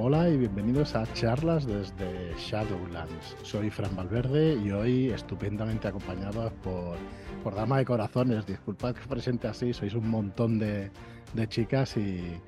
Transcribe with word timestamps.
Hola 0.00 0.28
y 0.28 0.36
bienvenidos 0.36 0.94
a 0.94 1.12
charlas 1.12 1.66
desde 1.66 2.32
Shadowlands. 2.36 3.36
Soy 3.42 3.68
Fran 3.68 3.96
Valverde 3.96 4.54
y 4.54 4.70
hoy 4.70 5.10
estupendamente 5.10 5.88
acompañado 5.88 6.52
por, 6.62 6.96
por 7.42 7.56
Dama 7.56 7.78
de 7.78 7.84
Corazones. 7.84 8.46
Disculpad 8.46 8.94
que 8.94 9.08
presente 9.08 9.48
así, 9.48 9.72
sois 9.72 9.94
un 9.94 10.08
montón 10.08 10.60
de, 10.60 10.92
de 11.34 11.48
chicas 11.48 11.96
y, 11.96 12.40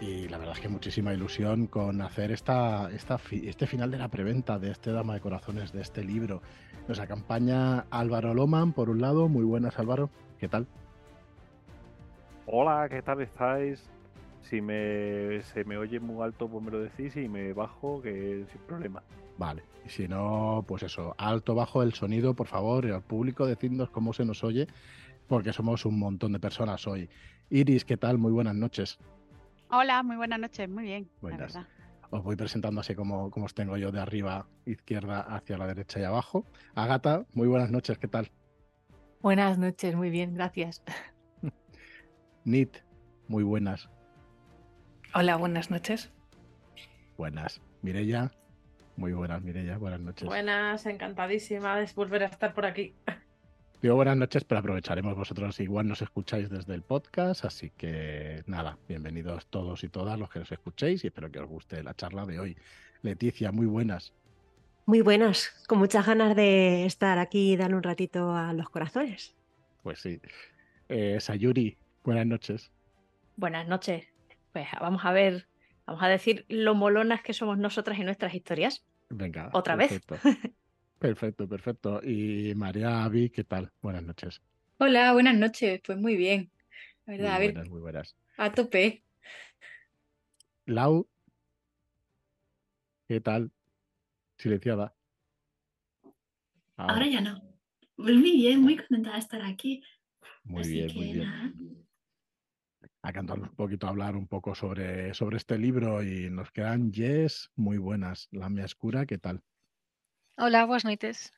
y, 0.00 0.28
la 0.28 0.38
verdad 0.38 0.54
es 0.54 0.60
que 0.60 0.68
muchísima 0.68 1.12
ilusión 1.12 1.66
con 1.66 2.00
hacer 2.00 2.30
esta, 2.30 2.88
esta, 2.92 3.18
este 3.32 3.66
final 3.66 3.90
de 3.90 3.98
la 3.98 4.06
preventa 4.06 4.60
de 4.60 4.70
este 4.70 4.92
Dama 4.92 5.14
de 5.14 5.20
Corazones, 5.20 5.72
de 5.72 5.80
este 5.80 6.04
libro. 6.04 6.42
Nos 6.86 7.00
acompaña 7.00 7.86
Álvaro 7.90 8.34
Loman, 8.34 8.72
por 8.72 8.88
un 8.88 9.00
lado. 9.00 9.28
Muy 9.28 9.42
buenas, 9.42 9.80
Álvaro. 9.80 10.10
¿Qué 10.38 10.46
tal? 10.46 10.68
Hola, 12.46 12.88
¿qué 12.88 13.02
tal 13.02 13.20
estáis? 13.20 13.84
Si 14.42 14.60
me, 14.60 15.42
se 15.42 15.64
me 15.64 15.76
oye 15.76 16.00
muy 16.00 16.24
alto, 16.24 16.48
pues 16.48 16.64
me 16.64 16.70
lo 16.70 16.80
decís 16.80 17.16
y 17.16 17.28
me 17.28 17.52
bajo, 17.52 18.00
que 18.00 18.44
sin 18.50 18.60
problema. 18.62 19.02
Vale, 19.36 19.62
y 19.84 19.88
si 19.88 20.08
no, 20.08 20.64
pues 20.66 20.82
eso, 20.82 21.14
alto, 21.18 21.54
bajo 21.54 21.82
el 21.82 21.92
sonido, 21.94 22.34
por 22.34 22.46
favor, 22.46 22.84
y 22.86 22.90
al 22.90 23.02
público 23.02 23.46
decidnos 23.46 23.90
cómo 23.90 24.12
se 24.12 24.24
nos 24.24 24.42
oye, 24.42 24.66
porque 25.28 25.52
somos 25.52 25.84
un 25.84 25.98
montón 25.98 26.32
de 26.32 26.40
personas 26.40 26.86
hoy. 26.86 27.08
Iris, 27.50 27.84
¿qué 27.84 27.96
tal? 27.96 28.18
Muy 28.18 28.32
buenas 28.32 28.54
noches. 28.54 28.98
Hola, 29.70 30.02
muy 30.02 30.16
buenas 30.16 30.40
noches, 30.40 30.68
muy 30.68 30.84
bien. 30.84 31.10
Buenas. 31.20 31.58
Os 32.10 32.22
voy 32.24 32.36
presentando 32.36 32.80
así 32.80 32.94
como, 32.94 33.30
como 33.30 33.46
os 33.46 33.54
tengo 33.54 33.76
yo 33.76 33.92
de 33.92 34.00
arriba, 34.00 34.46
izquierda, 34.64 35.20
hacia 35.20 35.58
la 35.58 35.66
derecha 35.66 36.00
y 36.00 36.04
abajo. 36.04 36.46
Agata, 36.74 37.26
muy 37.34 37.48
buenas 37.48 37.70
noches, 37.70 37.98
¿qué 37.98 38.08
tal? 38.08 38.30
Buenas 39.20 39.58
noches, 39.58 39.94
muy 39.94 40.10
bien, 40.10 40.34
gracias. 40.34 40.82
Nit, 42.44 42.78
muy 43.28 43.42
buenas. 43.42 43.90
Hola, 45.14 45.36
buenas 45.36 45.70
noches. 45.70 46.10
Buenas. 47.16 47.60
Mirella, 47.82 48.30
muy 48.96 49.12
buenas, 49.12 49.42
Mirella, 49.42 49.78
buenas 49.78 50.00
noches. 50.00 50.26
Buenas, 50.26 50.84
encantadísima 50.86 51.78
de 51.78 51.88
volver 51.94 52.24
a 52.24 52.26
estar 52.26 52.52
por 52.52 52.66
aquí. 52.66 52.94
Digo 53.80 53.94
buenas 53.94 54.16
noches, 54.16 54.42
pero 54.44 54.58
aprovecharemos 54.58 55.14
vosotros 55.16 55.60
igual 55.60 55.86
nos 55.86 56.02
escucháis 56.02 56.50
desde 56.50 56.74
el 56.74 56.82
podcast, 56.82 57.44
así 57.44 57.70
que 57.70 58.42
nada, 58.46 58.76
bienvenidos 58.88 59.46
todos 59.46 59.84
y 59.84 59.88
todas 59.88 60.18
los 60.18 60.28
que 60.30 60.40
nos 60.40 60.50
escuchéis 60.50 61.04
y 61.04 61.06
espero 61.06 61.30
que 61.30 61.38
os 61.38 61.48
guste 61.48 61.82
la 61.84 61.94
charla 61.94 62.26
de 62.26 62.40
hoy. 62.40 62.56
Leticia, 63.02 63.52
muy 63.52 63.66
buenas. 63.66 64.12
Muy 64.84 65.00
buenas, 65.00 65.54
con 65.68 65.78
muchas 65.78 66.04
ganas 66.06 66.34
de 66.34 66.86
estar 66.86 67.18
aquí 67.18 67.52
y 67.52 67.56
dar 67.56 67.72
un 67.72 67.84
ratito 67.84 68.34
a 68.34 68.52
los 68.52 68.68
corazones. 68.68 69.36
Pues 69.84 70.00
sí. 70.00 70.20
Eh, 70.88 71.18
Sayuri, 71.20 71.78
buenas 72.02 72.26
noches. 72.26 72.72
Buenas 73.36 73.68
noches. 73.68 74.08
Pues 74.52 74.66
vamos 74.80 75.04
a 75.04 75.12
ver, 75.12 75.48
vamos 75.86 76.02
a 76.02 76.08
decir 76.08 76.44
lo 76.48 76.74
molonas 76.74 77.22
que 77.22 77.32
somos 77.32 77.58
nosotras 77.58 77.98
y 77.98 78.04
nuestras 78.04 78.34
historias. 78.34 78.84
Venga. 79.10 79.50
Otra 79.52 79.76
vez. 79.76 80.00
Perfecto, 80.98 81.48
perfecto. 81.48 82.00
Y 82.02 82.54
María 82.54 83.04
Avi, 83.04 83.30
¿qué 83.30 83.44
tal? 83.44 83.72
Buenas 83.80 84.02
noches. 84.02 84.42
Hola, 84.78 85.12
buenas 85.12 85.36
noches. 85.36 85.80
Pues 85.84 85.98
muy 85.98 86.16
bien. 86.16 86.50
La 87.06 87.12
verdad, 87.14 87.28
muy 87.28 87.36
a 87.36 87.38
ver. 87.38 87.52
Buenas, 87.52 87.70
muy 87.70 87.80
buenas. 87.80 88.16
A 88.36 88.52
tope. 88.52 89.02
Lau, 90.66 91.08
¿qué 93.08 93.20
tal? 93.20 93.50
Silenciada. 94.38 94.94
Ahora, 96.76 96.94
Ahora 96.94 97.06
ya 97.06 97.20
no. 97.20 97.42
Pues 97.96 98.14
muy 98.14 98.32
bien, 98.32 98.60
muy 98.62 98.76
contenta 98.76 99.12
de 99.12 99.18
estar 99.18 99.42
aquí. 99.42 99.82
Muy 100.44 100.60
Así 100.60 100.72
bien, 100.72 100.88
que 100.88 100.94
muy 100.94 101.12
bien. 101.12 101.24
nada. 101.24 101.52
A 103.08 103.12
cantarnos 103.14 103.48
un 103.48 103.56
poquito, 103.56 103.86
a 103.86 103.88
hablar 103.88 104.16
un 104.16 104.26
poco 104.26 104.54
sobre, 104.54 105.14
sobre 105.14 105.38
este 105.38 105.56
libro 105.56 106.02
y 106.02 106.28
nos 106.28 106.50
quedan 106.50 106.92
yes 106.92 107.50
muy 107.56 107.78
buenas. 107.78 108.28
La 108.32 108.50
mía 108.50 108.66
oscura, 108.66 109.06
¿qué 109.06 109.16
tal? 109.16 109.42
Hola, 110.36 110.66
buenas 110.66 110.84
noches. 110.84 111.32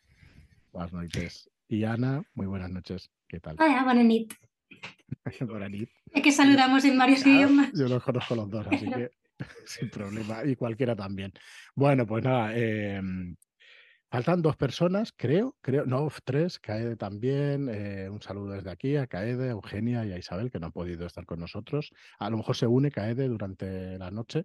Buenas 0.72 0.92
noches. 0.92 1.48
Y 1.68 1.84
Ana, 1.84 2.24
muy 2.34 2.48
buenas 2.48 2.70
noches. 2.70 3.08
¿Qué 3.28 3.38
tal? 3.38 3.54
Hola, 3.60 3.84
buenas 3.84 4.04
noches. 4.04 4.36
Buenas 5.48 5.70
noches. 5.70 5.88
Es 6.12 6.22
que 6.24 6.32
saludamos 6.32 6.84
en 6.84 6.98
varios 6.98 7.24
idiomas. 7.24 7.70
Yo 7.72 7.86
los 7.86 8.02
conozco 8.02 8.34
los 8.34 8.50
dos, 8.50 8.66
así 8.66 8.90
que 8.90 9.12
sin 9.64 9.90
problema. 9.90 10.44
Y 10.44 10.56
cualquiera 10.56 10.96
también. 10.96 11.32
Bueno, 11.76 12.04
pues 12.04 12.24
nada, 12.24 12.50
eh, 12.52 13.00
faltan 14.10 14.42
dos 14.42 14.56
personas, 14.56 15.12
creo, 15.16 15.56
creo, 15.60 15.86
no, 15.86 16.08
tres, 16.24 16.58
Caede 16.58 16.96
también. 16.96 17.68
eh, 17.68 18.08
un 18.10 18.20
saludo 18.20 18.52
desde 18.52 18.70
aquí 18.70 18.96
a 18.96 19.06
Caede, 19.06 19.50
Eugenia 19.50 20.04
y 20.04 20.12
a 20.12 20.18
Isabel, 20.18 20.50
que 20.50 20.58
no 20.58 20.66
han 20.66 20.72
podido 20.72 21.06
estar 21.06 21.24
con 21.26 21.40
nosotros. 21.40 21.90
A 22.18 22.30
lo 22.30 22.36
mejor 22.38 22.56
se 22.56 22.66
une 22.66 22.90
Caede 22.90 23.28
durante 23.28 23.98
la 23.98 24.10
noche. 24.10 24.44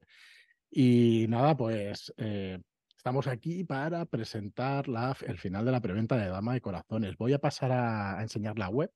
Y 0.70 1.26
nada, 1.30 1.56
pues 1.56 2.14
eh, 2.18 2.59
estamos 2.98 3.28
aquí 3.28 3.64
para 3.64 4.06
presentar 4.06 4.88
la, 4.88 5.16
el 5.26 5.38
final 5.38 5.66
de 5.66 5.72
la 5.72 5.82
preventa 5.82 6.18
de 6.18 6.28
Dama 6.30 6.53
de 6.53 6.62
Corazones. 6.62 7.18
Voy 7.18 7.34
a 7.34 7.40
pasar 7.40 7.72
a, 7.72 8.20
a 8.20 8.22
enseñar 8.22 8.59
la 8.59 8.70
web, 8.70 8.92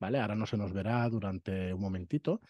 ¿vale? 0.00 0.18
Ahora 0.20 0.34
no 0.34 0.46
se 0.46 0.56
nos 0.56 0.72
verá 0.72 1.08
durante 1.08 1.72
un 1.72 1.80
momentito. 1.80 2.40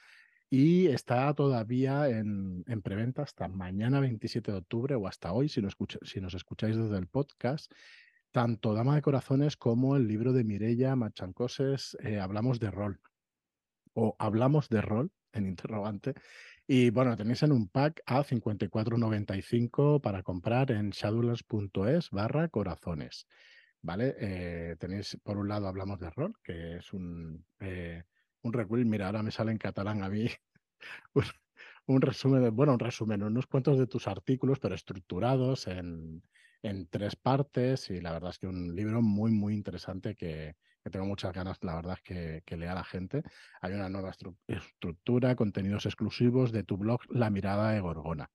Y 0.50 0.86
está 0.86 1.34
todavía 1.34 2.08
en, 2.08 2.64
en, 2.66 2.80
preventa 2.80 3.22
hasta 3.22 3.48
mañana 3.48 4.00
27 4.00 4.50
de 4.50 4.58
octubre 4.58 4.94
o 4.94 5.06
hasta 5.06 5.32
hoy, 5.32 5.50
si, 5.50 5.60
nos 5.60 6.34
escucháis 6.34 6.76
desde 6.76 6.96
el 6.96 7.06
podcast, 7.06 7.70
tanto 8.32 8.72
Dama 8.72 8.94
de 8.94 9.02
Corazones 9.02 9.58
como 9.58 9.96
el 9.96 10.08
libro 10.08 10.32
de 10.32 10.44
Mirella 10.44 10.96
Machancoses, 10.96 11.98
eh, 12.02 12.18
Hablamos 12.18 12.60
de 12.60 12.70
Rol, 12.70 13.00
o 13.92 14.16
Hablamos 14.18 14.70
de 14.70 14.80
Rol, 14.80 15.12
en 15.32 15.46
interrogante. 15.46 16.14
Y 16.66 16.88
bueno, 16.90 17.14
tenéis 17.14 17.42
en 17.42 17.52
un 17.52 17.68
pack 17.68 18.02
a 18.06 18.24
54.95 18.24 20.00
para 20.00 20.22
comprar 20.22 20.70
en 20.70 20.90
shadowlands.es 20.90 22.10
barra 22.10 22.48
corazones. 22.48 23.26
¿Vale? 23.82 24.16
Eh, 24.18 24.76
tenéis, 24.78 25.18
por 25.22 25.36
un 25.36 25.48
lado, 25.48 25.68
Hablamos 25.68 26.00
de 26.00 26.10
Rol, 26.10 26.34
que 26.42 26.76
es 26.76 26.92
un... 26.92 27.44
Eh, 27.60 28.02
un 28.42 28.52
recuil, 28.52 28.86
mira, 28.86 29.06
ahora 29.06 29.22
me 29.22 29.30
sale 29.30 29.52
en 29.52 29.58
catalán 29.58 30.02
a 30.02 30.08
mí 30.08 30.28
un, 31.86 32.00
resumen, 32.00 32.42
de, 32.42 32.50
bueno, 32.50 32.74
un 32.74 32.78
resumen, 32.78 33.22
unos 33.22 33.46
cuantos 33.46 33.78
de 33.78 33.86
tus 33.86 34.06
artículos, 34.08 34.58
pero 34.58 34.74
estructurados 34.74 35.66
en, 35.66 36.22
en, 36.62 36.86
tres 36.88 37.16
partes 37.16 37.90
y 37.90 38.00
la 38.00 38.12
verdad 38.12 38.30
es 38.30 38.38
que 38.38 38.46
un 38.46 38.74
libro 38.74 39.02
muy, 39.02 39.30
muy 39.30 39.54
interesante 39.54 40.14
que, 40.14 40.56
que 40.82 40.90
tengo 40.90 41.06
muchas 41.06 41.32
ganas, 41.32 41.58
la 41.62 41.76
verdad 41.76 41.98
que, 42.04 42.42
que, 42.46 42.56
lea 42.56 42.74
la 42.74 42.84
gente. 42.84 43.22
Hay 43.60 43.72
una 43.72 43.88
nueva 43.88 44.10
estru 44.10 44.36
estructura, 44.46 45.34
contenidos 45.36 45.86
exclusivos 45.86 46.52
de 46.52 46.62
tu 46.64 46.76
blog 46.76 47.00
La 47.10 47.30
Mirada 47.30 47.72
de 47.72 47.80
Gorgona. 47.80 48.30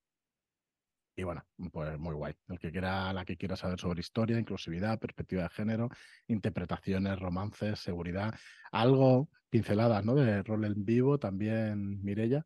Y 1.15 1.23
bueno, 1.23 1.43
pues 1.71 1.97
muy 1.99 2.15
guay. 2.15 2.33
El 2.49 2.59
que 2.59 2.71
quiera, 2.71 3.13
la 3.13 3.23
que 3.23 3.37
quiera 3.37 3.55
saber 3.55 3.79
sobre 3.79 3.99
historia, 3.99 4.39
inclusividad, 4.39 4.99
perspectiva 4.99 5.43
de 5.43 5.49
género, 5.49 5.89
interpretaciones, 6.27 7.19
romances, 7.19 7.79
seguridad, 7.79 8.33
algo 8.71 9.29
pinceladas, 9.49 10.03
¿no? 10.03 10.15
De 10.15 10.41
rol 10.41 10.65
en 10.65 10.83
vivo 10.83 11.19
también, 11.19 12.03
Mirella. 12.03 12.43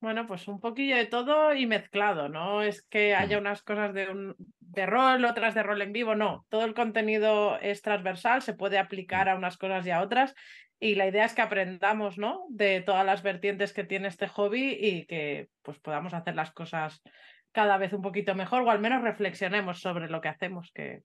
Bueno, 0.00 0.26
pues 0.26 0.46
un 0.46 0.60
poquillo 0.60 0.96
de 0.96 1.06
todo 1.06 1.54
y 1.54 1.66
mezclado, 1.66 2.28
no 2.28 2.62
es 2.62 2.82
que 2.82 3.14
haya 3.14 3.38
unas 3.38 3.62
cosas 3.62 3.94
de, 3.94 4.10
un, 4.10 4.36
de 4.60 4.84
rol, 4.84 5.24
otras 5.24 5.54
de 5.54 5.62
rol 5.62 5.80
en 5.80 5.92
vivo, 5.92 6.14
no. 6.14 6.44
Todo 6.50 6.64
el 6.64 6.74
contenido 6.74 7.58
es 7.60 7.80
transversal, 7.80 8.42
se 8.42 8.52
puede 8.52 8.78
aplicar 8.78 9.28
a 9.28 9.36
unas 9.36 9.56
cosas 9.56 9.86
y 9.86 9.90
a 9.90 10.02
otras. 10.02 10.34
Y 10.78 10.96
la 10.96 11.06
idea 11.06 11.24
es 11.24 11.32
que 11.32 11.40
aprendamos, 11.40 12.18
¿no? 12.18 12.44
De 12.50 12.82
todas 12.82 13.06
las 13.06 13.22
vertientes 13.22 13.72
que 13.72 13.84
tiene 13.84 14.08
este 14.08 14.28
hobby 14.28 14.76
y 14.78 15.06
que 15.06 15.48
pues 15.62 15.78
podamos 15.78 16.12
hacer 16.12 16.34
las 16.34 16.52
cosas 16.52 17.02
cada 17.56 17.78
vez 17.78 17.94
un 17.94 18.02
poquito 18.02 18.34
mejor 18.34 18.64
o 18.64 18.70
al 18.70 18.80
menos 18.80 19.02
reflexionemos 19.02 19.80
sobre 19.80 20.10
lo 20.10 20.20
que 20.20 20.28
hacemos, 20.28 20.70
que 20.74 21.04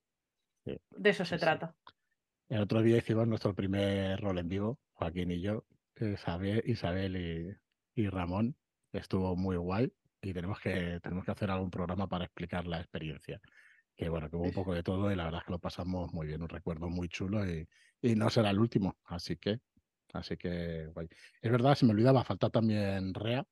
sí, 0.66 0.76
de 0.90 1.08
eso 1.08 1.24
se 1.24 1.38
sí, 1.38 1.40
trata. 1.40 1.74
El 2.50 2.60
otro 2.60 2.82
día 2.82 2.98
hicimos 2.98 3.26
nuestro 3.26 3.54
primer 3.54 4.20
rol 4.20 4.36
en 4.36 4.50
vivo, 4.50 4.78
Joaquín 4.92 5.30
y 5.30 5.40
yo, 5.40 5.64
Isabel, 5.96 6.62
Isabel 6.66 7.16
y, 7.16 8.02
y, 8.02 8.06
Ramón. 8.10 8.54
Estuvo 8.92 9.34
muy 9.34 9.56
guay 9.56 9.90
y 10.20 10.34
tenemos 10.34 10.60
que, 10.60 11.00
tenemos 11.02 11.24
que 11.24 11.30
hacer 11.30 11.50
algún 11.50 11.70
programa 11.70 12.06
para 12.06 12.26
explicar 12.26 12.66
la 12.66 12.80
experiencia. 12.80 13.40
Que 13.96 14.10
bueno, 14.10 14.28
que 14.28 14.36
hubo 14.36 14.44
un 14.44 14.52
poco 14.52 14.74
de 14.74 14.82
todo 14.82 15.10
y 15.10 15.16
la 15.16 15.24
verdad 15.24 15.40
es 15.40 15.46
que 15.46 15.52
lo 15.52 15.58
pasamos 15.58 16.12
muy 16.12 16.26
bien, 16.26 16.42
un 16.42 16.50
recuerdo 16.50 16.90
muy 16.90 17.08
chulo 17.08 17.48
y, 17.48 17.66
y 18.02 18.14
no 18.14 18.28
será 18.28 18.50
el 18.50 18.58
último, 18.58 18.98
así 19.04 19.38
que, 19.38 19.60
así 20.12 20.36
que 20.36 20.88
guay. 20.88 21.08
Es 21.40 21.50
verdad, 21.50 21.74
se 21.76 21.86
me 21.86 21.92
olvidaba, 21.92 22.24
falta 22.24 22.50
también 22.50 23.14
Rea, 23.14 23.42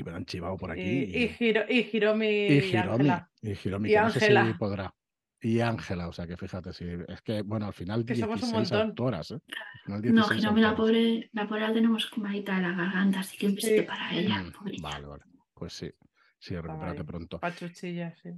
y 0.00 0.04
me 0.04 0.10
lo 0.10 0.16
han 0.16 0.24
chivado 0.24 0.56
por 0.56 0.70
aquí. 0.70 0.80
Y, 0.80 1.24
y, 1.24 1.28
Giro, 1.28 1.62
y 1.68 1.88
Hiromi 1.92 2.26
y 2.26 2.58
Hiromi, 2.58 3.08
y, 3.42 3.50
y 3.50 3.58
Hiromi, 3.64 3.88
y 3.88 3.92
que 3.92 3.98
Ángela. 3.98 4.40
no 4.40 4.46
sé 4.46 4.52
si 4.52 4.58
podrá. 4.58 4.94
Y 5.42 5.60
Ángela, 5.60 6.08
o 6.08 6.12
sea 6.12 6.26
que 6.26 6.36
fíjate, 6.36 6.72
si 6.72 6.84
es 7.08 7.22
que, 7.22 7.42
bueno, 7.42 7.66
al 7.66 7.72
final 7.72 8.04
que 8.04 8.14
16 8.14 8.72
autoras, 8.72 9.30
¿eh? 9.30 9.34
Al 9.34 9.80
final 9.84 10.02
16 10.02 10.14
no, 10.14 10.36
Hiromi, 10.36 10.60
la 10.60 10.76
pobre, 10.76 11.30
la 11.32 11.48
pobre 11.48 11.62
la 11.62 11.72
tenemos 11.72 12.06
comadita 12.06 12.56
de 12.56 12.62
la 12.62 12.72
garganta, 12.72 13.20
así 13.20 13.38
que 13.38 13.46
un 13.46 13.54
besito 13.54 13.82
sí. 13.82 13.86
para 13.86 14.12
ella, 14.12 14.42
mm, 14.42 14.82
Vale, 14.82 15.06
vale, 15.06 15.24
pues 15.54 15.72
sí, 15.72 15.90
sí, 16.38 16.56
recupérate 16.56 17.04
pronto. 17.04 17.40
Pachuchilla, 17.40 18.14
sí. 18.22 18.30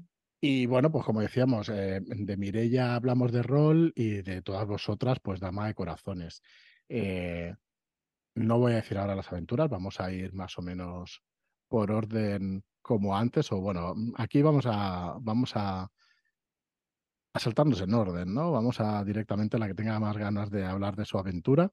Y 0.44 0.66
bueno, 0.66 0.90
pues 0.90 1.04
como 1.04 1.20
decíamos, 1.20 1.68
eh, 1.68 2.00
de 2.04 2.36
Mirella 2.36 2.96
hablamos 2.96 3.30
de 3.30 3.44
rol 3.44 3.92
y 3.94 4.22
de 4.22 4.42
todas 4.42 4.66
vosotras, 4.66 5.18
pues 5.20 5.38
Dama 5.38 5.68
de 5.68 5.74
Corazones. 5.74 6.42
Eh, 6.88 7.54
no 8.34 8.58
voy 8.58 8.72
a 8.72 8.76
decir 8.76 8.98
ahora 8.98 9.14
las 9.14 9.30
aventuras, 9.30 9.68
vamos 9.68 10.00
a 10.00 10.10
ir 10.10 10.32
más 10.34 10.58
o 10.58 10.62
menos 10.62 11.22
por 11.72 11.90
orden 11.90 12.64
como 12.82 13.16
antes, 13.16 13.50
o 13.52 13.60
bueno, 13.60 13.94
mm, 13.96 14.12
aquí 14.18 14.42
vamos 14.42 14.66
a, 14.66 15.16
vamos 15.20 15.52
a, 15.56 15.90
a 17.34 17.38
saltarnos 17.38 17.80
en 17.80 17.94
orden, 17.94 18.34
¿no? 18.34 18.52
Vamos 18.52 18.80
a 18.80 19.02
directamente 19.04 19.56
a 19.56 19.60
la 19.60 19.66
que 19.68 19.74
tenga 19.74 19.98
más 19.98 20.16
ganas 20.16 20.50
de 20.50 20.64
hablar 20.66 20.96
de 20.96 21.04
su 21.06 21.18
aventura. 21.18 21.72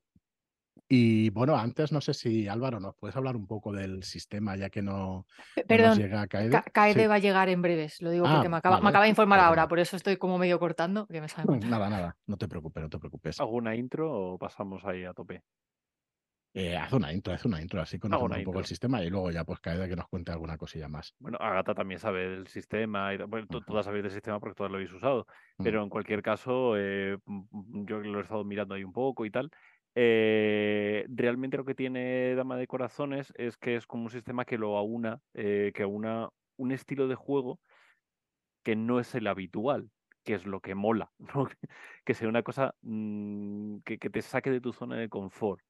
Y 0.90 1.30
bueno, 1.32 1.58
antes 1.58 1.92
no 1.92 2.02
sé 2.02 2.14
si 2.14 2.48
Álvaro, 2.48 2.80
¿nos 2.80 2.96
puedes 2.96 3.16
hablar 3.18 3.36
un 3.38 3.48
poco 3.48 3.74
del 3.74 4.04
sistema, 4.04 4.56
ya 4.58 4.70
que 4.70 4.82
no, 4.82 5.28
no 5.68 5.78
nos 5.78 5.94
Perdón, 5.94 5.98
llega 5.98 6.28
Kaede? 6.28 6.52
Ka- 6.54 6.64
Kaede 6.74 7.04
Sí. 7.04 7.08
va 7.08 7.16
a 7.16 7.20
llegar 7.20 7.50
en 7.50 7.62
breves, 7.62 8.02
lo 8.02 8.10
digo 8.12 8.26
Ah, 8.26 8.34
porque 8.34 8.50
me 8.50 8.58
acaba, 8.58 8.80
me 8.82 8.90
acaba 8.90 9.04
de 9.06 9.10
informar 9.12 9.40
ahora, 9.40 9.68
por 9.68 9.80
eso 9.80 9.96
estoy 9.96 10.18
como 10.18 10.38
medio 10.38 10.60
cortando, 10.60 11.08
que 11.08 11.22
me 11.22 11.30
sabe. 11.30 11.50
Nada, 11.72 11.90
nada, 11.90 12.18
no 12.28 12.38
te 12.38 12.48
preocupes, 12.48 12.84
no 12.84 12.90
te 12.90 13.00
preocupes. 13.00 13.44
¿Alguna 13.44 13.76
intro 13.76 14.06
o 14.34 14.38
pasamos 14.38 14.86
ahí 14.86 15.04
a 15.06 15.14
tope? 15.14 15.44
Eh, 16.54 16.76
haz 16.76 16.94
una 16.94 17.14
intro, 17.14 17.34
haz 17.34 17.46
una 17.46 17.62
intro, 17.62 17.80
así 17.80 18.00
conocemos 18.00 18.38
un 18.38 18.44
poco 18.44 18.60
el 18.60 18.66
sistema 18.66 19.04
y 19.04 19.10
luego 19.10 19.30
ya 19.32 19.44
pues 19.44 19.60
Kaede 19.60 19.88
que 19.88 19.96
nos 19.96 20.08
cuente 20.08 20.32
alguna 20.32 20.58
cosilla 20.58 20.88
más. 20.88 21.14
Bueno, 21.20 21.38
Agata 21.40 21.76
también 21.76 22.00
sabe 22.00 22.28
del 22.28 22.48
sistema, 22.48 23.14
y, 23.14 23.18
bueno, 23.18 23.46
todas 23.68 23.86
sabéis 23.86 24.04
del 24.04 24.12
sistema 24.12 24.40
porque 24.40 24.56
todas 24.56 24.72
lo 24.72 24.78
habéis 24.78 24.92
usado, 24.94 25.28
Mm. 25.58 25.64
pero 25.64 25.84
en 25.84 25.90
cualquier 25.90 26.22
caso, 26.24 26.76
eh, 26.78 27.18
yo 27.86 28.00
lo 28.00 28.20
he 28.20 28.22
estado 28.24 28.44
mirando 28.46 28.74
ahí 28.76 28.84
un 28.84 28.94
poco 28.94 29.26
y 29.26 29.32
tal. 29.32 29.52
eh, 29.96 31.06
realmente 31.10 31.58
lo 31.58 31.66
que 31.66 31.76
tiene 31.76 32.34
Dama 32.36 32.56
de 32.58 32.68
Corazones 32.68 33.34
es 33.36 33.58
que 33.58 33.76
es 33.76 33.86
como 33.88 34.04
un 34.04 34.10
sistema 34.10 34.46
que 34.46 34.58
lo 34.58 34.78
aúna, 34.78 35.20
eh, 35.34 35.72
que 35.74 35.84
aúna 35.84 36.30
un 36.58 36.72
estilo 36.72 37.08
de 37.08 37.16
juego 37.16 37.60
que 38.64 38.76
no 38.76 39.00
es 39.00 39.14
el 39.16 39.28
habitual, 39.28 39.90
que 40.24 40.36
es 40.36 40.46
lo 40.46 40.62
que 40.62 40.76
mola, 40.76 41.12
¿no? 41.36 41.48
Que 42.06 42.14
sea 42.14 42.30
una 42.30 42.44
cosa 42.44 42.76
mm, 42.82 43.80
que, 43.86 43.98
que 43.98 44.10
te 44.10 44.22
saque 44.22 44.52
de 44.52 44.62
tu 44.62 44.74
zona 44.74 44.98
de 44.98 45.10
confort. 45.10 45.62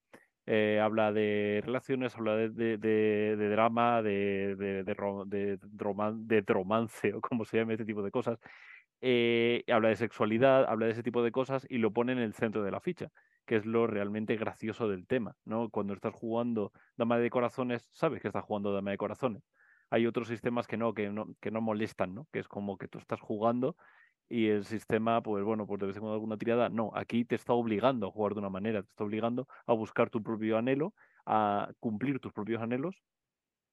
Eh, 0.51 0.79
habla 0.81 1.11
de 1.13 1.61
relaciones, 1.63 2.15
habla 2.15 2.35
de, 2.35 2.49
de- 2.49 2.77
de- 2.79 3.35
de 3.37 3.49
drama, 3.49 4.01
de, 4.01 4.55
de, 4.57 4.83
de 4.83 4.93
ro- 4.95 5.23
de 5.25 5.59
roman- 5.77 6.25
de 6.27 6.41
romance 6.47 7.13
o 7.15 7.21
como 7.21 7.45
se 7.45 7.57
llame 7.57 7.73
este 7.75 7.85
tipo 7.85 8.01
de 8.03 8.09
cosas. 8.11 8.39
Eh, 9.01 9.63
habla 9.71 9.89
de 9.89 9.95
sexualidad, 9.95 10.65
habla 10.67 10.87
de 10.87 10.93
ese 10.93 11.03
tipo 11.03 11.23
de 11.23 11.31
cosas 11.31 11.65
y 11.69 11.77
lo 11.77 11.93
pone 11.93 12.13
en 12.13 12.19
el 12.19 12.33
centro 12.33 12.63
de 12.63 12.71
la 12.71 12.79
ficha, 12.81 13.09
que 13.45 13.57
es 13.57 13.65
lo 13.65 13.85
realmente 13.87 14.35
gracioso 14.37 14.89
del 14.89 15.05
tema, 15.07 15.35
¿no? 15.45 15.69
Cuando 15.69 15.93
estás 15.93 16.13
jugando 16.15 16.71
Dama 16.97 17.17
de 17.19 17.29
Corazones, 17.29 17.87
sabes 17.93 18.21
que 18.21 18.27
estás 18.27 18.43
jugando 18.43 18.73
Dama 18.73 18.91
de 18.91 18.97
Corazones. 18.97 19.43
Hay 19.91 20.05
otros 20.07 20.27
sistemas 20.27 20.67
que 20.67 20.77
no, 20.77 20.93
que 20.95 21.09
no, 21.09 21.27
que 21.41 21.51
no 21.51 21.61
molestan, 21.61 22.13
¿no? 22.15 22.27
Que 22.31 22.39
es 22.39 22.47
como 22.47 22.77
que 22.77 22.87
tú 22.87 22.97
estás 22.99 23.19
jugando 23.21 23.75
y 24.29 24.47
el 24.47 24.65
sistema, 24.65 25.21
pues 25.21 25.43
bueno, 25.43 25.65
pues 25.65 25.79
de 25.79 25.87
vez 25.87 25.95
en 25.95 26.01
cuando 26.01 26.13
alguna 26.13 26.37
tirada. 26.37 26.69
No, 26.69 26.91
aquí 26.95 27.25
te 27.25 27.35
está 27.35 27.53
obligando 27.53 28.07
a 28.07 28.11
jugar 28.11 28.33
de 28.33 28.39
una 28.39 28.49
manera, 28.49 28.83
te 28.83 28.89
está 28.89 29.03
obligando 29.03 29.47
a 29.65 29.73
buscar 29.73 30.09
tu 30.09 30.21
propio 30.23 30.57
anhelo, 30.57 30.93
a 31.25 31.71
cumplir 31.79 32.19
tus 32.19 32.33
propios 32.33 32.61
anhelos 32.61 32.95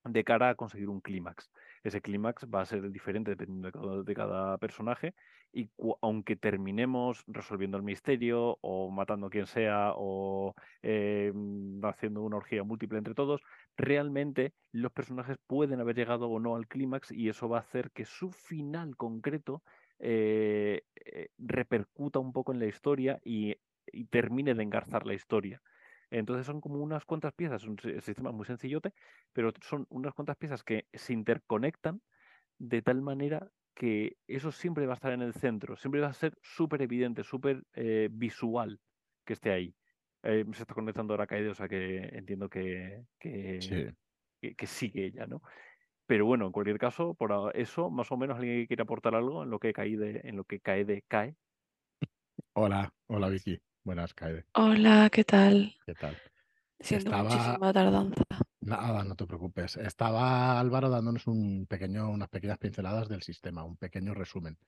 de 0.08 0.24
cara 0.24 0.50
a 0.50 0.54
conseguir 0.54 0.88
un 0.88 1.00
clímax. 1.00 1.50
Ese 1.82 2.00
clímax 2.00 2.46
va 2.52 2.62
a 2.62 2.66
ser 2.66 2.90
diferente 2.90 3.30
dependiendo 3.30 3.66
de 3.66 3.72
cada, 3.72 4.02
de 4.02 4.14
cada 4.14 4.58
personaje 4.58 5.14
y 5.52 5.70
aunque 6.02 6.36
terminemos 6.36 7.24
resolviendo 7.26 7.76
el 7.76 7.82
misterio 7.82 8.58
o 8.60 8.90
matando 8.90 9.26
a 9.26 9.30
quien 9.30 9.46
sea 9.46 9.92
o 9.96 10.54
eh, 10.82 11.32
mm, 11.34 11.84
haciendo 11.84 12.22
una 12.22 12.36
orgía 12.36 12.62
múltiple 12.62 12.98
entre 12.98 13.14
todos, 13.14 13.40
realmente 13.76 14.52
los 14.72 14.92
personajes 14.92 15.38
pueden 15.46 15.80
haber 15.80 15.96
llegado 15.96 16.28
o 16.28 16.40
no 16.40 16.56
al 16.56 16.68
clímax 16.68 17.10
y 17.12 17.28
eso 17.28 17.48
va 17.48 17.58
a 17.58 17.62
hacer 17.62 17.90
que 17.92 18.04
su 18.04 18.30
final 18.30 18.96
concreto 18.96 19.62
eh, 19.98 20.82
eh, 20.94 21.28
repercuta 21.38 22.18
un 22.18 22.32
poco 22.32 22.52
en 22.52 22.58
la 22.60 22.66
historia 22.66 23.20
y, 23.24 23.56
y 23.86 24.06
termine 24.06 24.54
de 24.54 24.62
engarzar 24.62 25.06
la 25.06 25.14
historia. 25.14 25.62
Entonces 26.10 26.46
son 26.46 26.60
como 26.60 26.76
unas 26.82 27.04
cuantas 27.04 27.32
piezas, 27.34 27.64
un 27.64 27.78
si- 27.78 28.00
sistema 28.00 28.32
muy 28.32 28.46
sencillote, 28.46 28.92
pero 29.32 29.52
son 29.62 29.86
unas 29.90 30.14
cuantas 30.14 30.36
piezas 30.36 30.62
que 30.64 30.88
se 30.92 31.12
interconectan 31.12 32.02
de 32.58 32.82
tal 32.82 33.02
manera 33.02 33.50
que 33.74 34.18
eso 34.26 34.52
siempre 34.52 34.86
va 34.86 34.94
a 34.94 34.96
estar 34.96 35.12
en 35.12 35.22
el 35.22 35.34
centro, 35.34 35.76
siempre 35.76 36.00
va 36.00 36.08
a 36.08 36.12
ser 36.12 36.38
súper 36.42 36.82
evidente, 36.82 37.24
súper 37.24 37.64
eh, 37.74 38.08
visual 38.10 38.80
que 39.24 39.34
esté 39.34 39.50
ahí. 39.52 39.76
Eh, 40.22 40.44
se 40.52 40.62
está 40.62 40.74
conectando 40.74 41.12
ahora 41.14 41.26
Kaede, 41.26 41.50
o 41.50 41.54
sea 41.54 41.68
que 41.68 41.98
entiendo 42.12 42.48
que, 42.48 43.04
que, 43.18 43.58
Sí. 43.58 43.96
que, 44.40 44.54
que 44.56 44.66
sigue 44.66 45.06
ella, 45.06 45.26
¿no? 45.26 45.42
Pero 46.06 46.24
bueno, 46.24 46.46
en 46.46 46.52
cualquier 46.52 46.78
caso, 46.78 47.14
por 47.14 47.50
eso, 47.56 47.90
más 47.90 48.10
o 48.12 48.16
menos 48.16 48.36
alguien 48.38 48.60
que 48.62 48.66
quiere 48.68 48.82
aportar 48.82 49.14
algo 49.14 49.42
en 49.42 49.50
lo 49.50 49.58
que 49.58 49.72
Kaede, 49.72 50.20
en 50.28 50.36
lo 50.36 50.44
que 50.44 50.60
Kaede 50.60 51.02
cae. 51.08 51.34
Hola, 52.54 52.92
hola 53.08 53.28
Vicky. 53.28 53.60
Buenas, 53.82 54.14
Kaede. 54.14 54.44
Hola, 54.54 55.10
¿qué 55.12 55.24
tal? 55.24 55.74
¿Qué 55.84 55.94
tal? 55.94 56.16
Siento 56.78 57.10
Estaba- 57.10 57.28
muchísima 57.28 57.72
tardanza. 57.72 58.22
Nada, 58.60 59.04
no 59.04 59.14
te 59.14 59.26
preocupes. 59.26 59.76
Estaba 59.76 60.58
Álvaro 60.58 60.90
dándonos 60.90 61.26
un 61.26 61.66
pequeño, 61.66 62.08
unas 62.10 62.28
pequeñas 62.28 62.58
pinceladas 62.58 63.08
del 63.08 63.22
sistema, 63.22 63.64
un 63.64 63.76
pequeño 63.76 64.12
resumen. 64.14 64.58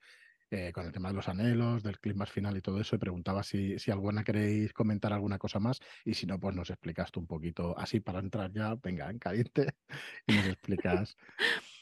Eh, 0.51 0.71
con 0.73 0.85
el 0.85 0.91
tema 0.91 1.09
de 1.09 1.15
los 1.15 1.29
anhelos, 1.29 1.83
del 1.83 1.99
clima 1.99 2.25
final 2.25 2.57
y 2.57 2.61
todo 2.61 2.81
eso, 2.81 2.95
y 2.95 2.99
preguntaba 2.99 3.43
si, 3.43 3.77
alguna 3.91 4.23
queréis 4.23 4.73
comentar 4.73 5.13
alguna 5.13 5.37
cosa 5.37 5.59
más, 5.59 5.79
y 6.03 6.15
si 6.15 6.25
no, 6.25 6.39
pues 6.39 6.55
nos 6.55 6.71
explicas 6.71 7.11
tú 7.11 7.19
un 7.19 7.27
poquito, 7.27 7.77
así 7.77 7.99
para 7.99 8.19
entrar 8.19 8.51
ya, 8.51 8.73
venga, 8.75 9.09
en 9.11 9.19
caliente, 9.19 9.75
y 10.27 10.33
nos 10.33 10.47
explicas 10.47 11.15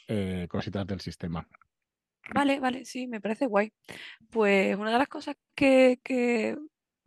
eh, 0.08 0.46
cositas 0.50 0.86
del 0.86 1.00
sistema. 1.00 1.48
Vale, 2.34 2.60
vale, 2.60 2.84
sí, 2.84 3.06
me 3.06 3.20
parece 3.22 3.46
guay. 3.46 3.72
Pues 4.30 4.76
una 4.76 4.92
de 4.92 4.98
las 4.98 5.08
cosas 5.08 5.36
que, 5.54 5.98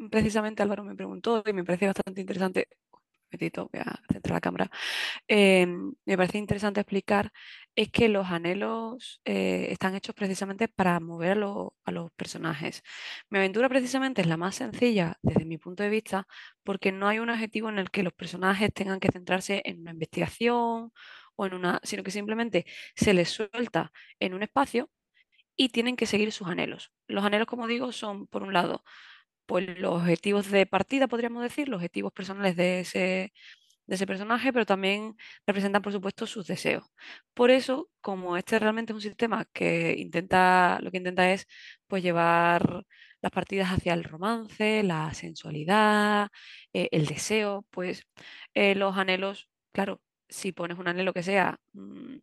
precisamente 0.10 0.64
Álvaro 0.64 0.84
me 0.84 0.96
preguntó 0.96 1.44
y 1.46 1.54
me 1.54 1.64
parece 1.64 1.86
bastante 1.86 2.22
interesante, 2.22 2.70
un 3.30 3.70
voy 3.72 3.82
a 3.86 4.00
centrar 4.12 4.34
la 4.34 4.42
cámara, 4.42 4.72
eh, 5.28 5.68
me 6.06 6.18
parece 6.18 6.40
interesante 6.40 6.82
explicar 6.82 7.32
es 7.76 7.90
que 7.92 8.10
los 8.10 8.28
anhelos 8.28 9.22
eh, 9.26 9.68
están 9.72 9.96
hechos 9.96 10.16
precisamente 10.16 10.68
para 10.68 11.00
mover 11.00 11.42
a, 11.44 11.70
a 11.86 11.92
los 11.92 12.12
personajes. 12.14 12.84
Mi 13.30 13.40
aventura 13.40 13.70
precisamente 13.70 14.22
es 14.22 14.28
la 14.28 14.38
más 14.38 14.56
sencilla 14.56 15.18
desde 15.22 15.46
mi 15.46 15.58
punto 15.58 15.84
de 15.84 15.90
vista 15.90 16.28
porque 16.64 16.92
no 16.92 17.08
hay 17.08 17.20
un 17.20 17.30
objetivo 17.30 17.70
en 17.70 17.80
el 17.80 17.92
que 17.92 18.04
los 18.04 18.14
personajes 18.14 18.74
tengan 18.74 19.00
que 19.00 19.12
centrarse 19.12 19.62
en 19.66 19.82
una 19.82 19.92
investigación 19.92 20.92
o 21.36 21.46
en 21.46 21.54
una, 21.54 21.80
sino 21.84 22.04
que 22.04 22.12
simplemente 22.12 22.66
se 22.96 23.14
les 23.14 23.30
suelta 23.30 23.92
en 24.20 24.34
un 24.34 24.44
espacio 24.44 24.90
y 25.56 25.70
tienen 25.70 25.96
que 25.96 26.06
seguir 26.06 26.32
sus 26.32 26.48
anhelos. 26.48 26.92
Los 27.08 27.24
anhelos, 27.24 27.48
como 27.48 27.68
digo, 27.68 27.92
son, 27.92 28.28
por 28.28 28.44
un 28.44 28.54
lado, 28.54 28.84
pues 29.46 29.68
los 29.80 29.96
objetivos 30.02 30.52
de 30.52 30.66
partida, 30.66 31.08
podríamos 31.08 31.44
decir, 31.44 31.70
los 31.70 31.78
objetivos 31.78 32.14
personales 32.14 32.56
de 32.56 32.82
ese, 32.82 33.34
de 33.88 33.96
ese 33.96 34.08
personaje, 34.08 34.54
pero 34.54 34.66
también 34.66 35.16
representan, 35.46 35.82
por 35.82 35.94
supuesto, 35.94 36.26
sus 36.28 36.48
deseos. 36.48 36.86
Por 37.34 37.52
eso, 37.52 37.90
como 38.02 38.38
este 38.38 38.60
realmente 38.60 38.94
es 38.94 38.96
un 38.96 39.02
sistema 39.02 39.46
que 39.54 39.96
intenta, 39.98 40.80
lo 40.82 40.92
que 40.92 40.98
intenta 40.98 41.32
es 41.32 41.48
pues 41.88 42.04
llevar 42.04 42.86
las 43.22 43.32
partidas 43.32 43.70
hacia 43.70 43.94
el 43.94 44.04
romance, 44.04 44.84
la 44.84 45.14
sensualidad, 45.14 46.30
eh, 46.74 46.90
el 46.92 47.06
deseo, 47.06 47.66
pues 47.70 48.04
eh, 48.54 48.76
los 48.76 48.98
anhelos, 48.98 49.50
claro, 49.72 50.02
si 50.30 50.52
pones 50.54 50.78
un 50.80 50.88
anhelo 50.88 51.14
que 51.14 51.24
sea 51.24 51.60
mm, 51.74 52.18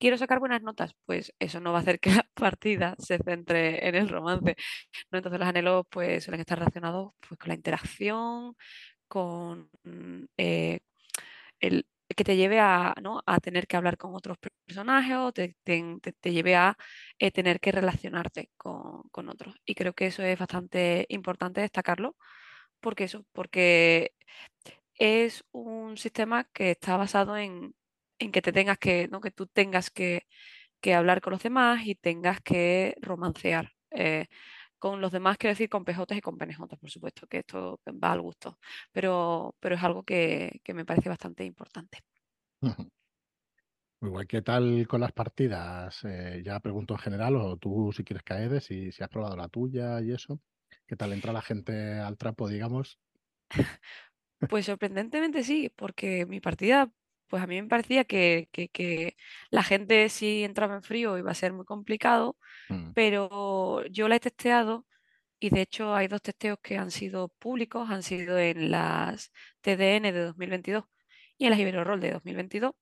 quiero 0.00 0.16
sacar 0.18 0.40
buenas 0.40 0.62
notas, 0.62 0.96
pues 1.06 1.32
eso 1.38 1.60
no 1.60 1.72
va 1.72 1.78
a 1.78 1.82
hacer 1.82 2.00
que 2.00 2.10
la 2.14 2.26
partida 2.34 2.96
se 2.98 3.18
centre 3.18 3.86
en 3.88 3.94
el 3.94 4.08
romance. 4.08 4.56
¿no? 5.10 5.18
Entonces 5.18 5.38
los 5.38 5.48
anhelos 5.48 5.86
pues 5.90 6.24
suelen 6.24 6.40
estar 6.40 6.58
relacionados 6.58 7.12
pues, 7.20 7.38
con 7.38 7.48
la 7.48 7.54
interacción, 7.54 8.56
con 9.10 9.70
mm, 9.84 10.24
eh, 10.38 10.80
el 11.60 11.86
que 12.16 12.24
te 12.24 12.36
lleve 12.36 12.58
a, 12.60 12.94
¿no? 13.02 13.22
a 13.26 13.38
tener 13.40 13.66
que 13.66 13.76
hablar 13.76 13.96
con 13.96 14.14
otros 14.14 14.36
personajes 14.66 15.16
o 15.16 15.32
te, 15.32 15.56
te- 15.64 16.32
lleve 16.32 16.56
a 16.56 16.76
eh, 17.18 17.30
tener 17.30 17.60
que 17.60 17.72
relacionarte 17.72 18.50
con, 18.56 19.02
con 19.10 19.28
otros. 19.28 19.54
Y 19.64 19.74
creo 19.76 19.92
que 19.94 20.06
eso 20.06 20.22
es 20.22 20.38
bastante 20.38 21.06
importante 21.08 21.60
destacarlo. 21.60 22.16
porque 22.80 23.04
eso? 23.04 23.24
Porque 23.32 24.14
es 24.94 25.44
un 25.52 25.96
sistema 25.98 26.44
que 26.52 26.72
está 26.72 26.96
basado 26.96 27.36
en, 27.36 27.74
en 28.18 28.32
que 28.32 28.42
te 28.42 28.52
tengas 28.52 28.78
que, 28.78 29.08
¿no? 29.08 29.20
que 29.20 29.30
tú 29.30 29.46
tengas 29.46 29.90
que, 29.90 30.26
que 30.80 30.94
hablar 30.94 31.20
con 31.22 31.32
los 31.32 31.42
demás 31.44 31.86
y 31.86 31.94
tengas 31.96 32.40
que 32.42 32.96
romancear. 33.02 33.72
eh, 33.92 34.26
con 34.80 35.00
los 35.00 35.12
demás, 35.12 35.38
quiero 35.38 35.52
decir, 35.52 35.68
con 35.68 35.84
pejotas 35.84 36.18
y 36.18 36.20
con 36.20 36.36
penejotas, 36.36 36.78
por 36.80 36.90
supuesto, 36.90 37.28
que 37.28 37.38
esto 37.38 37.80
va 38.02 38.12
al 38.12 38.22
gusto, 38.22 38.58
pero, 38.90 39.54
pero 39.60 39.76
es 39.76 39.82
algo 39.84 40.02
que, 40.02 40.60
que 40.64 40.74
me 40.74 40.84
parece 40.84 41.08
bastante 41.08 41.44
importante. 41.44 41.98
Guay. 44.02 44.26
¿Qué 44.26 44.40
tal 44.42 44.86
con 44.88 45.00
las 45.02 45.12
partidas? 45.12 46.00
Eh, 46.04 46.42
ya 46.44 46.58
pregunto 46.60 46.94
en 46.94 47.00
general, 47.00 47.36
o 47.36 47.56
tú 47.58 47.92
si 47.94 48.02
quieres 48.02 48.22
caer, 48.24 48.60
si, 48.62 48.90
si 48.90 49.02
has 49.02 49.10
probado 49.10 49.36
la 49.36 49.48
tuya 49.48 50.00
y 50.00 50.12
eso. 50.12 50.40
¿Qué 50.86 50.96
tal 50.96 51.12
entra 51.12 51.32
la 51.32 51.42
gente 51.42 51.98
al 51.98 52.16
trapo, 52.16 52.48
digamos? 52.48 52.98
Pues 54.48 54.64
sorprendentemente 54.64 55.44
sí, 55.44 55.70
porque 55.76 56.24
mi 56.24 56.40
partida, 56.40 56.90
pues 57.30 57.42
a 57.42 57.46
mí 57.48 57.62
me 57.62 57.68
parecía 57.68 58.04
que, 58.04 58.48
que- 58.52 58.68
que 58.70 59.16
la 59.50 59.62
gente 59.64 60.08
si 60.10 60.44
entraba 60.44 60.74
en 60.76 60.82
frío 60.82 61.18
iba 61.18 61.30
a 61.32 61.34
ser 61.34 61.52
muy 61.54 61.64
complicado, 61.66 62.36
Mm. 62.68 62.92
pero 62.94 63.84
yo 63.86 64.08
la 64.08 64.16
he 64.16 64.20
testeado 64.20 64.86
y 65.40 65.50
de 65.50 65.62
hecho 65.62 65.94
hay 65.94 66.08
dos 66.08 66.22
testeos 66.22 66.58
que 66.62 66.78
han 66.78 66.90
sido 66.90 67.28
públicos, 67.28 67.90
han 67.90 68.02
sido 68.02 68.38
en 68.38 68.70
las 68.70 69.32
TDN 69.62 70.12
de 70.12 70.20
2022 70.20 70.84
y 71.38 71.44
en 71.46 71.50
las 71.50 71.58
Ibero 71.60 71.84
Roll 71.84 72.00
de 72.00 72.12
2022. 72.12 72.72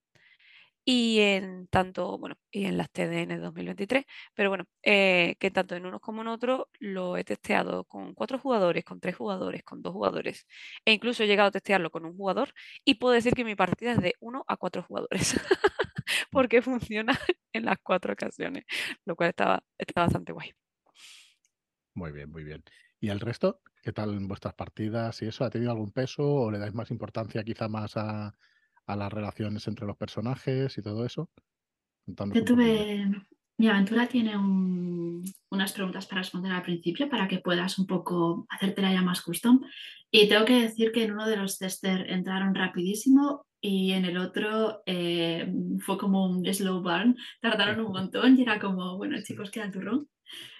Y 0.85 1.21
en 1.21 1.69
tanto, 1.69 2.19
bueno, 2.19 2.37
y 2.51 2.65
en 2.65 2.79
las 2.79 2.91
TDN 2.91 3.39
2023, 3.41 4.05
pero 4.35 4.49
bueno, 4.49 4.65
eh, 4.83 5.37
que 5.39 5.51
tanto 5.51 5.77
en 5.77 5.87
unos 5.87 6.01
como 6.01 6.23
en 6.23 6.29
otros 6.29 6.67
lo 6.79 7.17
he 7.17 7.25
testeado 7.25 7.85
con 7.85 8.15
cuatro 8.15 8.39
jugadores, 8.39 8.85
con 8.85 9.01
tres 9.01 9.17
jugadores, 9.17 9.63
con 9.65 9.83
dos 9.83 9.93
jugadores, 9.93 10.47
e 10.85 10.93
incluso 10.93 11.23
he 11.23 11.27
llegado 11.27 11.49
a 11.49 11.53
testearlo 11.53 11.91
con 11.91 12.05
un 12.07 12.17
jugador 12.17 12.55
y 12.85 12.95
puedo 12.95 13.15
decir 13.15 13.35
que 13.35 13.45
mi 13.45 13.55
partida 13.55 13.93
es 13.93 14.01
de 14.01 14.15
uno 14.21 14.45
a 14.49 14.57
cuatro 14.57 14.83
jugadores, 14.83 15.35
porque 16.31 16.63
funciona 16.63 17.13
en 17.53 17.65
las 17.65 17.79
cuatro 17.83 18.13
ocasiones, 18.13 18.65
lo 19.05 19.17
cual 19.17 19.31
está, 19.31 19.63
está 19.77 20.03
bastante 20.03 20.33
guay. 20.33 20.53
Muy 21.95 22.13
bien, 22.13 22.31
muy 22.31 22.45
bien. 22.45 22.63
¿Y 23.01 23.11
el 23.11 23.21
resto? 23.21 23.61
¿Qué 23.83 23.93
tal 23.93 24.15
en 24.15 24.27
vuestras 24.29 24.55
partidas 24.55 25.21
y 25.23 25.27
eso? 25.27 25.45
¿Ha 25.45 25.51
tenido 25.51 25.71
algún 25.73 25.93
peso 25.93 26.25
o 26.25 26.51
le 26.51 26.59
dais 26.59 26.75
más 26.75 26.91
importancia 26.91 27.45
quizá 27.45 27.69
más 27.69 27.97
a, 27.97 28.35
a 28.89 28.97
las 28.97 29.13
relaciones 29.13 29.67
entre 29.69 29.87
los 29.87 29.97
personajes 29.97 30.77
y 30.77 30.83
todo 30.83 31.05
eso? 31.07 31.31
Yo 32.07 32.45
tuve. 32.45 33.11
Mi 33.61 33.69
aventura 33.69 34.07
tiene 34.07 34.37
un- 34.37 35.25
unas 35.51 35.73
preguntas 35.73 36.07
para 36.07 36.21
responder 36.21 36.53
al 36.53 36.63
principio 36.63 37.09
para 37.09 37.27
que 37.27 37.39
puedas 37.41 37.79
un 37.79 37.87
poco 37.87 38.47
hacértela 38.51 38.93
ya 38.93 39.03
más 39.03 39.21
custom. 39.21 39.61
Y 40.11 40.29
tengo 40.29 40.45
que 40.45 40.63
decir 40.63 40.93
que 40.93 41.05
en 41.05 41.13
uno 41.13 41.27
de 41.27 41.37
los 41.37 41.59
tester 41.59 42.09
entraron 42.11 42.55
rapidísimo 42.55 43.47
y 43.61 43.93
en 43.93 44.05
el 44.05 44.17
otro 44.17 44.83
eh, 44.87 45.53
fue 45.81 45.99
como 45.99 46.25
un 46.27 46.45
slow 46.55 46.81
burn. 46.83 47.17
Tardaron 47.41 47.81
un 47.85 47.93
montón 47.93 48.39
y 48.39 48.43
era 48.43 48.59
como, 48.61 48.97
bueno, 48.97 49.17
chicos, 49.23 49.51
queda 49.51 49.71
turrón. 49.71 50.09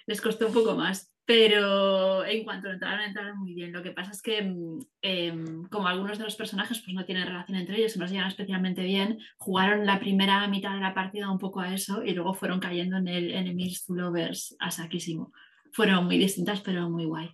Les 0.05 0.19
costó 0.21 0.47
un 0.47 0.53
poco 0.53 0.75
más, 0.75 1.13
pero 1.29 2.25
en 2.25 2.43
cuanto 2.43 2.71
entraron, 2.71 3.01
entraron 3.01 3.37
muy 3.37 3.53
bien. 3.53 3.71
Lo 3.71 3.83
que 3.83 3.91
pasa 3.91 4.09
es 4.09 4.19
que, 4.19 4.41
mm, 4.41 4.79
em, 5.03 5.63
como 5.65 5.87
algunos 5.87 6.17
de 6.17 6.23
los 6.23 6.35
personajes 6.35 6.81
pues 6.81 6.95
no 6.95 7.05
tienen 7.05 7.27
relación 7.27 7.55
entre 7.55 7.77
ellos, 7.77 7.97
no 7.97 8.07
se 8.07 8.15
llevan 8.15 8.29
especialmente 8.29 8.81
bien, 8.81 9.19
jugaron 9.37 9.85
la 9.85 9.99
primera 9.99 10.47
mitad 10.47 10.73
de 10.73 10.79
la 10.79 10.95
partida 10.95 11.29
un 11.29 11.37
poco 11.37 11.59
a 11.59 11.71
eso 11.71 12.03
y 12.03 12.15
luego 12.15 12.33
fueron 12.33 12.59
cayendo 12.59 12.97
en 12.97 13.07
el 13.07 13.29
Enemies 13.29 13.85
to 13.85 13.93
Lovers 13.93 14.55
a 14.59 14.71
saquísimo. 14.71 15.31
Fueron 15.71 16.05
muy 16.05 16.17
distintas, 16.17 16.61
pero 16.61 16.89
muy 16.89 17.05
guay. 17.05 17.29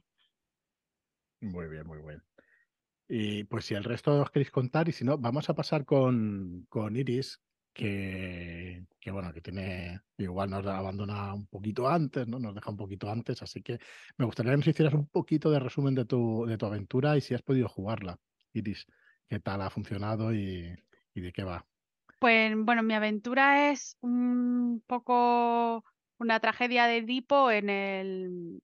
Muy 1.40 1.70
bien, 1.70 1.88
muy 1.88 2.00
bien. 2.00 2.22
Y 3.08 3.46
pues 3.46 3.64
si 3.64 3.76
el 3.76 3.86
resto 3.86 4.22
os 4.22 4.30
queréis 4.30 4.52
contar, 4.52 4.90
y 4.90 4.92
si 4.92 5.06
no, 5.06 5.18
vamos 5.18 5.50
a 5.50 5.56
pasar 5.56 5.86
con, 5.86 6.66
con 6.68 6.98
Iris, 6.98 7.42
que, 7.76 8.86
bueno, 9.12 9.34
que 9.34 9.42
tiene, 9.42 10.00
igual 10.18 10.50
nos 10.50 10.66
abandona 10.66 11.34
un 11.34 11.46
poquito 11.48 11.88
antes, 11.88 12.26
¿no? 12.28 12.40
Nos 12.40 12.56
deja 12.56 12.72
un 12.72 12.78
poquito 12.78 13.10
antes, 13.10 13.42
así 13.42 13.62
que 13.62 13.78
me 14.18 14.26
gustaría 14.26 14.54
que 14.54 14.58
nos 14.58 14.68
hicieras 14.68 14.94
un 14.94 15.08
poquito 15.08 15.52
de 15.52 15.60
resumen 15.60 15.94
de 15.94 16.06
tu, 16.06 16.46
de 16.48 16.58
tu 16.58 16.66
aventura 16.66 17.18
y 17.18 17.22
si 17.22 17.34
has 17.34 17.42
podido 17.42 17.68
jugarla, 17.68 18.18
Iris, 18.54 18.88
qué 19.28 19.40
tal 19.40 19.62
ha 19.62 19.70
funcionado 19.70 20.34
y, 20.34 20.74
y 21.14 21.22
de 21.22 21.34
qué 21.34 21.44
va. 21.44 21.66
Pues 22.20 22.54
bueno, 22.58 22.82
mi 22.82 22.94
aventura 22.94 23.72
es 23.72 23.98
un 24.02 24.82
poco 24.88 25.84
una 26.18 26.40
tragedia 26.40 26.88
de 26.88 26.98
Edipo 26.98 27.52
en 27.52 27.70
el 27.70 28.64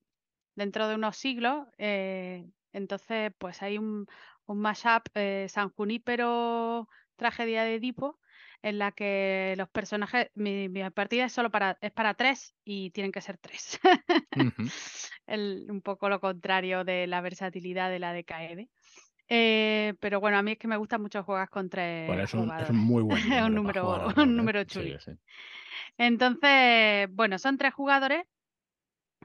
dentro 0.56 0.88
de 0.88 0.96
unos 0.96 1.18
siglos. 1.18 1.68
eh, 1.78 2.50
entonces, 2.74 3.34
pues 3.38 3.62
hay 3.62 3.78
un, 3.78 4.06
un 4.46 4.60
mashup 4.62 5.04
eh, 5.16 5.48
San 5.50 5.70
Junípero, 5.72 6.88
tragedia 7.18 7.64
de 7.64 7.76
Edipo, 7.76 8.21
en 8.64 8.78
la 8.80 8.92
que 8.92 9.56
los 9.58 9.70
personajes, 9.70 10.30
mi, 10.36 10.70
mi 10.70 10.88
partida 10.92 11.26
es 11.26 11.34
solo 11.34 11.50
para, 11.50 11.78
es 11.82 11.92
para 11.92 12.14
tres 12.14 12.56
y 12.64 12.92
tienen 12.92 13.12
que 13.12 13.22
ser 13.22 13.38
tres. 13.38 13.80
El- 15.28 15.68
un 15.70 15.82
poco 15.82 16.10
lo 16.10 16.20
contrario 16.20 16.84
de 16.84 17.08
la 17.08 17.22
versatilidad 17.22 17.90
de 17.90 18.00
la 18.00 18.14
de 18.14 18.24
KED. 18.24 18.68
Eh, 19.34 19.94
pero 20.00 20.20
bueno, 20.20 20.38
a 20.38 20.42
mí 20.44 20.52
es 20.52 20.58
que 20.58 20.68
me 20.68 20.78
gusta 20.78 20.98
mucho 20.98 21.24
jugar 21.24 21.50
con 21.50 21.70
tres 21.70 22.10
eso 22.24 22.24
es 22.24 22.34
un 22.34 22.46
jugadores. 22.46 22.86
muy 22.86 23.02
buen 23.04 23.20
Es 23.34 23.42
número, 23.56 24.08
un 24.18 24.36
número, 24.36 24.62
un 24.62 24.68
¿eh? 24.68 24.68
Sí, 24.68 24.96
sí. 25.00 25.12
Entonces, 25.98 27.08
bueno, 27.12 27.40
son 27.40 27.58
tres 27.58 27.74
jugadores, 27.74 28.24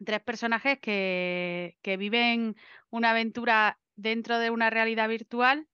tres 0.05 0.21
personajes 0.23 0.79
que, 0.81 1.79
que 1.83 1.97
viven 1.97 2.57
una 2.91 3.11
aventura 3.11 3.81
dentro 3.97 4.39
de 4.39 4.51
una 4.51 4.71
realidad 4.71 5.09
virtual 5.09 5.69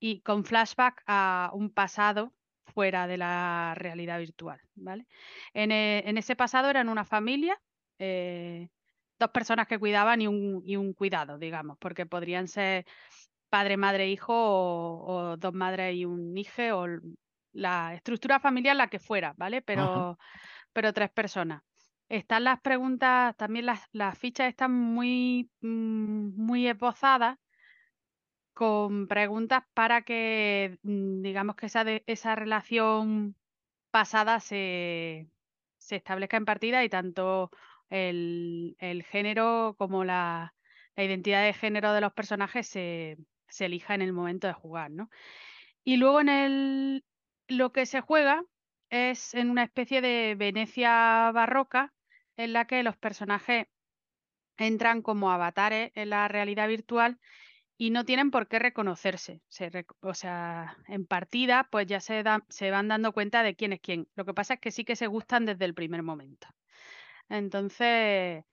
y 0.00 0.20
con 0.22 0.44
flashback 0.44 1.02
a 1.06 1.50
un 1.54 1.70
pasado 1.72 2.34
fuera 2.70 3.06
de 3.06 3.18
la 3.18 3.74
realidad 3.76 4.18
virtual, 4.18 4.60
¿vale? 4.74 5.06
En, 5.54 5.72
e- 5.72 6.02
en 6.08 6.18
ese 6.18 6.36
pasado 6.36 6.70
eran 6.70 6.88
una 6.88 7.04
familia, 7.04 7.60
eh, 7.98 8.70
dos 9.18 9.30
personas 9.30 9.66
que 9.68 9.78
cuidaban 9.78 10.22
y 10.22 10.26
un, 10.28 10.62
y 10.64 10.76
un 10.76 10.94
cuidado, 10.94 11.38
digamos, 11.38 11.76
porque 11.78 12.06
podrían 12.06 12.48
ser 12.48 12.86
padre, 13.48 13.76
madre, 13.76 14.08
hijo 14.10 14.32
o, 14.34 15.32
o 15.32 15.36
dos 15.36 15.52
madres 15.54 15.94
y 15.96 16.04
un 16.04 16.36
hijo 16.36 16.62
o 16.72 16.86
la 17.52 17.94
estructura 17.94 18.40
familiar 18.40 18.76
la 18.76 18.88
que 18.88 18.98
fuera, 18.98 19.34
¿vale? 19.36 19.62
Pero, 19.62 20.18
pero 20.72 20.92
tres 20.92 21.10
personas. 21.10 21.62
Están 22.08 22.44
las 22.44 22.60
preguntas, 22.60 23.36
también 23.36 23.66
las, 23.66 23.82
las 23.92 24.18
fichas 24.18 24.48
están 24.48 24.72
muy, 24.72 25.50
mm, 25.60 26.36
muy 26.36 26.66
esbozadas 26.68 27.38
con 28.60 29.08
preguntas 29.08 29.64
para 29.72 30.02
que, 30.02 30.78
mm, 30.82 31.22
digamos 31.22 31.56
que 31.56 31.64
esa, 31.64 31.82
esa 32.06 32.34
relación 32.34 33.34
pasada 33.90 34.38
se, 34.38 35.30
se 35.78 35.96
establezca 35.96 36.36
en 36.36 36.44
partida 36.44 36.84
y 36.84 36.90
tanto 36.90 37.50
el, 37.88 38.76
el 38.78 39.02
género 39.04 39.76
como 39.78 40.04
la, 40.04 40.54
la 40.94 41.04
identidad 41.04 41.42
de 41.42 41.54
género 41.54 41.94
de 41.94 42.02
los 42.02 42.12
personajes 42.12 42.66
se, 42.66 43.16
se 43.48 43.64
elija 43.64 43.94
en 43.94 44.02
el 44.02 44.12
momento 44.12 44.46
de 44.46 44.52
jugar, 44.52 44.90
¿no? 44.90 45.08
Y 45.82 45.96
luego 45.96 46.20
en 46.20 46.28
el, 46.28 47.04
lo 47.48 47.72
que 47.72 47.86
se 47.86 48.02
juega 48.02 48.44
es 48.90 49.32
en 49.32 49.48
una 49.48 49.64
especie 49.64 50.02
de 50.02 50.34
Venecia 50.36 51.30
barroca 51.32 51.94
en 52.36 52.52
la 52.52 52.66
que 52.66 52.82
los 52.82 52.98
personajes 52.98 53.68
entran 54.58 55.00
como 55.00 55.30
avatares 55.30 55.92
en 55.94 56.10
la 56.10 56.28
realidad 56.28 56.68
virtual 56.68 57.18
y 57.80 57.90
no 57.92 58.04
tienen 58.04 58.30
por 58.30 58.46
qué 58.46 58.58
reconocerse. 58.58 59.40
Se 59.48 59.70
rec- 59.70 59.96
o 60.02 60.12
sea, 60.12 60.76
en 60.86 61.06
partida, 61.06 61.66
pues 61.70 61.86
ya 61.86 61.98
se, 62.00 62.22
dan- 62.22 62.44
se 62.50 62.70
van 62.70 62.88
dando 62.88 63.12
cuenta 63.14 63.42
de 63.42 63.56
quién 63.56 63.72
es 63.72 63.80
quién. 63.80 64.06
Lo 64.16 64.26
que 64.26 64.34
pasa 64.34 64.54
es 64.54 64.60
que 64.60 64.70
sí 64.70 64.84
que 64.84 64.96
se 64.96 65.06
gustan 65.06 65.46
desde 65.46 65.64
el 65.64 65.72
primer 65.74 66.02
momento. 66.02 66.46
Entonces, 67.28 68.44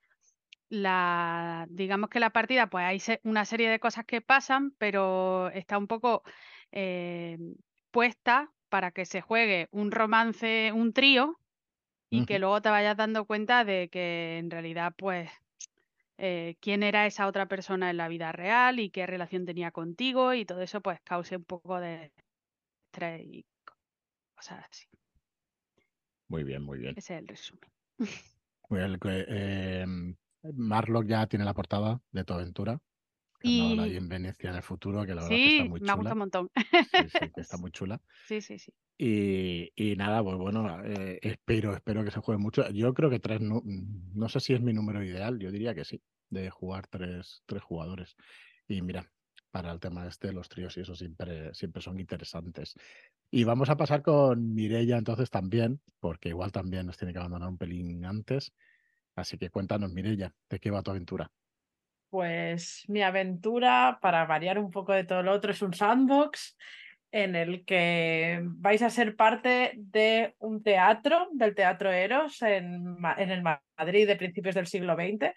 la, 0.70 1.66
digamos 1.70 2.10
que 2.10 2.20
la 2.20 2.30
partida, 2.30 2.68
pues 2.68 2.84
hay 2.84 3.00
se- 3.00 3.20
una 3.24 3.44
serie 3.44 3.70
de 3.70 3.80
cosas 3.80 4.04
que 4.06 4.20
pasan, 4.22 4.72
pero 4.78 5.50
está 5.50 5.78
un 5.78 5.88
poco 5.88 6.22
eh, 6.72 7.38
puesta 7.90 8.52
para 8.70 8.92
que 8.92 9.06
se 9.06 9.20
juegue 9.22 9.68
un 9.72 9.90
romance, 9.92 10.72
un 10.72 10.92
trío, 10.92 11.40
y 12.10 12.24
que 12.24 12.38
luego 12.38 12.62
te 12.62 12.70
vayas 12.70 12.96
dando 12.96 13.26
cuenta 13.26 13.64
de 13.64 13.88
que 13.90 14.38
en 14.38 14.50
realidad, 14.50 14.94
pues, 14.96 15.30
eh, 16.18 16.56
quién 16.60 16.82
era 16.82 17.06
esa 17.06 17.26
otra 17.26 17.46
persona 17.48 17.90
en 17.90 17.96
la 17.96 18.08
vida 18.08 18.32
real 18.32 18.80
y 18.80 18.90
qué 18.90 19.06
relación 19.06 19.46
tenía 19.46 19.70
contigo 19.70 20.34
y 20.34 20.44
todo 20.44 20.60
eso 20.62 20.80
pues 20.82 21.00
cause 21.02 21.36
un 21.36 21.44
poco 21.44 21.80
de 21.80 22.12
estrés 22.92 23.22
y 23.24 23.46
co- 23.64 23.76
cosas 24.36 24.64
así. 24.70 24.86
Muy 26.28 26.44
bien, 26.44 26.62
muy 26.62 26.78
bien. 26.78 26.94
Ese 26.96 27.14
es 27.14 27.20
el 27.20 27.28
resumen. 27.28 27.70
Muy 28.68 28.80
bien, 28.80 28.98
eh, 29.04 29.86
Marlock 30.54 31.06
ya 31.06 31.26
tiene 31.26 31.44
la 31.44 31.54
portada 31.54 32.02
de 32.10 32.24
tu 32.24 32.34
aventura. 32.34 32.78
Y 33.42 33.96
en 33.96 34.08
Venecia 34.08 34.50
en 34.50 34.56
el 34.56 34.62
futuro, 34.62 35.06
que 35.06 35.14
la 35.14 35.22
verdad 35.24 35.40
que 35.42 35.48
está 35.48 35.64
muy 35.64 35.80
me 35.80 35.90
ha 35.90 35.94
gustado 35.94 35.94
chula. 35.94 36.12
un 36.14 36.18
montón. 36.18 36.50
Sí, 36.92 37.08
sí, 37.08 37.30
que 37.32 37.40
está 37.40 37.56
muy 37.58 37.70
chula. 37.70 38.00
Sí, 38.24 38.40
sí, 38.40 38.58
sí. 38.58 38.72
Y, 38.98 39.72
y 39.76 39.96
nada, 39.96 40.22
pues 40.24 40.36
bueno, 40.36 40.82
eh, 40.84 41.18
espero, 41.22 41.72
espero 41.74 42.04
que 42.04 42.10
se 42.10 42.20
juegue 42.20 42.40
mucho. 42.40 42.68
Yo 42.70 42.92
creo 42.94 43.10
que 43.10 43.20
tres, 43.20 43.40
no, 43.40 43.62
no 43.64 44.28
sé 44.28 44.40
si 44.40 44.54
es 44.54 44.60
mi 44.60 44.72
número 44.72 45.02
ideal, 45.04 45.38
yo 45.38 45.52
diría 45.52 45.74
que 45.74 45.84
sí, 45.84 46.02
de 46.30 46.50
jugar 46.50 46.88
tres, 46.88 47.42
tres 47.46 47.62
jugadores. 47.62 48.16
Y 48.66 48.82
mira, 48.82 49.10
para 49.50 49.72
el 49.72 49.80
tema 49.80 50.06
este, 50.06 50.32
los 50.32 50.48
tríos 50.48 50.76
y 50.76 50.80
eso 50.80 50.94
siempre, 50.94 51.54
siempre 51.54 51.80
son 51.80 52.00
interesantes. 52.00 52.74
Y 53.30 53.44
vamos 53.44 53.70
a 53.70 53.76
pasar 53.76 54.02
con 54.02 54.54
Mirella 54.54 54.98
entonces 54.98 55.30
también, 55.30 55.80
porque 56.00 56.30
igual 56.30 56.50
también 56.52 56.86
nos 56.86 56.96
tiene 56.96 57.12
que 57.12 57.18
abandonar 57.18 57.48
un 57.48 57.58
pelín 57.58 58.04
antes. 58.04 58.52
Así 59.14 59.38
que 59.38 59.50
cuéntanos, 59.50 59.92
Mirella, 59.92 60.34
¿de 60.48 60.58
qué 60.58 60.70
va 60.70 60.82
tu 60.82 60.90
aventura? 60.90 61.30
Pues 62.10 62.84
mi 62.88 63.02
aventura, 63.02 63.98
para 64.00 64.24
variar 64.24 64.58
un 64.58 64.70
poco 64.70 64.92
de 64.92 65.04
todo 65.04 65.22
lo 65.22 65.32
otro, 65.32 65.50
es 65.52 65.60
un 65.62 65.74
sandbox 65.74 66.56
en 67.10 67.36
el 67.36 67.64
que 67.64 68.40
vais 68.42 68.82
a 68.82 68.90
ser 68.90 69.16
parte 69.16 69.72
de 69.76 70.34
un 70.38 70.62
teatro, 70.62 71.28
del 71.32 71.54
Teatro 71.54 71.90
Eros, 71.90 72.42
en, 72.42 72.96
en 73.16 73.30
el 73.30 73.42
Madrid 73.42 74.06
de 74.06 74.16
principios 74.16 74.54
del 74.54 74.66
siglo 74.66 74.94
XX, 74.94 75.32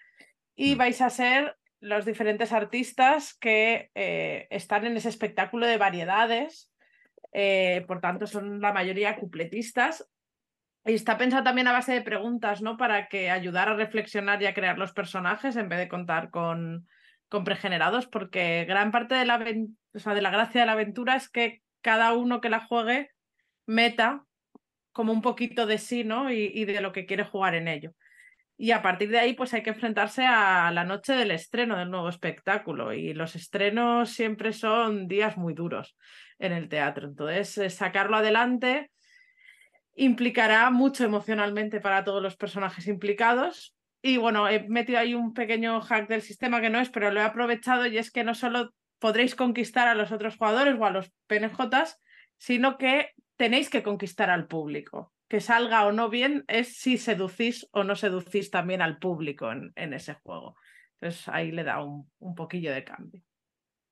y 0.54 0.74
Mm. 0.74 0.78
vais 0.78 1.00
a 1.00 1.10
ser 1.10 1.56
los 1.80 2.04
diferentes 2.04 2.52
artistas 2.52 3.34
que 3.34 3.90
eh, 3.94 4.46
están 4.50 4.86
en 4.86 4.96
ese 4.96 5.08
espectáculo 5.08 5.66
de 5.66 5.78
variedades, 5.78 6.70
eh, 7.32 7.84
por 7.88 8.00
tanto 8.00 8.26
son 8.26 8.60
la 8.60 8.72
mayoría 8.72 9.16
cupletistas. 9.16 10.08
Y 10.84 10.94
está 10.94 11.16
pensado 11.16 11.44
también 11.44 11.68
a 11.68 11.72
base 11.72 11.92
de 11.92 12.02
preguntas, 12.02 12.60
¿no? 12.60 12.76
Para 12.76 13.08
que 13.08 13.30
ayudar 13.30 13.68
a 13.68 13.76
reflexionar 13.76 14.42
y 14.42 14.46
a 14.46 14.54
crear 14.54 14.78
los 14.78 14.92
personajes 14.92 15.56
en 15.56 15.68
vez 15.68 15.78
de 15.78 15.88
contar 15.88 16.30
con, 16.30 16.88
con 17.28 17.44
pregenerados, 17.44 18.06
porque 18.08 18.64
gran 18.66 18.90
parte 18.90 19.14
de 19.14 19.24
la, 19.24 19.44
o 19.94 19.98
sea, 19.98 20.14
de 20.14 20.22
la 20.22 20.30
gracia 20.30 20.62
de 20.62 20.66
la 20.66 20.72
aventura 20.72 21.14
es 21.14 21.28
que 21.28 21.62
cada 21.82 22.14
uno 22.14 22.40
que 22.40 22.50
la 22.50 22.60
juegue 22.60 23.10
meta 23.66 24.24
como 24.90 25.12
un 25.12 25.22
poquito 25.22 25.66
de 25.66 25.78
sí, 25.78 26.04
¿no? 26.04 26.32
Y, 26.32 26.50
y 26.52 26.64
de 26.64 26.80
lo 26.80 26.92
que 26.92 27.06
quiere 27.06 27.24
jugar 27.24 27.54
en 27.54 27.68
ello. 27.68 27.92
Y 28.56 28.72
a 28.72 28.82
partir 28.82 29.08
de 29.10 29.18
ahí, 29.18 29.34
pues 29.34 29.54
hay 29.54 29.62
que 29.62 29.70
enfrentarse 29.70 30.24
a 30.26 30.70
la 30.72 30.84
noche 30.84 31.14
del 31.14 31.30
estreno 31.30 31.76
del 31.76 31.90
nuevo 31.90 32.08
espectáculo. 32.08 32.92
Y 32.92 33.14
los 33.14 33.34
estrenos 33.34 34.10
siempre 34.10 34.52
son 34.52 35.08
días 35.08 35.36
muy 35.36 35.54
duros 35.54 35.96
en 36.38 36.52
el 36.52 36.68
teatro. 36.68 37.08
Entonces, 37.08 37.58
eh, 37.58 37.70
sacarlo 37.70 38.16
adelante 38.16 38.90
implicará 39.94 40.70
mucho 40.70 41.04
emocionalmente 41.04 41.80
para 41.80 42.04
todos 42.04 42.22
los 42.22 42.36
personajes 42.36 42.86
implicados. 42.86 43.74
Y 44.02 44.16
bueno, 44.16 44.48
he 44.48 44.68
metido 44.68 44.98
ahí 44.98 45.14
un 45.14 45.32
pequeño 45.32 45.80
hack 45.80 46.08
del 46.08 46.22
sistema 46.22 46.60
que 46.60 46.70
no 46.70 46.80
es, 46.80 46.90
pero 46.90 47.10
lo 47.10 47.20
he 47.20 47.24
aprovechado 47.24 47.86
y 47.86 47.98
es 47.98 48.10
que 48.10 48.24
no 48.24 48.34
solo 48.34 48.74
podréis 48.98 49.34
conquistar 49.34 49.88
a 49.88 49.94
los 49.94 50.12
otros 50.12 50.36
jugadores 50.36 50.76
o 50.78 50.84
a 50.84 50.90
los 50.90 51.12
PNJs, 51.26 52.00
sino 52.36 52.78
que 52.78 53.10
tenéis 53.36 53.70
que 53.70 53.82
conquistar 53.82 54.30
al 54.30 54.46
público. 54.46 55.12
Que 55.28 55.40
salga 55.40 55.86
o 55.86 55.92
no 55.92 56.10
bien 56.10 56.44
es 56.48 56.76
si 56.76 56.98
seducís 56.98 57.68
o 57.72 57.84
no 57.84 57.96
seducís 57.96 58.50
también 58.50 58.82
al 58.82 58.98
público 58.98 59.50
en, 59.50 59.92
ese 59.94 60.14
juego. 60.14 60.56
Entonces 61.00 61.28
ahí 61.28 61.52
le 61.52 61.64
da 61.64 61.82
un 61.82 62.34
poquillo 62.34 62.72
de 62.72 62.84
cambio. 62.84 63.22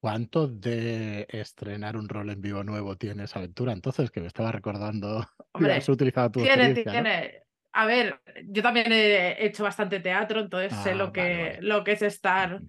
¿Cuánto 0.01 0.49
de 0.49 1.27
estrenar 1.29 1.97
un 1.97 2.09
rol 2.09 2.31
en 2.31 2.41
vivo 2.41 2.65
nuevo 2.65 2.97
tiene 2.97 3.25
esa 3.25 3.39
aventura? 3.39 3.73
Entonces, 3.73 4.11
que 4.11 4.21
me 4.21 4.29
estaba 4.29 4.51
recordando 4.53 5.27
que 5.55 5.55
Hombre, 5.59 5.75
has 5.75 5.89
utilizado 5.89 6.31
tu 6.31 6.41
tiene, 6.41 6.55
experiencia, 6.65 6.95
¿no? 6.95 7.11
tiene. 7.11 7.43
A 7.73 7.87
ver, 7.87 8.21
yo 8.47 8.63
también 8.63 8.91
he 8.93 9.45
hecho 9.45 9.63
bastante 9.63 10.01
teatro, 10.01 10.41
entonces 10.41 10.75
sé 10.75 10.93
Ah, 10.93 10.95
lo 10.95 11.13
que, 11.13 11.21
vale, 11.23 11.45
vale. 11.57 11.63
lo 11.63 11.85
que 11.85 11.93
es 11.93 12.03
estar 12.03 12.61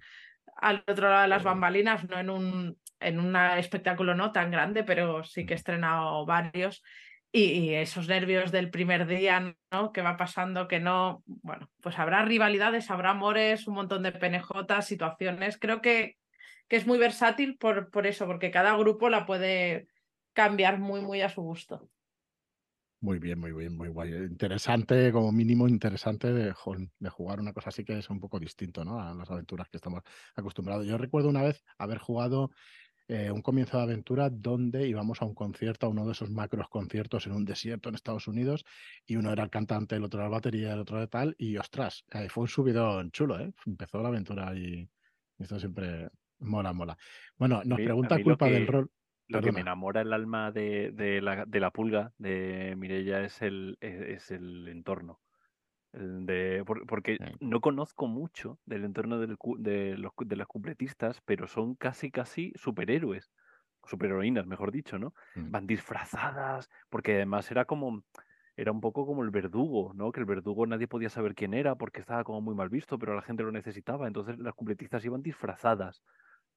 al 0.56 0.84
otro 0.86 1.08
lado 1.10 1.22
de 1.22 1.28
las 1.28 1.42
bambalinas, 1.42 2.08
no 2.08 2.18
en 2.20 2.30
un, 2.30 2.78
en 3.00 3.18
un 3.18 3.34
espectáculo 3.36 4.14
no 4.14 4.30
tan 4.32 4.50
grande, 4.50 4.84
pero 4.84 5.24
sí 5.24 5.44
que 5.46 5.54
he 5.54 5.56
estrenado 5.56 6.24
varios. 6.26 6.82
Y, 7.34 7.44
y 7.44 7.74
esos 7.74 8.08
nervios 8.08 8.52
del 8.52 8.70
primer 8.70 9.06
día, 9.06 9.56
¿no? 9.72 9.92
Que 9.92 10.02
va 10.02 10.16
pasando, 10.18 10.68
que 10.68 10.80
no. 10.80 11.22
Bueno, 11.26 11.70
pues 11.80 11.98
habrá 11.98 12.22
rivalidades, 12.24 12.90
habrá 12.90 13.10
amores, 13.10 13.66
un 13.66 13.74
montón 13.74 14.02
de 14.02 14.12
PNJ, 14.12 14.82
situaciones. 14.82 15.58
Creo 15.58 15.80
que, 15.80 16.16
que 16.72 16.78
es 16.78 16.86
muy 16.86 16.96
versátil 16.96 17.58
por, 17.58 17.90
por 17.90 18.06
eso, 18.06 18.24
porque 18.24 18.50
cada 18.50 18.74
grupo 18.78 19.10
la 19.10 19.26
puede 19.26 19.88
cambiar 20.32 20.78
muy, 20.78 21.02
muy 21.02 21.20
a 21.20 21.28
su 21.28 21.42
gusto. 21.42 21.90
Muy 23.02 23.18
bien, 23.18 23.38
muy 23.38 23.52
bien, 23.52 23.76
muy 23.76 23.88
guay. 23.88 24.14
Interesante, 24.14 25.12
como 25.12 25.32
mínimo 25.32 25.68
interesante 25.68 26.32
de, 26.32 26.54
de 26.98 27.10
jugar 27.10 27.40
una 27.40 27.52
cosa 27.52 27.68
así 27.68 27.84
que 27.84 27.98
es 27.98 28.08
un 28.08 28.18
poco 28.18 28.40
distinto, 28.40 28.86
¿no? 28.86 28.98
A 28.98 29.12
las 29.12 29.30
aventuras 29.30 29.68
que 29.68 29.76
estamos 29.76 30.00
acostumbrados. 30.34 30.86
Yo 30.86 30.96
recuerdo 30.96 31.28
una 31.28 31.42
vez 31.42 31.62
haber 31.76 31.98
jugado 31.98 32.52
eh, 33.06 33.30
un 33.30 33.42
comienzo 33.42 33.76
de 33.76 33.82
aventura 33.82 34.30
donde 34.30 34.88
íbamos 34.88 35.20
a 35.20 35.26
un 35.26 35.34
concierto, 35.34 35.84
a 35.84 35.90
uno 35.90 36.06
de 36.06 36.12
esos 36.12 36.30
macros 36.30 36.70
conciertos 36.70 37.26
en 37.26 37.32
un 37.32 37.44
desierto 37.44 37.90
en 37.90 37.96
Estados 37.96 38.28
Unidos, 38.28 38.64
y 39.04 39.16
uno 39.16 39.30
era 39.30 39.44
el 39.44 39.50
cantante, 39.50 39.96
el 39.96 40.04
otro 40.04 40.20
era 40.20 40.28
el 40.28 40.32
batería, 40.32 40.72
el 40.72 40.80
otro 40.80 40.96
era 40.96 41.06
tal, 41.06 41.34
y 41.36 41.58
ostras, 41.58 42.06
eh, 42.12 42.30
fue 42.30 42.44
un 42.44 42.48
subidón 42.48 43.10
chulo, 43.10 43.38
¿eh? 43.38 43.52
Empezó 43.66 44.00
la 44.00 44.08
aventura 44.08 44.56
y 44.56 44.88
esto 45.38 45.58
siempre 45.58 46.08
mola, 46.42 46.72
mola. 46.72 46.96
Bueno, 47.36 47.62
nos 47.64 47.80
pregunta 47.80 48.18
culpa 48.20 48.48
del 48.50 48.66
rol. 48.66 48.90
Lo 49.28 49.40
que 49.40 49.52
me 49.52 49.60
enamora 49.60 50.02
el 50.02 50.12
alma 50.12 50.50
de, 50.52 50.90
de 50.92 51.22
la, 51.22 51.46
de 51.46 51.60
la 51.60 51.70
pulga 51.70 52.12
de 52.18 52.74
Mirella 52.76 53.22
es 53.22 53.40
el, 53.40 53.78
es, 53.80 54.00
es 54.02 54.30
el 54.30 54.68
entorno. 54.68 55.20
De, 55.92 56.64
por- 56.66 56.86
porque 56.86 57.18
no 57.40 57.60
conozco 57.60 58.06
mucho 58.08 58.58
del 58.64 58.84
entorno 58.84 59.18
del 59.18 59.36
de, 59.58 59.96
los, 59.98 60.12
de 60.18 60.36
las 60.36 60.46
cupletistas, 60.46 61.20
pero 61.22 61.46
son 61.46 61.74
casi, 61.76 62.10
casi 62.10 62.52
superhéroes. 62.56 63.30
Superheroínas, 63.84 64.46
mejor 64.46 64.72
dicho, 64.72 64.98
¿no? 64.98 65.12
Mm. 65.34 65.50
Van 65.50 65.66
disfrazadas, 65.66 66.70
porque 66.88 67.16
además 67.16 67.50
era 67.50 67.64
como, 67.64 68.04
era 68.56 68.72
un 68.72 68.80
poco 68.80 69.06
como 69.06 69.22
el 69.24 69.30
verdugo, 69.30 69.92
¿no? 69.94 70.12
Que 70.12 70.20
el 70.20 70.26
verdugo 70.26 70.66
nadie 70.66 70.88
podía 70.88 71.10
saber 71.10 71.34
quién 71.34 71.52
era 71.54 71.74
porque 71.76 72.00
estaba 72.00 72.24
como 72.24 72.40
muy 72.40 72.54
mal 72.54 72.68
visto, 72.68 72.98
pero 72.98 73.14
la 73.14 73.22
gente 73.22 73.42
lo 73.42 73.52
necesitaba. 73.52 74.06
Entonces 74.06 74.38
las 74.38 74.54
cupletistas 74.54 75.04
iban 75.04 75.22
disfrazadas. 75.22 76.02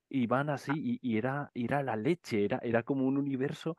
Iban 0.10 0.50
así 0.50 1.00
y, 1.02 1.14
y 1.14 1.18
era, 1.18 1.52
y 1.54 1.66
era 1.66 1.84
la 1.84 1.96
leche, 1.96 2.46
era, 2.46 2.60
era 2.64 2.84
como 2.84 3.06
un 3.06 3.18
universo 3.18 3.78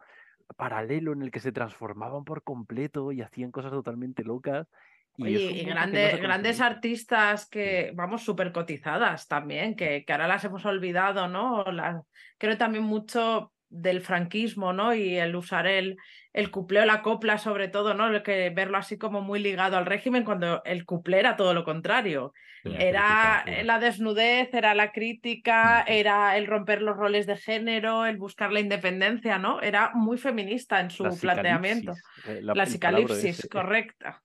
paralelo 0.57 1.13
en 1.13 1.23
el 1.23 1.31
que 1.31 1.41
se 1.41 1.53
transformaban 1.53 2.25
por 2.25 2.43
completo 2.45 3.13
y 3.13 3.23
hacían 3.23 3.53
cosas 3.53 3.73
totalmente 3.73 4.25
locas. 4.25 4.69
Y 5.17 5.27
Oye, 5.27 5.53
y 5.63 5.67
no 5.67 5.77
grandes 6.21 6.61
artistas 6.61 7.49
que, 7.49 7.93
vamos, 7.95 8.23
súper 8.23 8.53
cotizadas 8.53 9.27
también, 9.29 9.75
que, 9.75 10.05
que 10.05 10.13
ahora 10.13 10.29
las 10.29 10.45
hemos 10.45 10.65
olvidado, 10.67 11.29
¿no? 11.29 11.65
La- 11.73 12.03
creo 12.39 12.59
también 12.59 12.85
mucho 12.85 13.53
del 13.69 14.01
franquismo, 14.01 14.73
¿no? 14.73 14.95
Y 14.95 15.17
el 15.17 15.35
usar 15.37 15.67
el, 15.67 15.97
el 16.33 16.51
cuplé 16.51 16.81
o 16.81 16.85
la 16.87 17.03
copla, 17.03 17.39
sobre 17.39 17.69
todo, 17.69 17.95
¿no? 17.95 18.09
El 18.09 18.23
que 18.23 18.51
verlo 18.51 18.79
así 18.79 18.97
como 18.99 19.21
muy 19.23 19.41
ligado 19.41 19.77
al 19.77 19.87
régimen, 19.87 20.25
cuando 20.25 20.63
el 20.65 20.85
cuplé 20.85 21.19
era 21.21 21.37
todo 21.37 21.53
lo 21.55 21.65
contrario. 21.65 22.33
Era 22.65 23.43
crítica 23.45 23.63
la 23.63 23.79
desnudez, 23.79 24.53
era 24.53 24.75
la 24.75 24.91
crítica, 24.91 25.85
Mm. 25.87 25.93
era 25.93 26.37
el 26.37 26.47
romper 26.47 26.83
los 26.83 26.97
roles 26.97 27.27
de 27.27 27.37
género, 27.37 28.07
el 28.07 28.17
buscar 28.17 28.51
la 28.53 28.59
independencia, 28.61 29.39
¿no? 29.39 29.61
Era 29.61 29.93
muy 29.95 30.19
feminista 30.19 30.81
en 30.81 30.91
su 30.91 31.05
La 31.05 31.11
planteamiento. 31.11 31.93
eh, 32.27 32.41
la- 32.43 32.55
La 32.55 32.67
psicalipsis, 32.67 33.39
ese. 33.39 33.49
correcta. 33.49 34.23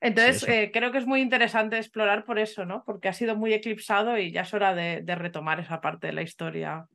Entonces, 0.00 0.48
eh, 0.48 0.70
creo 0.72 0.92
que 0.92 0.98
es 0.98 1.06
muy 1.06 1.20
interesante 1.20 1.76
explorar 1.78 2.24
por 2.24 2.38
eso, 2.38 2.64
¿no? 2.64 2.82
Porque 2.86 3.08
ha 3.08 3.12
sido 3.12 3.36
muy 3.36 3.52
eclipsado 3.52 4.16
y 4.18 4.30
ya 4.32 4.42
es 4.42 4.54
hora 4.54 4.74
de, 4.74 5.02
de 5.02 5.14
retomar 5.14 5.58
esa 5.60 5.80
parte 5.80 6.06
de 6.08 6.12
la 6.12 6.22
historia 6.22 6.86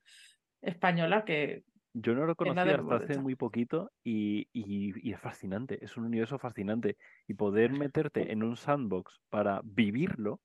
española 0.62 1.24
que 1.26 1.62
Yo 1.98 2.14
no 2.14 2.26
lo 2.26 2.36
conocía 2.36 2.76
hasta 2.76 2.98
hace 2.98 3.18
muy 3.20 3.36
poquito 3.36 3.90
y, 4.04 4.50
y- 4.52 4.92
y 5.10 5.14
es 5.14 5.20
fascinante, 5.22 5.84
es 5.84 5.96
un 5.96 6.04
universo 6.06 6.38
fascinante. 6.40 6.98
Y 7.28 7.36
poder 7.36 7.72
meterte 7.72 8.34
en 8.34 8.44
un 8.44 8.58
sandbox 8.58 9.22
para 9.30 9.62
vivirlo 9.64 10.42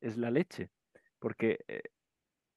es 0.00 0.16
la 0.16 0.30
leche. 0.30 0.70
Porque 1.18 1.58
eh, 1.66 1.82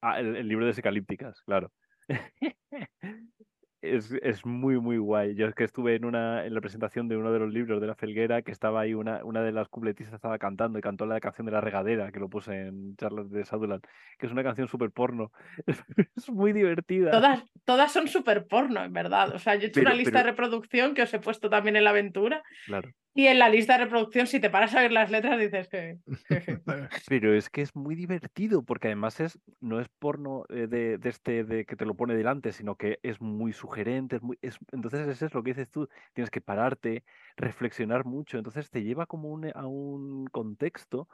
ah, 0.02 0.20
el, 0.20 0.36
el 0.36 0.48
libro 0.48 0.66
de 0.66 0.74
Secalípticas, 0.74 1.42
claro. 1.42 1.72
Es, 3.94 4.12
es 4.22 4.44
muy, 4.44 4.80
muy 4.80 4.98
guay. 4.98 5.34
Yo 5.34 5.46
es 5.46 5.54
que 5.54 5.64
estuve 5.64 5.94
en 5.94 6.04
una 6.04 6.44
en 6.46 6.54
la 6.54 6.60
presentación 6.60 7.08
de 7.08 7.16
uno 7.16 7.32
de 7.32 7.38
los 7.38 7.52
libros 7.52 7.80
de 7.80 7.86
la 7.86 7.94
Felguera, 7.94 8.42
que 8.42 8.50
estaba 8.52 8.80
ahí 8.80 8.94
una, 8.94 9.24
una 9.24 9.42
de 9.42 9.52
las 9.52 9.68
cupletistas 9.68 10.14
estaba 10.14 10.38
cantando 10.38 10.78
y 10.78 10.82
cantó 10.82 11.06
la 11.06 11.20
canción 11.20 11.46
de 11.46 11.52
la 11.52 11.60
regadera, 11.60 12.10
que 12.12 12.20
lo 12.20 12.28
puse 12.28 12.66
en 12.68 12.96
charlas 12.96 13.30
de 13.30 13.44
Saduland, 13.44 13.82
que 14.18 14.26
es 14.26 14.32
una 14.32 14.42
canción 14.42 14.68
súper 14.68 14.90
porno. 14.90 15.30
Es 16.16 16.30
muy 16.30 16.52
divertida. 16.52 17.10
todas, 17.10 17.44
todas 17.64 17.92
son 17.92 18.08
súper 18.08 18.46
porno, 18.46 18.82
en 18.82 18.92
verdad. 18.92 19.34
O 19.34 19.38
sea, 19.38 19.54
yo 19.56 19.64
he 19.64 19.66
hecho 19.68 19.80
una 19.80 19.90
Pero- 19.90 19.98
lista 20.02 20.18
de 20.18 20.24
reproducción 20.24 20.94
que 20.94 21.02
os 21.02 21.12
he 21.14 21.18
puesto 21.18 21.50
también 21.50 21.76
en 21.76 21.84
la 21.84 21.90
aventura. 21.90 22.42
Claro. 22.66 22.90
Y 23.14 23.28
en 23.28 23.38
la 23.38 23.48
lista 23.48 23.78
de 23.78 23.84
reproducción, 23.84 24.26
si 24.26 24.40
te 24.40 24.50
paras 24.50 24.74
a 24.74 24.82
ver 24.82 24.92
las 24.92 25.10
letras, 25.10 25.38
dices 25.40 25.68
que. 25.68 25.96
Pero 27.08 27.34
es 27.34 27.48
que 27.48 27.62
es 27.62 27.74
muy 27.74 27.94
divertido, 27.94 28.62
porque 28.62 28.88
además 28.88 29.20
es, 29.20 29.38
no 29.60 29.80
es 29.80 29.88
porno 29.98 30.44
eh, 30.50 30.66
de, 30.68 30.98
de 30.98 31.08
este 31.08 31.44
de 31.44 31.64
que 31.64 31.76
te 31.76 31.86
lo 31.86 31.94
pone 31.94 32.14
delante, 32.14 32.52
sino 32.52 32.74
que 32.76 32.98
es 33.02 33.20
muy 33.20 33.52
sugerente, 33.54 33.75
es 33.80 34.22
muy, 34.22 34.38
es, 34.42 34.58
entonces 34.72 35.06
eso 35.08 35.26
es 35.26 35.34
lo 35.34 35.42
que 35.42 35.50
dices 35.50 35.70
tú, 35.70 35.88
tienes 36.14 36.30
que 36.30 36.40
pararte, 36.40 37.04
reflexionar 37.36 38.04
mucho, 38.04 38.38
entonces 38.38 38.70
te 38.70 38.82
lleva 38.82 39.06
como 39.06 39.30
un- 39.30 39.50
a 39.54 39.66
un 39.66 40.26
contexto 40.28 41.08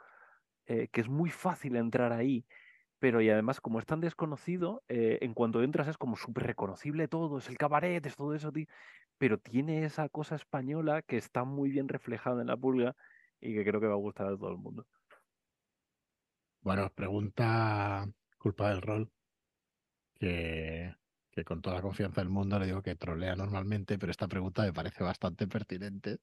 eh, 0.67 0.87
que 0.89 1.01
es 1.01 1.09
muy 1.09 1.29
fácil 1.31 1.75
entrar 1.77 2.13
ahí, 2.13 2.45
pero 2.99 3.21
y 3.21 3.29
además 3.29 3.61
como 3.61 3.79
es 3.79 3.85
tan 3.87 4.01
desconocido, 4.01 4.83
eh, 4.89 5.19
en 5.21 5.33
cuanto 5.33 5.63
entras 5.63 5.87
es 5.89 5.97
como 5.97 6.17
súper 6.17 6.45
reconocible 6.45 7.07
todo, 7.09 7.39
es 7.39 7.49
el 7.49 7.57
cabaret, 7.57 8.05
es 8.05 8.15
todo 8.17 8.33
eso, 8.35 8.51
ti- 8.51 8.67
pero 9.17 9.39
tiene 9.39 9.85
esa 9.85 10.09
cosa 10.09 10.35
española 10.35 11.01
que 11.03 11.17
está 11.17 11.43
muy 11.45 11.69
bien 11.71 11.89
reflejada 11.89 12.41
en 12.41 12.47
la 12.47 12.57
pulga 12.57 12.95
y 13.41 13.55
que 13.55 13.65
creo 13.65 13.81
que 13.81 13.87
va 13.87 13.93
a 13.93 13.97
gustar 13.97 14.27
a 14.27 14.37
todo 14.37 14.51
el 14.51 14.57
mundo. 14.57 14.87
Bueno, 16.61 16.91
pregunta 16.93 18.07
culpa 18.39 18.69
del 18.69 18.81
rol, 18.81 19.11
que, 20.15 20.95
que 21.33 21.43
con 21.43 21.61
toda 21.61 21.77
la 21.77 21.81
confianza 21.81 22.21
del 22.21 22.29
mundo 22.29 22.59
le 22.59 22.67
digo 22.67 22.81
que 22.83 22.95
trolea 22.95 23.35
normalmente, 23.35 23.97
pero 23.97 24.11
esta 24.11 24.27
pregunta 24.27 24.63
me 24.63 24.73
parece 24.73 25.03
bastante 25.03 25.47
pertinente. 25.47 26.19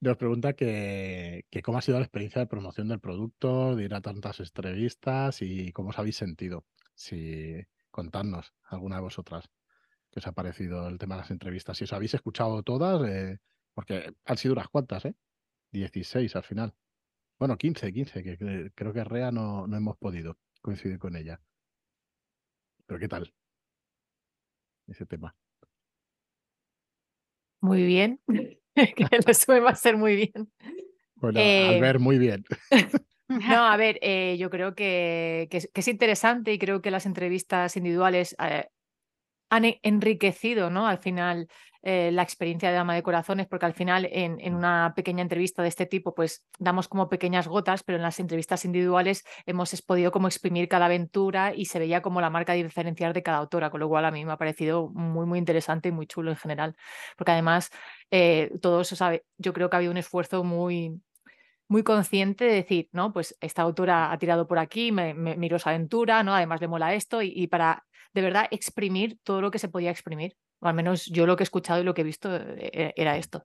Nos 0.00 0.16
pregunta 0.16 0.52
que, 0.54 1.46
que 1.50 1.62
cómo 1.62 1.78
ha 1.78 1.82
sido 1.82 1.98
la 1.98 2.04
experiencia 2.04 2.40
de 2.40 2.46
promoción 2.46 2.88
del 2.88 3.00
producto, 3.00 3.74
de 3.74 3.84
ir 3.84 3.94
a 3.94 4.02
tantas 4.02 4.40
entrevistas 4.40 5.40
y 5.40 5.72
cómo 5.72 5.90
os 5.90 5.98
habéis 5.98 6.16
sentido. 6.16 6.66
Si 6.94 7.62
contadnos, 7.90 8.52
alguna 8.64 8.96
de 8.96 9.02
vosotras, 9.02 9.48
qué 10.10 10.20
os 10.20 10.26
ha 10.26 10.32
parecido 10.32 10.88
el 10.88 10.98
tema 10.98 11.14
de 11.16 11.22
las 11.22 11.30
entrevistas. 11.30 11.78
Si 11.78 11.84
os 11.84 11.92
habéis 11.94 12.14
escuchado 12.14 12.62
todas, 12.62 13.08
eh, 13.08 13.38
porque 13.72 14.12
han 14.26 14.36
sido 14.36 14.54
unas 14.54 14.68
cuantas, 14.68 15.06
¿eh? 15.06 15.14
16 15.72 16.36
al 16.36 16.44
final. 16.44 16.74
Bueno, 17.38 17.56
15, 17.56 17.92
15, 17.92 18.22
que, 18.22 18.38
que 18.38 18.70
creo 18.74 18.92
que 18.92 19.04
Rea 19.04 19.32
no, 19.32 19.66
no 19.66 19.76
hemos 19.76 19.96
podido 19.98 20.38
coincidir 20.62 20.98
con 20.98 21.16
ella. 21.16 21.40
Pero 22.86 23.00
¿qué 23.00 23.08
tal? 23.08 23.32
Ese 24.86 25.06
tema. 25.06 25.34
Muy 27.60 27.84
bien. 27.84 28.20
que 28.74 29.06
el 29.10 29.22
resumen 29.22 29.64
va 29.64 29.70
a 29.70 29.76
ser 29.76 29.96
muy 29.96 30.16
bien. 30.16 30.52
Bueno, 31.16 31.40
Eh, 31.40 31.68
Albert, 31.68 32.00
muy 32.00 32.18
bien. 32.18 32.44
No, 33.26 33.66
a 33.66 33.76
ver, 33.78 33.98
eh, 34.02 34.36
yo 34.38 34.50
creo 34.50 34.74
que, 34.74 35.48
que 35.50 35.66
es 35.72 35.88
interesante 35.88 36.52
y 36.52 36.58
creo 36.58 36.82
que 36.82 36.90
las 36.90 37.06
entrevistas 37.06 37.74
individuales 37.74 38.36
eh, 38.38 38.68
han 39.50 39.64
e- 39.64 39.80
enriquecido, 39.82 40.68
¿no? 40.68 40.86
Al 40.86 40.98
final 40.98 41.48
eh, 41.86 42.10
la 42.12 42.22
experiencia 42.22 42.70
de 42.70 42.76
Dama 42.76 42.94
de 42.94 43.02
Corazones, 43.02 43.46
porque 43.46 43.66
al 43.66 43.74
final 43.74 44.08
en, 44.10 44.40
en, 44.40 44.54
una 44.54 44.94
pequeña 44.96 45.20
entrevista 45.20 45.62
de 45.62 45.68
este 45.68 45.84
tipo, 45.84 46.14
pues 46.14 46.42
damos 46.58 46.88
como 46.88 47.10
pequeñas 47.10 47.46
gotas, 47.46 47.82
pero 47.82 47.96
en 47.96 48.02
las 48.02 48.18
entrevistas 48.20 48.64
individuales 48.64 49.22
hemos 49.44 49.82
podido 49.82 50.10
como 50.10 50.26
exprimir 50.26 50.66
cada 50.66 50.86
aventura 50.86 51.54
y 51.54 51.66
se 51.66 51.78
veía 51.78 52.00
como 52.00 52.22
la 52.22 52.30
marca 52.30 52.54
diferencial 52.54 53.12
de 53.12 53.22
cada 53.22 53.36
autora, 53.36 53.68
con 53.68 53.80
lo 53.80 53.88
cual 53.90 54.06
a 54.06 54.10
mí 54.10 54.24
me 54.24 54.32
ha 54.32 54.38
parecido 54.38 54.88
muy, 54.94 55.26
muy 55.26 55.38
interesante 55.38 55.90
y 55.90 55.92
muy 55.92 56.06
chulo 56.06 56.30
en 56.30 56.38
general, 56.38 56.74
porque 57.18 57.32
además 57.32 57.70
eh, 58.10 58.50
todo 58.62 58.80
eso, 58.80 58.96
sabe, 58.96 59.26
yo 59.36 59.52
creo 59.52 59.68
que 59.68 59.76
ha 59.76 59.78
habido 59.78 59.92
un 59.92 59.98
esfuerzo 59.98 60.42
muy, 60.42 61.02
muy 61.68 61.82
consciente 61.82 62.44
de 62.46 62.54
decir, 62.54 62.88
no, 62.92 63.12
pues 63.12 63.36
esta 63.40 63.60
autora 63.60 64.10
ha 64.12 64.18
tirado 64.18 64.46
por 64.46 64.58
aquí, 64.58 64.90
me, 64.92 65.14
me 65.14 65.36
miró 65.36 65.56
esa 65.56 65.70
aventura, 65.70 66.22
¿no? 66.22 66.34
Además 66.34 66.60
le 66.60 66.68
mola 66.68 66.94
esto 66.94 67.20
y, 67.22 67.32
y, 67.34 67.46
para 67.48 67.84
de 68.14 68.22
verdad 68.22 68.46
exprimir 68.50 69.18
todo 69.22 69.40
lo 69.42 69.50
que 69.50 69.58
se 69.58 69.68
podía 69.68 69.90
exprimir. 69.90 70.36
O 70.64 70.68
al 70.68 70.74
menos 70.74 71.04
yo 71.06 71.26
lo 71.26 71.36
que 71.36 71.42
he 71.42 71.44
escuchado 71.44 71.82
y 71.82 71.84
lo 71.84 71.92
que 71.92 72.00
he 72.00 72.04
visto 72.04 72.34
eh, 72.34 72.94
era 72.96 73.18
esto. 73.18 73.44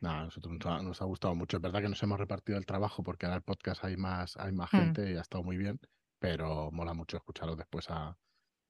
No, 0.00 0.10
a 0.10 0.24
nosotros 0.24 0.54
nos 0.54 0.66
ha, 0.66 0.82
nos 0.82 1.02
ha, 1.02 1.04
gustado 1.04 1.34
mucho. 1.34 1.58
Es 1.58 1.62
verdad 1.62 1.82
que 1.82 1.90
nos 1.90 2.02
hemos 2.02 2.18
repartido 2.18 2.56
el 2.56 2.64
trabajo 2.64 3.02
porque 3.02 3.26
ahora 3.26 3.36
el 3.36 3.42
podcast 3.42 3.84
hay 3.84 3.98
más, 3.98 4.38
hay 4.38 4.52
más 4.52 4.70
gente 4.70 5.02
mm. 5.02 5.12
y 5.12 5.16
ha 5.18 5.20
estado 5.20 5.44
muy 5.44 5.58
bien, 5.58 5.78
pero 6.18 6.70
mola 6.72 6.94
mucho 6.94 7.18
escucharlo 7.18 7.54
después 7.54 7.90
a, 7.90 8.16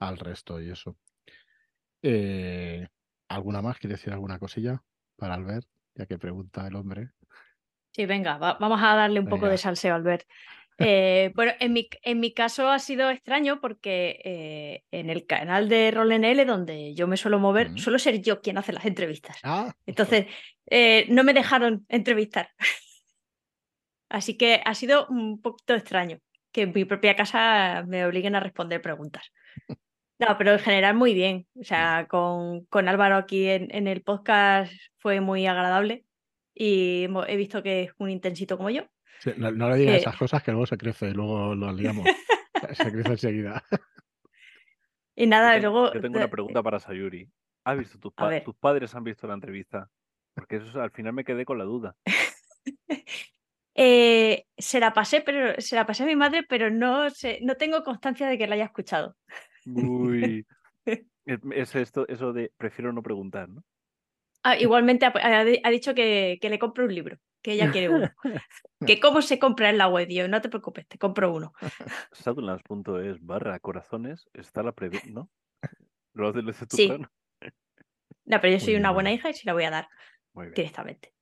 al 0.00 0.18
resto 0.18 0.60
y 0.60 0.70
eso. 0.70 0.96
Eh, 2.02 2.88
¿Alguna 3.28 3.62
más? 3.62 3.78
¿Quiere 3.78 3.94
decir 3.94 4.12
alguna 4.12 4.40
cosilla 4.40 4.82
para 5.16 5.34
Albert? 5.34 5.68
Ya 5.94 6.06
que 6.06 6.18
pregunta 6.18 6.66
el 6.66 6.74
hombre. 6.74 7.10
Sí, 7.92 8.06
venga, 8.06 8.38
va, 8.38 8.56
vamos 8.58 8.80
a 8.82 8.96
darle 8.96 9.20
un 9.20 9.26
venga. 9.26 9.36
poco 9.36 9.48
de 9.48 9.58
salseo 9.58 9.92
a 9.92 9.96
Albert. 9.96 10.26
Eh, 10.78 11.32
bueno, 11.34 11.52
en 11.58 11.72
mi, 11.72 11.88
en 12.02 12.20
mi, 12.20 12.32
caso 12.32 12.70
ha 12.70 12.78
sido 12.78 13.10
extraño 13.10 13.60
porque 13.60 14.20
eh, 14.24 14.84
en 14.92 15.10
el 15.10 15.26
canal 15.26 15.68
de 15.68 15.90
RolNL, 15.90 16.46
donde 16.46 16.94
yo 16.94 17.08
me 17.08 17.16
suelo 17.16 17.38
mover, 17.38 17.70
mm. 17.70 17.78
suelo 17.78 17.98
ser 17.98 18.22
yo 18.22 18.40
quien 18.40 18.58
hace 18.58 18.72
las 18.72 18.84
entrevistas. 18.84 19.38
Ah, 19.42 19.74
Entonces, 19.86 20.26
eh, 20.66 21.06
no 21.08 21.24
me 21.24 21.34
dejaron 21.34 21.84
entrevistar. 21.88 22.50
Así 24.08 24.36
que 24.36 24.62
ha 24.64 24.74
sido 24.74 25.06
un 25.08 25.40
poquito 25.42 25.74
extraño 25.74 26.18
que 26.52 26.62
en 26.62 26.72
mi 26.72 26.84
propia 26.84 27.16
casa 27.16 27.84
me 27.86 28.06
obliguen 28.06 28.36
a 28.36 28.40
responder 28.40 28.80
preguntas. 28.80 29.32
No, 30.20 30.36
pero 30.36 30.54
en 30.54 30.58
general 30.58 30.96
muy 30.96 31.14
bien. 31.14 31.46
O 31.54 31.62
sea, 31.62 32.08
con, 32.08 32.64
con 32.64 32.88
Álvaro 32.88 33.14
aquí 33.14 33.46
en, 33.46 33.72
en 33.72 33.86
el 33.86 34.02
podcast 34.02 34.72
fue 34.96 35.20
muy 35.20 35.46
agradable 35.46 36.04
y 36.56 37.06
he 37.28 37.36
visto 37.36 37.62
que 37.62 37.82
es 37.84 37.92
un 37.98 38.10
intensito 38.10 38.56
como 38.56 38.70
yo. 38.70 38.88
Sí, 39.20 39.32
no, 39.36 39.50
no, 39.50 39.70
le 39.70 39.76
digas 39.76 39.96
eh... 39.96 39.98
esas 39.98 40.16
cosas 40.16 40.42
que 40.42 40.50
luego 40.52 40.66
se 40.66 40.76
crece, 40.76 41.10
luego 41.10 41.54
lo 41.54 41.72
liamos. 41.72 42.06
se 42.74 42.92
crece 42.92 43.10
enseguida. 43.10 43.62
Y 45.14 45.26
nada, 45.26 45.56
yo 45.56 45.70
luego. 45.70 45.92
Yo 45.92 46.00
tengo 46.00 46.18
una 46.18 46.28
pregunta 46.28 46.62
para 46.62 46.78
Sayuri. 46.78 47.28
¿Has 47.64 47.78
visto 47.78 47.98
tus, 47.98 48.12
pa 48.12 48.40
tus 48.42 48.56
padres 48.56 48.94
han 48.94 49.04
visto 49.04 49.26
la 49.26 49.34
entrevista? 49.34 49.90
Porque 50.34 50.56
eso 50.56 50.80
al 50.80 50.92
final 50.92 51.12
me 51.12 51.24
quedé 51.24 51.44
con 51.44 51.58
la 51.58 51.64
duda. 51.64 51.96
eh, 53.74 54.44
se 54.56 54.80
la 54.80 54.92
pasé, 54.92 55.20
pero 55.20 55.60
se 55.60 55.74
la 55.74 55.84
pasé 55.84 56.04
a 56.04 56.06
mi 56.06 56.16
madre, 56.16 56.44
pero 56.48 56.70
no 56.70 57.10
sé, 57.10 57.40
no 57.42 57.56
tengo 57.56 57.82
constancia 57.82 58.28
de 58.28 58.38
que 58.38 58.46
la 58.46 58.54
haya 58.54 58.66
escuchado. 58.66 59.16
Uy. 59.66 60.46
es 61.26 61.74
esto, 61.74 62.06
eso 62.08 62.32
de 62.32 62.52
prefiero 62.56 62.92
no 62.92 63.02
preguntar, 63.02 63.48
¿no? 63.48 63.64
Ah, 64.42 64.56
igualmente 64.56 65.06
ha, 65.06 65.12
ha, 65.14 65.70
dicho 65.70 65.94
que, 65.94 66.38
que, 66.40 66.48
le 66.50 66.58
compro 66.58 66.84
un 66.84 66.94
libro, 66.94 67.18
que 67.42 67.52
ella 67.52 67.70
quiere 67.70 67.88
uno. 67.88 68.10
que 68.86 69.00
cómo 69.00 69.22
se 69.22 69.38
compra 69.38 69.70
en 69.70 69.78
la 69.78 69.88
web, 69.88 70.08
yo 70.08 70.28
no 70.28 70.40
te 70.40 70.48
preocupes, 70.48 70.86
te 70.86 70.98
compro 70.98 71.32
uno. 71.32 71.52
Sadulans.es 72.12 73.18
barra 73.20 73.58
corazones 73.58 74.28
está 74.32 74.62
la 74.62 74.72
pre 74.72 74.90
¿no? 75.10 75.30
Lo 76.14 76.32
tu 76.32 76.76
sí. 76.76 76.86
plan. 76.86 77.08
No, 78.24 78.40
pero 78.40 78.52
yo 78.52 78.60
soy 78.64 78.76
una 78.76 78.90
buena 78.90 79.12
hija 79.12 79.30
y 79.30 79.34
se 79.34 79.46
la 79.46 79.52
voy 79.52 79.64
a 79.64 79.70
dar 79.70 79.88
directamente. 80.54 81.12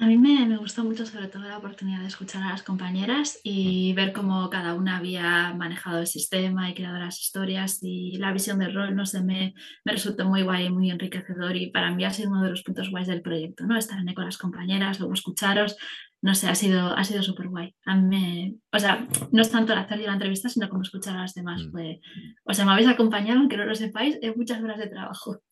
A 0.00 0.06
mí 0.06 0.16
me, 0.16 0.46
me, 0.46 0.56
gustó 0.56 0.82
mucho 0.82 1.04
sobre 1.04 1.28
todo 1.28 1.42
la 1.42 1.58
oportunidad 1.58 2.00
de 2.00 2.06
escuchar 2.06 2.42
a 2.42 2.48
las 2.48 2.62
compañeras 2.62 3.38
y 3.44 3.92
ver 3.92 4.14
cómo 4.14 4.48
cada 4.48 4.72
una 4.72 4.96
había 4.96 5.52
manejado 5.52 5.98
el 5.98 6.06
sistema 6.06 6.70
y 6.70 6.74
creado 6.74 6.98
las 6.98 7.20
historias 7.20 7.80
y 7.82 8.16
la 8.16 8.32
visión 8.32 8.58
del 8.58 8.74
rol, 8.74 8.96
no 8.96 9.04
sé, 9.04 9.22
me, 9.22 9.52
me 9.84 9.92
resultó 9.92 10.24
muy 10.24 10.42
guay, 10.42 10.70
muy 10.70 10.90
enriquecedor 10.90 11.54
y 11.54 11.70
para 11.70 11.94
mí 11.94 12.06
ha 12.06 12.14
sido 12.14 12.30
uno 12.30 12.44
de 12.44 12.48
los 12.48 12.62
puntos 12.62 12.90
guays 12.90 13.08
del 13.08 13.20
proyecto, 13.20 13.66
¿no? 13.66 13.76
Estar 13.76 13.98
en 13.98 14.14
con 14.14 14.24
las 14.24 14.38
compañeras, 14.38 15.00
luego 15.00 15.12
escucharos, 15.12 15.76
no 16.22 16.34
sé, 16.34 16.48
ha 16.48 16.54
sido, 16.54 16.96
ha 16.96 17.04
sido 17.04 17.22
súper 17.22 17.48
guay. 17.48 17.74
A 17.84 17.94
mí 17.94 18.08
me, 18.08 18.54
o 18.72 18.78
sea, 18.78 19.06
no 19.32 19.42
es 19.42 19.50
tanto 19.50 19.74
el 19.74 19.80
hacer 19.80 19.98
la 19.98 20.14
entrevista, 20.14 20.48
sino 20.48 20.70
como 20.70 20.80
escuchar 20.80 21.18
a 21.18 21.22
las 21.22 21.34
demás. 21.34 21.62
Mm. 21.62 21.70
Fue, 21.72 22.00
o 22.44 22.54
sea, 22.54 22.64
me 22.64 22.72
habéis 22.72 22.88
acompañado, 22.88 23.40
aunque 23.40 23.58
no 23.58 23.66
lo 23.66 23.74
sepáis, 23.74 24.18
en 24.22 24.32
muchas 24.34 24.62
horas 24.62 24.78
de 24.78 24.88
trabajo. 24.88 25.42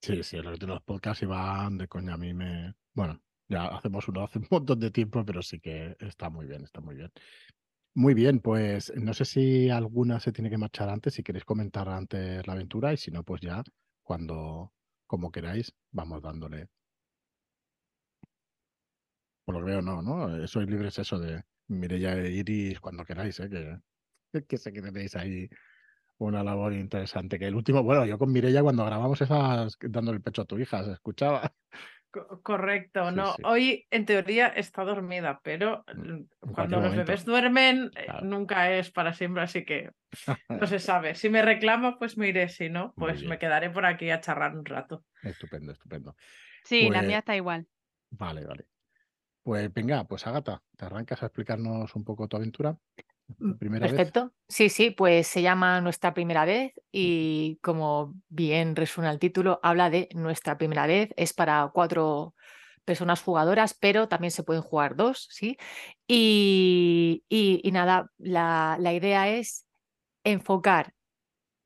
Sí, 0.00 0.22
sí, 0.22 0.38
los 0.38 0.58
de 0.58 0.66
los 0.66 0.82
podcasts 0.82 1.22
iban 1.22 1.76
de 1.78 1.88
coña. 1.88 2.14
A 2.14 2.16
mí 2.16 2.32
me. 2.34 2.74
Bueno, 2.94 3.20
ya 3.48 3.66
hacemos 3.68 4.06
uno 4.08 4.22
hace 4.24 4.38
un 4.38 4.46
montón 4.50 4.80
de 4.80 4.90
tiempo, 4.90 5.24
pero 5.24 5.42
sí 5.42 5.60
que 5.60 5.96
está 6.00 6.30
muy 6.30 6.46
bien, 6.46 6.64
está 6.64 6.80
muy 6.80 6.94
bien. 6.94 7.10
Muy 7.94 8.14
bien, 8.14 8.40
pues 8.40 8.92
no 8.96 9.12
sé 9.14 9.24
si 9.24 9.70
alguna 9.70 10.20
se 10.20 10.32
tiene 10.32 10.50
que 10.50 10.58
marchar 10.58 10.88
antes, 10.88 11.14
si 11.14 11.22
queréis 11.22 11.44
comentar 11.44 11.88
antes 11.88 12.46
la 12.46 12.52
aventura, 12.54 12.92
y 12.92 12.96
si 12.96 13.10
no, 13.10 13.24
pues 13.24 13.40
ya, 13.40 13.62
cuando, 14.02 14.72
como 15.06 15.32
queráis, 15.32 15.74
vamos 15.90 16.22
dándole. 16.22 16.68
Por 19.44 19.54
lo 19.56 19.60
que 19.64 19.70
veo, 19.72 19.82
no, 19.82 20.02
¿no? 20.02 20.46
Sois 20.46 20.68
libres 20.68 20.98
eso 20.98 21.18
de 21.18 21.42
Mireya 21.68 22.14
e 22.18 22.30
Iris 22.30 22.80
cuando 22.80 23.04
queráis, 23.04 23.40
¿eh? 23.40 23.48
Que, 23.50 23.80
que 24.48 24.58
sé 24.58 24.72
que 24.72 24.82
tenéis 24.82 25.16
ahí 25.16 25.48
una 26.18 26.42
labor 26.44 26.72
interesante. 26.72 27.38
Que 27.38 27.46
el 27.46 27.54
último, 27.54 27.82
bueno, 27.82 28.04
yo 28.04 28.18
con 28.18 28.32
Mirella 28.32 28.62
cuando 28.62 28.84
grabamos 28.84 29.20
esas 29.20 29.76
dando 29.80 30.12
el 30.12 30.20
pecho 30.20 30.42
a 30.42 30.44
tu 30.44 30.58
hija, 30.58 30.84
se 30.84 30.92
escuchaba. 30.92 31.52
Correcto, 32.42 33.10
Sí, 33.10 33.14
no. 33.16 33.34
sí. 33.34 33.42
Hoy 33.44 33.86
en 33.90 34.06
teoría 34.06 34.48
está 34.48 34.82
dormida, 34.82 35.40
pero 35.44 35.84
Mm, 35.94 36.22
cuando 36.52 36.76
los 36.80 36.90
momento. 36.90 37.04
bebés 37.06 37.24
duermen 37.26 37.90
eh, 37.96 38.04
Claro. 38.06 38.24
nunca 38.26 38.72
es 38.72 38.90
para 38.90 39.12
siempre, 39.12 39.42
así 39.42 39.64
que 39.64 39.90
no 40.48 40.66
se 40.66 40.78
sabe. 40.78 41.14
Si 41.14 41.28
me 41.28 41.42
reclama, 41.42 41.98
pues 41.98 42.16
me 42.16 42.28
iré, 42.28 42.48
si 42.48 42.70
no, 42.70 42.94
pues 42.96 43.22
me 43.24 43.38
quedaré 43.38 43.68
por 43.70 43.84
aquí 43.84 44.10
a 44.10 44.20
charlar 44.20 44.56
un 44.56 44.64
rato. 44.64 45.04
Estupendo, 45.22 45.72
estupendo. 45.72 46.16
Sí, 46.64 46.88
la 46.88 46.98
Pues- 47.00 47.08
mía 47.08 47.18
está 47.18 47.36
igual. 47.36 47.66
Vale, 48.10 48.44
vale. 48.46 48.66
Pues 49.42 49.72
venga, 49.72 50.04
pues 50.04 50.26
Agata, 50.26 50.62
¿te 50.76 50.86
arrancas 50.86 51.22
a 51.22 51.26
explicarnos 51.26 51.94
un 51.94 52.04
poco 52.04 52.26
tu 52.26 52.36
aventura? 52.38 52.76
Perfecto. 53.80 54.32
Sí, 54.48 54.68
sí, 54.70 54.90
pues 54.90 55.26
se 55.26 55.42
llama 55.42 55.80
Nuestra 55.80 56.14
primera 56.14 56.44
vez 56.44 56.72
y 56.90 57.58
como 57.62 58.14
bien 58.28 58.74
resuena 58.76 59.10
el 59.10 59.18
título, 59.18 59.60
habla 59.62 59.90
de 59.90 60.08
nuestra 60.14 60.58
primera 60.58 60.86
vez. 60.86 61.10
Es 61.16 61.32
para 61.32 61.70
cuatro 61.72 62.34
personas 62.84 63.22
jugadoras, 63.22 63.74
pero 63.78 64.08
también 64.08 64.30
se 64.30 64.42
pueden 64.42 64.62
jugar 64.62 64.96
dos, 64.96 65.28
¿sí? 65.30 65.56
Y, 66.06 67.24
y- 67.28 67.60
y 67.62 67.72
nada, 67.72 68.10
la, 68.18 68.76
la 68.80 68.92
idea 68.94 69.28
es 69.28 69.66
enfocar, 70.24 70.94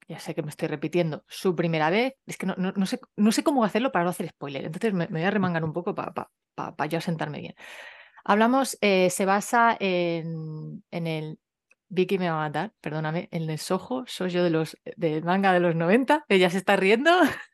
ya 0.09 0.19
sé 0.21 0.35
que 0.35 0.43
me 0.43 0.51
estoy 0.51 0.69
repitiendo, 0.69 1.25
su 1.29 1.55
primera 1.57 1.91
vez. 1.91 2.15
Es 2.27 2.37
que 2.39 2.47
no, 2.47 2.55
no- 2.59 2.73
no 2.77 2.87
sé, 2.87 3.01
no 3.17 3.33
sé 3.33 3.43
cómo 3.45 3.65
hacerlo 3.65 3.93
para 3.93 4.05
no 4.05 4.11
hacer 4.11 4.29
spoiler, 4.31 4.65
entonces 4.65 4.93
me, 4.95 5.07
me 5.09 5.21
voy 5.21 5.25
a 5.25 5.31
remangar 5.31 5.65
un 5.65 5.73
poco 5.73 5.95
para 5.95 6.87
yo 6.89 7.01
sentarme 7.01 7.41
bien. 7.41 7.55
Hablamos, 8.25 8.79
eh, 8.81 9.11
se 9.11 9.25
basa 9.27 9.77
en, 9.81 10.85
en 10.91 11.07
el 11.07 11.39
Vicky 11.93 12.17
me 12.19 12.31
va 12.31 12.37
a 12.37 12.49
matar, 12.49 12.73
perdóname, 12.81 13.29
el 13.33 13.59
Soho, 13.59 14.05
soy 14.07 14.31
yo 14.31 14.43
de 14.43 14.49
los 14.49 14.79
del 14.97 15.23
manga 15.25 15.53
de 15.53 15.61
los 15.61 15.77
90, 15.77 16.25
ella 16.27 16.49
se 16.49 16.57
está 16.57 16.75
riendo, 16.75 17.11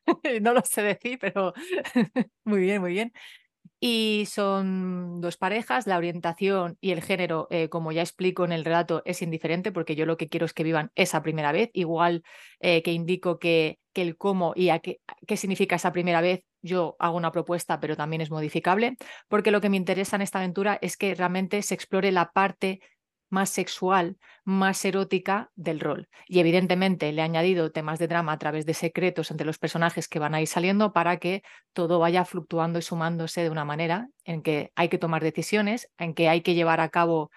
no 0.43 0.53
lo 0.53 0.61
sé 0.65 0.83
decir, 0.83 1.19
pero 1.21 1.53
muy 2.45 2.61
bien, 2.61 2.81
muy 2.81 2.93
bien. 2.93 3.13
Y 3.81 4.27
son 4.29 5.21
dos 5.21 5.37
parejas, 5.37 5.89
la 5.89 5.99
orientación 5.99 6.79
y 6.81 6.93
el 6.93 7.03
género, 7.03 7.49
eh, 7.51 7.69
como 7.69 7.91
ya 7.91 8.03
explico 8.03 8.45
en 8.45 8.53
el 8.53 8.65
relato, 8.65 9.03
es 9.05 9.23
indiferente 9.23 9.73
porque 9.73 9.97
yo 9.97 10.07
lo 10.07 10.17
que 10.17 10.29
quiero 10.29 10.47
es 10.47 10.53
que 10.53 10.63
vivan 10.63 10.93
esa 10.95 11.21
primera 11.23 11.51
vez, 11.51 11.71
igual 11.73 12.23
eh, 12.61 12.83
que 12.83 12.93
indico 12.93 13.41
que, 13.41 13.81
que 13.93 14.03
el 14.03 14.17
cómo 14.17 14.53
y 14.55 14.69
a 14.69 14.79
qué, 14.79 15.01
qué 15.27 15.37
significa 15.37 15.77
esa 15.77 15.93
primera 15.93 16.21
vez, 16.21 16.45
yo 16.63 16.95
hago 17.01 17.17
una 17.17 17.33
propuesta, 17.33 17.81
pero 17.81 17.97
también 17.97 18.21
es 18.21 18.31
modificable, 18.31 18.97
porque 19.29 19.51
lo 19.51 19.61
que 19.61 19.69
me 19.69 19.77
interesa 19.77 20.15
en 20.15 20.23
esta 20.23 20.39
aventura 20.39 20.79
es 20.81 20.97
que 20.97 21.15
realmente 21.17 21.61
se 21.63 21.75
explore 21.75 22.13
la 22.13 22.31
parte 22.31 22.81
más 23.31 23.51
sexual, 23.51 24.17
más 24.45 24.85
erótica 24.85 25.51
del 25.55 25.81
rol. 25.81 26.09
Y 26.27 26.41
evidentemente 26.41 27.13
le 27.13 27.23
he 27.23 27.25
añadido 27.25 27.71
temas 27.73 27.99
de 27.99 28.09
drama 28.09 28.33
a 28.33 28.39
través 28.39 28.67
de 28.67 28.75
secretos 28.75 29.31
entre 29.31 29.47
los 29.47 29.59
personajes 29.59 30.09
que 30.09 30.19
van 30.19 30.35
a 30.35 30.41
ir 30.41 30.49
saliendo 30.49 30.93
para 30.93 31.19
que 31.19 31.43
todo 31.73 31.99
vaya 31.99 32.25
fluctuando 32.25 32.79
y 32.79 32.83
sumándose 32.83 33.43
de 33.43 33.51
una 33.51 33.65
manera 33.65 34.09
en 34.25 34.43
que 34.43 34.73
hay 34.75 34.89
que 34.89 34.99
tomar 34.99 35.23
decisiones, 35.23 35.91
en 35.99 36.15
que 36.15 36.29
hay 36.29 36.41
que 36.41 36.55
llevar 36.55 36.81
a 36.81 36.89
cabo 36.89 37.31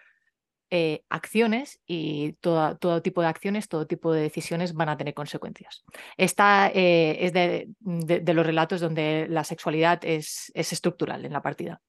eh, 0.73 1.03
acciones 1.09 1.81
y 1.85 2.31
todo 2.39 3.01
tipo 3.01 3.21
de 3.21 3.27
acciones, 3.27 3.67
todo 3.67 3.87
tipo 3.87 4.13
de 4.13 4.21
decisiones 4.21 4.73
van 4.73 4.87
a 4.87 4.95
tener 4.95 5.13
consecuencias. 5.13 5.83
Esta 6.15 6.69
eh, 6.73 7.25
es 7.25 7.33
de, 7.33 8.33
los 8.33 8.45
relatos 8.45 8.79
donde 8.79 9.27
la 9.29 9.43
sexualidad 9.43 9.99
es, 10.05 10.49
es 10.55 10.71
estructural 10.71 11.25
en 11.25 11.33
la 11.33 11.41
partida. 11.41 11.81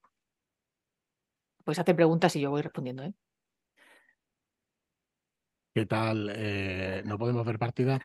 Pues 1.63 1.79
hacer 1.79 1.95
preguntas 1.95 2.35
y 2.35 2.41
yo 2.41 2.49
voy 2.49 2.61
respondiendo. 2.61 3.03
¿eh? 3.03 3.13
¿Qué 5.73 5.85
tal? 5.87 6.31
Eh, 6.35 7.01
¿no 7.05 7.17
podemos 7.17 7.45
ver 7.45 7.57
partida? 7.57 7.99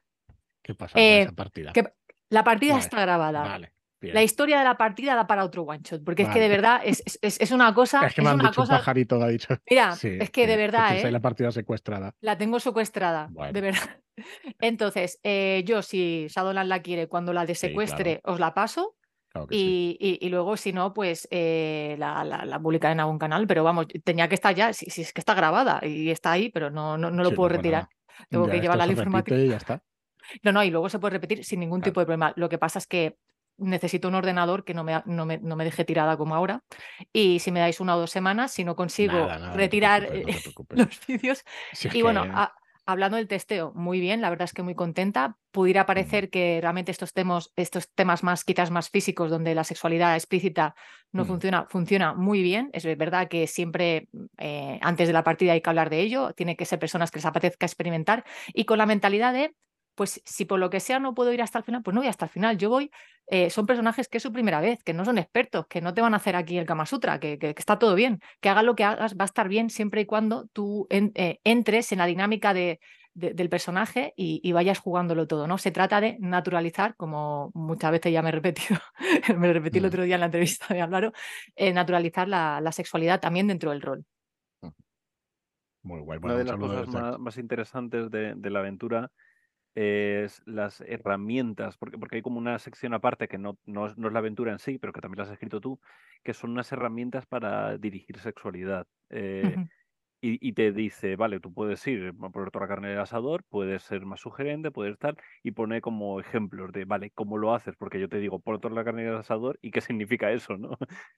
¿Qué 0.63 0.75
pasa 0.75 0.95
con 0.95 1.03
Eh, 1.03 1.23
esa 1.23 1.33
partida? 1.33 1.73
que 1.73 1.85
la 2.31 2.43
partida 2.45 2.75
Vale, 2.75 2.85
está 2.85 3.01
grabada. 3.03 3.43
Vale, 3.43 3.73
bien. 4.01 4.15
La 4.15 4.23
historia 4.23 4.59
de 4.59 4.65
la 4.65 4.77
partida 4.79 5.15
da 5.15 5.27
para 5.27 5.45
otro 5.45 5.63
one 5.65 5.81
shot, 5.83 6.03
porque 6.03 6.23
es 6.23 6.29
que 6.31 6.41
de 6.41 6.49
verdad 6.49 6.81
es, 6.85 7.03
es- 7.05 7.19
es- 7.21 7.41
es 7.41 7.51
una 7.51 7.73
cosa. 7.75 8.07
Es 8.07 8.15
que 8.15 8.23
me 8.23 8.29
han 8.31 8.37
una 8.37 8.45
dicho 8.49 8.63
cosa. 8.63 8.79
pajarito, 8.79 9.23
ha 9.23 9.29
dicho. 9.29 9.55
Mira, 9.69 9.93
Sí, 9.97 10.17
es 10.21 10.31
que 10.31 10.47
de 10.47 10.55
sí, 10.55 10.59
verdad, 10.59 10.89
ahí 10.93 11.01
¿eh? 11.03 11.11
la 11.11 11.21
partida 11.21 11.53
secuestrada. 11.53 12.15
La 12.21 12.39
tengo 12.39 12.59
secuestrada, 12.59 13.29
Bueno. 13.31 13.53
de 13.53 13.61
verdad. 13.61 14.01
Entonces, 14.61 15.21
eh, 15.23 15.63
yo, 15.67 15.83
si 15.83 16.27
Shadowland 16.29 16.69
la 16.69 16.81
quiere, 16.83 17.07
cuando 17.07 17.33
la 17.35 17.45
desecuestre, 17.47 18.21
os 18.25 18.41
la 18.41 18.55
paso. 18.55 18.97
Claro 19.39 19.47
que 19.49 19.55
sí. 19.57 19.97
Y, 20.01 20.29
luego, 20.29 20.57
si 20.57 20.73
no, 20.73 20.93
pues 20.93 21.27
eh, 21.31 21.97
la, 21.99 22.25
la, 22.25 22.45
la 22.45 22.59
publicaré 22.61 22.93
en 22.93 23.01
algún 23.01 23.19
canal. 23.19 23.47
Pero 23.47 23.65
vamos, 23.65 23.87
tenía 24.05 24.29
que 24.29 24.35
estar 24.35 24.55
ya, 24.55 24.73
si, 24.73 24.91
si 24.91 25.03
es 25.03 25.13
que 25.13 25.21
está 25.21 25.35
grabada 25.35 25.81
y 25.83 26.11
está 26.11 26.33
ahí, 26.33 26.51
pero 26.51 26.71
no, 26.71 26.99
no, 26.99 27.11
no 27.11 27.23
lo 27.23 27.31
Sí, 27.31 27.35
puedo 27.37 27.49
no, 27.49 27.57
retirar. 27.57 27.89
Tengo 28.29 28.49
que 28.49 28.61
llevarla 28.61 28.85
al 28.85 28.97
repite 28.97 29.45
y 29.45 29.49
ya 29.49 29.57
está. 29.57 29.83
No, 30.43 30.53
no, 30.53 30.63
y 30.63 30.71
luego 30.71 30.89
se 30.91 30.99
puede 30.99 31.13
repetir 31.13 31.45
sin 31.45 31.61
ningún 31.61 31.81
Claro. 31.81 31.93
tipo 31.93 32.01
de 32.01 32.07
problema. 32.07 32.33
Lo 32.37 32.49
que 32.51 32.59
pasa 32.59 32.79
es 32.79 32.87
que 32.87 33.17
necesito 33.57 34.09
un 34.09 34.15
ordenador 34.15 34.65
que 34.65 34.75
no 34.75 34.85
me, 34.85 35.03
no 35.07 35.25
me, 35.27 35.39
no 35.39 35.57
me 35.57 35.65
deje 35.65 35.85
tirada 35.85 36.17
como 36.17 36.35
ahora. 36.35 36.61
Y 37.13 37.39
si 37.39 37.51
me 37.51 37.61
dais 37.61 37.81
una 37.81 37.97
o 37.97 38.01
dos 38.01 38.11
semanas, 38.11 38.53
si 38.53 38.65
no 38.65 38.77
consigo 38.77 39.13
Nada, 39.15 39.39
nada, 39.39 39.55
retirar 39.55 40.03
no 40.03 40.09
eh, 40.13 40.25
preocupes. 40.43 40.79
los 40.79 41.07
vídeos. 41.07 41.45
Si 41.73 41.89
Y 41.97 42.03
bueno, 42.03 42.25
que- 42.25 42.31
a- 42.35 42.53
hablando 42.89 43.17
del 43.19 43.29
testeo, 43.29 43.73
muy 43.75 44.01
bien, 44.01 44.21
la 44.23 44.31
verdad 44.31 44.47
es 44.47 44.53
que 44.55 44.63
muy 44.63 44.75
contenta. 44.75 45.37
Pudiera 45.53 45.87
parecer 45.87 46.31
que 46.31 46.59
realmente 46.61 46.91
estos 46.91 47.13
temas, 47.13 47.53
estos 47.57 47.93
temas 47.95 48.23
más 48.23 48.45
quizás 48.45 48.71
más 48.71 48.89
físicos, 48.91 49.31
donde 49.31 49.55
la 49.55 49.65
sexualidad 49.65 50.15
explícita 50.17 50.75
no 51.13 51.25
Mm. 51.25 51.27
funciona, 51.27 51.67
funciona 51.69 52.15
muy 52.15 52.43
bien. 52.43 52.71
Es 52.73 52.85
verdad 52.85 53.29
que 53.29 53.47
siempre 53.47 54.09
eh, 54.39 54.79
antes 54.83 55.07
de 55.07 55.13
la 55.13 55.25
partida 55.25 55.53
hay 55.53 55.61
que 55.61 55.71
hablar 55.71 55.91
de 55.91 56.01
ello, 56.01 56.33
tiene 56.35 56.57
que 56.57 56.65
ser 56.65 56.79
personas 56.79 57.11
que 57.11 57.19
les 57.19 57.27
apetezca 57.27 57.67
experimentar 57.67 58.25
y 58.55 58.65
con 58.65 58.79
la 58.79 58.87
mentalidad 58.87 59.33
de 59.35 59.55
pues 59.99 60.23
si 60.25 60.45
por 60.47 60.59
lo 60.61 60.71
que 60.71 60.81
sea 60.81 60.99
no 61.01 61.13
puedo 61.15 61.33
ir 61.33 61.43
hasta 61.43 61.59
el 61.59 61.65
final, 61.65 61.83
pues 61.83 61.95
no 61.95 62.01
voy 62.01 62.09
hasta 62.09 62.25
el 62.27 62.31
final. 62.31 62.57
Yo 62.57 62.71
voy, 62.71 62.91
eh, 63.27 63.51
son 63.51 63.67
personajes 63.67 64.09
que 64.09 64.19
es 64.19 64.23
su 64.23 64.33
primera 64.33 64.61
vez, 64.61 64.83
que 64.85 64.95
no 64.95 65.05
son 65.05 65.19
expertos, 65.19 65.67
que 65.67 65.81
no 65.83 65.93
te 65.93 66.01
van 66.01 66.15
a 66.15 66.19
hacer 66.19 66.37
aquí 66.37 66.57
el 66.57 66.65
Kama 66.67 66.87
Sutra, 66.87 67.19
que, 67.21 67.39
que- 67.39 67.55
que 67.55 67.61
está 67.61 67.79
todo 67.79 67.95
bien, 67.97 68.21
que 68.41 68.49
hagas 68.49 68.65
lo 68.65 68.77
que 68.77 68.85
hagas, 68.85 69.15
va 69.17 69.25
a 69.25 69.27
estar 69.27 69.49
bien 69.49 69.69
siempre 69.71 70.01
y 70.03 70.07
cuando 70.07 70.47
tú 70.53 70.87
en- 70.91 71.11
eh, 71.17 71.41
entres 71.45 71.91
en 71.93 71.99
la 71.99 72.07
dinámica 72.07 72.55
de, 72.55 72.79
de- 73.15 73.35
del 73.35 73.49
personaje 73.49 74.13
y, 74.17 74.41
y 74.45 74.53
vayas 74.53 74.79
jugándolo 74.79 75.27
todo, 75.27 75.49
¿no? 75.49 75.59
Se 75.59 75.73
trata 75.73 76.01
de 76.01 76.17
naturalizar, 76.21 76.95
como 76.97 77.51
muchas 77.55 77.91
veces 77.91 78.13
ya 78.13 78.23
me 78.23 78.29
he 78.29 78.33
repetido, 78.33 78.79
me 79.37 79.49
lo 79.49 79.53
repetí 79.55 79.79
el 79.79 79.85
Mm. 79.85 79.89
otro 79.89 80.03
día 80.05 80.15
en 80.15 80.21
la 80.21 80.27
entrevista 80.27 80.73
de 80.73 80.81
Hablaro, 80.81 81.13
eh, 81.57 81.73
naturalizar 81.73 82.29
la, 82.29 82.61
la 82.61 82.71
sexualidad 82.73 83.19
también 83.21 83.49
dentro 83.49 83.71
del 83.73 83.83
rol. 83.83 84.05
Muy 85.83 86.01
guay. 86.01 86.19
Una 86.23 86.35
Bueno, 86.35 86.37
de 86.37 86.43
un 86.43 86.47
las 86.49 86.57
cosas 86.59 86.89
más, 86.89 87.19
más 87.19 87.39
interesantes 87.39 88.11
de, 88.11 88.35
de 88.37 88.51
la 88.51 88.59
aventura 88.61 89.11
es 89.79 90.43
las 90.47 90.81
herramientas, 90.81 91.77
porque, 91.79 91.99
porque 91.99 92.17
hay 92.17 92.23
como 92.23 92.39
una 92.39 92.59
sección 92.59 92.95
aparte 92.95 93.29
que 93.29 93.39
no, 93.39 93.59
no, 93.65 93.87
es, 93.87 93.97
no 93.97 94.09
es 94.09 94.13
la 94.13 94.19
aventura 94.21 94.53
en 94.53 94.59
sí, 94.59 94.79
pero 94.79 94.93
que 94.93 95.01
también 95.01 95.19
la 95.19 95.25
has 95.25 95.31
escrito 95.33 95.61
tú, 95.61 95.81
que 96.25 96.35
son 96.35 96.51
unas 96.51 96.71
herramientas 96.73 97.27
para 97.27 97.79
dirigir 97.79 98.19
sexualidad. 98.19 98.87
Eh, 99.11 99.61
y, 100.21 100.49
y 100.49 100.53
te 100.55 100.73
dice, 100.73 101.15
vale, 101.17 101.39
tú 101.41 101.53
puedes 101.55 101.87
ir 101.87 102.09
a 102.09 102.31
poner 102.31 102.51
toda 102.51 102.65
la 102.65 102.69
carne 102.69 102.89
del 102.89 102.99
asador, 103.01 103.45
puedes 103.49 103.83
ser 103.85 104.05
más 104.05 104.21
sugerente, 104.21 104.71
puedes 104.73 104.99
tal, 104.99 105.17
y 105.45 105.53
pone 105.53 105.81
como 105.81 106.19
ejemplos 106.21 106.73
de, 106.73 106.85
vale, 106.85 107.13
¿cómo 107.13 107.39
lo 107.39 107.55
haces? 107.55 107.77
Porque 107.77 108.01
yo 108.01 108.09
te 108.09 108.19
digo, 108.19 108.41
pon 108.41 108.61
toda 108.61 108.75
la 108.75 108.85
carne 108.85 109.05
del 109.05 109.17
asador 109.17 109.59
y 109.63 109.71
qué 109.71 109.81
significa 109.81 110.33
eso, 110.33 110.57
¿no? 110.57 110.77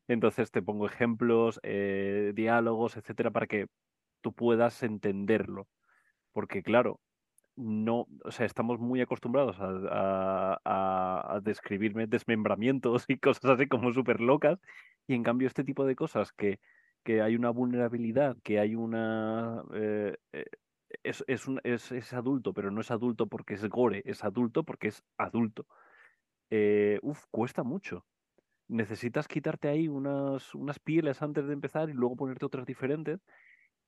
Entonces 0.09 0.51
te 0.51 0.63
pongo 0.63 0.87
ejemplos, 0.87 1.61
eh, 1.63 2.33
diálogos, 2.35 2.97
etcétera, 2.97 3.31
para 3.31 3.47
que 3.47 3.69
tú 4.21 4.35
puedas 4.35 4.83
entenderlo. 4.83 5.69
Porque 6.33 6.63
claro, 6.63 7.01
no, 7.57 8.07
o 8.25 8.31
sea, 8.31 8.47
estamos 8.47 8.79
muy 8.81 9.01
acostumbrados 9.01 9.57
a, 9.61 10.59
a- 10.65 11.37
a- 11.37 11.41
describirme 11.41 12.07
desmembramientos 12.07 13.05
y 13.09 13.19
cosas 13.19 13.45
así 13.53 13.69
como 13.69 13.93
súper 13.93 14.21
locas, 14.21 14.59
y 15.07 15.15
en 15.15 15.23
cambio 15.23 15.49
este 15.49 15.65
tipo 15.65 15.85
de 15.87 15.97
cosas 15.97 16.33
que, 16.33 16.61
que 17.05 17.23
hay 17.23 17.37
una 17.37 17.51
vulnerabilidad, 17.51 18.37
que 18.43 18.61
hay 18.61 18.75
una... 18.75 19.63
eh, 19.75 20.17
eh, 20.33 20.45
es, 21.03 21.25
es, 21.29 21.47
un- 21.49 21.61
es, 21.65 21.93
es 21.93 22.13
adulto, 22.13 22.53
pero 22.55 22.71
no 22.71 22.81
es 22.81 22.91
adulto 22.91 23.27
porque 23.29 23.55
es 23.55 23.69
gore, 23.69 24.03
es 24.07 24.25
adulto 24.25 24.65
porque 24.65 24.89
es 24.89 25.05
adulto. 25.19 25.67
Eh, 26.51 26.99
uf, 27.03 27.25
cuesta 27.31 27.63
mucho. 27.63 28.07
Necesitas 28.69 29.29
quitarte 29.29 29.69
ahí 29.69 29.89
unas, 29.89 30.55
unas 30.55 30.79
pieles 30.81 31.23
antes 31.23 31.47
de 31.47 31.55
empezar 31.55 31.91
y 31.91 31.95
luego 31.95 32.17
ponerte 32.17 32.47
otras 32.47 32.67
diferentes. 32.67 33.21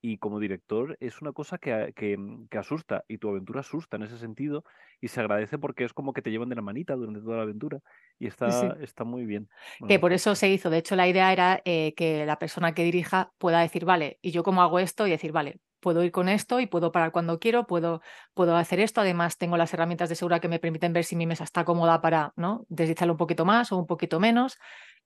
Y 0.05 0.19
como 0.19 0.41
director 0.41 0.97
es 0.99 1.23
una 1.23 1.33
cosa 1.33 1.59
que, 1.59 2.17
mm, 2.19 2.49
que 2.49 2.59
asusta 2.59 3.05
y 3.07 3.19
tu 3.19 3.29
aventura 3.29 3.61
asusta 3.61 3.97
en 3.97 4.03
ese 4.03 4.19
sentido 4.19 4.65
y 5.01 5.07
se 5.07 5.21
agradece 5.21 5.59
porque 5.59 5.85
es 5.85 5.93
como 5.93 6.13
que 6.13 6.23
te 6.23 6.31
llevan 6.31 6.49
de 6.49 6.57
la 6.57 6.63
manita 6.63 6.97
durante 6.97 7.21
toda 7.21 7.37
la 7.37 7.43
aventura 7.45 7.79
y 8.19 8.27
está, 8.27 8.51
sí. 8.51 8.67
está 8.81 9.05
muy 9.05 9.25
bien. 9.25 9.49
Que 9.87 10.01
por 10.01 10.11
gusta. 10.11 10.31
eso 10.31 10.35
se 10.35 10.51
hizo. 10.51 10.71
De 10.71 10.79
hecho, 10.79 10.97
la 10.97 11.07
idea 11.07 11.33
era 11.33 11.63
eh, 11.65 11.95
que 11.95 12.27
la 12.27 12.39
persona 12.41 12.75
que 12.75 12.83
dirija 12.83 13.33
pueda 13.39 13.61
decir, 13.61 13.85
vale, 13.85 14.19
¿y 14.23 14.33
yo 14.33 14.43
cómo 14.43 14.61
hago 14.63 14.81
esto? 14.81 15.07
Y 15.07 15.11
decir, 15.11 15.31
vale, 15.31 15.61
puedo 15.79 16.03
ir 16.03 16.11
con 16.11 16.29
esto 16.29 16.59
y 16.59 16.67
puedo 16.67 16.91
parar 16.91 17.13
cuando 17.13 17.39
quiero, 17.39 17.67
puedo, 17.69 18.01
puedo 18.35 18.57
hacer 18.57 18.81
esto. 18.81 19.01
Además, 19.01 19.39
tengo 19.39 19.57
las 19.57 19.73
herramientas 19.73 20.09
de 20.09 20.17
seguridad 20.17 20.41
que 20.41 20.49
me 20.49 20.59
permiten 20.59 20.93
ver 20.93 21.05
si 21.05 21.15
mi 21.15 21.27
mesa 21.27 21.45
está 21.45 21.65
cómoda 21.65 22.01
para 22.01 22.33
¿no? 22.35 22.67
deslizarlo 22.69 23.15
un 23.15 23.19
poquito 23.19 23.45
más 23.45 23.71
o 23.71 23.79
un 23.79 23.87
poquito 23.87 24.19
menos. 24.19 24.59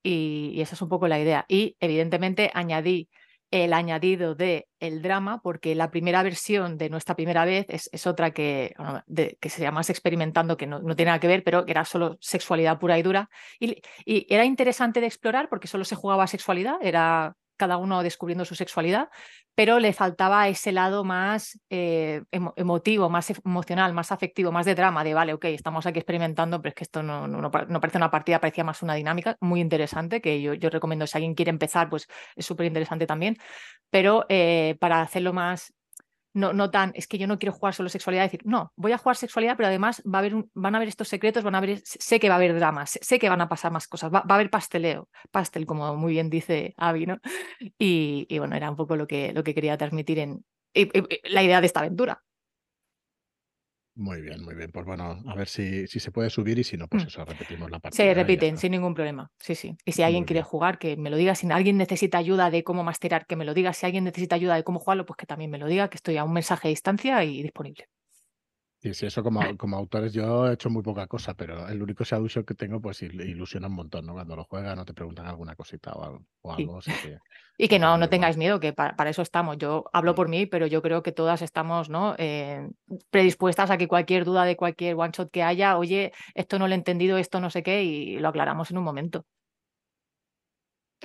Y, 0.03 0.53
y 0.55 0.63
esa 0.63 0.75
es 0.75 0.81
un 0.81 0.89
poco 0.89 1.07
la 1.07 1.19
idea. 1.19 1.45
Y 1.49 1.77
evidentemente 1.81 2.51
añadí 2.55 3.11
el 3.51 3.73
añadido 3.73 4.35
de 4.35 4.69
el 4.81 5.03
drama, 5.03 5.41
porque 5.43 5.75
la 5.75 5.91
primera 5.91 6.23
versión 6.23 6.79
de 6.79 6.91
nuestra 6.91 7.15
primera 7.17 7.45
vez 7.45 7.67
es, 7.69 7.89
es 7.93 8.07
otra 8.07 8.33
que, 8.33 8.75
de- 9.07 9.39
que 9.41 9.49
se 9.51 9.63
llama 9.63 9.83
Experimentando, 9.83 10.57
que 10.57 10.67
no, 10.67 10.81
no 10.81 10.97
tiene 10.97 11.11
nada 11.11 11.21
que 11.21 11.29
ver, 11.29 11.43
pero 11.45 11.65
que 11.65 11.71
era 11.73 11.85
solo 11.85 12.17
sexualidad 12.21 12.79
pura 12.79 12.99
y 12.99 13.03
dura. 13.03 13.31
Y, 13.61 13.81
y 14.05 14.27
era 14.33 14.45
interesante 14.45 15.01
de 15.01 15.07
explorar 15.07 15.49
porque 15.49 15.69
solo 15.69 15.85
se 15.85 15.95
jugaba 15.97 16.27
sexualidad, 16.27 16.77
era 16.83 17.35
cada 17.57 17.77
uno 17.79 18.03
descubriendo 18.03 18.45
su 18.45 18.55
sexualidad, 18.55 19.09
pero 19.55 19.79
le 19.79 19.92
faltaba 19.92 20.49
ese 20.49 20.71
lado 20.73 21.03
más 21.05 21.59
eh, 21.71 22.23
emo- 22.31 22.53
emotivo, 22.57 23.09
más 23.09 23.31
emocional, 23.45 23.92
más 23.95 24.12
afectivo, 24.12 24.53
más 24.53 24.66
de 24.66 24.75
drama, 24.75 25.03
de 25.05 25.14
vale, 25.14 25.33
ok, 25.33 25.47
estamos 25.47 25.87
aquí 25.87 25.99
experimentando, 25.99 26.61
pero 26.61 26.71
es 26.71 26.75
que 26.75 26.85
esto 26.85 27.03
no, 27.03 27.27
no, 27.27 27.40
no 27.40 27.51
pa- 27.51 27.64
no 27.66 27.81
parece 27.81 27.99
una 27.99 28.11
partida, 28.11 28.40
parecía 28.40 28.64
más 28.64 28.83
una 28.83 28.95
dinámica 28.95 29.37
muy 29.40 29.61
interesante, 29.61 30.21
que 30.21 30.42
yo, 30.42 30.55
yo 30.55 30.69
recomiendo, 30.71 31.07
si 31.07 31.16
alguien 31.16 31.35
quiere 31.35 31.51
empezar, 31.51 31.88
pues 31.88 32.07
es 32.37 32.45
súper 32.47 32.66
interesante 32.66 33.07
también, 33.07 33.37
pero 33.90 34.27
eh, 34.29 34.77
para 34.81 35.01
hacerlo 35.03 35.33
más 35.33 35.73
no, 36.37 36.53
no 36.53 36.70
tan, 36.70 36.92
es 36.94 37.07
que 37.09 37.18
yo 37.18 37.27
no 37.27 37.38
quiero 37.38 37.53
jugar 37.55 37.75
solo 37.75 37.88
sexualidad, 37.88 38.25
decir, 38.25 38.42
no, 38.44 38.72
voy 38.77 38.92
a 38.92 38.99
jugar 38.99 39.16
sexualidad, 39.16 39.57
pero 39.57 39.68
además 39.68 40.03
va 40.07 40.18
a 40.18 40.20
haber 40.20 40.35
un- 40.35 40.51
van 40.55 40.75
a 40.75 40.79
haber 40.79 40.88
estos 40.88 41.09
secretos, 41.09 41.44
van 41.44 41.55
a 41.55 41.59
haber, 41.59 41.81
sé 41.85 42.20
que 42.20 42.29
va 42.29 42.35
a 42.37 42.38
haber 42.38 42.55
dramas, 42.55 42.99
sé, 43.03 43.18
que 43.18 43.29
van 43.29 43.40
a 43.40 43.49
pasar 43.49 43.72
más 43.72 43.88
cosas, 43.88 44.12
va, 44.12 44.20
va 44.20 44.35
a 44.35 44.37
haber 44.37 44.51
pasteleo, 44.51 45.09
pastel, 45.31 45.66
como 45.66 45.96
muy 45.96 46.12
bien 46.12 46.31
dice 46.31 46.75
Avi, 46.77 47.07
¿no? 47.07 47.18
Y, 47.79 48.27
y 48.29 48.38
bueno, 48.38 48.57
era 48.57 48.70
un 48.70 48.77
poco 48.77 48.96
lo 48.96 49.07
que, 49.07 49.33
lo 49.33 49.44
que 49.44 49.55
quería 49.55 49.77
transmitir 49.79 50.18
en 50.20 50.44
la 51.25 51.42
idea 51.42 51.61
de 51.61 51.66
esta 51.66 51.81
aventura. 51.81 52.22
Muy 53.97 54.21
bien, 54.21 54.43
muy 54.45 54.55
bien. 54.55 54.71
Pues 54.73 54.85
bueno, 54.87 55.23
a 55.27 55.35
ver 55.35 55.49
si, 55.49 55.87
si 55.87 56.01
se 56.01 56.13
puede 56.13 56.29
subir 56.31 56.59
y 56.59 56.65
si 56.65 56.77
no, 56.77 56.87
pues 56.87 57.05
Mm. 57.05 57.07
eso, 57.07 57.25
repetimos 57.25 57.71
la 57.71 57.79
partida. 57.81 58.13
Se 58.13 58.15
repiten 58.15 58.59
sin 58.59 58.73
ningún 58.73 58.95
problema, 58.95 59.29
sí, 59.39 59.55
sí. 59.55 59.77
Y 59.85 59.93
si 59.93 60.03
alguien 60.03 60.25
Muy 60.25 60.27
quiere 60.27 60.43
bien. 60.43 60.45
jugar, 60.45 60.79
que 60.79 60.97
me 60.97 61.11
lo 61.11 61.17
diga. 61.17 61.35
Si 61.37 61.51
alguien 61.51 61.79
necesita 61.79 62.19
ayuda 62.19 62.51
de 62.51 62.65
cómo 62.65 62.85
masterar, 62.85 63.27
que 63.27 63.37
me 63.37 63.45
lo 63.47 63.55
diga. 63.55 63.73
Si 63.75 63.87
alguien 63.87 64.05
necesita 64.05 64.37
ayuda 64.37 64.57
de 64.57 64.65
cómo 64.65 64.81
jugarlo, 64.81 65.07
pues 65.07 65.17
que 65.19 65.27
también 65.27 65.51
me 65.53 65.59
lo 65.59 65.67
diga, 65.69 65.91
que 65.91 65.97
estoy 65.97 66.17
a 66.19 66.25
un 66.25 66.33
mensaje 66.35 66.69
de 66.69 66.73
distancia 66.73 67.25
y 67.25 67.43
disponible. 67.43 67.87
Sí, 68.79 68.93
sí, 68.95 69.07
eso 69.07 69.23
como, 69.23 69.57
como 69.57 69.77
autores 69.79 70.12
yo 70.12 70.47
he 70.49 70.53
hecho 70.55 70.69
muy 70.71 70.83
poca 70.83 71.07
cosa, 71.07 71.35
pero 71.35 71.67
el 71.69 71.83
único 71.83 72.05
seduction 72.05 72.45
que 72.45 72.55
tengo 72.55 72.81
pues 72.81 73.03
il- 73.03 73.21
ilusiona 73.27 73.67
un 73.69 73.75
montón, 73.75 74.07
¿no? 74.07 74.12
Cuando 74.12 74.37
lo 74.37 74.45
juegan 74.45 74.79
o 74.79 74.85
te 74.85 74.93
preguntan 74.95 75.27
alguna 75.27 75.57
cosita 75.57 75.93
o 75.95 76.05
algo, 76.05 76.27
o 76.43 76.55
Sí. 76.55 76.62
algo 76.62 76.79
así 76.79 76.91
que... 76.99 77.19
Y 77.59 77.69
que 77.69 77.79
no, 77.79 77.97
no 77.97 78.11
tengáis 78.11 78.37
miedo, 78.37 78.61
que 78.61 78.75
pa- 78.75 78.95
para, 78.97 79.09
eso 79.09 79.23
estamos. 79.23 79.57
Yo 79.57 79.87
hablo 79.95 80.12
Mm. 80.12 80.15
por 80.15 80.29
mí, 80.29 80.45
pero 80.47 80.67
yo 80.67 80.83
creo 80.83 81.03
que 81.03 81.11
todas 81.11 81.41
estamos 81.41 81.89
¿no? 81.89 82.15
Eh, 82.19 82.69
predispuestas 83.11 83.71
a 83.71 83.79
que 83.79 83.89
cualquier 83.89 84.27
duda 84.27 84.45
de 84.45 84.57
cualquier 84.57 84.95
one 84.95 85.11
shot 85.17 85.31
que 85.31 85.43
haya, 85.43 85.79
oye, 85.79 86.12
esto 86.35 86.59
no 86.59 86.69
lo 86.69 86.75
he 86.75 86.77
entendido, 86.77 87.17
esto 87.17 87.41
no 87.41 87.49
sé 87.49 87.62
qué, 87.62 87.83
y 87.83 88.19
lo 88.19 88.29
aclaramos 88.29 88.71
en 88.71 88.77
un 88.79 88.85
momento. 88.85 89.25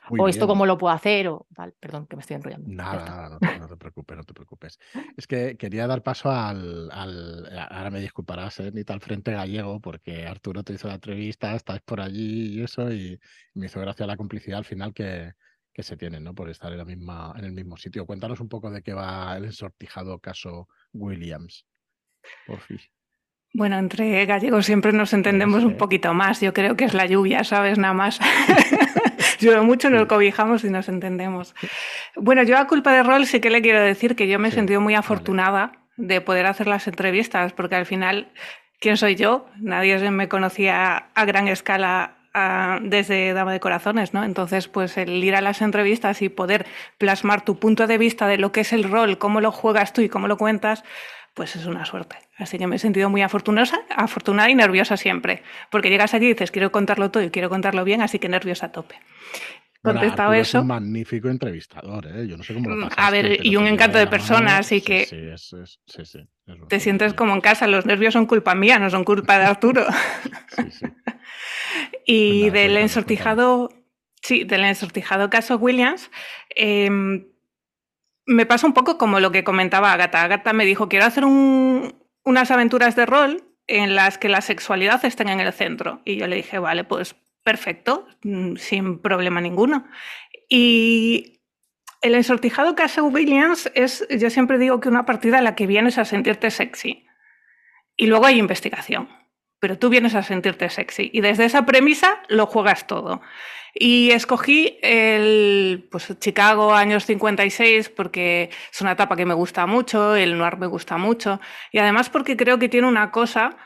Muy 0.09 0.19
o 0.19 0.27
esto 0.27 0.47
cómo 0.47 0.65
lo 0.65 0.77
puedo 0.77 0.93
hacer, 0.93 1.27
o 1.27 1.45
tal, 1.55 1.73
perdón, 1.79 2.07
que 2.07 2.15
me 2.15 2.21
estoy 2.21 2.35
enrollando. 2.35 2.67
Nada, 2.69 3.05
nada, 3.05 3.29
no 3.29 3.39
te, 3.39 3.59
no 3.59 3.67
te 3.67 3.77
preocupes, 3.77 4.17
no 4.17 4.23
te 4.23 4.33
preocupes. 4.33 4.79
Es 5.15 5.27
que 5.27 5.55
quería 5.57 5.85
dar 5.87 6.01
paso 6.01 6.31
al, 6.31 6.89
al- 6.91 7.67
ahora 7.69 7.91
me 7.91 7.99
disculparás, 7.99 8.59
¿eh? 8.61 8.71
Ni 8.73 8.83
tal 8.83 8.99
frente 8.99 9.31
gallego, 9.31 9.79
porque 9.79 10.25
Arturo 10.25 10.63
te 10.63 10.73
hizo 10.73 10.87
la 10.87 10.95
entrevista, 10.95 11.55
estás 11.55 11.81
por 11.81 12.01
allí 12.01 12.59
y 12.59 12.63
eso, 12.63 12.91
y 12.91 13.19
me 13.53 13.67
hizo 13.67 13.79
gracia 13.79 14.07
la 14.07 14.17
complicidad 14.17 14.57
al 14.57 14.65
final 14.65 14.93
que, 14.93 15.33
que 15.71 15.83
se 15.83 15.95
tienen, 15.97 16.23
¿no? 16.23 16.33
Por 16.33 16.49
estar 16.49 16.71
en 16.71 16.79
la 16.79 16.85
misma, 16.85 17.33
en 17.37 17.45
el 17.45 17.53
mismo 17.53 17.77
sitio. 17.77 18.05
Cuéntanos 18.05 18.39
un 18.39 18.49
poco 18.49 18.71
de 18.71 18.81
qué 18.81 18.93
va 18.93 19.37
el 19.37 19.45
ensortijado 19.45 20.19
caso 20.19 20.67
Williams. 20.93 21.65
Por 22.47 22.59
fin. 22.59 22.79
Bueno, 23.53 23.77
entre 23.77 24.25
gallegos 24.25 24.65
siempre 24.65 24.93
nos 24.93 25.13
entendemos 25.13 25.63
un 25.63 25.71
sé. 25.71 25.75
poquito 25.77 26.13
más. 26.13 26.39
Yo 26.41 26.53
creo 26.53 26.75
que 26.77 26.85
es 26.85 26.93
la 26.93 27.05
lluvia, 27.05 27.43
¿sabes? 27.43 27.77
Nada 27.77 27.93
más. 27.93 28.19
Yo 29.41 29.63
mucho 29.63 29.89
nos 29.89 30.07
cobijamos 30.07 30.63
y 30.63 30.69
nos 30.69 30.87
entendemos. 30.89 31.55
Bueno, 32.15 32.43
yo 32.43 32.57
a 32.57 32.67
culpa 32.67 32.93
de 32.93 33.03
rol 33.03 33.25
sí 33.25 33.39
que 33.39 33.49
le 33.49 33.61
quiero 33.61 33.81
decir 33.81 34.15
que 34.15 34.27
yo 34.27 34.39
me 34.39 34.47
he 34.47 34.51
Sí, 34.51 34.55
sentido 34.57 34.81
muy 34.81 34.93
vale. 34.93 34.99
afortunada 34.99 35.73
de 35.97 36.21
poder 36.21 36.45
hacer 36.45 36.67
las 36.67 36.87
entrevistas, 36.87 37.53
porque 37.53 37.75
al 37.75 37.85
final 37.85 38.31
quién 38.79 38.97
soy 38.97 39.15
yo. 39.15 39.47
Nadie 39.59 40.09
me 40.11 40.27
conocía 40.29 41.09
a 41.13 41.25
gran 41.25 41.47
escala 41.47 42.15
desde 42.81 43.33
Dama 43.33 43.51
de 43.51 43.59
Corazones, 43.59 44.13
¿no? 44.13 44.23
Entonces, 44.23 44.69
pues 44.69 44.97
el 44.97 45.21
ir 45.23 45.35
a 45.35 45.41
las 45.41 45.61
entrevistas 45.61 46.21
y 46.21 46.29
poder 46.29 46.65
plasmar 46.97 47.41
tu 47.43 47.59
punto 47.59 47.87
de 47.87 47.97
vista 47.97 48.25
de 48.27 48.37
lo 48.37 48.51
que 48.53 48.61
es 48.61 48.71
el 48.71 48.85
rol, 48.85 49.17
cómo 49.17 49.41
lo 49.41 49.51
juegas 49.51 49.91
tú 49.91 50.01
y 50.01 50.07
cómo 50.09 50.29
lo 50.29 50.37
cuentas, 50.37 50.83
pues 51.33 51.55
es 51.57 51.65
una 51.65 51.83
suerte. 51.85 52.15
Así 52.41 52.57
que 52.57 52.67
me 52.67 52.75
he 52.75 52.79
sentido 52.79 53.09
muy 53.09 53.21
afortunada, 53.21 53.81
afortunada 53.95 54.49
y 54.49 54.55
nerviosa 54.55 54.97
siempre, 54.97 55.43
porque 55.69 55.89
llegas 55.89 56.13
allí 56.13 56.25
y 56.25 56.29
dices, 56.29 56.51
quiero 56.51 56.71
contarlo 56.71 57.11
todo 57.11 57.23
y 57.23 57.29
quiero 57.29 57.49
contarlo 57.49 57.83
bien, 57.83 58.01
así 58.01 58.19
que 58.19 58.29
nerviosa 58.29 58.67
a 58.67 58.71
tope. 58.71 58.95
Contestado 59.83 60.33
eso. 60.33 60.59
Es 60.59 60.61
un 60.61 60.67
magnífico 60.67 61.27
entrevistador, 61.27 62.05
¿eh? 62.05 62.27
Yo 62.27 62.37
no 62.37 62.43
sé 62.43 62.53
cómo 62.53 62.69
lo 62.69 62.75
mm, 62.75 62.81
pasaste, 62.89 63.01
A 63.01 63.09
ver, 63.09 63.45
y 63.45 63.55
un 63.55 63.65
encanto 63.65 63.97
de 63.97 64.05
persona, 64.05 64.57
así 64.57 64.81
que. 64.81 65.05
Sí, 65.05 65.65
sí, 65.87 66.05
sí, 66.05 66.19
te 66.67 66.79
sientes 66.79 67.13
como 67.15 67.33
en 67.33 67.41
casa. 67.41 67.65
Los 67.65 67.87
nervios 67.87 68.13
son 68.13 68.27
culpa 68.27 68.53
mía, 68.53 68.77
no 68.77 68.91
son 68.91 69.03
culpa 69.03 69.39
de 69.39 69.45
Arturo. 69.45 69.85
y 72.05 72.51
del 72.51 72.77
ensortijado. 72.77 73.69
Sí, 74.21 74.43
del 74.43 74.65
ensortijado 74.65 75.31
caso 75.31 75.57
Williams. 75.57 76.11
Em, 76.49 77.25
me 78.27 78.45
pasa 78.45 78.67
un 78.67 78.73
poco 78.73 78.99
como 78.99 79.19
lo 79.19 79.31
que 79.31 79.43
comentaba 79.43 79.91
Agatha. 79.91 80.21
Agatha 80.21 80.53
me 80.53 80.65
dijo: 80.65 80.89
Quiero 80.89 81.05
hacer 81.05 81.25
unas 82.23 82.51
aventuras 82.51 82.95
de 82.95 83.05
rol 83.05 83.43
en 83.67 83.95
las 83.95 84.17
que 84.17 84.29
la 84.29 84.41
sexualidad 84.41 85.03
esté 85.05 85.23
en 85.23 85.39
el 85.39 85.53
centro. 85.53 86.01
Y 86.05 86.17
yo 86.17 86.27
le 86.27 86.37
dije: 86.37 86.59
Vale, 86.59 86.83
pues 86.83 87.15
perfecto, 87.43 88.07
mm, 88.23 88.55
sin 88.55 88.99
problema 88.99 89.41
ninguno. 89.41 89.87
Y 90.49 91.41
el 92.01 92.15
ensortijado 92.15 92.75
Castle 92.75 93.03
Williams 93.03 93.71
es, 93.75 94.05
yo 94.09 94.29
siempre 94.29 94.57
digo 94.57 94.79
que 94.79 94.89
una 94.89 95.05
partida 95.05 95.37
en 95.37 95.43
la 95.43 95.55
que 95.55 95.67
vienes 95.67 95.97
a 95.97 96.05
sentirte 96.05 96.51
sexy. 96.51 97.05
Y 97.95 98.07
luego 98.07 98.25
hay 98.25 98.39
investigación, 98.39 99.09
pero 99.59 99.77
tú 99.77 99.89
vienes 99.89 100.15
a 100.15 100.23
sentirte 100.23 100.69
sexy. 100.69 101.11
Y 101.13 101.21
desde 101.21 101.45
esa 101.45 101.65
premisa 101.65 102.23
lo 102.27 102.47
juegas 102.47 102.87
todo. 102.87 103.21
Y 103.73 104.11
escogí 104.11 104.77
el 104.81 105.87
pues, 105.89 106.13
Chicago 106.19 106.73
años 106.73 107.05
56 107.05 107.89
porque 107.89 108.49
es 108.71 108.81
una 108.81 108.91
etapa 108.91 109.15
que 109.15 109.25
me 109.25 109.33
gusta 109.33 109.65
mucho, 109.65 110.15
el 110.15 110.37
noir 110.37 110.57
me 110.57 110.67
gusta 110.67 110.97
mucho 110.97 111.39
y 111.71 111.79
además 111.79 112.09
porque 112.09 112.35
creo 112.35 112.59
que 112.59 112.69
tiene 112.69 112.87
una 112.87 113.11
cosa 113.11 113.57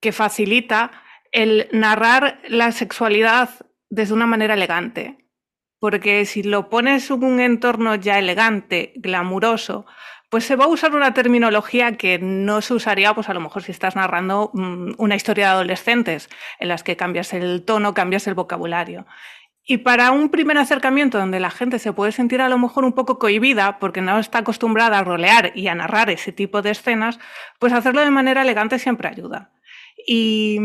que 0.00 0.12
facilita 0.12 0.90
el 1.30 1.68
narrar 1.72 2.40
la 2.48 2.72
sexualidad 2.72 3.50
desde 3.88 4.14
una 4.14 4.26
manera 4.26 4.54
elegante. 4.54 5.18
Porque 5.78 6.24
si 6.26 6.42
lo 6.42 6.68
pones 6.68 7.10
en 7.10 7.24
un 7.24 7.40
entorno 7.40 7.94
ya 7.96 8.18
elegante, 8.18 8.92
glamuroso, 8.96 9.84
pues 10.32 10.44
se 10.44 10.56
va 10.56 10.64
a 10.64 10.68
usar 10.68 10.94
una 10.94 11.12
terminología 11.12 11.98
que 11.98 12.18
no 12.18 12.62
se 12.62 12.72
usaría, 12.72 13.12
pues 13.14 13.28
a 13.28 13.34
lo 13.34 13.40
mejor 13.40 13.62
si 13.62 13.72
estás 13.72 13.96
narrando 13.96 14.50
mm, 14.54 14.92
una 14.96 15.14
historia 15.14 15.46
de 15.46 15.52
adolescentes, 15.52 16.30
en 16.58 16.68
las 16.68 16.82
que 16.82 16.96
cambias 16.96 17.34
el 17.34 17.64
tono, 17.64 17.92
cambias 17.92 18.26
el 18.26 18.34
vocabulario. 18.34 19.04
Y 19.64 19.78
para 19.78 20.10
un 20.10 20.28
primer 20.28 20.58
acercamiento 20.58 21.18
donde 21.18 21.38
la 21.38 21.50
gente 21.50 21.78
se 21.78 21.92
puede 21.92 22.10
sentir 22.10 22.40
a 22.40 22.48
lo 22.48 22.58
mejor 22.58 22.84
un 22.84 22.92
poco 22.92 23.18
cohibida 23.18 23.78
porque 23.78 24.00
no 24.00 24.18
está 24.18 24.38
acostumbrada 24.38 24.98
a 24.98 25.04
rolear 25.04 25.52
y 25.54 25.68
a 25.68 25.74
narrar 25.74 26.10
ese 26.10 26.32
tipo 26.32 26.62
de 26.62 26.70
escenas, 26.70 27.20
pues 27.60 27.72
hacerlo 27.72 28.00
de 28.00 28.10
manera 28.10 28.42
elegante 28.42 28.80
siempre 28.80 29.08
ayuda. 29.08 29.52
Y 30.04 30.58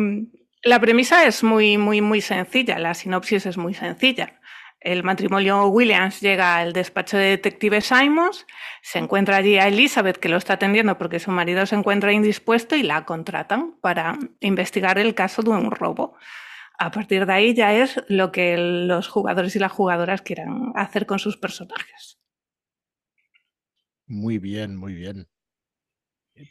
la 0.63 0.79
premisa 0.79 1.25
es 1.25 1.43
muy, 1.43 1.77
muy, 1.77 2.01
muy 2.01 2.21
sencilla, 2.21 2.79
la 2.79 2.95
sinopsis 2.95 3.45
es 3.45 3.57
muy 3.57 3.75
sencilla. 3.75 4.39
El 4.79 5.03
matrimonio 5.03 5.67
Williams 5.67 6.21
llega 6.21 6.57
al 6.57 6.73
despacho 6.73 7.17
de 7.17 7.29
detective 7.29 7.81
Simons, 7.81 8.47
se 8.81 8.99
encuentra 8.99 9.37
allí 9.37 9.57
a 9.57 9.67
Elizabeth 9.67 10.17
que 10.17 10.29
lo 10.29 10.37
está 10.37 10.53
atendiendo 10.53 10.97
porque 10.97 11.19
su 11.19 11.31
marido 11.31 11.65
se 11.65 11.75
encuentra 11.75 12.13
indispuesto 12.13 12.75
y 12.75 12.83
la 12.83 13.05
contratan 13.05 13.75
para 13.81 14.17
investigar 14.39 14.97
el 14.97 15.13
caso 15.15 15.41
de 15.41 15.49
un 15.49 15.71
robo. 15.71 16.15
A 16.77 16.91
partir 16.91 17.25
de 17.25 17.33
ahí 17.33 17.53
ya 17.55 17.73
es 17.73 17.99
lo 18.07 18.31
que 18.31 18.55
los 18.57 19.07
jugadores 19.07 19.55
y 19.55 19.59
las 19.59 19.71
jugadoras 19.71 20.21
quieran 20.21 20.71
hacer 20.75 21.05
con 21.05 21.17
sus 21.17 21.37
personajes. 21.37 22.19
Muy 24.05 24.37
bien, 24.37 24.75
muy 24.75 24.93
bien. 24.93 25.27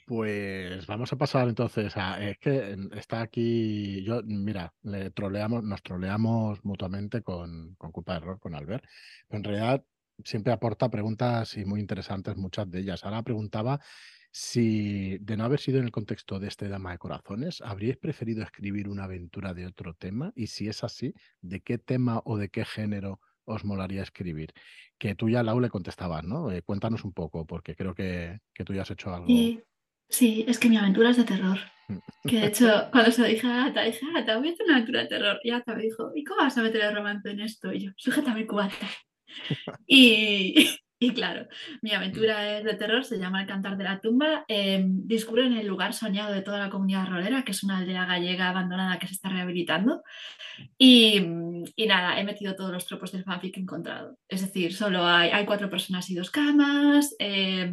Pues 0.04 0.84
vamos 0.86 1.12
a 1.12 1.16
pasar 1.16 1.48
entonces 1.48 1.96
a. 1.96 2.20
Es 2.20 2.38
que 2.38 2.76
está 2.96 3.20
aquí. 3.20 4.02
Yo, 4.04 4.20
mira, 4.24 4.74
le 4.82 5.10
troleamos, 5.10 5.62
nos 5.62 5.80
troleamos 5.82 6.64
mutuamente 6.64 7.22
con, 7.22 7.76
con 7.76 7.92
culpa 7.92 8.14
de 8.14 8.18
error 8.18 8.40
con 8.40 8.56
Albert. 8.56 8.84
Pero 9.28 9.38
en 9.38 9.44
realidad 9.44 9.84
siempre 10.24 10.52
aporta 10.52 10.90
preguntas 10.90 11.56
y 11.56 11.64
muy 11.64 11.80
interesantes, 11.80 12.36
muchas 12.36 12.68
de 12.68 12.80
ellas. 12.80 13.04
Ahora 13.04 13.22
preguntaba 13.22 13.80
si, 14.30 15.18
de 15.18 15.36
no 15.36 15.44
haber 15.44 15.60
sido 15.60 15.78
en 15.78 15.84
el 15.84 15.90
contexto 15.90 16.38
de 16.38 16.48
este 16.48 16.68
Dama 16.68 16.92
de 16.92 16.98
Corazones, 16.98 17.60
¿habríais 17.62 17.96
preferido 17.96 18.42
escribir 18.42 18.88
una 18.88 19.04
aventura 19.04 19.54
de 19.54 19.66
otro 19.66 19.94
tema? 19.94 20.32
Y 20.34 20.48
si 20.48 20.68
es 20.68 20.84
así, 20.84 21.14
¿de 21.40 21.60
qué 21.60 21.78
tema 21.78 22.20
o 22.24 22.36
de 22.36 22.48
qué 22.48 22.64
género 22.64 23.20
os 23.44 23.64
molaría 23.64 24.02
escribir? 24.02 24.52
Que 24.98 25.14
tú 25.14 25.28
ya, 25.28 25.42
Lau, 25.42 25.60
le 25.60 25.70
contestabas, 25.70 26.24
¿no? 26.24 26.50
Eh, 26.50 26.62
cuéntanos 26.62 27.04
un 27.04 27.12
poco, 27.12 27.46
porque 27.46 27.74
creo 27.74 27.94
que, 27.94 28.40
que 28.52 28.64
tú 28.64 28.74
ya 28.74 28.82
has 28.82 28.90
hecho 28.90 29.14
algo. 29.14 29.26
Sí, 30.08 30.44
es 30.46 30.58
que 30.58 30.68
mi 30.68 30.76
aventura 30.76 31.10
es 31.10 31.16
de 31.16 31.24
terror. 31.24 31.58
Que 32.28 32.40
de 32.40 32.46
hecho, 32.46 32.88
cuando 32.90 33.12
se 33.12 33.22
lo 33.22 33.28
dije 33.28 33.46
a 33.46 33.66
Ata, 33.66 33.82
dije, 33.82 34.04
Ata, 34.16 34.38
voy 34.38 34.48
a 34.48 34.52
hacer 34.52 34.66
una 34.66 34.76
aventura 34.76 35.02
de 35.02 35.06
terror. 35.06 35.38
Y 35.44 35.50
Ata 35.52 35.76
me 35.76 35.82
dijo, 35.82 36.10
¿y 36.16 36.24
cómo 36.24 36.40
vas 36.40 36.58
a 36.58 36.62
meter 36.62 36.80
el 36.80 36.96
romance 36.96 37.30
en 37.30 37.40
esto? 37.40 37.72
Y 37.72 37.84
yo, 37.84 37.90
sujétame 37.96 38.44
cubata. 38.44 38.88
y, 39.86 40.76
y 40.98 41.12
claro, 41.12 41.46
mi 41.82 41.92
aventura 41.92 42.58
es 42.58 42.64
de 42.64 42.74
terror, 42.74 43.04
se 43.04 43.18
llama 43.18 43.42
El 43.42 43.46
Cantar 43.46 43.76
de 43.76 43.84
la 43.84 44.00
Tumba. 44.00 44.44
Eh, 44.48 44.82
discurre 44.86 45.46
en 45.46 45.52
el 45.52 45.66
lugar 45.66 45.92
soñado 45.92 46.32
de 46.32 46.40
toda 46.40 46.58
la 46.58 46.70
comunidad 46.70 47.06
rolera, 47.06 47.44
que 47.44 47.52
es 47.52 47.62
una 47.62 47.78
aldea 47.78 48.06
gallega 48.06 48.48
abandonada 48.48 48.98
que 48.98 49.06
se 49.06 49.14
está 49.14 49.28
rehabilitando. 49.28 50.02
Y, 50.78 51.20
y, 51.76 51.86
nada, 51.86 52.18
he 52.18 52.24
metido 52.24 52.56
todos 52.56 52.72
los 52.72 52.86
tropos 52.86 53.12
del 53.12 53.24
fanfic 53.24 53.52
que 53.54 53.60
he 53.60 53.62
encontrado. 53.62 54.16
Es 54.26 54.40
decir, 54.40 54.72
solo 54.72 55.04
hay, 55.04 55.28
hay 55.30 55.44
cuatro 55.44 55.68
personas 55.68 56.08
y 56.08 56.14
dos 56.14 56.30
camas, 56.30 57.14
eh, 57.18 57.72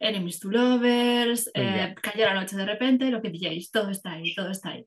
enemies 0.00 0.40
to 0.40 0.50
lovers, 0.50 1.50
eh, 1.54 1.94
cayó 2.00 2.24
la 2.24 2.34
noche 2.34 2.56
de 2.56 2.64
repente, 2.64 3.10
lo 3.10 3.20
que 3.20 3.28
digáis, 3.28 3.70
todo 3.70 3.90
está 3.90 4.12
ahí, 4.12 4.34
todo 4.34 4.50
está 4.50 4.70
ahí. 4.70 4.86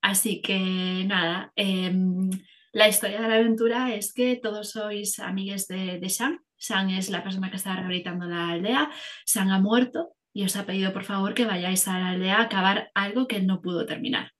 Así 0.00 0.42
que 0.42 1.04
nada, 1.06 1.52
em, 1.54 2.28
la 2.72 2.88
historia 2.88 3.20
de 3.20 3.28
la 3.28 3.36
aventura 3.36 3.94
es 3.94 4.12
que 4.12 4.36
todos 4.42 4.70
sois 4.70 5.20
amigues 5.20 5.68
de, 5.68 6.00
de 6.00 6.08
Sam. 6.08 6.40
Sam 6.62 6.90
es 6.90 7.10
la 7.10 7.24
persona 7.24 7.50
que 7.50 7.56
está 7.56 7.74
rehabilitando 7.74 8.26
la 8.26 8.50
aldea. 8.50 8.90
Sam 9.26 9.50
ha 9.50 9.58
muerto 9.58 10.14
y 10.32 10.44
os 10.44 10.54
ha 10.56 10.64
pedido 10.64 10.92
por 10.92 11.02
favor 11.02 11.34
que 11.34 11.44
vayáis 11.44 11.88
a 11.88 11.98
la 11.98 12.10
aldea 12.10 12.38
a 12.38 12.42
acabar 12.42 12.90
algo 12.94 13.26
que 13.26 13.42
no 13.42 13.60
pudo 13.60 13.84
terminar. 13.84 14.30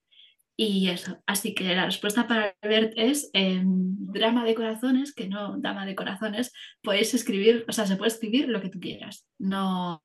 Y 0.55 0.87
eso, 0.87 1.17
así 1.25 1.53
que 1.53 1.75
la 1.75 1.85
respuesta 1.85 2.27
para 2.27 2.55
Albert 2.61 2.93
es 2.95 3.31
drama 3.33 4.45
de 4.45 4.55
corazones, 4.55 5.13
que 5.13 5.27
no 5.27 5.57
dama 5.57 5.85
de 5.85 5.95
corazones, 5.95 6.53
podéis 6.81 7.13
escribir, 7.13 7.65
o 7.67 7.71
sea, 7.73 7.87
se 7.87 7.97
puede 7.97 8.11
escribir 8.11 8.47
lo 8.47 8.61
que 8.61 8.69
tú 8.69 8.79
quieras. 8.79 9.27
No 9.39 10.03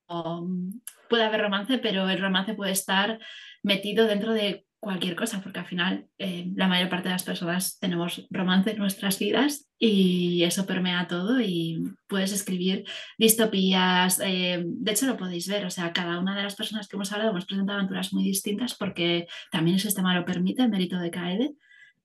puede 1.08 1.24
haber 1.24 1.42
romance, 1.42 1.78
pero 1.78 2.08
el 2.08 2.20
romance 2.20 2.54
puede 2.54 2.72
estar 2.72 3.20
metido 3.62 4.06
dentro 4.06 4.32
de 4.32 4.64
cualquier 4.80 5.16
cosa, 5.16 5.40
porque 5.42 5.58
al 5.58 5.66
final 5.66 6.08
eh, 6.18 6.50
la 6.54 6.68
mayor 6.68 6.88
parte 6.88 7.08
de 7.08 7.14
las 7.14 7.24
personas 7.24 7.78
tenemos 7.80 8.26
romance 8.30 8.70
en 8.70 8.78
nuestras 8.78 9.18
vidas 9.18 9.68
y 9.78 10.42
eso 10.44 10.66
permea 10.66 11.08
todo 11.08 11.40
y 11.40 11.82
puedes 12.06 12.32
escribir 12.32 12.84
distopías, 13.18 14.20
eh, 14.24 14.62
de 14.64 14.92
hecho 14.92 15.06
lo 15.06 15.16
podéis 15.16 15.48
ver, 15.48 15.64
o 15.66 15.70
sea, 15.70 15.92
cada 15.92 16.20
una 16.20 16.36
de 16.36 16.44
las 16.44 16.54
personas 16.54 16.86
que 16.86 16.96
hemos 16.96 17.12
hablado 17.12 17.30
hemos 17.30 17.46
presentado 17.46 17.78
aventuras 17.78 18.12
muy 18.12 18.24
distintas 18.24 18.74
porque 18.74 19.26
también 19.50 19.74
el 19.74 19.82
sistema 19.82 20.14
lo 20.14 20.24
permite, 20.24 20.62
el 20.62 20.70
mérito 20.70 20.98
de 20.98 21.10
Kaede 21.10 21.54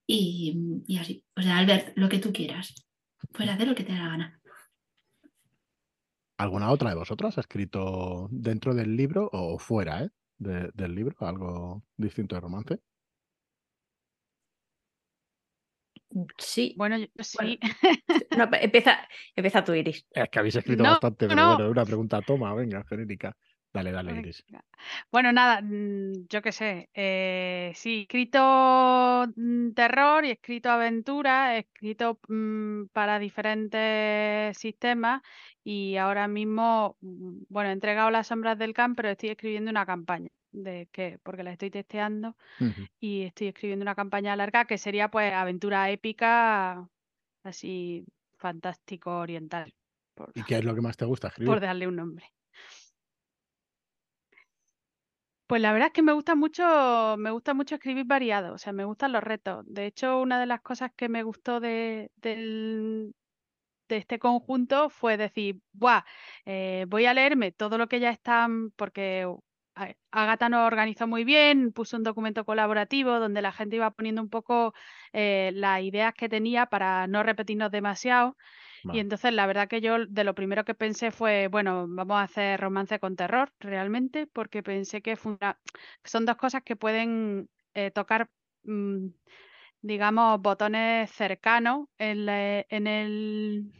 y, 0.06 0.82
y 0.86 0.98
así, 0.98 1.24
o 1.36 1.42
sea, 1.42 1.58
Albert, 1.58 1.96
lo 1.96 2.08
que 2.08 2.18
tú 2.18 2.32
quieras, 2.32 2.74
puedes 3.32 3.52
hacer 3.52 3.68
lo 3.68 3.74
que 3.74 3.84
te 3.84 3.92
dé 3.92 3.98
la 3.98 4.08
gana. 4.08 4.40
¿Alguna 6.36 6.70
otra 6.70 6.90
de 6.90 6.96
vosotras 6.96 7.38
ha 7.38 7.42
escrito 7.42 8.28
dentro 8.32 8.74
del 8.74 8.96
libro 8.96 9.30
o 9.32 9.58
fuera, 9.58 10.02
eh? 10.02 10.10
Del 10.44 10.94
libro? 10.94 11.16
¿Algo 11.20 11.82
distinto 11.96 12.34
de 12.34 12.40
romance? 12.40 12.78
Mm, 16.10 16.24
sí. 16.38 16.74
Bueno, 16.76 16.96
sí. 17.18 17.58
No, 18.38 18.48
empieza, 18.52 19.08
empieza 19.34 19.64
tú, 19.64 19.74
Iris. 19.74 20.06
Es 20.10 20.28
que 20.28 20.38
habéis 20.38 20.56
escrito 20.56 20.82
bastante, 20.82 21.28
pero 21.28 21.54
bueno, 21.56 21.70
una 21.70 21.84
pregunta 21.84 22.20
toma, 22.22 22.54
venga, 22.54 22.84
genérica. 22.84 23.36
Dale, 23.72 23.90
dale, 23.90 24.20
Iris. 24.20 24.44
Bueno, 25.10 25.32
nada, 25.32 25.60
mm, 25.60 26.28
yo 26.28 26.42
qué 26.42 26.52
sé. 26.52 26.90
Eh, 26.94 27.72
sí, 27.74 28.02
escrito 28.02 29.26
mm, 29.34 29.72
terror 29.72 30.24
y 30.24 30.30
escrito 30.30 30.70
aventura, 30.70 31.56
he 31.56 31.60
escrito 31.60 32.20
para 32.92 33.18
diferentes 33.18 34.56
sistemas 34.56 35.22
y 35.64 35.96
ahora 35.96 36.28
mismo, 36.28 36.96
mm, 37.00 37.44
bueno, 37.48 37.70
he 37.70 37.72
entregado 37.72 38.10
las 38.10 38.28
sombras 38.28 38.58
del 38.58 38.74
camp, 38.74 38.96
pero 38.96 39.10
estoy 39.10 39.30
escribiendo 39.30 39.70
una 39.70 39.86
campaña 39.86 40.30
de 40.52 40.88
que 40.92 41.18
porque 41.22 41.42
la 41.42 41.52
estoy 41.52 41.70
testeando 41.70 42.36
y 43.00 43.22
estoy 43.22 43.48
escribiendo 43.48 43.82
una 43.84 43.94
campaña 43.96 44.36
larga 44.36 44.66
que 44.66 44.78
sería 44.78 45.10
pues 45.10 45.32
aventura 45.32 45.90
épica 45.90 46.88
así 47.44 48.04
fantástico 48.38 49.18
oriental. 49.18 49.74
¿Y 50.34 50.44
qué 50.44 50.56
es 50.58 50.64
lo 50.64 50.74
que 50.74 50.80
más 50.82 50.96
te 50.96 51.04
gusta 51.06 51.28
escribir? 51.28 51.54
Por 51.54 51.60
darle 51.60 51.88
un 51.88 51.96
nombre. 51.96 52.26
Pues 55.46 55.60
la 55.60 55.72
verdad 55.72 55.88
es 55.88 55.92
que 55.92 56.02
me 56.02 56.12
gusta 56.12 56.34
mucho, 56.34 57.16
me 57.18 57.30
gusta 57.30 57.52
mucho 57.52 57.74
escribir 57.74 58.06
variado, 58.06 58.54
o 58.54 58.58
sea, 58.58 58.72
me 58.72 58.84
gustan 58.86 59.12
los 59.12 59.22
retos. 59.22 59.64
De 59.68 59.84
hecho, 59.86 60.18
una 60.20 60.40
de 60.40 60.46
las 60.46 60.62
cosas 60.62 60.90
que 60.96 61.08
me 61.10 61.22
gustó 61.22 61.60
de, 61.60 62.10
del- 62.16 63.14
de 63.88 63.96
este 63.98 64.18
conjunto 64.18 64.90
fue 64.90 65.16
decir, 65.16 65.60
Buah, 65.72 66.04
eh, 66.46 66.86
voy 66.88 67.06
a 67.06 67.14
leerme 67.14 67.52
todo 67.52 67.78
lo 67.78 67.88
que 67.88 68.00
ya 68.00 68.10
están, 68.10 68.70
porque 68.72 69.26
a- 69.74 69.94
Agatha 70.12 70.48
nos 70.48 70.66
organizó 70.66 71.06
muy 71.06 71.24
bien, 71.24 71.72
puso 71.72 71.96
un 71.96 72.02
documento 72.04 72.44
colaborativo 72.44 73.18
donde 73.18 73.42
la 73.42 73.52
gente 73.52 73.76
iba 73.76 73.90
poniendo 73.90 74.22
un 74.22 74.30
poco 74.30 74.74
eh, 75.12 75.50
las 75.54 75.82
ideas 75.82 76.14
que 76.14 76.28
tenía 76.28 76.66
para 76.66 77.06
no 77.06 77.22
repetirnos 77.22 77.70
demasiado. 77.70 78.36
Y 78.90 78.98
entonces 79.00 79.32
la 79.32 79.46
verdad 79.46 79.68
que 79.68 79.80
yo 79.80 80.06
de 80.06 80.24
lo 80.24 80.34
primero 80.34 80.64
que 80.64 80.74
pensé 80.74 81.10
fue, 81.10 81.48
bueno, 81.48 81.86
vamos 81.88 82.16
a 82.18 82.22
hacer 82.22 82.60
romance 82.60 82.98
con 83.00 83.16
terror 83.16 83.52
realmente, 83.60 84.26
porque 84.26 84.62
pensé 84.62 85.02
que 85.02 85.16
fue 85.16 85.32
una- 85.40 85.60
son 86.04 86.24
dos 86.26 86.36
cosas 86.36 86.62
que 86.64 86.76
pueden 86.76 87.48
eh, 87.74 87.90
tocar, 87.90 88.30
mm, 88.64 89.08
digamos, 89.84 90.40
botones 90.40 91.10
cercanos 91.12 91.88
en, 91.98 92.28
el, 92.28 93.72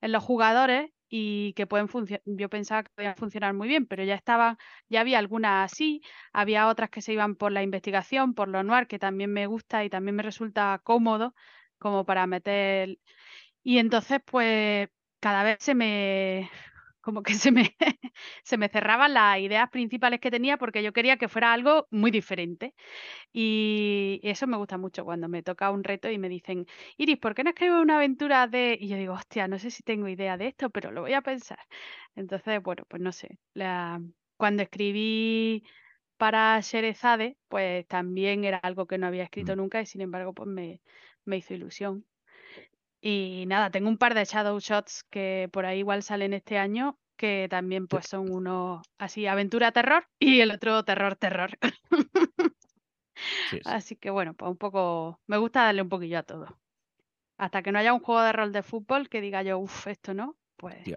en 0.00 0.12
los 0.12 0.22
jugadores 0.22 0.90
y 1.08 1.54
que 1.54 1.66
pueden 1.66 1.88
funcionar. 1.88 2.22
Yo 2.26 2.48
pensaba 2.48 2.84
que 2.84 2.90
podían 2.94 3.16
funcionar 3.16 3.54
muy 3.54 3.68
bien, 3.68 3.86
pero 3.86 4.04
ya 4.04 4.14
estaban, 4.14 4.58
ya 4.88 5.00
había 5.00 5.18
algunas 5.18 5.72
así, 5.72 6.02
había 6.32 6.68
otras 6.68 6.90
que 6.90 7.02
se 7.02 7.12
iban 7.14 7.34
por 7.36 7.52
la 7.52 7.62
investigación, 7.62 8.34
por 8.34 8.48
lo 8.48 8.62
noir, 8.62 8.86
que 8.86 8.98
también 8.98 9.32
me 9.32 9.46
gusta 9.46 9.84
y 9.84 9.90
también 9.90 10.16
me 10.16 10.22
resulta 10.22 10.80
cómodo 10.84 11.34
como 11.78 12.04
para 12.06 12.26
meter 12.26 12.98
y 13.62 13.78
entonces, 13.78 14.20
pues, 14.24 14.88
cada 15.20 15.42
vez 15.42 15.58
se 15.60 15.74
me, 15.74 16.50
como 17.08 17.22
que 17.22 17.32
se 17.34 17.50
me, 17.52 17.74
se 18.44 18.58
me 18.58 18.68
cerraban 18.68 19.14
las 19.14 19.38
ideas 19.40 19.70
principales 19.70 20.20
que 20.20 20.30
tenía 20.30 20.58
porque 20.58 20.82
yo 20.82 20.92
quería 20.92 21.16
que 21.16 21.28
fuera 21.28 21.54
algo 21.54 21.86
muy 21.90 22.10
diferente. 22.10 22.74
Y 23.32 24.20
eso 24.22 24.46
me 24.46 24.58
gusta 24.58 24.78
mucho 24.78 25.04
cuando 25.04 25.28
me 25.28 25.42
toca 25.42 25.70
un 25.70 25.84
reto 25.84 26.10
y 26.10 26.18
me 26.18 26.28
dicen, 26.28 26.66
Iris, 26.98 27.18
¿por 27.18 27.34
qué 27.34 27.44
no 27.44 27.50
escribes 27.50 27.80
una 27.82 27.96
aventura 27.96 28.46
de...? 28.46 28.76
Y 28.80 28.88
yo 28.88 28.96
digo, 28.98 29.14
hostia, 29.14 29.48
no 29.48 29.58
sé 29.58 29.70
si 29.70 29.82
tengo 29.82 30.08
idea 30.08 30.36
de 30.36 30.48
esto, 30.48 30.70
pero 30.70 30.92
lo 30.92 31.00
voy 31.02 31.14
a 31.14 31.22
pensar. 31.22 31.58
Entonces, 32.14 32.62
bueno, 32.62 32.84
pues 32.88 33.02
no 33.02 33.12
sé. 33.12 33.38
La... 33.54 34.00
Cuando 34.36 34.62
escribí 34.62 35.64
para 36.18 36.60
Sherezade, 36.60 37.38
pues 37.48 37.86
también 37.88 38.44
era 38.44 38.58
algo 38.58 38.86
que 38.86 38.98
no 38.98 39.06
había 39.08 39.24
escrito 39.24 39.54
Mm. 39.54 39.58
nunca 39.58 39.80
y 39.82 39.86
sin 39.86 40.02
embargo, 40.02 40.34
pues 40.34 40.48
me, 40.48 40.82
me 41.24 41.38
hizo 41.38 41.54
ilusión. 41.54 42.04
Y 43.10 43.44
nada, 43.46 43.70
tengo 43.70 43.88
un 43.88 43.96
par 43.96 44.14
de 44.14 44.24
Shadow 44.26 44.58
Shots 44.60 45.04
que 45.10 45.48
por 45.50 45.64
ahí 45.64 45.78
igual 45.78 46.02
salen 46.02 46.34
este 46.34 46.58
año, 46.58 46.98
que 47.16 47.46
también 47.48 47.86
pues 47.88 48.06
son 48.06 48.30
uno 48.30 48.82
así, 48.98 49.26
aventura 49.26 49.72
terror 49.72 50.04
y 50.18 50.40
el 50.40 50.50
otro 50.50 50.84
terror 50.84 51.16
terror. 51.16 51.50
Sí, 53.42 53.60
sí. 53.64 53.74
Así 53.74 53.96
que 53.96 54.10
bueno, 54.10 54.34
pues 54.34 54.50
un 54.50 54.56
poco, 54.58 55.20
me 55.26 55.36
gusta 55.38 55.62
darle 55.64 55.82
un 55.82 55.88
poquillo 55.88 56.18
a 56.18 56.22
todo. 56.22 56.60
Hasta 57.38 57.62
que 57.62 57.72
no 57.72 57.78
haya 57.78 57.94
un 57.94 58.00
juego 58.00 58.22
de 58.22 58.32
rol 58.32 58.52
de 58.52 58.62
fútbol 58.62 59.08
que 59.08 59.20
diga 59.20 59.42
yo, 59.42 59.58
uff, 59.58 59.86
esto 59.88 60.14
no, 60.14 60.38
pues. 60.56 60.96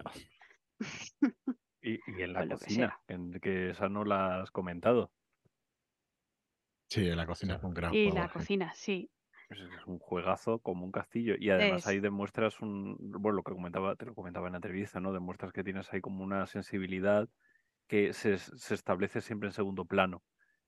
Y, 1.82 2.00
y 2.06 2.22
en 2.22 2.32
la 2.32 2.44
pues 2.46 2.48
que 2.48 2.54
cocina, 2.58 2.88
sea. 2.88 3.02
en 3.08 3.32
que 3.40 3.70
esa 3.70 3.88
no 3.88 4.04
la 4.04 4.42
has 4.42 4.50
comentado. 4.50 5.12
Sí, 6.88 7.08
en 7.08 7.16
la 7.16 7.26
cocina 7.26 7.56
es 7.56 7.62
un 7.64 7.74
gran 7.74 7.96
Y 7.96 7.98
juego. 7.98 8.20
la 8.20 8.28
sí. 8.28 8.32
cocina, 8.32 8.72
sí. 8.74 9.10
Es 9.60 9.86
un 9.86 9.98
juegazo 9.98 10.58
como 10.60 10.84
un 10.84 10.92
castillo. 10.92 11.34
Y 11.38 11.50
además 11.50 11.82
Es. 11.82 11.86
ahí 11.86 12.00
demuestras 12.00 12.60
un. 12.60 12.96
Bueno, 12.98 13.36
lo 13.36 13.42
que 13.42 13.52
comentaba, 13.52 13.96
te 13.96 14.06
lo 14.06 14.14
comentaba 14.14 14.46
en 14.48 14.52
la 14.52 14.58
entrevista, 14.58 15.00
¿no? 15.00 15.12
Demuestras 15.12 15.52
que 15.52 15.64
tienes 15.64 15.92
ahí 15.92 16.00
como 16.00 16.24
una 16.24 16.46
sensibilidad 16.46 17.28
que 17.86 18.12
se, 18.12 18.38
se 18.38 18.74
establece 18.74 19.20
siempre 19.20 19.48
en 19.48 19.52
segundo 19.52 19.84
plano, 19.84 20.22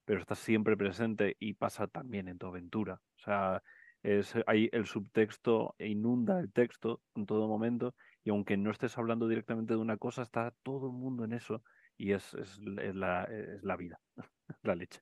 pero 0.05 0.21
está 0.21 0.35
siempre 0.35 0.77
presente 0.77 1.37
y 1.39 1.55
pasa 1.55 1.87
también 1.87 2.29
en 2.29 2.39
tu 2.39 2.47
aventura. 2.47 3.01
O 3.17 3.19
sea, 3.23 3.63
es 4.03 4.35
ahí 4.47 4.69
el 4.73 4.87
subtexto 4.87 5.75
inunda 5.79 6.39
el 6.39 6.53
texto 6.53 7.01
en 7.15 7.25
todo 7.27 7.49
momento 7.49 7.95
y 8.23 8.31
aunque 8.31 8.57
no 8.57 8.71
estés 8.71 8.99
hablando 8.99 9.29
directamente 9.29 9.75
de 9.75 9.81
una 9.81 9.97
cosa, 9.97 10.23
está 10.23 10.53
todo 10.63 10.89
el 10.89 10.93
mundo 10.93 11.25
en 11.25 11.33
eso 11.33 11.63
y 11.97 12.13
es, 12.13 12.35
es, 12.35 12.61
es 12.83 12.95
la, 12.95 13.25
es 13.25 13.63
la 13.63 13.77
vida, 13.77 14.01
la 14.63 14.75
leche. 14.75 15.01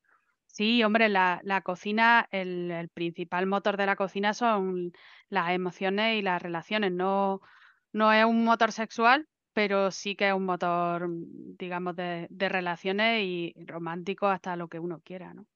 Sí, 0.53 0.83
hombre, 0.85 1.09
la, 1.09 1.41
la 1.45 1.63
cocina, 1.63 2.29
el, 2.31 2.91
principal 2.93 3.47
motor 3.47 3.79
de 3.79 3.87
la 3.87 3.97
cocina 3.97 4.35
son 4.35 4.93
las 5.31 5.51
emociones 5.53 6.19
y 6.19 6.23
las 6.23 6.43
relaciones. 6.43 6.93
No, 6.93 7.41
no 7.93 8.13
es 8.13 8.23
un 8.27 8.45
motor 8.45 8.71
sexual, 8.71 9.27
pero 9.55 9.91
sí 9.91 10.15
que 10.15 10.29
es 10.29 10.35
un 10.35 10.45
motor, 10.45 11.09
mm, 11.09 11.57
digamos, 11.59 11.97
de, 11.97 12.27
de 12.29 12.49
relaciones 12.51 13.23
y 13.25 13.55
romántico 13.65 14.27
hasta 14.27 14.55
lo 14.57 14.69
que 14.69 14.79
uno 14.79 15.01
quiera, 15.01 15.33
¿no? 15.33 15.47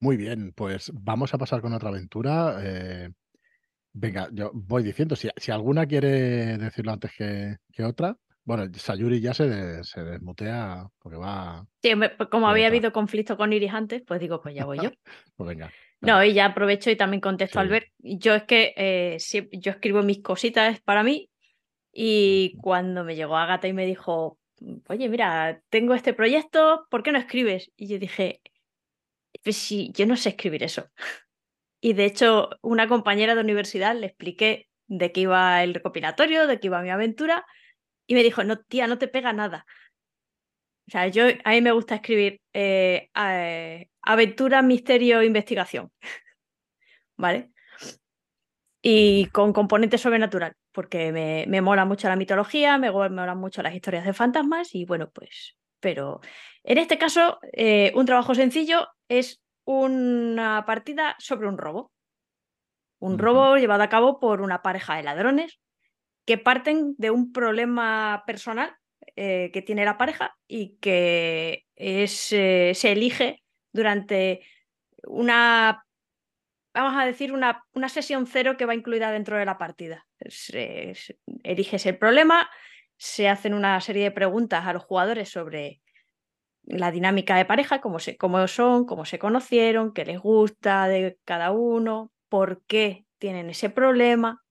Muy 0.00 0.18
bien, 0.18 0.52
pues 0.54 0.92
vamos 0.94 1.32
a 1.32 1.38
pasar 1.38 1.62
con 1.62 1.72
otra 1.72 1.88
aventura. 1.88 2.58
eh, 2.60 3.10
venga, 3.94 4.28
yo 4.30 4.50
voy 4.52 4.82
diciendo, 4.82 5.16
si, 5.16 5.30
si 5.38 5.50
alguna 5.52 5.86
quiere 5.86 6.58
decirlo 6.58 6.92
antes 6.92 7.12
que, 7.16 7.56
que 7.72 7.82
otra. 7.82 8.18
Bueno, 8.48 8.64
Sayuri 8.72 9.20
ya 9.20 9.34
se, 9.34 9.46
de- 9.46 9.84
se 9.84 10.02
desmutea 10.02 10.86
porque 11.00 11.18
va. 11.18 11.66
Sí, 11.82 11.92
pues 11.94 12.30
como 12.30 12.48
había 12.48 12.68
habido 12.68 12.94
conflicto 12.94 13.36
con 13.36 13.52
Iris 13.52 13.74
antes, 13.74 14.02
pues 14.06 14.20
digo, 14.20 14.40
pues 14.40 14.54
ya 14.54 14.64
voy 14.64 14.78
yo. 14.82 14.90
Pues 15.36 15.48
venga. 15.48 15.70
No, 16.00 16.24
y 16.24 16.32
ya 16.32 16.46
aprovecho 16.46 16.90
y 16.90 16.96
también 16.96 17.20
contesto 17.20 17.58
Sí. 17.58 17.66
Albert. 17.66 17.88
Yo 17.98 18.34
es 18.34 18.44
que 18.44 18.72
eh, 18.78 19.18
yo 19.52 19.70
escribo 19.70 20.02
mis 20.02 20.22
cositas 20.22 20.80
para 20.80 21.02
mí 21.02 21.28
y 21.92 22.56
cuando 22.62 23.04
me 23.04 23.16
llegó 23.16 23.36
Agatha 23.36 23.68
y 23.68 23.74
me 23.74 23.84
dijo, 23.84 24.38
oye, 24.88 25.10
mira, 25.10 25.60
tengo 25.68 25.92
este 25.92 26.14
proyecto, 26.14 26.86
¿por 26.88 27.02
qué 27.02 27.12
no 27.12 27.18
escribes? 27.18 27.70
Y 27.76 27.88
yo 27.88 27.98
dije, 27.98 28.40
pues 29.44 29.56
sí, 29.56 29.92
yo 29.94 30.06
no 30.06 30.16
sé 30.16 30.30
escribir 30.30 30.62
eso. 30.62 30.86
Y 31.80 31.92
de 31.92 32.06
hecho, 32.06 32.48
una 32.62 32.88
compañera 32.88 33.34
de 33.34 33.42
universidad 33.42 33.94
le 33.94 34.06
expliqué 34.06 34.68
de 34.86 35.12
qué 35.12 35.20
iba 35.20 35.62
el 35.62 35.74
recopilatorio, 35.74 36.46
de 36.46 36.58
qué 36.58 36.68
iba 36.68 36.80
mi 36.82 36.90
aventura, 36.90 37.44
y 38.08 38.14
me 38.14 38.24
dijo, 38.24 38.42
no, 38.42 38.58
tía, 38.58 38.88
no 38.88 38.98
te 38.98 39.06
pega 39.06 39.32
nada. 39.32 39.66
O 40.88 40.90
sea, 40.90 41.06
yo, 41.08 41.24
a 41.44 41.50
mí 41.50 41.60
me 41.60 41.72
gusta 41.72 41.96
escribir 41.96 42.40
eh, 42.54 43.10
eh, 43.14 43.88
aventura, 44.02 44.62
misterio, 44.62 45.22
investigación. 45.22 45.92
¿Vale? 47.16 47.52
Y 48.80 49.26
con 49.26 49.52
componente 49.52 49.98
sobrenatural, 49.98 50.54
porque 50.72 51.12
me, 51.12 51.44
me 51.48 51.60
mola 51.60 51.84
mucho 51.84 52.08
la 52.08 52.16
mitología, 52.16 52.78
me, 52.78 52.90
me 52.90 53.10
molan 53.10 53.38
mucho 53.38 53.62
las 53.62 53.74
historias 53.74 54.06
de 54.06 54.14
fantasmas 54.14 54.74
y 54.74 54.86
bueno, 54.86 55.10
pues, 55.10 55.56
pero 55.80 56.20
en 56.62 56.78
este 56.78 56.96
caso, 56.96 57.38
eh, 57.52 57.92
un 57.94 58.06
trabajo 58.06 58.34
sencillo 58.34 58.88
es 59.08 59.42
una 59.64 60.64
partida 60.66 61.16
sobre 61.18 61.48
un 61.48 61.58
robo. 61.58 61.92
Un 63.00 63.18
robo 63.18 63.58
llevado 63.58 63.82
a 63.82 63.88
cabo 63.90 64.18
por 64.18 64.40
una 64.40 64.62
pareja 64.62 64.96
de 64.96 65.02
ladrones 65.02 65.60
que 66.28 66.38
parten 66.38 66.94
de 66.98 67.10
un 67.10 67.32
problema 67.32 68.24
personal 68.28 68.70
eh, 69.16 69.50
que 69.54 69.62
tiene 69.62 69.86
la 69.86 69.98
pareja 69.98 70.36
y 70.48 70.76
que 70.78 71.64
es, 71.76 72.32
eh, 72.32 72.72
se 72.76 72.92
elige 72.92 73.42
durante 73.72 74.42
una, 75.06 75.86
vamos 76.74 76.94
a 77.00 77.06
decir, 77.06 77.32
una, 77.32 77.64
una 77.74 77.88
sesión 77.88 78.26
cero 78.26 78.56
que 78.58 78.66
va 78.66 78.74
incluida 78.74 79.10
dentro 79.12 79.38
de 79.38 79.46
la 79.46 79.58
partida. 79.58 80.06
Se- 80.28 80.94
se- 80.94 81.18
eliges 81.44 81.86
el 81.86 81.98
problema, 81.98 82.50
se 82.98 83.28
hacen 83.28 83.54
una 83.54 83.80
serie 83.80 84.04
de 84.04 84.10
preguntas 84.12 84.66
a 84.66 84.72
los 84.74 84.84
jugadores 84.84 85.30
sobre 85.30 85.80
la 86.64 86.90
dinámica 86.92 87.36
de 87.36 87.46
pareja, 87.46 87.80
cómo, 87.80 87.98
se, 88.00 88.16
cómo 88.18 88.46
son, 88.48 88.86
cómo 88.86 89.04
se 89.06 89.18
conocieron, 89.18 89.92
qué 89.94 90.04
les 90.04 90.20
gusta 90.20 90.88
de 90.88 91.18
cada 91.24 91.52
uno, 91.52 92.12
por 92.28 92.62
qué 92.66 93.06
tienen 93.18 93.50
ese 93.50 93.70
problema. 93.70 94.42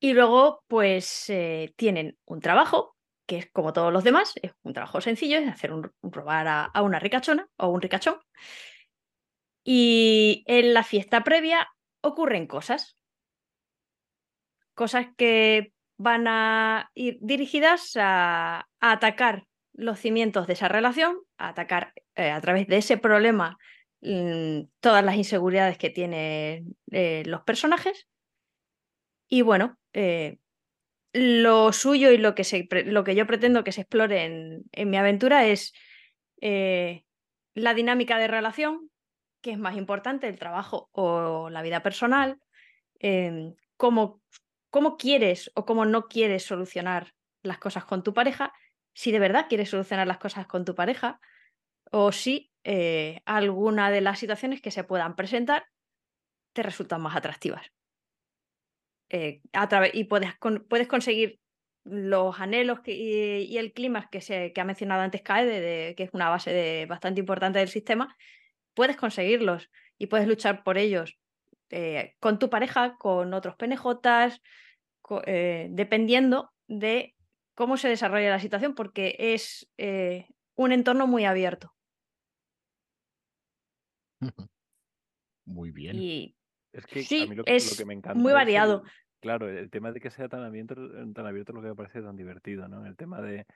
Y 0.00 0.12
luego, 0.12 0.62
pues, 0.68 1.28
eh, 1.28 1.72
tienen 1.76 2.16
un 2.24 2.40
trabajo, 2.40 2.96
que 3.26 3.38
es 3.38 3.50
como 3.50 3.72
todos 3.72 3.92
los 3.92 4.04
demás, 4.04 4.32
es 4.42 4.52
un 4.62 4.72
trabajo 4.72 5.00
sencillo, 5.00 5.38
es 5.38 5.48
hacer 5.48 5.72
un, 5.72 5.90
robar 6.02 6.46
a, 6.48 6.82
una 6.82 6.98
ricachona 6.98 7.48
o 7.56 7.68
un 7.68 7.82
ricachón. 7.82 8.18
Y 9.64 10.44
en 10.46 10.72
la 10.72 10.82
fiesta 10.82 11.24
previa 11.24 11.68
ocurren 12.00 12.46
cosas. 12.46 12.96
Cosas 14.74 15.08
que 15.16 15.72
van 15.98 16.26
a 16.28 16.90
ir 16.94 17.18
dirigidas 17.20 17.96
a, 17.96 18.68
a 18.80 18.92
atacar 18.92 19.48
los 19.78 19.98
cimientos 20.00 20.46
de 20.48 20.54
esa 20.54 20.68
relación, 20.68 21.18
a 21.38 21.48
atacar 21.50 21.92
eh, 22.16 22.30
a 22.30 22.40
través 22.40 22.66
de 22.66 22.78
ese 22.78 22.98
problema 22.98 23.58
mm, 24.00 24.62
todas 24.80 25.04
las 25.04 25.14
inseguridades 25.14 25.78
que 25.78 25.88
tienen 25.88 26.76
eh, 26.90 27.22
los 27.26 27.42
personajes. 27.42 28.07
Y 29.28 29.42
bueno, 29.42 29.78
eh, 29.92 30.38
lo 31.12 31.72
suyo 31.72 32.10
y 32.10 32.18
lo 32.18 32.34
que, 32.34 32.44
se, 32.44 32.68
lo 32.86 33.04
que 33.04 33.14
yo 33.14 33.26
pretendo 33.26 33.64
que 33.64 33.72
se 33.72 33.82
explore 33.82 34.24
en, 34.24 34.62
en 34.72 34.90
mi 34.90 34.96
aventura 34.96 35.46
es 35.46 35.72
eh, 36.40 37.04
la 37.54 37.74
dinámica 37.74 38.18
de 38.18 38.28
relación, 38.28 38.90
que 39.42 39.52
es 39.52 39.58
más 39.58 39.76
importante, 39.76 40.28
el 40.28 40.38
trabajo 40.38 40.88
o 40.92 41.50
la 41.50 41.62
vida 41.62 41.82
personal, 41.82 42.38
em, 42.98 43.54
cómo, 43.76 44.20
cómo 44.70 44.96
quieres 44.96 45.50
o 45.54 45.64
cómo 45.64 45.84
no 45.84 46.08
quieres 46.08 46.44
solucionar 46.44 47.14
las 47.42 47.58
cosas 47.58 47.84
con 47.84 48.02
tu 48.02 48.12
pareja 48.12 48.52
si 48.98 49.12
de 49.12 49.20
verdad 49.20 49.46
quieres 49.48 49.70
solucionar 49.70 50.08
las 50.08 50.18
cosas 50.18 50.48
con 50.48 50.64
tu 50.64 50.74
pareja 50.74 51.20
o 51.92 52.10
si 52.10 52.50
eh, 52.64 53.22
alguna 53.26 53.92
de 53.92 54.00
las 54.00 54.18
situaciones 54.18 54.60
que 54.60 54.72
se 54.72 54.82
puedan 54.82 55.14
presentar 55.14 55.66
te 56.52 56.64
resultan 56.64 57.00
más 57.00 57.14
atractivas. 57.14 57.70
Eh, 59.10 59.40
a 59.52 59.68
través, 59.68 59.94
y 59.94 60.04
puedes, 60.04 60.30
puedes 60.68 60.86
conseguir 60.86 61.40
los 61.84 62.38
anhelos 62.40 62.80
que, 62.80 62.94
y, 62.94 63.56
el 63.56 63.72
clima 63.72 64.08
que, 64.10 64.20
se, 64.20 64.52
que 64.52 64.60
ha 64.60 64.64
mencionado 64.64 65.02
antes 65.02 65.22
Kaede, 65.22 65.60
de, 65.60 65.94
que 65.94 66.04
es 66.04 66.10
una 66.12 66.28
base 66.28 66.52
de, 66.52 66.86
bastante 66.86 67.20
importante 67.20 67.58
del 67.58 67.68
sistema, 67.68 68.14
puedes 68.74 68.96
conseguirlos 68.96 69.70
y 69.96 70.06
puedes 70.06 70.28
luchar 70.28 70.62
por 70.62 70.78
ellos 70.78 71.18
eh, 71.70 72.14
con 72.20 72.38
tu 72.38 72.48
pareja, 72.48 72.96
con 72.96 73.34
otros 73.34 73.56
PNJs, 73.56 74.40
eh, 75.26 75.68
dependiendo 75.70 76.52
de 76.66 77.14
cómo 77.54 77.76
se 77.76 77.88
desarrolla 77.88 78.30
la 78.30 78.40
situación, 78.40 78.74
porque 78.74 79.16
es 79.18 79.70
eh, 79.76 80.28
un 80.54 80.72
entorno 80.72 81.06
muy 81.06 81.24
abierto. 81.24 81.74
Muy 85.44 85.70
bien. 85.70 85.96
Y 85.96 86.36
es 86.72 86.86
que 86.86 87.02
sí, 87.02 87.24
a 87.24 87.26
mí 87.26 87.34
lo, 87.34 87.44
es 87.46 87.70
lo 87.72 87.76
que 87.76 87.86
me 87.86 87.94
encanta 87.94 88.18
muy 88.18 88.32
variado. 88.32 88.82
claro, 89.20 89.48
el 89.48 89.70
tema 89.70 89.92
de 89.92 90.00
que 90.00 90.10
sea 90.10 90.28
tan 90.28 90.42
abierto, 90.42 90.74
tan 91.12 91.26
abierto 91.26 91.52
es 91.52 91.56
lo 91.56 91.62
que 91.62 91.68
me 91.68 91.74
parece 91.74 92.02
tan 92.02 92.16
divertido, 92.16 92.68
¿no? 92.68 92.86
El 92.86 92.96
tema 92.96 93.20
de, 93.20 93.46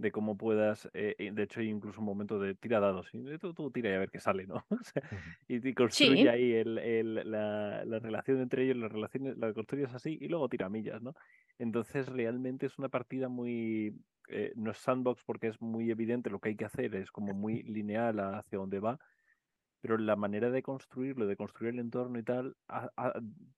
de 0.00 0.12
cómo 0.12 0.36
puedas, 0.36 0.88
eh, 0.94 1.30
de 1.32 1.42
hecho 1.42 1.60
hay 1.60 1.68
incluso 1.68 2.00
un 2.00 2.06
momento 2.06 2.38
de 2.38 2.54
tira 2.54 2.80
dados, 2.80 3.08
y 3.12 3.38
tú, 3.38 3.52
tú 3.52 3.70
tira 3.70 3.90
y 3.90 3.94
a 3.94 3.98
ver 3.98 4.10
qué 4.10 4.18
sale, 4.18 4.46
¿no? 4.46 4.64
y, 5.48 5.74
construye 5.74 6.28
ahí 6.28 6.52
el, 6.52 6.78
el, 6.78 7.30
la, 7.30 7.84
la, 7.84 7.98
relación 7.98 8.40
entre 8.40 8.64
ellos, 8.64 8.78
las 8.78 8.90
relaciones, 8.90 9.36
la 9.36 9.52
construyes 9.52 9.92
así 9.94 10.16
y 10.20 10.28
luego 10.28 10.48
tira 10.48 10.68
millas, 10.70 11.02
¿no? 11.02 11.14
Entonces 11.58 12.08
realmente 12.08 12.66
es 12.66 12.78
una 12.78 12.88
partida 12.88 13.28
muy, 13.28 13.94
eh, 14.28 14.52
no 14.56 14.70
es 14.70 14.78
sandbox 14.78 15.22
porque 15.24 15.48
es 15.48 15.60
muy 15.60 15.90
evidente 15.90 16.30
lo 16.30 16.38
que 16.38 16.50
hay 16.50 16.56
que 16.56 16.64
hacer, 16.64 16.94
es 16.94 17.10
como 17.10 17.34
muy 17.34 17.62
lineal 17.64 18.20
hacia 18.20 18.58
dónde 18.58 18.80
va, 18.80 18.98
pero 19.80 19.96
la 19.96 20.16
manera 20.16 20.50
de 20.50 20.62
construirlo, 20.62 21.26
de 21.26 21.36
construir 21.36 21.74
el 21.74 21.80
entorno 21.80 22.18
y 22.18 22.22
tal, 22.22 22.54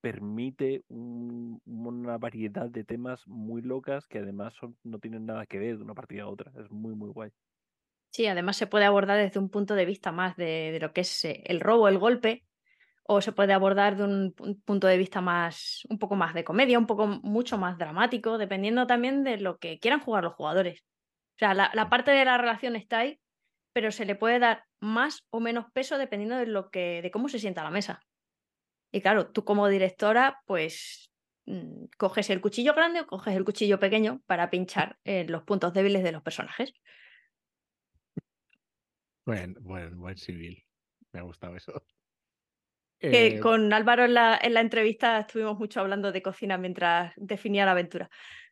permite 0.01 0.85
una 0.89 2.19
variedad 2.19 2.71
de 2.71 2.85
temas 2.85 3.27
muy 3.27 3.63
locas 3.63 4.07
que 4.07 4.19
además 4.19 4.55
no 4.85 4.99
tienen 4.99 5.27
nada 5.27 5.47
que 5.47 5.59
ver 5.59 5.79
de 5.79 5.85
una 5.85 5.95
partida 5.95 6.23
a 6.23 6.29
otra. 6.29 6.53
Es 6.59 6.71
muy, 6.71 6.95
muy 6.95 7.11
guay. 7.11 7.31
Sí, 8.11 8.27
además 8.27 8.57
se 8.57 8.67
puede 8.67 8.85
abordar 8.85 9.19
desde 9.19 9.41
un 9.41 9.49
punto 9.49 9.75
de 9.75 9.87
vista 9.87 10.13
más 10.13 10.37
de, 10.37 10.79
lo 10.81 10.93
que 10.93 11.01
es 11.01 11.25
eh, 11.25 11.43
el 11.47 11.61
robo, 11.61 11.89
el 11.89 11.99
golpe, 11.99 12.45
o 13.05 13.21
se 13.21 13.33
puede 13.33 13.53
abordar 13.53 13.97
de 13.97 14.05
un, 14.05 14.35
punto 14.65 14.87
de 14.87 14.99
vista 14.99 15.21
más, 15.21 15.87
un 15.89 15.99
poco 15.99 16.15
más 16.15 16.35
de 16.35 16.45
comedia, 16.45 16.79
un 16.79 16.87
poco 16.87 17.07
mucho 17.07 17.59
más 17.59 17.79
dramático, 17.79 18.39
dependiendo 18.39 18.87
también 18.87 19.25
de 19.25 19.39
lo 19.39 19.59
que 19.59 19.81
quieran 19.81 20.01
jugar 20.01 20.25
los 20.25 20.35
jugadores. 20.35 20.85
O 21.37 21.39
sea, 21.39 21.55
la, 21.55 21.71
la 21.75 21.89
parte 21.89 22.11
de 22.11 22.25
la 22.25 22.37
relación 22.37 22.77
está 22.77 22.99
ahí, 22.99 23.19
pero 23.73 23.91
se 23.91 24.05
le 24.05 24.15
puede 24.15 24.39
dar 24.39 24.65
más 24.83 25.25
o 25.31 25.39
menos 25.39 25.67
peso 25.73 25.97
dependiendo 25.97 26.37
de 26.37 26.47
lo 26.47 26.71
que, 26.71 27.01
de 27.03 27.11
cómo 27.13 27.29
se 27.29 27.39
sienta 27.39 27.63
la 27.63 27.71
mesa. 27.71 28.03
Y 28.91 29.01
claro, 29.01 29.31
tú 29.31 29.45
como 29.45 29.69
directora, 29.69 30.43
pues 30.45 31.13
mm, 31.47 31.85
coges 31.97 32.31
el 32.31 32.41
cuchillo 32.41 32.75
grande 32.75 33.01
o 33.01 33.07
coges 33.07 33.37
el 33.37 33.45
cuchillo 33.45 33.79
pequeño 33.79 34.21
para 34.27 34.51
pinchar 34.51 34.99
en 35.05 35.31
los 35.31 35.45
puntos 35.45 35.73
débiles 35.73 36.03
de 36.03 36.11
los 36.11 36.23
personajes. 36.23 36.75
Buen, 39.25 39.55
buen, 39.61 39.97
buen 39.99 40.17
civil. 40.17 40.65
Me 41.13 41.21
ha 41.21 41.23
gustado 41.23 41.55
eso. 41.55 41.87
Eh, 42.99 43.39
con 43.39 43.73
Álvaro 43.73 44.05
en 44.05 44.15
la, 44.15 44.39
en 44.41 44.55
la 44.55 44.61
entrevista 44.61 45.21
estuvimos 45.21 45.59
mucho 45.59 45.81
hablando 45.81 46.11
de 46.11 46.23
cocina 46.23 46.59
mientras 46.59 47.13
definía 47.17 47.65
la 47.65 47.73
aventura. 47.73 48.11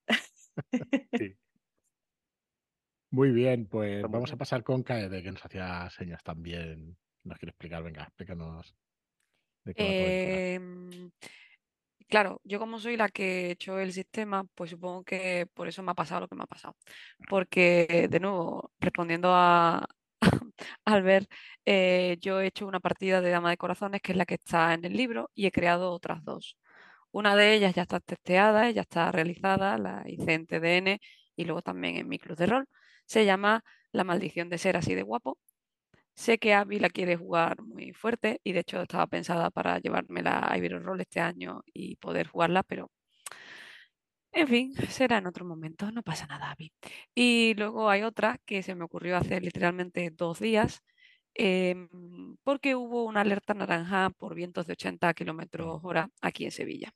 sí. 1.13 1.37
Muy 3.11 3.31
bien, 3.33 3.67
pues 3.67 4.03
vamos 4.03 4.33
a 4.33 4.37
pasar 4.37 4.63
con 4.63 4.83
Kaede, 4.83 5.23
que 5.23 5.33
nos 5.33 5.45
hacía 5.45 5.89
señas 5.91 6.23
también. 6.23 6.97
Nos 7.25 7.39
quiere 7.39 7.51
explicar, 7.51 7.83
venga, 7.83 8.05
explícanos. 8.05 8.75
Em, 9.75 11.11
claro, 12.09 12.41
yo 12.45 12.59
como 12.59 12.79
soy 12.79 12.97
la 12.97 13.09
que 13.09 13.49
he 13.49 13.51
hecho 13.53 13.79
el 13.81 13.93
sistema, 13.93 14.45
pues 14.55 14.71
supongo 14.71 15.05
que 15.05 15.47
por 15.55 15.69
eso 15.69 15.83
me 15.83 15.91
ha 15.91 15.95
pasado 15.95 16.23
lo 16.23 16.29
que 16.29 16.37
me 16.37 16.45
ha 16.45 16.47
pasado. 16.47 16.77
Porque, 17.29 18.09
de 18.09 18.21
nuevo, 18.21 18.73
respondiendo 18.79 19.31
a 19.35 19.87
Albert, 20.85 21.29
eh, 21.65 22.17
yo 22.21 22.41
he 22.41 22.47
hecho 22.47 22.67
una 22.67 22.81
partida 22.81 23.21
de 23.21 23.31
Dama 23.31 23.51
de 23.51 23.57
Corazones, 23.57 24.01
que 24.03 24.13
es 24.13 24.19
la 24.19 24.27
que 24.27 24.35
está 24.35 24.73
en 24.75 24.85
el 24.85 24.97
libro, 24.97 25.31
y 25.35 25.47
he 25.47 25.53
creado 25.53 25.91
otras 25.91 26.23
dos. 26.25 26.57
Una 27.13 27.35
de 27.37 27.55
ellas 27.55 27.75
ya 27.75 27.83
está 27.83 28.01
testeada, 28.01 28.71
ya 28.71 28.83
está 28.83 29.11
realizada, 29.11 29.77
la 29.79 30.05
hice 30.07 30.35
en 30.35 30.47
TDN 30.47 31.01
y 31.37 31.45
luego 31.45 31.63
también 31.63 31.97
en 31.97 32.09
mi 32.09 32.19
club 32.19 32.37
de 32.37 32.47
rol. 32.47 32.69
Se 33.11 33.25
llama 33.25 33.65
La 33.93 34.05
maldición 34.05 34.49
de 34.51 34.59
ser 34.59 34.77
así 34.77 34.95
de 34.95 35.03
guapo. 35.03 35.37
Sé 36.15 36.39
que 36.39 36.55
Abby 36.55 36.79
la 36.81 36.91
quiere 36.91 37.17
jugar 37.17 37.63
muy 37.63 37.93
fuerte 37.93 38.41
y 38.45 38.53
de 38.53 38.61
hecho 38.61 38.83
estaba 38.83 39.09
pensada 39.09 39.51
para 39.51 39.81
llevármela 39.81 40.41
a 40.49 40.57
Ibero 40.59 40.81
Roll 40.81 41.01
este 41.01 41.21
año 41.21 41.63
y 41.75 41.97
poder 41.97 42.29
jugarla, 42.29 42.63
pero 42.63 42.91
en 44.33 44.49
fin, 44.49 44.75
será 44.91 45.19
en 45.19 45.27
otro 45.27 45.45
momento, 45.45 45.91
no 45.93 46.03
pasa 46.03 46.27
nada, 46.27 46.53
Abby. 46.53 46.73
Y 47.15 47.55
luego 47.57 47.91
hay 47.91 48.03
otra 48.03 48.39
que 48.45 48.63
se 48.63 48.75
me 48.77 48.85
ocurrió 48.85 49.17
hace 49.17 49.41
literalmente 49.41 50.11
dos 50.11 50.39
días, 50.41 50.83
em, 51.35 51.89
porque 52.45 52.77
hubo 52.77 53.05
una 53.05 53.23
alerta 53.23 53.55
naranja 53.55 54.11
por 54.11 54.35
vientos 54.37 54.67
de 54.67 54.75
80 54.75 55.15
kilómetros 55.15 55.81
hora 55.85 56.11
aquí 56.21 56.45
en 56.45 56.53
Sevilla, 56.53 56.93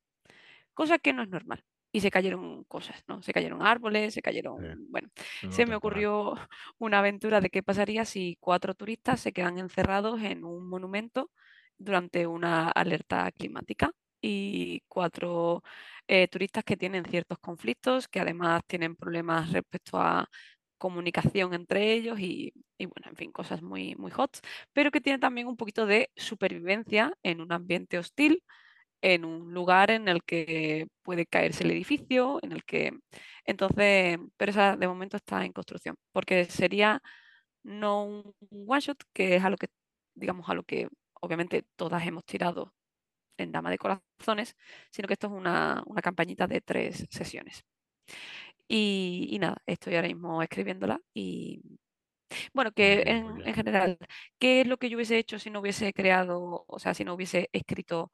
cosa 0.74 0.98
que 0.98 1.12
no 1.12 1.22
es 1.24 1.28
normal 1.30 1.64
y 1.94 2.00
se 2.00 2.10
cayeron 2.10 2.64
cosas, 2.64 3.04
¿no? 3.06 3.22
Se 3.22 3.32
cayeron 3.32 3.62
árboles, 3.62 4.14
se 4.14 4.20
cayeron, 4.20 4.88
bueno, 4.90 5.10
se 5.48 5.64
me 5.64 5.76
ocurrió 5.76 6.34
una 6.78 6.98
aventura 6.98 7.40
de 7.40 7.50
qué 7.50 7.62
pasaría 7.62 8.04
si 8.04 8.36
cuatro 8.40 8.74
turistas 8.74 9.20
se 9.20 9.32
quedan 9.32 9.58
encerrados 9.58 10.20
en 10.22 10.44
un 10.44 10.68
monumento 10.68 11.30
durante 11.78 12.26
una 12.26 12.68
alerta 12.68 13.30
climática 13.30 13.92
y 14.20 14.82
cuatro 14.88 15.62
eh, 16.08 16.26
turistas 16.26 16.64
que 16.64 16.76
tienen 16.76 17.04
ciertos 17.04 17.38
conflictos, 17.38 18.08
que 18.08 18.18
además 18.18 18.62
tienen 18.66 18.96
problemas 18.96 19.52
respecto 19.52 20.00
a 20.00 20.28
comunicación 20.78 21.54
entre 21.54 21.92
ellos 21.92 22.18
y, 22.18 22.52
y, 22.76 22.86
bueno, 22.86 23.08
en 23.08 23.16
fin, 23.16 23.30
cosas 23.30 23.62
muy, 23.62 23.94
muy 23.96 24.10
hot, 24.10 24.38
pero 24.72 24.90
que 24.90 25.00
tienen 25.00 25.20
también 25.20 25.46
un 25.46 25.56
poquito 25.56 25.86
de 25.86 26.10
supervivencia 26.16 27.16
en 27.22 27.40
un 27.40 27.52
ambiente 27.52 27.98
hostil 27.98 28.42
en 29.04 29.24
un 29.26 29.52
lugar 29.52 29.90
en 29.90 30.08
el 30.08 30.24
que 30.24 30.88
puede 31.02 31.26
caerse 31.26 31.64
el 31.64 31.72
edificio, 31.72 32.38
en 32.42 32.52
el 32.52 32.64
que... 32.64 32.92
Entonces, 33.44 34.18
pero 34.38 34.50
esa 34.50 34.76
de 34.76 34.88
momento 34.88 35.18
está 35.18 35.44
en 35.44 35.52
construcción, 35.52 35.96
porque 36.12 36.46
sería 36.46 37.02
no 37.64 38.04
un 38.04 38.34
one 38.66 38.80
shot, 38.80 39.04
que 39.12 39.36
es 39.36 39.44
a 39.44 39.50
lo 39.50 39.58
que, 39.58 39.68
digamos, 40.14 40.48
a 40.48 40.54
lo 40.54 40.64
que 40.64 40.88
obviamente 41.20 41.64
todas 41.76 42.06
hemos 42.06 42.24
tirado 42.24 42.74
en 43.38 43.52
Dama 43.52 43.70
de 43.70 43.78
Corazones, 43.78 44.56
sino 44.90 45.08
que 45.08 45.14
esto 45.14 45.26
es 45.28 45.34
una, 45.34 45.82
una 45.86 46.02
campañita 46.02 46.46
de 46.46 46.60
tres 46.62 47.06
sesiones. 47.10 47.64
Y, 48.68 49.28
y, 49.30 49.38
nada, 49.38 49.56
estoy 49.66 49.96
ahora 49.96 50.08
mismo 50.08 50.42
escribiéndola 50.42 51.00
y 51.14 51.60
bueno, 52.54 52.72
que 52.72 53.02
en, 53.06 53.46
en, 53.46 53.54
general, 53.54 53.98
¿qué 54.38 54.62
es 54.62 54.66
lo 54.66 54.78
que 54.78 54.88
yo 54.90 54.96
hubiese 54.96 55.18
hecho 55.18 55.38
si 55.38 55.50
no 55.50 55.60
hubiese 55.60 55.92
creado, 55.92 56.64
o 56.66 56.78
sea, 56.78 56.94
si 56.94 57.04
no 57.04 57.14
hubiese 57.14 57.48
escrito 57.52 58.10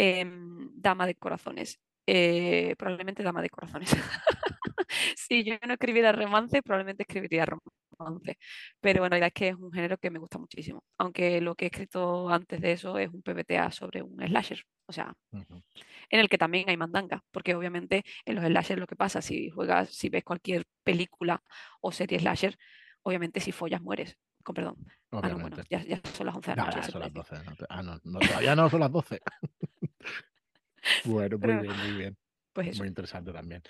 Em, 0.00 0.70
dama 0.74 1.06
de 1.06 1.16
corazones. 1.16 1.80
Eh, 2.06 2.76
probablemente 2.78 3.24
dama 3.24 3.42
de 3.42 3.50
corazones. 3.50 3.90
si 5.16 5.42
yo 5.42 5.56
no 5.66 5.72
escribiera 5.72 6.12
romance, 6.12 6.62
probablemente 6.62 7.02
escribiría 7.02 7.44
romance. 7.44 8.38
Pero 8.80 9.00
bueno, 9.00 9.16
la 9.16 9.16
verdad 9.16 9.26
es 9.26 9.32
que 9.32 9.48
es 9.48 9.56
un 9.56 9.72
género 9.72 9.98
que 9.98 10.12
me 10.12 10.20
gusta 10.20 10.38
muchísimo. 10.38 10.84
Aunque 10.98 11.40
lo 11.40 11.56
que 11.56 11.64
he 11.64 11.68
escrito 11.68 12.28
antes 12.28 12.60
de 12.60 12.70
eso 12.70 12.96
es 12.96 13.08
un 13.12 13.22
PBTA 13.22 13.72
sobre 13.72 14.00
un 14.02 14.24
slasher. 14.24 14.62
O 14.86 14.92
sea, 14.92 15.12
en 15.32 16.20
el 16.20 16.28
que 16.28 16.38
también 16.38 16.68
hay 16.68 16.76
mandanga. 16.76 17.24
Porque 17.32 17.56
obviamente 17.56 18.04
en 18.24 18.36
los 18.36 18.44
slashers 18.44 18.78
lo 18.78 18.86
que 18.86 18.94
pasa, 18.94 19.20
si 19.20 19.50
juegas, 19.50 19.90
si 19.90 20.10
ves 20.10 20.22
cualquier 20.22 20.64
película 20.84 21.42
o 21.80 21.90
serie 21.90 22.20
slasher, 22.20 22.56
obviamente 23.02 23.40
si 23.40 23.50
follas 23.50 23.82
mueres 23.82 24.16
con 24.44 24.54
perdón. 24.54 24.76
Ah, 25.10 25.28
no, 25.28 25.38
bueno, 25.38 25.56
ya, 25.68 25.82
ya, 25.82 26.00
son 26.14 26.26
las 26.26 26.36
11 26.36 26.50
de 26.50 26.56
la 26.56 26.64
noche. 26.64 26.82
son 26.90 27.00
las 27.00 27.12
12. 27.12 27.34
No 27.36 27.54
ah, 27.68 27.82
no, 27.82 28.00
no, 28.04 28.18
todavía 28.18 28.56
no 28.56 28.70
son 28.70 28.80
las 28.80 28.92
12. 28.92 29.20
bueno, 31.04 31.38
muy 31.38 31.56
bien, 31.56 31.78
muy 31.78 31.92
bien. 31.92 32.16
Pues 32.52 32.76
muy 32.76 32.88
interesante 32.88 33.32
también. 33.32 33.62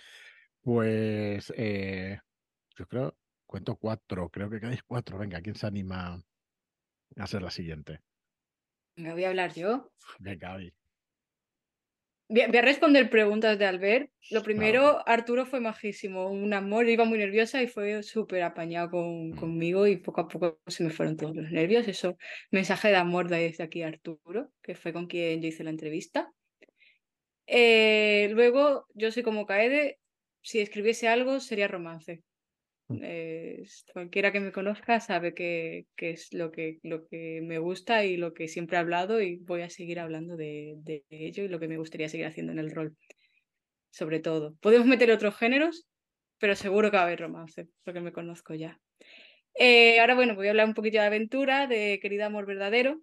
Pues 0.62 1.52
eh, 1.56 2.20
yo 2.76 2.86
creo, 2.86 3.18
cuento 3.46 3.76
cuatro, 3.76 4.30
creo 4.30 4.50
que 4.50 4.60
quedáis 4.60 4.82
cuatro. 4.84 5.18
Venga, 5.18 5.40
¿quién 5.40 5.56
se 5.56 5.66
anima 5.66 6.22
a 7.16 7.26
ser 7.26 7.42
la 7.42 7.50
siguiente? 7.50 8.00
Me 8.96 9.12
voy 9.12 9.24
a 9.24 9.28
hablar 9.30 9.54
yo. 9.54 9.90
Venga, 10.20 10.54
hoy. 10.54 10.72
Voy 12.30 12.42
a 12.42 12.62
responder 12.62 13.08
preguntas 13.08 13.58
de 13.58 13.64
Albert. 13.64 14.10
Lo 14.30 14.42
primero, 14.42 15.02
Arturo 15.08 15.46
fue 15.46 15.60
majísimo, 15.60 16.28
un 16.28 16.52
amor, 16.52 16.86
iba 16.86 17.06
muy 17.06 17.18
nerviosa 17.18 17.62
y 17.62 17.68
fue 17.68 18.02
súper 18.02 18.42
apañado 18.42 18.90
con, 18.90 19.30
mm. 19.30 19.36
conmigo 19.36 19.86
y 19.86 19.96
poco 19.96 20.20
a 20.20 20.28
poco 20.28 20.60
se 20.66 20.84
me 20.84 20.90
fueron 20.90 21.16
todos 21.16 21.34
los 21.34 21.50
nervios. 21.50 21.88
Eso, 21.88 22.18
mensaje 22.50 22.88
de 22.88 22.96
amor 22.96 23.30
desde 23.30 23.64
aquí 23.64 23.82
a 23.82 23.88
Arturo, 23.88 24.52
que 24.62 24.74
fue 24.74 24.92
con 24.92 25.06
quien 25.06 25.40
yo 25.40 25.48
hice 25.48 25.64
la 25.64 25.70
entrevista. 25.70 26.30
Eh, 27.46 28.28
luego, 28.32 28.86
yo 28.92 29.10
soy 29.10 29.22
como 29.22 29.46
Kaede, 29.46 29.98
si 30.42 30.60
escribiese 30.60 31.08
algo 31.08 31.40
sería 31.40 31.66
romance. 31.66 32.22
Cualquiera 33.92 34.32
que 34.32 34.40
me 34.40 34.52
conozca 34.52 35.00
sabe 35.00 35.34
que, 35.34 35.86
es 35.96 36.32
lo 36.32 36.50
que, 36.50 36.78
lo 36.82 37.06
que 37.06 37.40
me 37.42 37.58
gusta 37.58 38.04
y 38.04 38.16
lo 38.16 38.32
que 38.32 38.48
siempre 38.48 38.76
he 38.76 38.80
hablado 38.80 39.20
y 39.20 39.36
voy 39.36 39.60
a 39.60 39.70
seguir 39.70 40.00
hablando 40.00 40.36
de, 40.36 40.74
de 40.78 41.04
ello 41.10 41.44
y 41.44 41.48
lo 41.48 41.60
que 41.60 41.68
me 41.68 41.76
gustaría 41.76 42.08
seguir 42.08 42.26
haciendo 42.26 42.52
en 42.52 42.58
el 42.58 42.70
rol. 42.70 42.96
Sobre 43.90 44.20
todo. 44.20 44.54
Podemos 44.60 44.86
meter 44.86 45.10
otros 45.10 45.36
géneros, 45.36 45.86
pero 46.38 46.54
seguro 46.54 46.90
que 46.90 46.96
va 46.96 47.02
a 47.02 47.06
haber 47.06 47.20
romance, 47.20 47.68
porque 47.84 48.00
me 48.00 48.12
conozco 48.12 48.54
ya. 48.54 48.80
Eh, 49.54 49.98
ahora, 49.98 50.14
bueno, 50.14 50.36
voy 50.36 50.46
a 50.46 50.50
hablar 50.50 50.68
un 50.68 50.74
poquito 50.74 50.98
de 50.98 51.06
aventura, 51.06 51.66
de 51.66 51.98
Querida 52.00 52.26
Amor 52.26 52.46
Verdadero. 52.46 53.00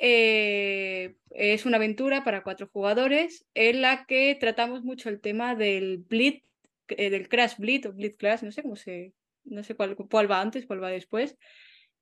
Eh, 0.00 1.14
es 1.30 1.64
una 1.64 1.76
aventura 1.76 2.24
para 2.24 2.42
cuatro 2.42 2.68
jugadores 2.72 3.46
en 3.54 3.82
la 3.82 4.04
que 4.06 4.36
tratamos 4.38 4.82
mucho 4.82 5.08
el 5.08 5.20
tema 5.20 5.54
del 5.54 5.98
bleed, 5.98 6.40
eh, 6.88 7.10
del 7.10 7.28
crash 7.28 7.56
bleed 7.58 7.86
o 7.86 7.92
bleed 7.92 8.16
crash, 8.16 8.42
no 8.42 8.52
sé 8.52 8.62
cómo 8.62 8.76
se, 8.76 9.12
no 9.44 9.62
sé 9.62 9.74
cuál, 9.74 9.96
cuál 9.96 10.30
va 10.30 10.40
antes, 10.40 10.66
cuál 10.66 10.82
va 10.82 10.90
después, 10.90 11.36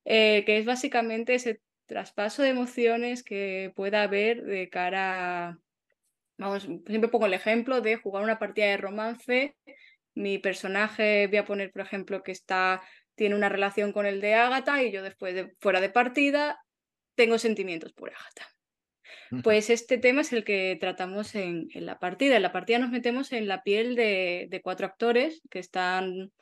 que 0.04 0.44
es 0.46 0.64
básicamente 0.66 1.34
ese 1.34 1.60
traspaso 1.86 2.42
de 2.42 2.50
emociones 2.50 3.22
que 3.22 3.72
pueda 3.74 4.02
haber 4.02 4.42
de 4.42 4.68
cara 4.68 5.48
a, 5.48 5.58
vamos, 6.38 6.68
siempre 6.86 7.08
pongo 7.08 7.26
el 7.26 7.34
ejemplo 7.34 7.80
de 7.80 7.96
jugar 7.96 8.22
una 8.22 8.38
partida 8.38 8.66
de 8.66 8.76
romance 8.76 9.56
mi 10.14 10.38
personaje, 10.38 11.26
voy 11.26 11.38
a 11.38 11.44
poner, 11.44 11.72
por 11.72 11.82
ejemplo, 11.82 12.22
que 12.22 12.32
está, 12.32 12.82
tiene 13.14 13.34
una 13.34 13.48
relación 13.48 13.92
con 13.92 14.06
el 14.06 14.20
de 14.20 14.34
Ágata 14.34 14.82
y 14.82 14.92
yo 14.92 15.02
después 15.02 15.34
de 15.34 15.54
fuera 15.60 15.80
de 15.80 15.90
partida 15.90 16.60
tengo 17.14 17.38
sentimientos 17.38 17.92
por 17.92 18.10
Ágata. 18.10 18.53
Pues 19.42 19.70
este 19.70 19.98
tema 19.98 20.22
es 20.22 20.32
el 20.32 20.44
que 20.44 20.76
tratamos 20.80 21.34
en, 21.34 21.68
la 21.74 21.98
partida. 21.98 22.36
En 22.36 22.42
la 22.42 22.52
partida 22.52 22.78
nos 22.78 22.90
metemos 22.90 23.32
en 23.32 23.48
la 23.48 23.62
piel 23.62 23.96
de, 23.96 24.60
cuatro 24.62 24.86
actores 24.86 25.42
que 25.50 25.58
están 25.58 26.32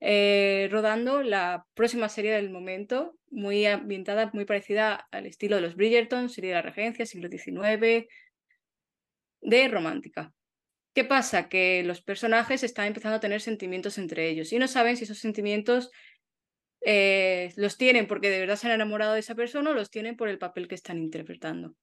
eh, 0.00 0.68
rodando 0.70 1.22
la 1.22 1.66
próxima 1.74 2.08
serie 2.08 2.32
del 2.32 2.50
momento, 2.50 3.16
muy 3.30 3.66
ambientada, 3.66 4.30
muy 4.32 4.44
parecida 4.44 5.06
al 5.10 5.26
estilo 5.26 5.56
de 5.56 5.62
los 5.62 5.76
Bridgerton, 5.76 6.28
serie 6.28 6.50
de 6.50 6.56
la 6.56 6.62
Regencia, 6.62 7.06
siglo 7.06 7.28
XIX, 7.28 8.06
de 9.40 9.68
romántica. 9.68 10.32
¿Qué 10.94 11.04
pasa? 11.04 11.48
Que 11.48 11.82
los 11.84 12.02
personajes 12.02 12.64
están 12.64 12.86
empezando 12.86 13.16
a 13.16 13.20
tener 13.20 13.40
sentimientos 13.40 13.98
entre 13.98 14.28
ellos 14.28 14.52
y 14.52 14.58
no 14.58 14.66
saben 14.66 14.96
si 14.96 15.04
esos 15.04 15.18
sentimientos 15.18 15.90
eh, 16.80 17.52
los 17.56 17.76
tienen 17.76 18.06
porque 18.06 18.30
de 18.30 18.40
verdad 18.40 18.56
se 18.56 18.66
han 18.66 18.74
enamorado 18.74 19.14
de 19.14 19.20
esa 19.20 19.34
persona 19.34 19.70
o 19.70 19.74
los 19.74 19.90
tienen 19.90 20.16
por 20.16 20.28
el 20.28 20.38
papel 20.38 20.68
que 20.68 20.74
están 20.74 20.98
interpretando. 20.98 21.74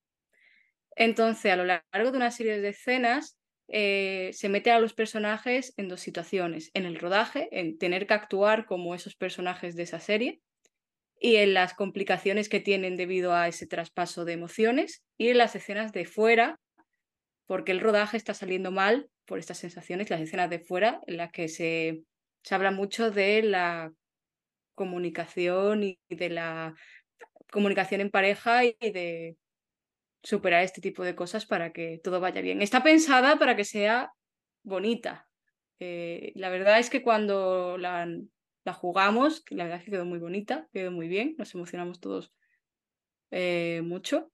Entonces, 0.95 1.51
a 1.51 1.55
lo 1.55 1.65
largo 1.65 2.11
de 2.11 2.17
una 2.17 2.31
serie 2.31 2.59
de 2.59 2.69
escenas, 2.69 3.37
eh, 3.67 4.29
se 4.33 4.49
mete 4.49 4.71
a 4.71 4.79
los 4.79 4.93
personajes 4.93 5.73
en 5.77 5.87
dos 5.87 6.01
situaciones, 6.01 6.69
en 6.73 6.85
el 6.85 6.99
rodaje, 6.99 7.49
en 7.51 7.77
tener 7.77 8.07
que 8.07 8.13
actuar 8.13 8.65
como 8.65 8.95
esos 8.95 9.15
personajes 9.15 9.75
de 9.75 9.83
esa 9.83 9.99
serie, 9.99 10.41
y 11.19 11.37
en 11.37 11.53
las 11.53 11.73
complicaciones 11.73 12.49
que 12.49 12.59
tienen 12.59 12.97
debido 12.97 13.33
a 13.33 13.47
ese 13.47 13.67
traspaso 13.67 14.25
de 14.25 14.33
emociones, 14.33 15.03
y 15.17 15.29
en 15.29 15.37
las 15.39 15.55
escenas 15.55 15.91
de 15.91 16.05
fuera, 16.05 16.59
porque 17.47 17.71
el 17.71 17.79
rodaje 17.79 18.17
está 18.17 18.33
saliendo 18.33 18.71
mal 18.71 19.09
por 19.25 19.39
estas 19.39 19.57
sensaciones, 19.57 20.09
las 20.09 20.21
escenas 20.21 20.49
de 20.49 20.59
fuera, 20.59 21.01
en 21.07 21.17
las 21.17 21.31
que 21.31 21.47
se, 21.47 22.03
se 22.43 22.55
habla 22.55 22.71
mucho 22.71 23.11
de 23.11 23.41
la 23.43 23.91
comunicación 24.75 25.83
y 25.83 25.99
de 26.09 26.29
la 26.29 26.75
comunicación 27.51 28.01
en 28.01 28.11
pareja 28.11 28.65
y 28.65 28.75
de 28.81 29.37
superar 30.25 30.63
este 30.63 30.81
tipo 30.81 31.03
de 31.03 31.15
cosas 31.15 31.45
para 31.45 31.71
que 31.71 32.01
todo 32.03 32.19
vaya 32.19 32.41
bien. 32.41 32.61
Está 32.61 32.83
pensada 32.83 33.37
para 33.37 33.55
que 33.55 33.63
sea 33.63 34.11
bonita. 34.63 35.27
Eh, 35.79 36.31
la 36.35 36.49
verdad 36.49 36.79
es 36.79 36.89
que 36.89 37.03
cuando 37.03 37.77
la, 37.77 38.07
la, 38.63 38.73
jugamos, 38.73 39.43
la 39.49 39.65
verdad 39.65 39.79
es 39.79 39.85
que 39.85 39.91
quedó 39.91 40.05
muy 40.05 40.19
bonita, 40.19 40.67
quedó 40.73 40.91
muy 40.91 41.07
bien, 41.07 41.35
nos 41.37 41.53
emocionamos 41.53 41.99
todos 41.99 42.33
eh, 43.29 43.81
mucho. 43.83 44.31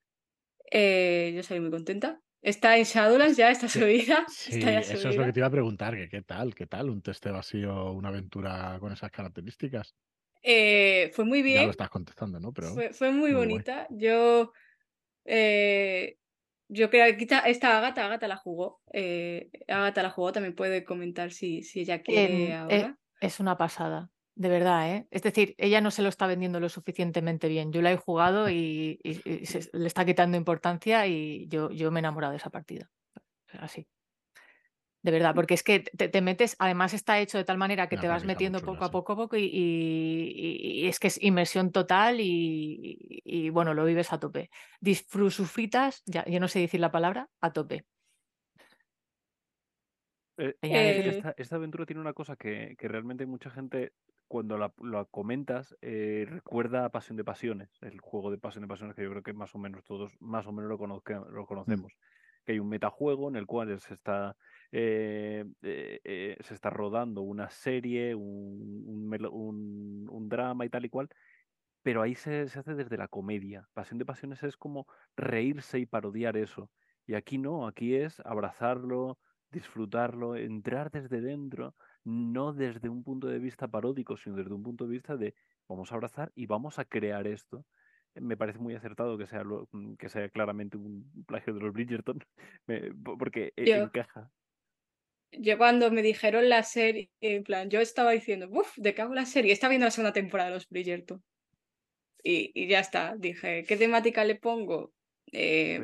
Eh, 0.70 1.32
yo 1.36 1.42
salí 1.42 1.60
muy 1.60 1.70
contenta. 1.70 2.20
Está 2.40 2.76
en 2.78 2.84
Shadowlands 2.84 3.36
ya, 3.36 3.50
está 3.50 3.68
subida. 3.68 4.24
Sí, 4.28 4.60
eso 4.60 5.08
es 5.10 5.16
lo 5.16 5.26
que 5.26 5.32
te 5.32 5.40
iba 5.40 5.46
a 5.46 5.50
preguntar, 5.50 5.94
que 5.94 6.08
qué 6.08 6.22
tal, 6.22 6.54
qué 6.54 6.66
tal 6.66 6.88
un 6.88 7.02
testeo 7.02 7.36
así 7.36 7.62
o 7.64 7.92
una 7.92 8.08
aventura 8.08 8.78
con 8.80 8.92
esas 8.92 9.10
características. 9.10 9.94
Eh, 10.42 11.10
fue 11.14 11.24
muy 11.24 11.42
bien. 11.42 11.60
Ya 11.60 11.64
lo 11.66 11.70
estás 11.70 11.90
contestando, 11.90 12.40
¿no? 12.40 12.52
Pero 12.52 12.74
fue, 12.92 13.12
muy, 13.12 13.32
bonita. 13.32 13.86
Yo, 13.90 14.52
eh, 15.24 16.16
yo 16.68 16.88
creo 16.88 17.16
que 17.16 17.26
esta 17.46 17.76
Agata, 17.78 18.06
Agata 18.06 18.28
la 18.28 18.36
jugó. 18.36 18.80
Eh, 18.92 19.50
Agata 19.68 20.02
la 20.02 20.10
jugó, 20.10 20.32
también 20.32 20.54
puede 20.54 20.84
comentar 20.84 21.30
si, 21.30 21.62
si 21.62 21.80
ella 21.80 22.02
quiere 22.02 22.44
eh, 22.44 22.54
ahora. 22.54 22.98
es 23.20 23.40
una 23.40 23.58
pasada. 23.58 24.10
De 24.34 24.48
verdad, 24.48 24.90
¿eh? 24.90 25.06
Es 25.10 25.22
decir, 25.22 25.54
ella 25.58 25.82
no 25.82 25.90
se 25.90 26.00
lo 26.00 26.08
está 26.08 26.26
vendiendo 26.26 26.58
lo 26.58 26.70
suficientemente 26.70 27.48
bien. 27.48 27.70
Yo 27.72 27.82
la 27.82 27.92
he 27.92 27.96
jugado 27.96 28.48
y, 28.48 28.98
le 29.04 29.86
está 29.86 30.06
quitando 30.06 30.38
importancia 30.38 31.06
y 31.06 31.46
yo, 31.48 31.70
yo 31.70 31.90
me 31.90 31.98
he 31.98 32.00
enamorado 32.00 32.30
de 32.30 32.38
esa 32.38 32.48
partida. 32.48 32.90
Así. 33.58 33.86
De 35.02 35.10
verdad, 35.10 35.34
porque 35.34 35.54
es 35.54 35.64
que 35.64 35.80
te, 35.80 36.20
metes, 36.20 36.54
además 36.60 36.94
está 36.94 37.18
hecho 37.18 37.36
de 37.36 37.44
tal 37.44 37.58
manera 37.58 37.88
que 37.88 37.96
te 37.96 38.06
vas 38.06 38.24
metiendo 38.24 38.60
poco 38.60 38.84
a 38.84 38.90
poco, 38.90 39.16
poco 39.16 39.36
y, 39.36 39.44
y, 39.44 40.86
es 40.86 41.00
que 41.00 41.08
es 41.08 41.20
inmersión 41.20 41.72
total 41.72 42.18
y, 42.20 43.50
bueno, 43.50 43.74
lo 43.74 43.84
vives 43.84 44.12
a 44.12 44.20
tope. 44.20 44.50
Disfrusufitas, 44.80 46.02
ya, 46.06 46.24
yo 46.26 46.38
no 46.38 46.46
sé 46.46 46.60
decir 46.60 46.78
la 46.78 46.92
palabra, 46.92 47.28
a 47.40 47.52
tope. 47.52 47.84
Eh, 50.38 50.54
eh, 50.62 51.22
esta, 51.36 51.56
aventura 51.56 51.84
tiene 51.84 52.00
una 52.00 52.14
cosa 52.14 52.36
que, 52.36 52.74
que 52.78 52.88
realmente 52.88 53.26
mucha 53.26 53.50
gente 53.50 53.92
cuando 54.32 54.56
la, 54.56 54.72
comentas, 55.10 55.76
eh, 55.82 56.26
recuerda 56.26 56.86
a 56.86 56.88
Pasión 56.88 57.18
de 57.18 57.24
Pasiones, 57.24 57.68
el 57.82 58.00
juego 58.00 58.30
de 58.30 58.38
Pasión 58.38 58.62
de 58.62 58.68
Pasiones 58.68 58.96
que 58.96 59.02
yo 59.02 59.10
creo 59.10 59.22
que 59.22 59.34
más 59.34 59.54
o 59.54 59.58
menos 59.58 59.84
todos 59.84 60.10
más 60.20 60.46
o 60.46 60.52
menos 60.52 60.70
lo, 60.70 60.86
lo 60.86 61.42
mm. 61.42 61.46
conocemos. 61.46 61.92
Que 62.46 62.52
hay 62.52 62.58
un 62.58 62.70
metajuego 62.70 63.28
en 63.28 63.36
el 63.36 63.44
cual 63.44 63.78
se 63.78 63.92
está, 63.92 64.34
eh, 64.72 65.44
eh, 65.62 66.36
se 66.40 66.54
está 66.54 66.70
rodando 66.70 67.22
una 67.22 67.50
serie, 67.50 68.14
un, 68.14 70.06
un, 70.10 70.28
drama 70.28 70.64
y 70.64 70.70
tal 70.70 70.84
y 70.84 70.88
cual, 70.88 71.08
pero 71.82 72.02
ahí 72.02 72.14
se, 72.14 72.48
se, 72.48 72.58
hace 72.58 72.74
desde 72.74 72.96
la 72.96 73.08
comedia. 73.08 73.68
Pasión 73.74 73.98
de 73.98 74.06
Pasiones 74.06 74.42
es 74.42 74.56
como 74.56 74.86
reírse 75.16 75.78
y 75.78 75.86
parodiar 75.86 76.36
eso. 76.36 76.70
Y 77.06 77.14
aquí 77.14 77.38
no, 77.38 77.66
aquí 77.66 77.94
es 77.94 78.20
abrazarlo, 78.20 79.18
disfrutarlo, 79.50 80.36
entrar 80.36 80.90
desde 80.90 81.20
dentro 81.20 81.74
no 82.04 82.52
desde 82.52 82.88
un 82.88 83.02
punto 83.04 83.26
de 83.26 83.38
vista 83.38 83.68
paródico, 83.68 84.16
sino 84.16 84.36
desde 84.36 84.52
un 84.52 84.62
punto 84.62 84.84
de 84.84 84.90
vista 84.90 85.16
de 85.16 85.34
vamos 85.68 85.92
a 85.92 85.94
abrazar 85.94 86.32
y 86.34 86.46
vamos 86.46 86.78
a 86.78 86.84
crear 86.84 87.26
esto. 87.26 87.64
Me 88.14 88.36
parece 88.36 88.58
muy 88.58 88.74
acertado 88.74 89.16
que 89.16 89.26
sea, 89.26 89.42
mm, 89.44 89.94
que 89.96 90.08
sea 90.08 90.28
claramente 90.28 90.76
un 90.76 91.24
plagio 91.26 91.54
de 91.54 91.60
los 91.60 91.72
Bridgerton, 91.72 92.18
porque 93.18 93.52
encaja. 93.56 94.30
Yo 95.32 95.56
cuando 95.58 95.90
me 95.90 96.02
dijeron 96.02 96.48
la 96.48 96.62
serie, 96.62 97.10
en 97.20 97.42
plan, 97.42 97.70
yo 97.70 97.80
estaba 97.80 98.12
diciendo, 98.12 98.48
uff, 98.50 98.76
¿de 98.76 98.94
qué 98.94 99.02
hago 99.02 99.14
la 99.14 99.24
serie? 99.24 99.52
Estaba 99.52 99.70
viendo 99.70 99.86
la 99.86 99.90
segunda 99.90 100.12
temporada 100.12 100.50
de 100.50 100.56
los 100.56 100.68
Bridgerton. 100.68 101.22
Y, 102.22 102.52
y 102.54 102.68
ya 102.68 102.80
está, 102.80 103.14
dije, 103.16 103.64
¿qué 103.66 103.76
temática 103.76 104.24
le 104.24 104.36
pongo? 104.36 104.92
Eh, 105.32 105.80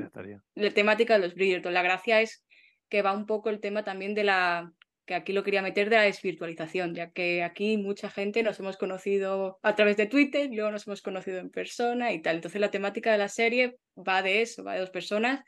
la 0.54 0.70
temática 0.70 1.14
de 1.14 1.20
los 1.20 1.34
Bridgerton. 1.34 1.72
La 1.72 1.82
gracia 1.82 2.20
es 2.20 2.44
que 2.88 3.02
va 3.02 3.12
un 3.12 3.26
poco 3.26 3.50
el 3.50 3.60
tema 3.60 3.84
también 3.84 4.14
de 4.14 4.24
la 4.24 4.72
que 5.08 5.14
aquí 5.14 5.32
lo 5.32 5.42
quería 5.42 5.62
meter 5.62 5.88
de 5.88 5.96
la 5.96 6.02
desvirtualización, 6.02 6.94
ya 6.94 7.10
que 7.10 7.42
aquí 7.42 7.78
mucha 7.78 8.10
gente 8.10 8.42
nos 8.42 8.60
hemos 8.60 8.76
conocido 8.76 9.58
a 9.62 9.74
través 9.74 9.96
de 9.96 10.06
Twitter, 10.06 10.50
luego 10.52 10.70
nos 10.70 10.86
hemos 10.86 11.00
conocido 11.00 11.38
en 11.38 11.48
persona 11.48 12.12
y 12.12 12.20
tal. 12.20 12.36
Entonces 12.36 12.60
la 12.60 12.70
temática 12.70 13.10
de 13.10 13.18
la 13.18 13.28
serie 13.28 13.78
va 13.96 14.20
de 14.20 14.42
eso, 14.42 14.62
va 14.62 14.74
de 14.74 14.80
dos 14.80 14.90
personas 14.90 15.42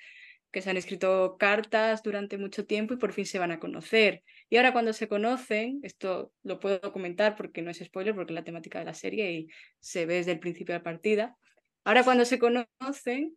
que 0.51 0.62
se 0.62 0.70
han 0.70 0.76
escrito 0.76 1.36
cartas 1.38 2.03
durante 2.03 2.38
mucho 2.38 2.66
tiempo 2.66 2.94
y 2.94 2.96
por 2.96 3.12
fin 3.12 3.26
se 3.26 3.38
van 3.38 3.53
a 3.53 3.61
conocer. 3.61 4.22
Y 4.48 4.57
ahora 4.57 4.72
cuando 4.72 4.92
se 4.92 5.09
conocen, 5.09 5.80
esto 5.82 6.32
lo 6.42 6.59
puedo 6.59 6.92
comentar 6.92 7.36
porque 7.36 7.62
no 7.62 7.70
es 7.70 7.78
spoiler, 7.78 8.14
porque 8.14 8.32
es 8.32 8.34
la 8.34 8.44
temática 8.44 8.78
de 8.78 8.84
la 8.84 8.94
serie 8.94 9.32
y 9.32 9.48
se 9.78 10.07
ve 10.07 10.14
desde 10.14 10.32
el 10.32 10.40
principio 10.40 10.72
de 10.72 10.80
la 10.80 10.84
partida. 10.84 11.36
Ahora 11.84 12.05
cuando 12.05 12.24
se 12.24 12.38
conocen, 12.38 13.36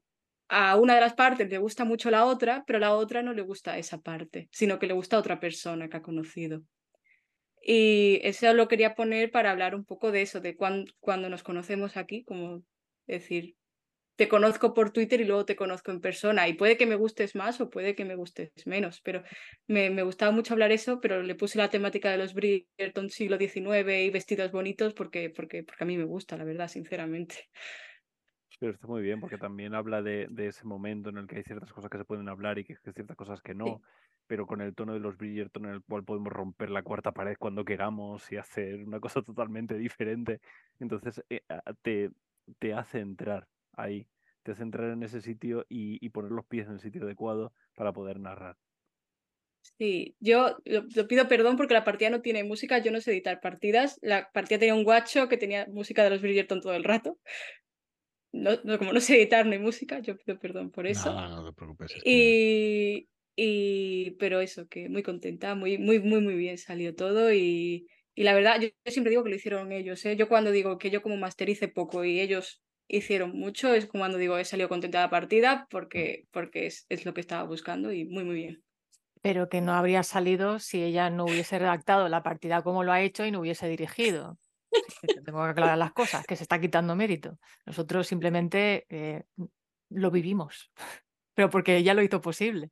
a 0.49 0.75
una 0.75 0.95
de 0.95 1.01
las 1.01 1.13
partes 1.13 1.49
le 1.49 1.57
gusta 1.57 1.85
mucho 1.85 2.11
la 2.11 2.25
otra, 2.25 2.63
pero 2.67 2.77
a 2.77 2.81
la 2.81 2.93
otra 2.93 3.23
no 3.23 3.33
le 3.33 3.41
gusta 3.41 3.77
esa 3.77 4.01
parte, 4.01 4.49
sino 4.51 4.77
que 4.77 4.87
le 4.87 4.93
gusta 4.93 5.15
a 5.15 5.19
otra 5.19 5.39
persona 5.39 5.89
que 5.89 5.97
ha 5.97 6.01
conocido. 6.01 6.63
Y 7.65 8.19
eso 8.23 8.53
lo 8.53 8.67
quería 8.67 8.93
poner 8.93 9.31
para 9.31 9.51
hablar 9.51 9.73
un 9.73 9.85
poco 9.85 10.11
de 10.11 10.21
eso, 10.21 10.41
de 10.41 10.57
cuando 10.57 11.29
nos 11.29 11.43
conocemos 11.43 11.95
aquí, 11.95 12.23
como 12.23 12.63
decir, 13.07 13.55
te 14.15 14.27
conozco 14.27 14.73
por 14.73 14.91
Twitter 14.91 15.21
y 15.21 15.25
luego 15.25 15.45
te 15.45 15.55
conozco 15.55 15.91
en 15.91 16.01
persona. 16.01 16.47
Y 16.47 16.53
puede 16.53 16.77
que 16.77 16.85
me 16.85 16.95
gustes 16.95 17.35
más 17.35 17.59
o 17.61 17.69
puede 17.69 17.95
que 17.95 18.05
me 18.05 18.15
gustes 18.15 18.51
menos, 18.65 19.01
pero 19.01 19.23
me, 19.67 19.89
me 19.89 20.03
gustaba 20.03 20.31
mucho 20.31 20.53
hablar 20.53 20.71
eso, 20.71 20.99
pero 21.01 21.23
le 21.23 21.35
puse 21.35 21.57
la 21.57 21.69
temática 21.69 22.11
de 22.11 22.17
los 22.17 22.33
Bridgerton 22.33 23.09
siglo 23.09 23.37
XIX 23.37 24.03
y 24.03 24.09
vestidos 24.09 24.51
bonitos 24.51 24.93
porque, 24.93 25.29
porque, 25.29 25.63
porque 25.63 25.83
a 25.83 25.87
mí 25.87 25.97
me 25.97 26.03
gusta, 26.03 26.37
la 26.37 26.43
verdad, 26.43 26.67
sinceramente. 26.67 27.49
Pero 28.59 28.71
está 28.71 28.87
muy 28.87 29.01
bien 29.01 29.19
porque 29.19 29.37
también 29.37 29.73
habla 29.73 30.01
de, 30.01 30.27
de 30.29 30.47
ese 30.47 30.65
momento 30.65 31.09
en 31.09 31.17
el 31.17 31.27
que 31.27 31.37
hay 31.37 31.43
ciertas 31.43 31.73
cosas 31.73 31.89
que 31.89 31.97
se 31.97 32.05
pueden 32.05 32.29
hablar 32.29 32.59
y 32.59 32.63
que, 32.63 32.75
que 32.75 32.93
ciertas 32.93 33.17
cosas 33.17 33.41
que 33.41 33.55
no, 33.55 33.81
pero 34.27 34.45
con 34.45 34.61
el 34.61 34.75
tono 34.75 34.93
de 34.93 34.99
los 34.99 35.17
Bridgerton 35.17 35.65
en 35.65 35.71
el 35.71 35.83
cual 35.83 36.03
podemos 36.03 36.31
romper 36.31 36.69
la 36.69 36.83
cuarta 36.83 37.11
pared 37.11 37.35
cuando 37.37 37.65
queramos 37.65 38.31
y 38.31 38.37
hacer 38.37 38.83
una 38.85 38.99
cosa 38.99 39.21
totalmente 39.23 39.75
diferente. 39.75 40.39
Entonces 40.79 41.23
eh, 41.29 41.41
te, 41.81 42.11
te 42.59 42.73
hace 42.73 42.99
entrar 42.99 43.47
ahí, 43.73 44.07
te 44.43 44.51
hace 44.51 44.63
entrar 44.63 44.89
en 44.91 45.03
ese 45.03 45.21
sitio 45.21 45.65
y, 45.69 46.03
y 46.05 46.09
poner 46.09 46.31
los 46.31 46.45
pies 46.45 46.67
en 46.67 46.73
el 46.73 46.79
sitio 46.79 47.03
adecuado 47.03 47.53
para 47.75 47.93
poder 47.93 48.19
narrar. 48.19 48.57
Sí, 49.77 50.15
yo 50.19 50.57
lo, 50.65 50.83
lo 50.93 51.07
pido 51.07 51.27
perdón 51.27 51.55
porque 51.57 51.73
la 51.73 51.83
partida 51.85 52.09
no 52.09 52.21
tiene 52.21 52.43
música, 52.43 52.77
yo 52.79 52.91
no 52.91 53.01
sé 53.01 53.11
editar 53.11 53.39
partidas. 53.41 53.97
La 54.01 54.29
partida 54.31 54.59
tenía 54.59 54.75
un 54.75 54.83
guacho 54.83 55.27
que 55.29 55.37
tenía 55.37 55.65
música 55.67 56.03
de 56.03 56.09
los 56.11 56.21
Bridgerton 56.21 56.61
todo 56.61 56.73
el 56.73 56.83
rato. 56.83 57.17
No, 58.31 58.51
no, 58.63 58.77
como 58.79 58.93
no 58.93 58.99
sé 58.99 59.15
editar, 59.17 59.45
no 59.45 59.51
hay 59.53 59.59
música, 59.59 59.99
yo 59.99 60.17
pido 60.17 60.39
perdón 60.39 60.71
por 60.71 60.87
eso. 60.87 61.15
Nada, 61.15 61.27
no 61.29 61.43
te 61.45 61.53
preocupes. 61.53 61.95
es 61.95 62.05
que- 62.05 62.33
Y, 62.69 63.09
y 63.35 64.11
pero 64.19 64.41
eso, 64.41 64.67
que 64.67 64.89
muy 64.89 65.03
contenta, 65.03 65.55
muy, 65.55 65.77
muy, 65.77 65.99
muy, 65.99 66.21
muy 66.21 66.35
bien 66.35 66.57
salió 66.57 66.95
todo 66.95 67.33
y, 67.33 67.87
y 68.15 68.23
la 68.23 68.33
verdad, 68.35 68.59
yo, 68.61 68.69
yo 68.69 68.91
siempre 68.91 69.11
digo 69.11 69.23
que 69.23 69.31
lo 69.31 69.35
hicieron 69.37 69.71
ellos, 69.71 70.05
¿eh? 70.05 70.15
Yo 70.17 70.29
cuando 70.29 70.51
digo 70.51 70.77
que 70.79 70.91
yo 70.91 71.01
como 71.01 71.17
máster 71.17 71.49
hice 71.49 71.67
poco 71.69 72.05
y 72.05 72.19
ellos 72.21 72.63
hicieron 72.87 73.37
mucho, 73.37 73.73
es 73.73 73.87
cuando 73.87 74.17
digo 74.17 74.37
he 74.37 74.45
salido 74.45 74.69
contenta 74.69 74.99
de 74.99 75.05
la 75.05 75.09
partida 75.09 75.67
porque, 75.69 76.27
porque 76.31 76.67
es, 76.67 76.85
es 76.89 77.05
lo 77.05 77.13
que 77.13 77.21
estaba 77.21 77.43
buscando 77.43 77.91
y 77.91 78.05
muy, 78.05 78.23
muy 78.23 78.35
bien. 78.35 78.63
Pero 79.21 79.47
que 79.49 79.61
no 79.61 79.73
habría 79.73 80.03
salido 80.03 80.59
si 80.59 80.83
ella 80.83 81.09
no 81.09 81.25
hubiese 81.25 81.57
redactado 81.57 82.09
la 82.09 82.23
partida 82.23 82.61
como 82.61 82.83
lo 82.83 82.91
ha 82.91 83.01
hecho 83.01 83.25
y 83.25 83.31
no 83.31 83.39
hubiese 83.39 83.67
dirigido. 83.67 84.37
Tengo 85.23 85.43
que 85.43 85.49
aclarar 85.49 85.77
las 85.77 85.93
cosas, 85.93 86.25
que 86.25 86.35
se 86.35 86.43
está 86.43 86.59
quitando 86.59 86.95
mérito. 86.95 87.39
Nosotros 87.65 88.07
simplemente 88.07 88.85
eh, 88.89 89.23
lo 89.89 90.11
vivimos, 90.11 90.71
pero 91.33 91.49
porque 91.49 91.77
ella 91.77 91.93
lo 91.93 92.01
hizo 92.01 92.21
posible. 92.21 92.69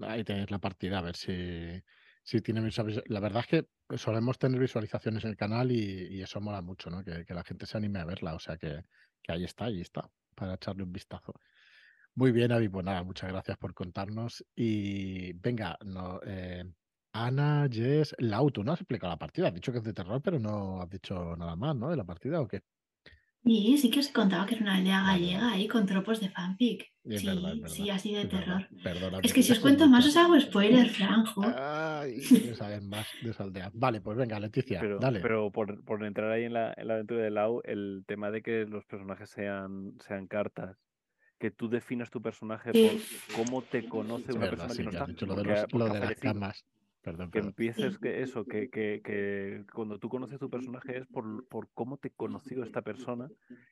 Ahí 0.00 0.24
tenéis 0.24 0.50
la 0.50 0.58
partida, 0.58 0.98
a 0.98 1.02
ver 1.02 1.16
si, 1.16 1.82
si 2.22 2.40
tiene 2.40 2.60
visualiz- 2.60 3.02
La 3.06 3.20
verdad 3.20 3.44
es 3.46 3.46
que 3.88 3.98
solemos 3.98 4.38
tener 4.38 4.60
visualizaciones 4.60 5.24
en 5.24 5.30
el 5.30 5.36
canal 5.36 5.72
y, 5.72 6.22
eso 6.22 6.40
mola 6.40 6.62
mucho, 6.62 6.90
¿no? 6.90 7.04
Que, 7.04 7.24
la 7.28 7.44
gente 7.44 7.66
se 7.66 7.76
anime 7.76 8.00
a 8.00 8.04
verla. 8.04 8.34
O 8.34 8.38
sea 8.38 8.56
que, 8.56 8.84
ahí 9.28 9.44
está, 9.44 9.66
ahí 9.66 9.80
está, 9.80 10.08
para 10.34 10.54
echarle 10.54 10.82
un 10.84 10.92
vistazo. 10.92 11.34
Muy 12.14 12.32
bien, 12.32 12.52
Avi, 12.52 12.68
pues 12.68 12.84
nada, 12.84 13.02
muchas 13.02 13.30
gracias 13.30 13.56
por 13.58 13.74
contarnos. 13.74 14.44
Y 14.54 15.32
venga, 15.34 15.78
no, 15.84 16.20
eh, 16.24 16.64
Ana, 17.12 17.68
Jess, 17.70 18.14
Lau, 18.18 18.50
tú 18.50 18.62
no 18.64 18.72
has 18.72 18.80
explicado 18.80 19.12
la 19.12 19.18
partida. 19.18 19.48
Has 19.48 19.54
dicho 19.54 19.72
que 19.72 19.78
es 19.78 19.84
de 19.84 19.92
terror, 19.92 20.20
pero 20.22 20.38
no 20.38 20.82
has 20.82 20.90
dicho 20.90 21.36
nada 21.36 21.56
más, 21.56 21.76
¿no? 21.76 21.90
De 21.90 21.96
la 21.96 22.04
partida 22.04 22.40
o 22.40 22.48
qué. 22.48 22.62
Y 23.42 23.78
sí 23.78 23.90
que 23.90 24.00
os 24.00 24.08
contaba 24.08 24.44
que 24.46 24.54
era 24.54 24.64
una 24.64 24.76
aldea 24.76 25.02
gallega 25.02 25.52
ahí 25.52 25.66
con 25.66 25.86
tropos 25.86 26.20
de 26.20 26.28
fanfic. 26.28 26.92
Es 27.04 27.20
sí, 27.22 27.26
verdad, 27.26 27.54
es 27.64 27.72
sí, 27.72 27.82
verdad. 27.82 27.96
así 27.96 28.12
de 28.14 28.20
es 28.22 28.28
terror. 28.28 28.68
Es 29.22 29.32
que 29.32 29.42
si 29.42 29.52
os 29.52 29.58
cuento 29.60 29.88
más 29.88 30.06
os 30.06 30.16
hago 30.16 30.38
spoiler, 30.38 30.88
Franjo. 30.90 31.42
Ay, 31.56 32.20
saber 32.54 32.82
más 32.82 33.06
de 33.22 33.30
esa 33.30 33.44
aldea. 33.44 33.70
Vale, 33.72 34.02
pues 34.02 34.18
venga, 34.18 34.38
Leticia, 34.38 34.78
Pero, 34.80 34.98
dale. 34.98 35.20
pero 35.20 35.50
por, 35.50 35.82
por 35.84 36.04
entrar 36.04 36.30
ahí 36.30 36.44
en 36.44 36.52
la, 36.52 36.74
en 36.76 36.86
la 36.88 36.94
aventura 36.94 37.22
de 37.22 37.30
Lau, 37.30 37.62
el 37.64 38.04
tema 38.06 38.30
de 38.30 38.42
que 38.42 38.66
los 38.66 38.84
personajes 38.84 39.30
sean, 39.30 39.94
sean 40.06 40.26
cartas, 40.26 40.76
que 41.38 41.50
tú 41.50 41.70
definas 41.70 42.10
tu 42.10 42.20
personaje 42.20 42.70
Sí. 42.74 43.00
por 43.34 43.36
cómo 43.46 43.62
te 43.62 43.88
conoce 43.88 44.32
una 44.32 44.40
verdad, 44.40 44.68
persona 44.68 44.74
sí, 44.74 44.76
que 44.78 44.84
no 44.84 44.90
está. 44.90 45.26
lo 45.26 45.34
de, 45.36 45.44
los, 45.44 45.72
lo 45.72 45.88
las 45.98 46.14
camas. 46.20 46.64
Perdón, 47.02 47.28
Que 47.30 47.38
perdón. 47.38 47.48
empieces 47.50 47.94
Sí. 47.94 47.98
que 48.02 48.22
eso, 48.22 48.44
que, 48.44 48.68
que, 48.68 49.00
que 49.02 49.64
cuando 49.72 49.98
tú 49.98 50.08
conoces 50.08 50.38
tu 50.38 50.50
personaje 50.50 50.98
es 50.98 51.06
por, 51.06 51.46
por 51.48 51.68
cómo 51.72 51.96
te 51.96 52.10
conoció 52.10 52.62
esta 52.62 52.82
persona. 52.82 53.28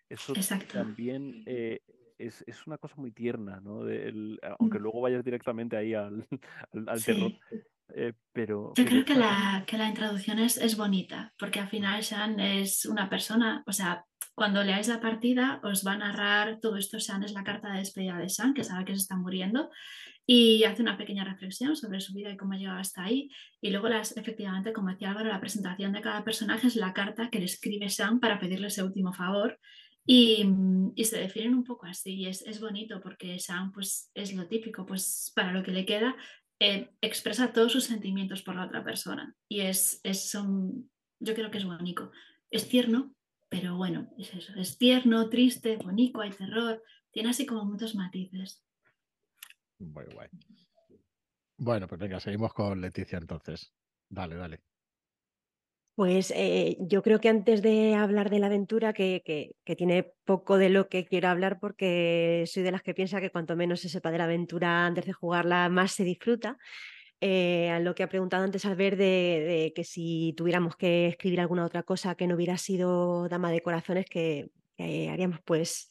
Eso 0.08 0.32
Exacto. 0.34 0.72
también 0.74 1.42
eh, 1.46 1.80
es, 2.18 2.42
es 2.46 2.66
una 2.66 2.78
cosa 2.78 2.94
muy 2.96 3.12
tierna, 3.12 3.60
¿no? 3.60 3.84
De 3.84 4.08
el- 4.08 4.40
aunque 4.58 4.78
Mm. 4.78 4.82
luego 4.82 5.00
vayas 5.02 5.24
directamente 5.24 5.76
ahí 5.76 5.92
al, 5.94 6.26
al, 6.72 6.88
al 6.88 7.04
terror. 7.04 7.32
Sí. 7.50 7.56
eh, 7.94 8.12
pero, 8.32 8.68
Yo 8.68 8.84
pero 8.84 8.88
creo 8.88 9.04
que 9.04 9.14
la, 9.14 9.64
que 9.66 9.76
la 9.78 9.88
introducción 9.88 10.38
es, 10.38 10.56
es 10.56 10.76
bonita, 10.76 11.32
porque 11.38 11.60
al 11.60 11.68
final 11.68 12.02
Sean 12.02 12.40
es 12.40 12.86
una 12.86 13.08
persona, 13.10 13.62
o 13.66 13.72
sea, 13.72 14.04
cuando 14.34 14.62
leáis 14.62 14.88
la 14.88 15.00
partida 15.00 15.60
os 15.64 15.86
va 15.86 15.92
a 15.92 15.98
narrar 15.98 16.60
todo 16.60 16.76
esto, 16.76 16.98
Sean 17.00 17.22
es 17.24 17.32
la 17.32 17.44
carta 17.44 17.72
de 17.72 17.78
despedida 17.80 18.16
de 18.18 18.28
Sean, 18.28 18.54
que 18.54 18.64
sabe 18.64 18.84
que 18.84 18.92
se 18.94 19.00
está 19.02 19.16
muriendo, 19.16 19.70
y 20.30 20.62
hace 20.64 20.82
una 20.82 20.98
pequeña 20.98 21.24
reflexión 21.24 21.74
sobre 21.74 22.02
su 22.02 22.12
vida 22.12 22.30
y 22.30 22.36
cómo 22.36 22.52
ha 22.52 22.58
llegado 22.58 22.78
hasta 22.78 23.02
ahí, 23.02 23.30
y 23.62 23.70
luego 23.70 23.88
las, 23.88 24.14
efectivamente, 24.14 24.74
como 24.74 24.90
decía 24.90 25.10
Álvaro, 25.10 25.30
la 25.30 25.40
presentación 25.40 25.94
de 25.94 26.02
cada 26.02 26.22
personaje 26.22 26.66
es 26.66 26.76
la 26.76 26.92
carta 26.92 27.30
que 27.30 27.38
le 27.38 27.46
escribe 27.46 27.88
Sean 27.88 28.20
para 28.20 28.38
pedirle 28.38 28.66
ese 28.66 28.82
último 28.82 29.14
favor, 29.14 29.58
y, 30.04 30.44
se 31.02 31.18
definen 31.18 31.54
un 31.54 31.64
poco 31.64 31.86
así, 31.86 32.14
y 32.14 32.26
es, 32.26 32.42
es 32.46 32.60
bonito 32.60 33.00
porque 33.00 33.38
Sean 33.38 33.72
pues, 33.72 34.10
es 34.14 34.34
lo 34.34 34.46
típico, 34.46 34.84
pues 34.84 35.32
para 35.34 35.52
lo 35.52 35.62
que 35.62 35.72
le 35.72 35.86
queda 35.86 36.14
eh, 36.60 36.90
expresa 37.00 37.52
todos 37.52 37.72
sus 37.72 37.84
sentimientos 37.84 38.42
por 38.42 38.56
la 38.56 38.66
otra 38.66 38.84
persona. 38.84 39.34
Y 39.48 39.60
es, 39.60 40.00
es 40.02 40.36
yo 41.20 41.34
creo 41.34 41.50
que 41.50 41.58
es 41.58 41.64
bonito. 41.64 42.10
Es 42.50 42.68
tierno, 42.68 43.14
pero 43.48 43.76
bueno, 43.76 44.10
es 44.18 44.34
eso. 44.34 44.52
Es 44.56 44.76
tierno, 44.76 45.30
triste, 45.30 45.76
bonito, 45.76 46.20
hay 46.20 46.30
terror. 46.30 46.82
Tiene 47.12 47.30
así 47.30 47.46
como 47.46 47.64
muchos 47.64 47.94
matices. 47.94 48.62
Muy 49.78 50.04
guay. 50.12 50.28
Bueno, 51.56 51.86
pues 51.88 52.00
venga, 52.00 52.20
seguimos 52.20 52.52
con 52.54 52.80
Leticia 52.80 53.18
entonces. 53.18 53.74
Dale, 54.08 54.36
dale. 54.36 54.62
Pues 55.94 56.32
eh, 56.36 56.76
yo 56.80 57.02
creo 57.02 57.18
que 57.20 57.28
antes 57.28 57.60
de 57.60 57.96
hablar 57.96 58.30
de 58.30 58.38
la 58.38 58.46
aventura, 58.46 58.92
que, 58.92 59.20
que- 59.24 59.56
que 59.64 59.74
tiene 59.74 60.12
poco 60.24 60.56
de 60.56 60.68
lo 60.68 60.88
que 60.88 61.04
quiero 61.04 61.26
hablar, 61.28 61.58
porque 61.60 62.44
soy 62.46 62.62
de 62.62 62.70
las 62.70 62.82
que 62.82 62.94
piensa 62.94 63.20
que 63.20 63.30
cuanto 63.30 63.56
menos 63.56 63.80
se 63.80 63.88
sepa 63.88 64.12
de 64.12 64.18
la 64.18 64.24
aventura 64.24 64.86
antes 64.86 65.06
de 65.06 65.12
jugarla, 65.12 65.68
más 65.68 65.90
se 65.92 66.04
disfruta. 66.04 66.56
Eh, 67.20 67.70
a 67.70 67.80
lo 67.80 67.94
que 67.96 68.04
ha 68.04 68.08
preguntado 68.08 68.44
antes 68.44 68.64
Albert 68.66 68.98
de, 68.98 69.04
de 69.04 69.72
que 69.74 69.84
si 69.84 70.34
tuviéramos 70.36 70.76
que 70.76 71.08
escribir 71.08 71.40
alguna 71.40 71.64
otra 71.66 71.82
cosa 71.84 72.14
que 72.16 72.26
no 72.28 72.36
hubiera 72.36 72.58
sido 72.58 73.28
Dama 73.28 73.50
de 73.52 73.62
Corazones, 73.62 74.06
que, 74.06 74.50
que 74.76 75.08
haríamos, 75.10 75.40
pues 75.44 75.90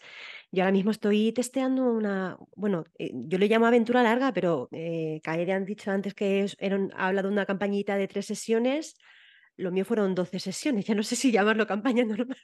yo 0.52 0.64
ahora 0.64 0.72
mismo 0.72 0.92
estoy 0.92 1.32
testeando 1.34 1.84
una, 1.92 2.38
bueno, 2.56 2.86
eh, 2.98 3.12
yo 3.14 3.38
le 3.38 3.48
llamo 3.48 3.66
aventura 3.66 4.02
larga, 4.04 4.32
pero 4.34 4.70
eh, 4.72 5.20
Kaede 5.24 5.52
han 5.54 5.66
dicho 5.66 5.92
antes 5.92 6.14
que 6.14 6.42
es- 6.44 6.56
era 6.60 6.76
un- 6.78 6.92
ha 6.96 7.08
hablado 7.08 7.28
de 7.28 7.34
una 7.34 7.46
campañita 7.46 7.98
de 7.98 8.08
tres 8.08 8.26
sesiones. 8.26 8.96
Lo 9.58 9.72
mío 9.72 9.86
fueron 9.86 10.14
12 10.16 10.40
sesiones, 10.40 10.86
ya 10.86 10.96
no 10.96 11.04
sé 11.04 11.16
si 11.16 11.32
llamarlo 11.58 11.66
campaña 11.68 12.04
normal. 12.06 12.38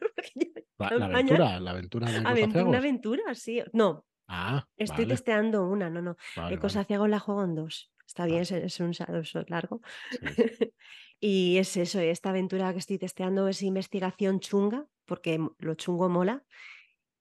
La, 0.77 0.85
la 0.85 0.89
campaña- 0.89 1.13
aventura, 1.13 1.59
la 1.59 1.71
aventura 1.71 2.11
de 2.11 2.17
aventura, 2.17 2.65
una 2.65 2.77
aventura, 2.79 3.35
sí. 3.35 3.61
No, 3.73 4.05
Ah, 4.27 4.65
estoy 4.77 5.03
vale. 5.05 5.13
testeando 5.15 5.67
una, 5.67 5.89
no, 5.89 6.01
no. 6.01 6.15
vale, 6.15 6.21
El 6.35 6.43
vale. 6.43 6.59
Cosaciagos 6.59 7.09
la 7.09 7.19
juego 7.19 7.43
en 7.43 7.55
dos. 7.55 7.91
Está 8.07 8.25
bien, 8.25 8.43
Vale. 8.49 8.65
es, 8.65 8.79
un 8.79 8.93
salto 8.93 9.43
largo. 9.47 9.81
Sí. 10.11 10.17
Y 11.19 11.57
es 11.57 11.77
eso, 11.77 11.99
esta 12.01 12.31
aventura 12.31 12.73
que 12.73 12.79
estoy 12.79 12.97
testeando 12.97 13.47
es 13.47 13.61
investigación 13.61 14.41
chunga, 14.41 14.85
porque 15.05 15.39
lo 15.59 15.75
chungo 15.75 16.09
mola, 16.09 16.43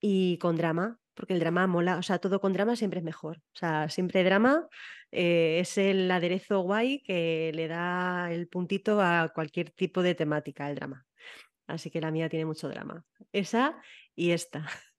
y 0.02 0.36
con 0.38 0.56
drama, 0.56 0.98
porque 1.14 1.32
el 1.32 1.40
drama 1.40 1.66
mola, 1.66 1.96
o 1.96 2.02
sea, 2.02 2.18
todo 2.18 2.40
con 2.40 2.52
drama 2.52 2.76
siempre 2.76 2.98
es 2.98 3.04
mejor. 3.04 3.38
O 3.38 3.56
sea, 3.56 3.88
siempre 3.88 4.24
drama 4.24 4.68
eh, 5.12 5.60
es 5.60 5.78
el 5.78 6.10
aderezo 6.10 6.60
guay 6.60 7.00
que 7.02 7.52
le 7.54 7.68
da 7.68 8.32
el 8.32 8.48
puntito 8.48 9.00
a 9.00 9.30
cualquier 9.34 9.70
tipo 9.70 10.02
de 10.02 10.14
temática, 10.14 10.68
el 10.68 10.74
drama. 10.74 11.06
Así 11.68 11.90
que 11.90 12.00
la 12.00 12.10
mía 12.10 12.28
tiene 12.28 12.44
mucho 12.44 12.68
drama. 12.68 13.06
Esa 13.32 13.80
y 14.14 14.32
esta. 14.32 14.66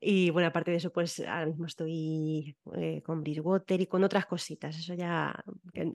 Y 0.00 0.30
bueno, 0.30 0.48
aparte 0.48 0.70
de 0.70 0.78
eso, 0.78 0.90
pues 0.90 1.20
ahora 1.20 1.46
mismo 1.46 1.66
estoy 1.66 2.56
eh, 2.76 3.02
con 3.02 3.20
Bridgewater 3.20 3.80
y 3.80 3.86
con 3.86 4.02
otras 4.02 4.24
cositas. 4.24 4.76
Eso 4.76 4.94
ya 4.94 5.44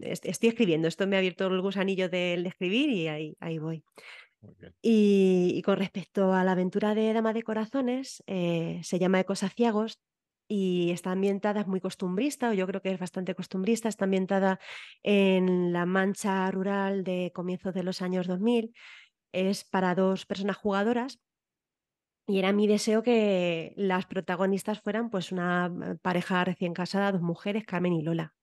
estoy 0.02 0.50
escribiendo. 0.50 0.88
Esto 0.88 1.08
me 1.08 1.16
ha 1.16 1.20
abierto 1.20 1.48
el 1.48 1.60
gusanillo 1.60 2.10
del 2.10 2.44
de 2.44 2.50
escribir 2.50 2.90
y 2.92 3.08
ahí, 3.08 3.36
ahí 3.40 3.58
voy. 3.58 3.84
Y, 4.82 5.62
con 5.64 5.78
respecto 5.78 6.34
a 6.34 6.44
la 6.44 6.54
aventura 6.54 6.96
de 6.96 7.14
Dama 7.14 7.34
de 7.34 7.44
Corazones, 7.44 8.24
eh, 8.28 8.80
se 8.84 9.00
llama 9.00 9.20
Ecosaciagos 9.20 10.00
y 10.48 10.92
está 10.92 11.12
ambientada, 11.12 11.62
es 11.62 11.68
muy 11.68 11.80
costumbrista, 11.80 12.50
o 12.50 12.54
yo 12.54 12.68
creo 12.68 12.82
que 12.82 12.92
es 12.92 13.00
bastante 13.00 13.34
costumbrista, 13.36 13.90
está 13.90 14.06
ambientada 14.06 14.60
en 15.02 15.74
la 15.74 15.86
Mancha 15.86 16.50
rural 16.52 17.04
de 17.04 17.32
comienzos 17.34 17.74
de 17.74 17.84
los 17.84 18.02
años 18.02 18.28
2000. 18.28 18.74
Es 19.32 19.64
para 19.64 19.96
dos 19.96 20.26
personas 20.26 20.58
jugadoras 20.58 21.20
y 22.28 22.40
era 22.40 22.54
mi 22.54 22.68
deseo 22.68 23.04
que 23.04 23.74
las 23.76 24.06
protagonistas 24.06 24.82
fueran 24.82 25.10
pues 25.10 25.32
una 25.32 25.68
eh, 25.68 25.96
pareja 26.02 26.44
recién 26.46 26.74
casada, 26.74 27.12
dos 27.12 27.22
mujeres, 27.22 27.66
Carmen 27.66 27.94
y 27.94 28.02
Lola. 28.02 28.34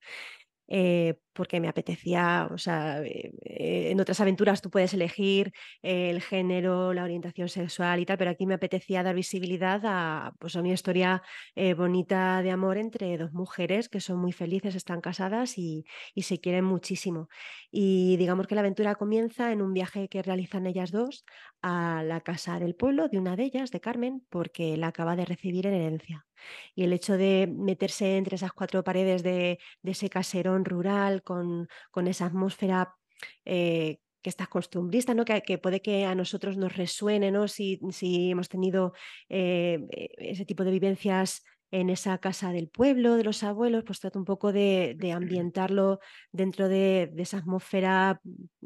Eh, 0.69 1.19
porque 1.41 1.59
me 1.59 1.69
apetecía, 1.69 2.51
o 2.53 2.59
sea, 2.59 3.01
eh, 3.03 3.33
eh, 3.41 3.89
en 3.93 3.99
otras 3.99 4.21
aventuras 4.21 4.61
tú 4.61 4.69
puedes 4.69 4.93
elegir 4.93 5.55
el 5.81 6.21
género, 6.21 6.93
la 6.93 7.03
orientación 7.03 7.49
sexual 7.49 7.99
y 7.99 8.05
tal, 8.05 8.19
pero 8.19 8.31
aquí 8.31 8.45
me 8.45 8.53
apetecía 8.53 9.03
dar 9.03 9.15
visibilidad 9.15 9.81
a, 9.87 10.35
pues, 10.39 10.55
a 10.55 10.61
una 10.61 10.75
historia 10.75 11.23
eh, 11.55 11.73
bonita 11.73 12.43
de 12.43 12.51
amor 12.51 12.77
entre 12.77 13.17
dos 13.17 13.33
mujeres 13.33 13.89
que 13.89 14.01
son 14.01 14.19
muy 14.19 14.33
felices, 14.33 14.75
están 14.75 15.01
casadas 15.01 15.57
y, 15.57 15.87
se 16.15 16.39
quieren 16.41 16.67
muchísimo. 16.67 17.31
Y 17.71 18.19
digamos 18.19 18.47
que 18.47 18.55
la 18.55 18.61
aventura 18.61 18.95
comienza 18.97 19.51
en 19.53 19.63
un 19.63 19.73
viaje 19.73 20.09
que 20.11 20.23
realizan 20.23 20.67
ellas 20.67 20.91
dos 20.91 21.25
a 21.63 22.03
la 22.05 22.21
casa 22.21 22.59
del 22.59 22.75
pueblo 22.75 23.09
de 23.09 23.19
una 23.19 23.37
de 23.37 23.45
ellas, 23.45 23.71
de 23.71 23.81
Carmen, 23.81 24.27
porque 24.29 24.77
la 24.77 24.89
acaba 24.89 25.17
de 25.17 25.25
recibir 25.25 25.67
en 25.67 25.75
herencia. 25.75 26.27
Y 26.75 26.85
el 26.85 26.93
hecho 26.93 27.17
de 27.17 27.49
meterse 27.51 28.17
entre 28.17 28.37
esas 28.37 28.53
cuatro 28.53 28.83
paredes 28.85 29.23
de, 29.23 29.59
de 29.83 29.91
ese 29.91 30.09
caserón 30.11 30.65
rural 30.65 31.23
con, 31.31 31.69
con 31.93 32.09
esa 32.09 32.27
atmósfera 32.27 32.97
eh, 33.45 33.99
que 34.21 34.31
estás 34.31 34.49
costumbrista, 34.49 35.15
¿no? 35.15 35.25
Que, 35.25 35.43
que, 35.43 35.59
puede 35.59 35.81
que 35.81 36.05
a 36.05 36.17
nosotros 36.17 36.57
nos 36.57 36.77
resuene, 36.77 37.31
¿no? 37.31 37.47
Si, 37.47 37.79
si 37.93 38.33
hemos 38.33 38.49
tenido 38.49 38.93
eh, 39.29 39.79
ese 40.19 40.45
tipo 40.45 40.65
de 40.65 40.73
vivencias 40.73 41.45
en 41.73 41.89
esa 41.89 42.19
casa 42.19 42.53
del 42.53 42.69
pueblo, 42.69 43.17
de 43.17 43.23
los 43.23 43.45
abuelos, 43.45 43.85
pues 43.85 44.01
trata 44.01 44.19
un 44.19 44.25
poco 44.25 44.53
de, 44.53 44.97
de 44.99 45.13
ambientarlo 45.13 46.01
dentro 46.33 46.69
de, 46.69 47.11
de, 47.13 47.23
esa 47.23 47.39
atmósfera 47.39 48.21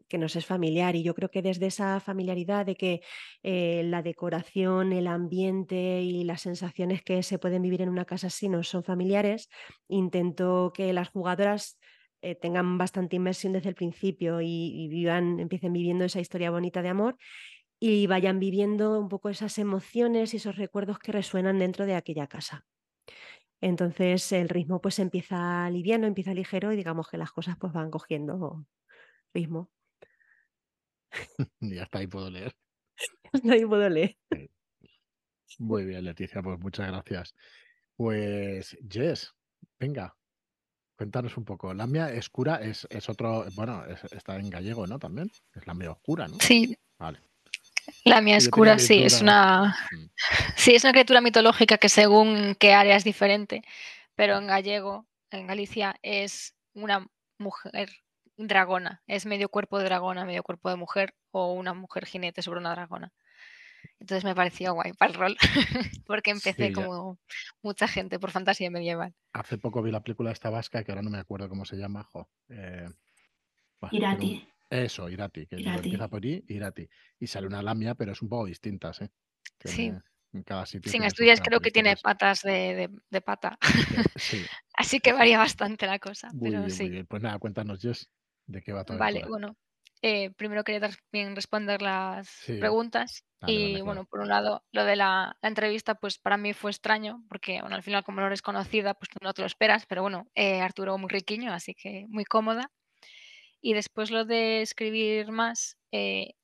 que 0.08 0.16
nos 0.16 0.36
es 0.36 0.46
familiar. 0.46 0.96
Y 0.96 1.02
yo 1.02 1.14
creo 1.14 1.30
que 1.30 1.42
desde 1.42 1.66
esa 1.66 2.00
familiaridad 2.00 2.64
de 2.64 2.76
que 2.76 3.02
eh, 3.42 3.82
la 3.84 4.02
decoración, 4.02 4.92
el 4.92 5.06
ambiente 5.06 6.00
y 6.00 6.24
las 6.24 6.40
sensaciones 6.40 7.02
que 7.02 7.22
se 7.22 7.38
pueden 7.38 7.60
vivir 7.60 7.82
en 7.82 7.90
una 7.90 8.06
casa 8.06 8.28
así 8.28 8.48
no 8.48 8.62
son 8.62 8.82
familiares, 8.82 9.50
intento 9.88 10.72
que 10.74 10.92
las 10.94 11.10
jugadoras 11.10 11.78
eh, 12.24 12.34
tengan 12.34 12.78
bastante 12.78 13.16
inmersión 13.16 13.52
desde 13.52 13.68
el 13.68 13.74
principio 13.74 14.40
y, 14.40 14.46
y 14.48 14.88
vivan, 14.88 15.40
empiecen 15.40 15.74
viviendo 15.74 16.06
esa 16.06 16.20
historia 16.20 16.50
bonita 16.50 16.80
de 16.80 16.88
amor 16.88 17.16
y 17.78 18.06
vayan 18.06 18.40
viviendo 18.40 18.98
un 18.98 19.10
poco 19.10 19.28
esas 19.28 19.58
emociones 19.58 20.32
y 20.32 20.38
esos 20.38 20.56
recuerdos 20.56 20.98
que 20.98 21.12
resuenan 21.12 21.58
dentro 21.58 21.84
de 21.84 21.94
aquella 21.94 22.26
casa. 22.26 22.64
Entonces 23.60 24.32
el 24.32 24.48
ritmo 24.48 24.80
pues 24.80 24.98
empieza 24.98 25.68
liviano, 25.68 26.06
empieza 26.06 26.32
ligero 26.32 26.72
y 26.72 26.76
digamos 26.76 27.08
que 27.08 27.18
las 27.18 27.30
cosas 27.30 27.56
pues 27.58 27.74
van 27.74 27.90
cogiendo 27.90 28.66
ritmo. 29.34 29.70
y 31.60 31.78
hasta 31.78 31.98
ahí 31.98 32.06
puedo 32.06 32.30
leer. 32.30 32.54
Hasta 33.32 33.52
ahí 33.52 33.66
puedo 33.66 33.88
leer. 33.88 34.16
Muy 35.58 35.84
bien, 35.84 36.04
Leticia, 36.04 36.42
pues 36.42 36.58
muchas 36.58 36.88
gracias. 36.88 37.34
Pues 37.96 38.76
Jess, 38.88 39.34
venga, 39.78 40.16
cuéntanos 40.96 41.36
un 41.36 41.44
poco. 41.44 41.74
La 41.74 41.86
mía 41.86 42.10
escura 42.10 42.56
es, 42.56 42.86
es 42.90 43.08
otro, 43.08 43.44
bueno, 43.54 43.84
es, 43.86 44.04
está 44.12 44.36
en 44.36 44.50
gallego, 44.50 44.86
¿no? 44.86 44.98
También. 44.98 45.30
Es 45.54 45.66
la 45.66 45.74
mía 45.74 45.92
oscura, 45.92 46.28
¿no? 46.28 46.38
Sí. 46.40 46.76
Vale. 46.98 47.20
La 48.04 48.20
mía 48.20 48.36
escura, 48.36 48.78
sí, 48.78 49.02
es 49.02 49.20
una. 49.20 49.76
Mm. 49.92 50.06
Sí, 50.56 50.74
es 50.74 50.84
una 50.84 50.92
criatura 50.92 51.20
mitológica 51.20 51.78
que 51.78 51.88
según 51.88 52.54
qué 52.58 52.72
área 52.72 52.96
es 52.96 53.04
diferente, 53.04 53.62
pero 54.14 54.38
en 54.38 54.46
gallego, 54.46 55.06
en 55.30 55.46
Galicia, 55.46 55.96
es 56.02 56.54
una 56.74 57.06
mujer 57.38 57.90
dragona. 58.36 59.02
Es 59.06 59.26
medio 59.26 59.48
cuerpo 59.48 59.78
de 59.78 59.84
dragona, 59.84 60.24
medio 60.24 60.42
cuerpo 60.42 60.70
de 60.70 60.76
mujer, 60.76 61.14
o 61.30 61.52
una 61.52 61.74
mujer 61.74 62.06
jinete 62.06 62.42
sobre 62.42 62.60
una 62.60 62.70
dragona. 62.70 63.12
Entonces 64.00 64.24
me 64.24 64.34
pareció 64.34 64.74
guay 64.74 64.92
para 64.92 65.12
el 65.12 65.18
rol, 65.18 65.36
porque 66.06 66.30
empecé 66.30 66.66
Sí, 66.66 66.72
como 66.72 67.18
mucha 67.62 67.88
gente 67.88 68.18
por 68.18 68.30
fantasía 68.30 68.70
medieval. 68.70 69.14
Hace 69.32 69.58
poco 69.58 69.82
vi 69.82 69.90
la 69.90 70.02
película 70.02 70.30
esta 70.30 70.50
vasca, 70.50 70.84
que 70.84 70.92
ahora 70.92 71.02
no 71.02 71.10
me 71.10 71.18
acuerdo 71.18 71.48
cómo 71.48 71.64
se 71.64 71.76
llama, 71.76 72.04
jo, 72.04 72.28
eh, 72.48 72.88
Irati. 73.92 74.30
Eso, 74.70 75.08
Irati, 75.08 75.46
que 75.46 75.56
Irati. 75.56 75.78
empieza 75.90 76.08
por 76.08 76.24
I, 76.24 76.44
Irati. 76.48 76.88
Y 77.20 77.26
sale 77.26 77.46
una 77.46 77.62
lamia, 77.62 77.94
pero 77.94 78.12
es 78.12 78.22
un 78.22 78.28
poco 78.28 78.46
distinta, 78.46 78.92
¿sí? 78.92 79.04
Sí. 79.64 79.92
En 80.32 80.42
cada 80.42 80.66
sitio 80.66 80.90
Sin 80.90 81.04
estudias 81.04 81.40
creo 81.40 81.60
que 81.60 81.70
tiene 81.70 81.96
patas 81.96 82.42
de, 82.42 82.74
de- 82.74 82.90
de 83.10 83.20
pata. 83.20 83.56
Eh, 83.90 84.04
Sí, 84.18 84.46
Así 84.76 84.98
que 85.00 85.12
varía 85.12 85.38
bastante 85.38 85.86
la 85.86 85.98
cosa, 85.98 86.30
muy 86.32 86.50
pero 86.50 86.62
bien, 86.64 86.70
sí. 86.70 86.82
muy 86.84 86.90
bien. 86.90 87.06
Pues 87.06 87.22
nada, 87.22 87.38
cuéntanos, 87.38 87.80
Jess, 87.80 88.10
de 88.46 88.62
qué 88.62 88.72
va 88.72 88.84
tu 88.84 88.94
Vale, 88.94 89.22
bueno, 89.28 89.56
eh, 90.04 90.30
primero 90.36 90.64
quería 90.64 90.80
también 90.90 91.36
responder 91.36 91.82
las 91.82 92.28
Sí, 92.38 92.54
preguntas 92.58 93.24
dale, 93.40 93.60
y 93.60 93.60
dale, 93.60 93.80
claro. 93.80 94.00
bueno, 94.00 94.06
por 94.06 94.20
un 94.20 94.28
lado, 94.28 94.64
lo 94.72 94.84
de 94.84 94.96
la, 94.96 95.36
la 95.42 95.48
entrevista, 95.48 95.94
pues 95.96 96.18
para 96.18 96.36
mí 96.38 96.54
fue 96.54 96.70
extraño 96.72 97.24
porque 97.28 97.60
bueno, 97.62 97.76
al 97.76 97.82
final 97.84 98.04
como 98.04 98.20
no 98.20 98.26
eres 98.28 98.42
conocida, 98.42 98.94
pues 98.94 99.10
no 99.22 99.34
te 99.34 99.42
lo 99.42 99.46
esperas, 99.46 99.86
pero 99.86 100.02
bueno, 100.02 100.28
eh, 100.34 100.60
Arturo 100.62 100.98
muy 100.98 101.08
riquiño, 101.10 101.52
así 101.54 101.74
que 101.74 102.06
muy 102.08 102.24
cómoda. 102.24 102.70
Y 103.60 103.74
después 103.74 104.10
lo 104.10 104.24
de 104.24 104.62
escribir 104.62 105.30
más, 105.32 105.78
eh, 105.92 106.34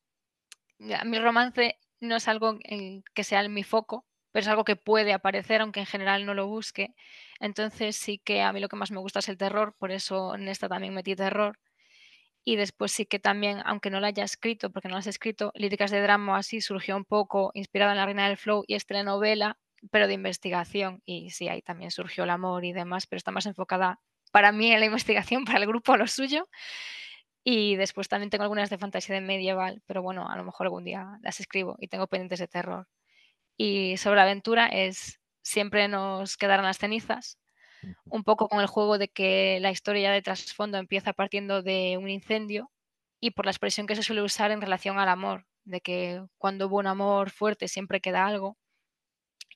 ya, 0.79 1.05
mi 1.05 1.19
romance 1.19 1.79
no 2.01 2.17
es 2.17 2.29
algo 2.29 2.59
en 2.65 3.03
que 3.15 3.25
sea 3.25 3.43
en 3.45 3.55
mi 3.55 3.63
foco, 3.65 4.07
pero 4.33 4.43
es 4.43 4.49
algo 4.49 4.65
que 4.65 4.77
puede 4.77 5.13
aparecer, 5.13 5.61
aunque 5.61 5.81
en 5.81 5.87
general 5.87 6.27
no 6.27 6.35
lo 6.35 6.47
busque. 6.49 6.95
Entonces 7.41 7.97
sí 7.97 8.19
que 8.25 8.43
a 8.43 8.53
mí 8.53 8.61
lo 8.61 8.69
que 8.69 8.77
más 8.77 8.91
me 8.91 9.01
gusta 9.01 9.19
es 9.21 9.29
el 9.29 9.39
terror, 9.39 9.77
por 9.79 9.93
eso 9.93 10.35
en 10.35 10.49
esta 10.49 10.69
también 10.69 10.95
metí 10.95 11.17
terror. 11.17 11.59
Y 12.45 12.57
después 12.57 12.93
sí 12.93 13.07
que 13.07 13.19
también, 13.19 13.61
aunque 13.65 13.91
no 13.91 14.01
la 14.01 14.09
haya 14.09 14.25
escrito, 14.25 14.71
porque 14.71 14.89
no 14.89 14.95
las 14.97 15.07
he 15.07 15.11
escrito, 15.11 15.53
Líricas 15.55 15.91
de 15.91 16.01
Drama 16.01 16.39
así 16.39 16.61
surgió 16.61 16.97
un 16.97 17.05
poco 17.05 17.51
inspirada 17.55 17.93
en 17.93 17.99
La 17.99 18.07
Reina 18.07 18.29
del 18.29 18.39
Flow 18.39 18.65
y 18.67 18.75
es 18.75 18.87
telenovela, 18.87 19.59
pero 19.91 20.07
de 20.07 20.15
investigación. 20.15 21.03
Y 21.05 21.31
sí, 21.31 21.49
ahí 21.49 21.63
también 21.63 21.91
surgió 21.91 22.25
el 22.25 22.31
amor 22.31 22.65
y 22.65 22.73
demás, 22.73 23.07
pero 23.07 23.19
está 23.19 23.31
más 23.31 23.47
enfocada 23.47 24.01
para 24.33 24.53
mí 24.53 24.73
en 24.73 24.81
la 24.81 24.87
investigación, 24.87 25.45
para 25.47 25.59
el 25.61 25.67
grupo 25.67 25.97
lo 25.97 26.07
suyo. 26.07 26.49
Y 27.45 27.77
después 27.77 28.09
también 28.09 28.31
tengo 28.31 28.45
algunas 28.45 28.71
de 28.71 28.79
fantasía 28.79 29.15
de 29.15 29.21
medieval, 29.23 29.83
pero 29.87 30.03
bueno, 30.03 30.29
a 30.29 30.37
lo 30.37 30.45
mejor 30.45 30.67
algún 30.67 30.85
día 30.85 31.19
las 31.23 31.41
escribo 31.41 31.77
y 31.81 31.89
tengo 31.89 32.07
pendientes 32.07 32.39
de 32.39 32.49
terror. 32.49 32.87
Y 33.57 33.97
sobre 33.99 34.17
la 34.17 34.23
aventura 34.25 34.69
es 34.69 35.21
siempre 35.43 35.89
nos 35.89 36.37
quedarán 36.37 36.67
las 36.67 36.79
cenizas. 36.79 37.40
Un 38.09 38.25
poco 38.25 38.49
con 38.49 38.61
el 38.61 38.67
juego 38.67 38.99
de 38.99 39.09
que 39.09 39.59
la 39.61 39.71
historia 39.71 40.13
de 40.13 40.23
trasfondo 40.23 40.79
empieza 40.79 41.13
partiendo 41.13 41.63
de 41.63 41.97
un 41.99 42.09
incendio 42.09 42.71
y 43.21 43.33
por 43.33 43.45
la 43.47 43.53
expresión 43.53 43.87
que 43.87 43.97
se 43.97 44.03
suele 44.03 44.23
usar 44.23 44.51
en 44.51 44.61
relación 44.63 44.99
al 44.99 45.09
amor, 45.09 45.47
de 45.65 45.81
que 45.81 46.23
cuando 46.39 46.67
hubo 46.69 46.79
un 46.79 46.87
amor 46.89 47.31
fuerte 47.31 47.69
siempre 47.69 48.01
queda 48.01 48.27
algo. 48.27 48.59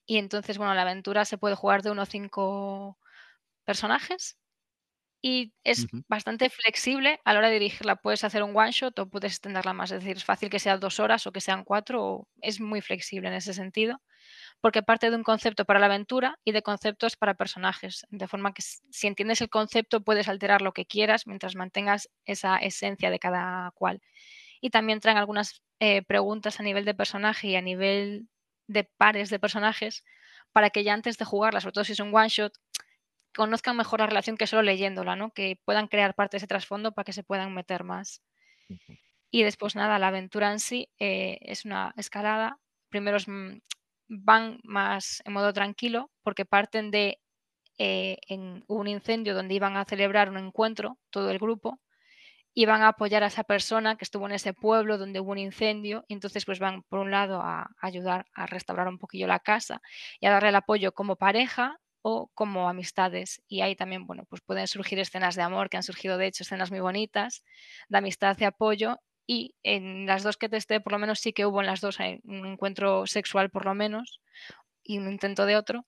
Y 0.06 0.18
entonces, 0.18 0.58
bueno, 0.58 0.74
la 0.74 0.82
aventura 0.82 1.24
se 1.24 1.38
puede 1.38 1.54
jugar 1.56 1.82
de 1.82 1.90
uno 1.90 2.02
a 2.02 2.06
cinco 2.06 2.98
personajes 3.64 4.38
y 5.22 5.54
es 5.64 5.88
bastante 6.08 6.50
flexible 6.50 7.20
a 7.24 7.32
la 7.34 7.40
hora 7.40 7.48
de 7.48 7.54
dirigirla. 7.56 7.96
Puedes 7.96 8.24
hacer 8.24 8.42
un 8.44 8.56
one 8.56 8.72
shot 8.72 8.98
o 9.00 9.10
puedes 9.10 9.32
extenderla 9.34 9.74
más, 9.74 9.92
es 9.92 10.00
decir, 10.02 10.16
es 10.18 10.24
fácil 10.24 10.50
que 10.50 10.60
sea 10.60 10.78
dos 10.78 11.00
horas 11.00 11.26
o 11.26 11.32
que 11.32 11.40
sean 11.42 11.64
cuatro, 11.64 12.04
o- 12.04 12.28
es 12.42 12.60
muy 12.60 12.80
flexible 12.82 13.28
en 13.28 13.34
ese 13.36 13.54
sentido, 13.54 14.02
porque 14.64 14.82
parte 14.82 15.10
de 15.10 15.16
un 15.16 15.24
concepto 15.24 15.66
para 15.66 15.78
la 15.78 15.84
aventura 15.84 16.38
y 16.42 16.52
de 16.52 16.62
conceptos 16.62 17.16
para 17.16 17.34
personajes, 17.34 18.06
de 18.08 18.26
forma 18.26 18.54
que 18.54 18.62
si 18.62 19.06
entiendes 19.06 19.42
el 19.42 19.50
concepto 19.50 20.00
puedes 20.02 20.26
alterar 20.26 20.62
lo 20.62 20.72
que 20.72 20.86
quieras 20.86 21.26
mientras 21.26 21.54
mantengas 21.54 22.08
esa 22.24 22.56
esencia 22.56 23.10
de 23.10 23.18
cada 23.18 23.72
cual. 23.72 24.00
Y 24.62 24.70
también 24.70 25.00
traen 25.00 25.18
algunas 25.18 25.62
eh, 25.80 26.00
preguntas 26.00 26.60
a 26.60 26.62
nivel 26.62 26.86
de 26.86 26.94
personaje 26.94 27.48
y 27.48 27.56
a 27.56 27.60
nivel 27.60 28.30
de 28.66 28.84
pares 28.84 29.28
de 29.28 29.38
personajes 29.38 30.02
para 30.50 30.70
que 30.70 30.82
ya 30.82 30.94
antes 30.94 31.18
de 31.18 31.26
jugarla, 31.26 31.60
sobre 31.60 31.74
todo 31.74 31.84
si 31.84 31.92
es 31.92 32.00
un 32.00 32.14
one 32.14 32.30
shot, 32.30 32.54
conozcan 33.36 33.76
mejor 33.76 34.00
la 34.00 34.06
relación 34.06 34.38
que 34.38 34.46
solo 34.46 34.62
leyéndola, 34.62 35.14
¿no? 35.14 35.30
Que 35.30 35.60
puedan 35.66 35.88
crear 35.88 36.14
parte 36.14 36.36
de 36.36 36.38
ese 36.38 36.46
trasfondo 36.46 36.92
para 36.92 37.04
que 37.04 37.12
se 37.12 37.22
puedan 37.22 37.52
meter 37.52 37.84
más. 37.84 38.22
Y 39.30 39.42
después 39.42 39.76
nada, 39.76 39.98
la 39.98 40.08
aventura 40.08 40.50
en 40.52 40.58
sí 40.58 40.88
eh, 40.98 41.36
es 41.42 41.66
una 41.66 41.92
escalada. 41.98 42.58
Primero 42.88 43.18
es, 43.18 43.28
mm, 43.28 43.58
van 44.08 44.60
más 44.64 45.22
en 45.24 45.32
modo 45.32 45.52
tranquilo 45.52 46.10
porque 46.22 46.44
parten 46.44 46.90
de 46.90 47.20
eh, 47.78 48.18
en 48.28 48.64
un 48.68 48.88
incendio 48.88 49.34
donde 49.34 49.54
iban 49.54 49.76
a 49.76 49.84
celebrar 49.84 50.30
un 50.30 50.38
encuentro, 50.38 50.98
todo 51.10 51.30
el 51.30 51.38
grupo, 51.38 51.80
y 52.54 52.66
van 52.66 52.82
a 52.82 52.88
apoyar 52.88 53.24
a 53.24 53.26
esa 53.28 53.44
persona 53.44 53.96
que 53.96 54.04
estuvo 54.04 54.26
en 54.26 54.32
ese 54.32 54.54
pueblo 54.54 54.96
donde 54.98 55.20
hubo 55.20 55.32
un 55.32 55.38
incendio, 55.38 56.04
y 56.08 56.14
entonces 56.14 56.44
pues 56.44 56.58
van 56.60 56.82
por 56.84 57.00
un 57.00 57.10
lado 57.10 57.40
a 57.42 57.68
ayudar 57.80 58.26
a 58.34 58.46
restaurar 58.46 58.88
un 58.88 58.98
poquillo 58.98 59.26
la 59.26 59.40
casa 59.40 59.80
y 60.20 60.26
a 60.26 60.30
darle 60.30 60.50
el 60.50 60.56
apoyo 60.56 60.92
como 60.92 61.16
pareja 61.16 61.78
o 62.02 62.30
como 62.34 62.68
amistades. 62.68 63.42
Y 63.48 63.62
ahí 63.62 63.74
también, 63.76 64.06
bueno, 64.06 64.24
pues 64.28 64.40
pueden 64.42 64.68
surgir 64.68 64.98
escenas 65.00 65.34
de 65.36 65.42
amor, 65.42 65.68
que 65.70 65.76
han 65.78 65.82
surgido 65.82 66.16
de 66.18 66.26
hecho 66.28 66.44
escenas 66.44 66.70
muy 66.70 66.80
bonitas, 66.80 67.42
de 67.88 67.98
amistad 67.98 68.36
y 68.40 68.44
apoyo. 68.44 68.98
Y 69.26 69.54
en 69.62 70.06
las 70.06 70.22
dos 70.22 70.36
que 70.36 70.48
testé, 70.48 70.80
por 70.80 70.92
lo 70.92 70.98
menos 70.98 71.20
sí 71.20 71.32
que 71.32 71.46
hubo 71.46 71.60
en 71.60 71.66
las 71.66 71.80
dos 71.80 71.98
eh, 72.00 72.20
un 72.24 72.46
encuentro 72.46 73.06
sexual 73.06 73.50
por 73.50 73.64
lo 73.64 73.74
menos 73.74 74.20
y 74.82 74.98
un 74.98 75.10
intento 75.10 75.46
de 75.46 75.56
otro. 75.56 75.86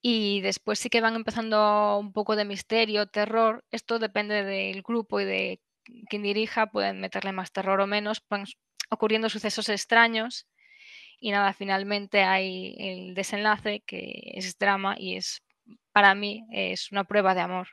Y 0.00 0.40
después 0.42 0.78
sí 0.78 0.90
que 0.90 1.00
van 1.00 1.16
empezando 1.16 1.98
un 1.98 2.12
poco 2.12 2.36
de 2.36 2.44
misterio, 2.44 3.06
terror. 3.06 3.64
Esto 3.70 3.98
depende 3.98 4.44
del 4.44 4.82
grupo 4.82 5.20
y 5.20 5.24
de 5.24 5.60
quien 6.08 6.22
dirija, 6.22 6.68
pueden 6.68 7.00
meterle 7.00 7.32
más 7.32 7.52
terror 7.52 7.80
o 7.80 7.86
menos. 7.86 8.22
Van 8.30 8.44
ocurriendo 8.90 9.28
sucesos 9.28 9.68
extraños 9.68 10.46
y 11.20 11.30
nada, 11.32 11.52
finalmente 11.52 12.22
hay 12.22 12.76
el 12.78 13.14
desenlace 13.14 13.82
que 13.86 14.32
es 14.34 14.56
drama 14.58 14.96
y 14.98 15.16
es, 15.16 15.42
para 15.92 16.14
mí, 16.14 16.46
es 16.52 16.92
una 16.92 17.04
prueba 17.04 17.34
de 17.34 17.40
amor. 17.40 17.68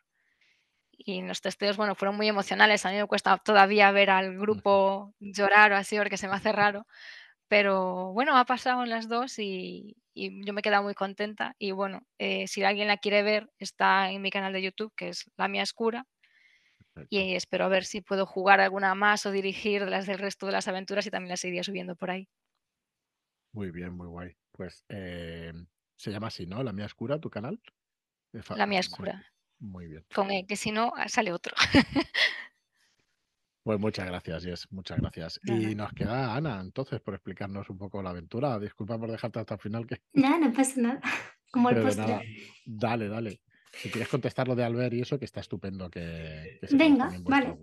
Y 0.97 1.21
los 1.21 1.41
testeos, 1.41 1.77
bueno, 1.77 1.95
fueron 1.95 2.15
muy 2.15 2.27
emocionales. 2.27 2.85
A 2.85 2.91
mí 2.91 2.97
me 2.97 3.07
cuesta 3.07 3.37
todavía 3.37 3.91
ver 3.91 4.09
al 4.09 4.37
grupo 4.37 5.13
llorar 5.19 5.71
o 5.71 5.75
así, 5.75 5.97
porque 5.97 6.17
se 6.17 6.27
me 6.27 6.35
hace 6.35 6.51
raro. 6.51 6.85
Pero 7.47 8.11
bueno, 8.13 8.37
ha 8.37 8.45
pasado 8.45 8.83
en 8.83 8.89
las 8.89 9.07
dos 9.07 9.37
y, 9.39 9.97
yo 10.15 10.53
me 10.53 10.61
he 10.61 10.63
quedado 10.63 10.83
muy 10.83 10.93
contenta. 10.93 11.55
Y 11.59 11.71
bueno, 11.71 12.07
eh, 12.17 12.47
si 12.47 12.63
alguien 12.63 12.87
la 12.87 12.97
quiere 12.97 13.23
ver, 13.23 13.49
está 13.59 14.11
en 14.11 14.21
mi 14.21 14.31
canal 14.31 14.53
de 14.53 14.61
YouTube, 14.61 14.93
que 14.95 15.09
es 15.09 15.29
La 15.37 15.47
Mía 15.47 15.63
Escura. 15.63 16.05
Y 17.09 17.35
espero 17.35 17.67
ver 17.67 17.83
si 17.83 17.99
puedo 17.99 18.25
jugar 18.25 18.61
alguna 18.61 18.95
más 18.95 19.25
o 19.25 19.31
dirigir 19.31 19.81
las 19.81 20.05
del 20.07 20.17
resto 20.17 20.45
de 20.45 20.53
las 20.53 20.69
aventuras 20.69 21.05
y 21.05 21.11
también 21.11 21.29
las 21.29 21.43
iría 21.43 21.61
subiendo 21.61 21.97
por 21.97 22.09
ahí. 22.09 22.29
Muy 23.51 23.69
bien, 23.71 23.93
muy 23.93 24.07
guay. 24.07 24.37
Pues 24.53 24.85
eh, 24.87 25.51
se 25.97 26.11
llama 26.11 26.27
así, 26.27 26.47
¿no? 26.47 26.63
La 26.63 26.71
Mía 26.71 26.85
Escura, 26.85 27.19
tu 27.19 27.29
canal. 27.29 27.59
La 28.55 28.65
Mía 28.65 28.79
Escura. 28.79 29.25
Muy 29.59 29.87
bien. 29.87 30.05
Con 30.13 30.31
E, 30.31 30.45
que 30.45 30.55
si 30.55 30.71
no, 30.71 30.93
sale 31.07 31.31
otro. 31.31 31.55
Pues 33.65 33.79
muchas 33.79 34.05
gracias, 34.05 34.43
Yes, 34.43 34.67
muchas 34.69 34.99
gracias. 34.99 35.39
Y 35.43 35.73
nos 35.73 35.91
queda 35.91 36.35
Ana, 36.35 36.61
entonces, 36.61 37.01
por 37.01 37.15
explicarnos 37.15 37.67
un 37.71 37.79
poco 37.79 38.03
la 38.03 38.11
aventura. 38.11 38.59
Disculpa 38.59 38.99
por 38.99 39.09
dejarte 39.09 39.39
hasta 39.39 39.55
el 39.55 39.59
final. 39.59 39.87
Que... 39.87 40.01
Nada, 40.13 40.37
no 40.37 40.53
pasa 40.53 40.79
nada. 40.79 41.01
Como 41.51 41.71
el 41.71 41.81
postre. 41.81 42.27
Dale, 42.63 43.07
dale. 43.07 43.41
Si 43.71 43.89
quieres 43.89 44.07
contestar 44.07 44.47
lo 44.47 44.55
de 44.55 44.63
Albert 44.63 44.93
y 44.93 45.01
eso, 45.01 45.17
que 45.17 45.25
está 45.25 45.39
estupendo 45.39 45.89
que, 45.89 46.59
Venga, 46.73 47.11
vale. 47.23 47.57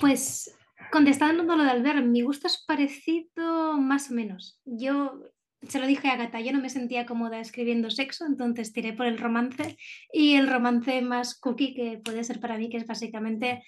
Pues 0.00 0.52
contestando 0.90 1.44
lo 1.44 1.62
de 1.62 1.70
Albert, 1.70 2.04
mi 2.04 2.22
gusto 2.22 2.48
es 2.48 2.64
parecido 2.66 3.78
más 3.78 4.10
o 4.10 4.14
menos. 4.14 4.60
Yo 4.64 5.22
se 5.68 5.78
lo 5.78 5.86
dije 5.86 6.08
a 6.08 6.16
Gata, 6.16 6.40
yo 6.40 6.52
no 6.52 6.60
me 6.60 6.68
sentía 6.68 7.06
cómoda 7.06 7.40
escribiendo 7.40 7.90
sexo, 7.90 8.26
entonces 8.26 8.72
tiré 8.72 8.92
por 8.92 9.06
el 9.06 9.18
romance 9.18 9.76
y 10.12 10.34
el 10.34 10.48
romance 10.48 11.02
más 11.02 11.38
cookie 11.38 11.74
que 11.74 11.98
puede 12.04 12.24
ser 12.24 12.40
para 12.40 12.58
mí, 12.58 12.68
que 12.68 12.76
es 12.76 12.86
básicamente 12.86 13.62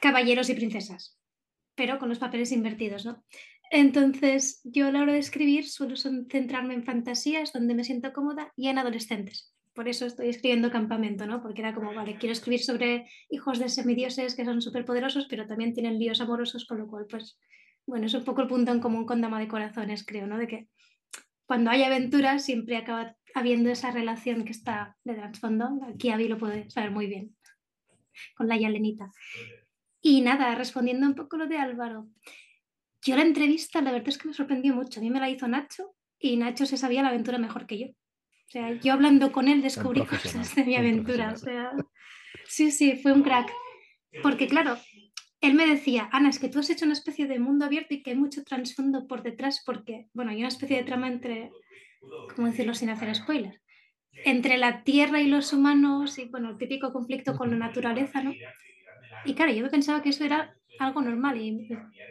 caballeros 0.00 0.50
y 0.50 0.54
princesas, 0.54 1.18
pero 1.74 1.98
con 1.98 2.08
los 2.08 2.18
papeles 2.18 2.52
invertidos, 2.52 3.04
¿no? 3.04 3.24
Entonces, 3.70 4.60
yo 4.64 4.86
a 4.86 4.92
la 4.92 5.02
hora 5.02 5.12
de 5.12 5.18
escribir 5.18 5.66
suelo 5.66 5.96
centrarme 5.96 6.74
en 6.74 6.84
fantasías 6.84 7.52
donde 7.52 7.74
me 7.74 7.84
siento 7.84 8.12
cómoda 8.12 8.52
y 8.56 8.68
en 8.68 8.78
adolescentes. 8.78 9.52
Por 9.74 9.88
eso 9.88 10.06
estoy 10.06 10.28
escribiendo 10.28 10.70
Campamento, 10.70 11.26
¿no? 11.26 11.42
Porque 11.42 11.60
era 11.60 11.74
como, 11.74 11.92
vale, 11.92 12.16
quiero 12.16 12.32
escribir 12.32 12.60
sobre 12.60 13.10
hijos 13.28 13.58
de 13.58 13.68
semidioses 13.68 14.34
que 14.34 14.44
son 14.44 14.62
súper 14.62 14.84
poderosos, 14.84 15.26
pero 15.28 15.46
también 15.46 15.74
tienen 15.74 15.98
líos 15.98 16.20
amorosos, 16.20 16.64
con 16.64 16.78
lo 16.78 16.86
cual, 16.86 17.06
pues, 17.10 17.38
bueno, 17.86 18.06
es 18.06 18.14
un 18.14 18.24
poco 18.24 18.40
el 18.42 18.48
punto 18.48 18.72
en 18.72 18.80
común 18.80 19.04
con 19.04 19.20
Dama 19.20 19.38
de 19.40 19.48
Corazones, 19.48 20.06
creo, 20.06 20.26
¿no? 20.26 20.38
De 20.38 20.46
que 20.46 20.68
cuando 21.46 21.70
hay 21.70 21.82
aventuras 21.82 22.44
siempre 22.44 22.76
acaba 22.76 23.16
habiendo 23.34 23.70
esa 23.70 23.90
relación 23.90 24.44
que 24.44 24.52
está 24.52 24.96
de 25.04 25.14
trasfondo. 25.14 25.80
Aquí 25.88 26.10
Avi 26.10 26.28
lo 26.28 26.38
puede 26.38 26.68
saber 26.70 26.90
muy 26.90 27.06
bien, 27.06 27.36
con 28.36 28.48
la 28.48 28.56
Yalenita. 28.56 29.10
Y 30.00 30.20
nada, 30.20 30.54
respondiendo 30.54 31.06
un 31.06 31.14
poco 31.14 31.36
lo 31.36 31.46
de 31.46 31.58
Álvaro. 31.58 32.08
Yo 33.02 33.16
la 33.16 33.22
entrevista, 33.22 33.80
la 33.82 33.92
verdad 33.92 34.08
es 34.08 34.18
que 34.18 34.28
me 34.28 34.34
sorprendió 34.34 34.74
mucho. 34.74 35.00
A 35.00 35.02
mí 35.02 35.10
me 35.10 35.20
la 35.20 35.30
hizo 35.30 35.46
Nacho 35.46 35.94
y 36.18 36.36
Nacho 36.36 36.66
se 36.66 36.76
sabía 36.76 37.02
la 37.02 37.08
aventura 37.08 37.38
mejor 37.38 37.66
que 37.66 37.78
yo. 37.78 37.86
O 37.86 38.48
sea, 38.48 38.72
yo 38.72 38.92
hablando 38.92 39.32
con 39.32 39.48
él 39.48 39.62
descubrí 39.62 40.04
cosas 40.06 40.54
de 40.54 40.64
mi 40.64 40.76
aventura. 40.76 41.32
O 41.32 41.36
sea, 41.36 41.72
sí, 42.46 42.70
sí, 42.70 42.96
fue 42.96 43.12
un 43.12 43.22
crack. 43.22 43.52
Porque 44.22 44.46
claro, 44.46 44.78
él 45.46 45.54
me 45.54 45.66
decía, 45.66 46.08
Ana, 46.12 46.30
es 46.30 46.38
que 46.38 46.48
tú 46.48 46.58
has 46.58 46.70
hecho 46.70 46.84
una 46.84 46.94
especie 46.94 47.26
de 47.26 47.38
mundo 47.38 47.64
abierto 47.64 47.94
y 47.94 48.02
que 48.02 48.10
hay 48.10 48.16
mucho 48.16 48.44
trasfondo 48.44 49.06
por 49.06 49.22
detrás 49.22 49.62
porque, 49.64 50.08
bueno, 50.12 50.30
hay 50.30 50.38
una 50.38 50.48
especie 50.48 50.76
de 50.76 50.84
trama 50.84 51.08
entre, 51.08 51.50
¿cómo 52.34 52.48
decirlo 52.48 52.74
sin 52.74 52.90
hacer 52.90 53.14
spoiler? 53.14 53.60
Entre 54.24 54.56
la 54.56 54.82
Tierra 54.82 55.20
y 55.20 55.26
los 55.26 55.52
humanos 55.52 56.18
y, 56.18 56.26
bueno, 56.26 56.50
el 56.50 56.58
típico 56.58 56.92
conflicto 56.92 57.36
con 57.36 57.50
la 57.50 57.56
naturaleza, 57.56 58.22
¿no? 58.22 58.34
Y 59.24 59.34
claro, 59.34 59.52
yo 59.52 59.68
pensaba 59.70 60.02
que 60.02 60.10
eso 60.10 60.24
era 60.24 60.56
algo 60.78 61.00
normal 61.00 61.40
y 61.40 61.52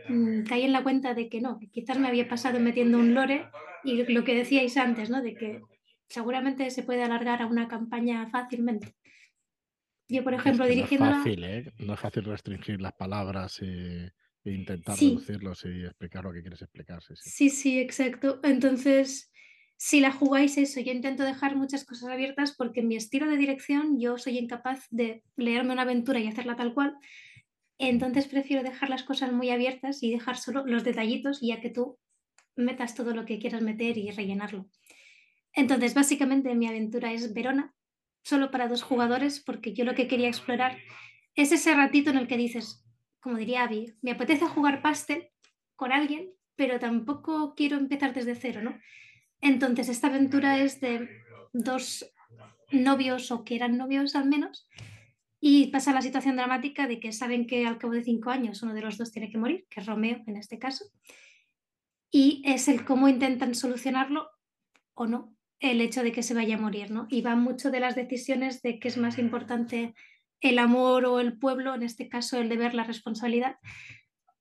mm, 0.10 0.44
caí 0.44 0.64
en 0.64 0.74
la 0.74 0.84
cuenta 0.84 1.14
de 1.14 1.30
que 1.30 1.42
no, 1.42 1.60
que 1.60 1.68
quizás 1.68 1.98
me 1.98 2.08
había 2.08 2.28
pasado 2.28 2.60
metiendo 2.60 2.98
un 3.00 3.14
lore 3.14 3.46
y 3.84 4.04
lo 4.12 4.24
que 4.24 4.36
decíais 4.36 4.78
antes, 4.78 5.10
¿no? 5.10 5.22
De 5.22 5.36
que 5.36 5.62
seguramente 6.10 6.70
se 6.72 6.84
puede 6.84 7.04
alargar 7.04 7.42
a 7.42 7.48
una 7.48 7.68
campaña 7.68 8.30
fácilmente. 8.30 8.96
Yo, 10.08 10.24
por 10.24 10.34
ejemplo, 10.34 10.66
dirigiendo. 10.66 11.06
No 11.06 11.12
es 11.12 11.18
fácil, 11.18 11.43
¿eh? 11.43 11.74
No 11.80 11.93
es 11.93 11.99
fácil 11.99 12.24
restringir 12.26 12.82
las 12.82 12.93
palabras 12.93 13.60
e 13.62 14.12
intentar 14.43 14.97
reducirlos 14.99 15.66
y 15.66 15.86
explicar 15.86 16.24
lo 16.24 16.32
que 16.32 16.41
quieres 16.41 16.62
explicar. 16.62 17.01
Sí, 17.01 17.16
sí, 17.16 17.30
sí, 17.30 17.49
sí, 17.49 17.80
exacto. 17.80 18.39
Entonces, 18.43 19.32
si 19.78 19.99
la 19.99 20.12
jugáis 20.12 20.58
eso, 20.58 20.80
yo 20.80 20.91
intento 20.91 21.24
dejar 21.24 21.56
muchas 21.56 21.84
cosas 21.86 22.10
abiertas 22.10 22.56
porque 22.56 22.80
en 22.82 22.88
mi 22.88 22.95
estilo 22.95 23.28
de 23.28 23.38
dirección 23.38 23.99
yo 23.99 24.18
soy 24.18 24.38
incapaz 24.38 24.86
de 24.89 25.24
leerme 25.36 25.74
una 25.74 25.82
aventura 25.82 26.20
y 26.20 26.28
hacerla 26.28 26.56
tal 26.56 26.74
cual. 26.74 26.95
Entonces 27.78 28.28
prefiero 28.28 28.64
dejar 28.64 28.89
las 28.89 29.03
cosas 29.03 29.34
muy 29.34 29.49
abiertas 29.49 30.01
y 30.01 30.12
dejar 30.12 30.38
solo 30.38 30.66
los 30.66 30.84
detallitos 30.84 31.39
ya 31.41 31.60
que 31.60 31.70
tú 31.70 31.97
metas 32.56 32.95
todo 32.95 33.14
lo 33.14 33.26
que 33.26 33.38
quieras 33.39 33.62
meter 33.62 33.97
y 33.97 34.12
rellenarlo. 34.12 34.70
Entonces, 35.51 35.93
básicamente 35.93 36.56
mi 36.56 36.68
aventura 36.68 37.12
es 37.12 37.34
Verona, 37.34 37.74
solo 38.26 38.49
para 38.49 38.67
dos 38.67 38.82
jugadores, 38.82 39.39
porque 39.39 39.73
yo 39.73 39.86
lo 39.86 39.93
que 39.93 40.07
quería 40.07 40.28
explorar 40.28 40.80
es 41.36 41.51
ese 41.51 41.76
ratito 41.76 42.09
en 42.09 42.17
el 42.17 42.28
que 42.28 42.38
dices, 42.38 42.84
como 43.19 43.38
diría 43.38 43.63
Abby, 43.63 43.93
me 44.01 44.11
apetece 44.11 44.47
jugar 44.47 44.82
pastel 44.82 45.30
con 45.76 45.91
alguien, 45.91 46.32
pero 46.55 46.80
tampoco 46.80 47.53
quiero 47.55 47.78
empezar 47.78 48.15
desde 48.15 48.34
cero, 48.36 48.61
¿no? 48.63 48.80
Entonces, 49.41 49.89
esta 49.89 50.07
aventura 50.07 50.57
es 50.57 50.82
de 50.82 51.07
dos 51.53 52.11
novios 52.71 53.32
o 53.32 53.43
que 53.43 53.55
eran 53.55 53.78
novios 53.78 54.15
al 54.15 54.26
menos, 54.26 54.67
y 55.39 55.67
pasa 55.67 55.93
la 55.93 56.01
situación 56.01 56.36
dramática 56.36 56.88
de 56.88 56.99
que 56.99 57.11
saben 57.11 57.45
que 57.45 57.67
al 57.67 57.78
cabo 57.78 57.93
de 57.93 58.03
cinco 58.03 58.32
años 58.32 58.63
uno 58.63 58.73
de 58.73 58.82
los 58.82 58.97
dos 58.97 59.11
tiene 59.11 59.30
que 59.30 59.38
morir, 59.38 59.67
que 59.69 59.82
es 59.82 59.86
Romeo 59.86 60.23
en 60.26 60.38
este 60.38 60.57
caso, 60.57 60.86
y 62.09 62.41
es 62.43 62.67
el 62.69 62.86
cómo 62.86 63.07
intentan 63.07 63.53
solucionarlo 63.53 64.32
o 64.95 65.05
no 65.05 65.35
el 65.60 65.82
hecho 65.82 66.03
de 66.03 66.12
que 66.12 66.24
se 66.24 66.34
vaya 66.34 66.56
a 66.56 66.60
morir, 66.60 66.91
¿no? 66.91 67.08
Y 67.10 67.22
va 67.22 67.36
mucho 67.36 67.72
de 67.72 67.80
las 67.80 67.95
decisiones 67.95 68.62
de 68.62 68.80
qué 68.80 68.88
es 68.88 68.97
más 68.97 69.18
importante 69.18 69.93
el 70.41 70.60
amor 70.60 71.06
o 71.06 71.20
el 71.20 71.38
pueblo, 71.38 71.74
en 71.74 71.84
este 71.84 72.10
caso 72.10 72.39
el 72.39 72.49
deber, 72.49 72.74
la 72.74 72.84
responsabilidad, 72.84 73.58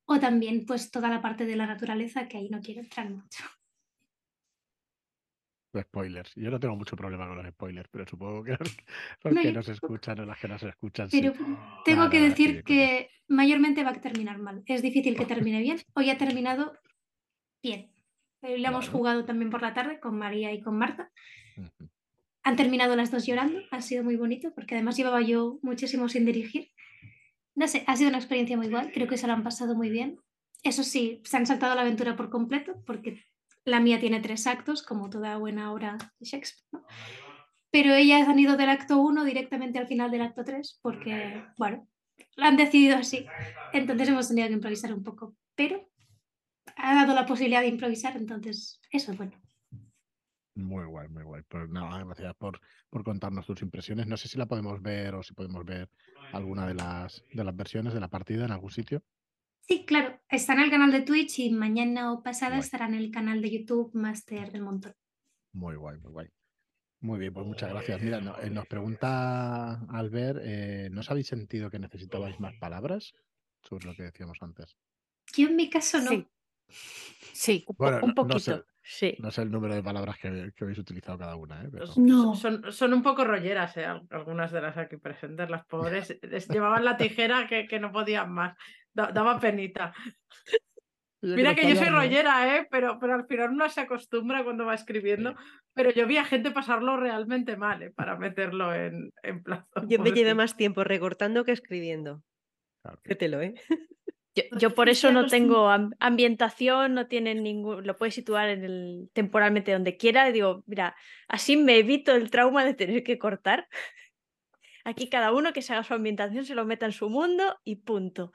o 0.06 0.18
también 0.18 0.66
pues 0.66 0.90
toda 0.90 1.08
la 1.08 1.22
parte 1.22 1.46
de 1.46 1.56
la 1.56 1.66
naturaleza 1.66 2.28
que 2.28 2.38
ahí 2.38 2.48
no 2.50 2.60
quiero 2.60 2.80
entrar 2.80 3.08
mucho 3.10 3.44
spoilers. 5.82 6.32
Yo 6.34 6.50
no 6.50 6.60
tengo 6.60 6.76
mucho 6.76 6.96
problema 6.96 7.26
con 7.26 7.36
los 7.36 7.46
spoilers, 7.48 7.88
pero 7.90 8.06
supongo 8.06 8.44
que 8.44 8.52
los, 8.52 8.76
que 9.42 9.52
nos 9.52 9.68
escuchan 9.68 10.20
o 10.20 10.26
las 10.26 10.38
que 10.38 10.48
nos 10.48 10.62
escuchan. 10.62 11.08
Pero 11.10 11.32
tengo 11.84 12.10
que 12.10 12.20
decir 12.20 12.62
que 12.64 13.10
mayormente 13.28 13.84
va 13.84 13.90
a 13.90 14.00
terminar 14.00 14.38
mal. 14.38 14.62
Es 14.66 14.82
difícil 14.82 15.16
que 15.16 15.26
termine 15.26 15.60
bien. 15.60 15.78
Hoy 15.94 16.10
ha 16.10 16.18
terminado 16.18 16.72
bien. 17.62 17.90
Hoy 18.44 18.58
le 18.58 18.68
hemos 18.68 18.90
jugado 18.90 19.24
también 19.24 19.50
por 19.50 19.62
la 19.62 19.72
tarde 19.72 19.98
con 19.98 20.18
María 20.18 20.52
y 20.52 20.60
con 20.60 20.76
Marta. 20.76 21.10
Han 22.42 22.56
terminado 22.56 22.94
las 22.94 23.10
dos 23.10 23.24
llorando. 23.24 23.58
Ha 23.70 23.80
sido 23.80 24.04
muy 24.04 24.16
bonito 24.16 24.52
porque 24.54 24.74
además 24.74 24.98
llevaba 24.98 25.22
yo 25.22 25.58
muchísimo 25.62 26.10
sin 26.10 26.26
dirigir. 26.26 26.68
No 27.54 27.66
sé, 27.66 27.84
ha 27.86 27.96
sido 27.96 28.10
una 28.10 28.18
experiencia 28.18 28.58
muy 28.58 28.66
igual. 28.66 28.90
Creo 28.92 29.08
que 29.08 29.16
se 29.16 29.26
lo 29.26 29.32
han 29.32 29.42
pasado 29.42 29.74
muy 29.74 29.88
bien. 29.88 30.20
Eso 30.62 30.82
sí, 30.82 31.22
se 31.24 31.38
han 31.38 31.46
saltado 31.46 31.74
la 31.74 31.80
aventura 31.80 32.16
por 32.16 32.28
completo 32.28 32.74
porque 32.84 33.24
la 33.64 33.80
mía 33.80 33.98
tiene 33.98 34.20
tres 34.20 34.46
actos, 34.46 34.82
como 34.82 35.08
toda 35.08 35.38
buena 35.38 35.72
obra 35.72 35.96
de 36.20 36.26
Shakespeare. 36.26 36.84
Pero 37.70 37.94
ellas 37.94 38.28
han 38.28 38.38
ido 38.38 38.58
del 38.58 38.68
acto 38.68 38.98
1 38.98 39.24
directamente 39.24 39.78
al 39.78 39.86
final 39.86 40.10
del 40.10 40.20
acto 40.20 40.44
3 40.44 40.80
porque, 40.82 41.42
bueno, 41.56 41.88
lo 42.36 42.44
han 42.44 42.58
decidido 42.58 42.98
así. 42.98 43.24
Entonces 43.72 44.10
hemos 44.10 44.28
tenido 44.28 44.48
que 44.48 44.54
improvisar 44.54 44.92
un 44.92 45.02
poco. 45.02 45.34
Pero 45.54 45.88
ha 46.76 46.94
dado 46.94 47.14
la 47.14 47.26
posibilidad 47.26 47.60
de 47.60 47.68
improvisar, 47.68 48.16
entonces 48.16 48.80
eso 48.90 49.12
es 49.12 49.18
bueno. 49.18 49.40
Muy 50.56 50.84
guay, 50.84 51.08
muy 51.08 51.24
guay. 51.24 51.42
Pues 51.48 51.68
nada, 51.68 52.04
gracias 52.04 52.34
por, 52.36 52.60
por 52.88 53.02
contarnos 53.02 53.46
tus 53.46 53.60
impresiones. 53.62 54.06
No 54.06 54.16
sé 54.16 54.28
si 54.28 54.38
la 54.38 54.46
podemos 54.46 54.80
ver 54.80 55.14
o 55.14 55.22
si 55.22 55.34
podemos 55.34 55.64
ver 55.64 55.90
alguna 56.32 56.66
de 56.66 56.74
las, 56.74 57.24
de 57.32 57.42
las 57.42 57.56
versiones 57.56 57.92
de 57.92 58.00
la 58.00 58.08
partida 58.08 58.44
en 58.44 58.52
algún 58.52 58.70
sitio. 58.70 59.02
Sí, 59.66 59.84
claro, 59.84 60.20
está 60.28 60.52
en 60.52 60.60
el 60.60 60.70
canal 60.70 60.92
de 60.92 61.00
Twitch 61.00 61.40
y 61.40 61.50
mañana 61.50 62.12
o 62.12 62.22
pasada 62.22 62.58
estará 62.58 62.86
en 62.86 62.94
el 62.94 63.10
canal 63.10 63.40
de 63.40 63.50
YouTube 63.50 63.94
Master 63.94 64.52
del 64.52 64.62
Montón. 64.62 64.94
Muy 65.52 65.74
guay, 65.74 65.98
muy 65.98 66.12
guay. 66.12 66.28
Muy 67.00 67.18
bien, 67.18 67.32
pues 67.32 67.46
muchas 67.46 67.70
gracias. 67.70 68.00
Mira, 68.00 68.18
eh, 68.42 68.50
nos 68.50 68.66
pregunta 68.66 69.80
Albert, 69.88 70.40
eh, 70.42 70.88
¿no 70.90 71.00
os 71.00 71.10
habéis 71.10 71.26
sentido 71.26 71.70
que 71.70 71.78
necesitabais 71.78 72.38
más 72.40 72.54
palabras 72.56 73.12
sobre 73.62 73.86
lo 73.86 73.94
que 73.94 74.04
decíamos 74.04 74.38
antes? 74.40 74.76
Yo 75.34 75.48
en 75.48 75.56
mi 75.56 75.68
caso 75.68 76.00
no. 76.00 76.10
Sí, 76.10 76.26
un, 78.02 78.14
poquito. 78.14 78.64
No 79.18 79.30
sé 79.30 79.42
el 79.42 79.50
número 79.50 79.74
de 79.74 79.82
palabras 79.82 80.18
que, 80.18 80.52
habéis 80.60 80.78
utilizado 80.78 81.18
cada 81.18 81.36
una. 81.36 81.62
¿eh? 81.64 81.68
No. 81.96 82.34
Son, 82.34 82.92
un 82.92 83.02
poco 83.02 83.24
rolleras, 83.24 83.76
¿eh? 83.76 83.86
algunas 84.10 84.52
de 84.52 84.60
las 84.60 84.76
aquí 84.76 84.96
presentes. 84.96 85.50
Las 85.50 85.64
pobres 85.66 86.18
llevaban 86.48 86.84
la 86.84 86.96
tijera 86.96 87.46
que, 87.46 87.66
que 87.66 87.80
no 87.80 87.92
podían 87.92 88.32
más. 88.32 88.56
daba 88.92 89.38
penita. 89.40 89.92
Mira 91.24 91.54
que 91.54 91.66
yo 91.66 91.76
soy 91.76 91.88
rollera, 91.88 92.56
¿eh? 92.56 92.68
pero, 92.70 92.98
pero 93.00 93.14
al 93.14 93.26
final 93.26 93.50
uno 93.50 93.68
se 93.70 93.80
acostumbra 93.80 94.44
cuando 94.44 94.66
va 94.66 94.74
escribiendo. 94.74 95.34
Pero 95.72 95.90
yo 95.90 96.06
vi 96.06 96.18
a 96.18 96.24
gente 96.24 96.50
pasarlo 96.50 96.98
realmente 96.98 97.56
mal 97.56 97.82
¿eh? 97.82 97.90
para 97.90 98.16
meterlo 98.16 98.74
en, 98.74 99.10
en 99.22 99.42
plazo. 99.42 99.66
Yo 99.88 99.98
me 100.00 100.12
llevé 100.12 100.34
más 100.34 100.56
tiempo 100.56 100.84
recortando 100.84 101.44
que 101.44 101.52
escribiendo. 101.52 102.22
Claro. 102.82 103.00
¿eh? 103.40 103.54
Yo, 104.34 104.74
por 104.74 104.88
eso 104.88 105.12
no 105.12 105.26
tengo 105.26 105.70
ambientación, 106.00 106.94
no 106.94 107.06
tienen 107.06 107.42
ningún, 107.44 107.86
lo 107.86 107.96
puedes 107.96 108.14
situar 108.14 108.48
en 108.48 108.64
el, 108.64 109.10
temporalmente 109.12 109.72
donde 109.72 109.96
quiera. 109.96 110.30
digo, 110.32 110.64
mira, 110.66 110.96
así 111.28 111.56
me 111.56 111.78
evito 111.78 112.12
el 112.12 112.30
trauma 112.30 112.64
de 112.64 112.74
tener 112.74 113.04
que 113.04 113.18
cortar. 113.18 113.68
Aquí 114.84 115.08
cada 115.08 115.32
uno 115.32 115.52
que 115.52 115.62
se 115.62 115.72
haga 115.72 115.84
su 115.84 115.94
ambientación 115.94 116.44
se 116.44 116.54
lo 116.54 116.64
meta 116.64 116.84
en 116.84 116.92
su 116.92 117.08
mundo 117.08 117.58
y 117.64 117.76
punto. 117.76 118.32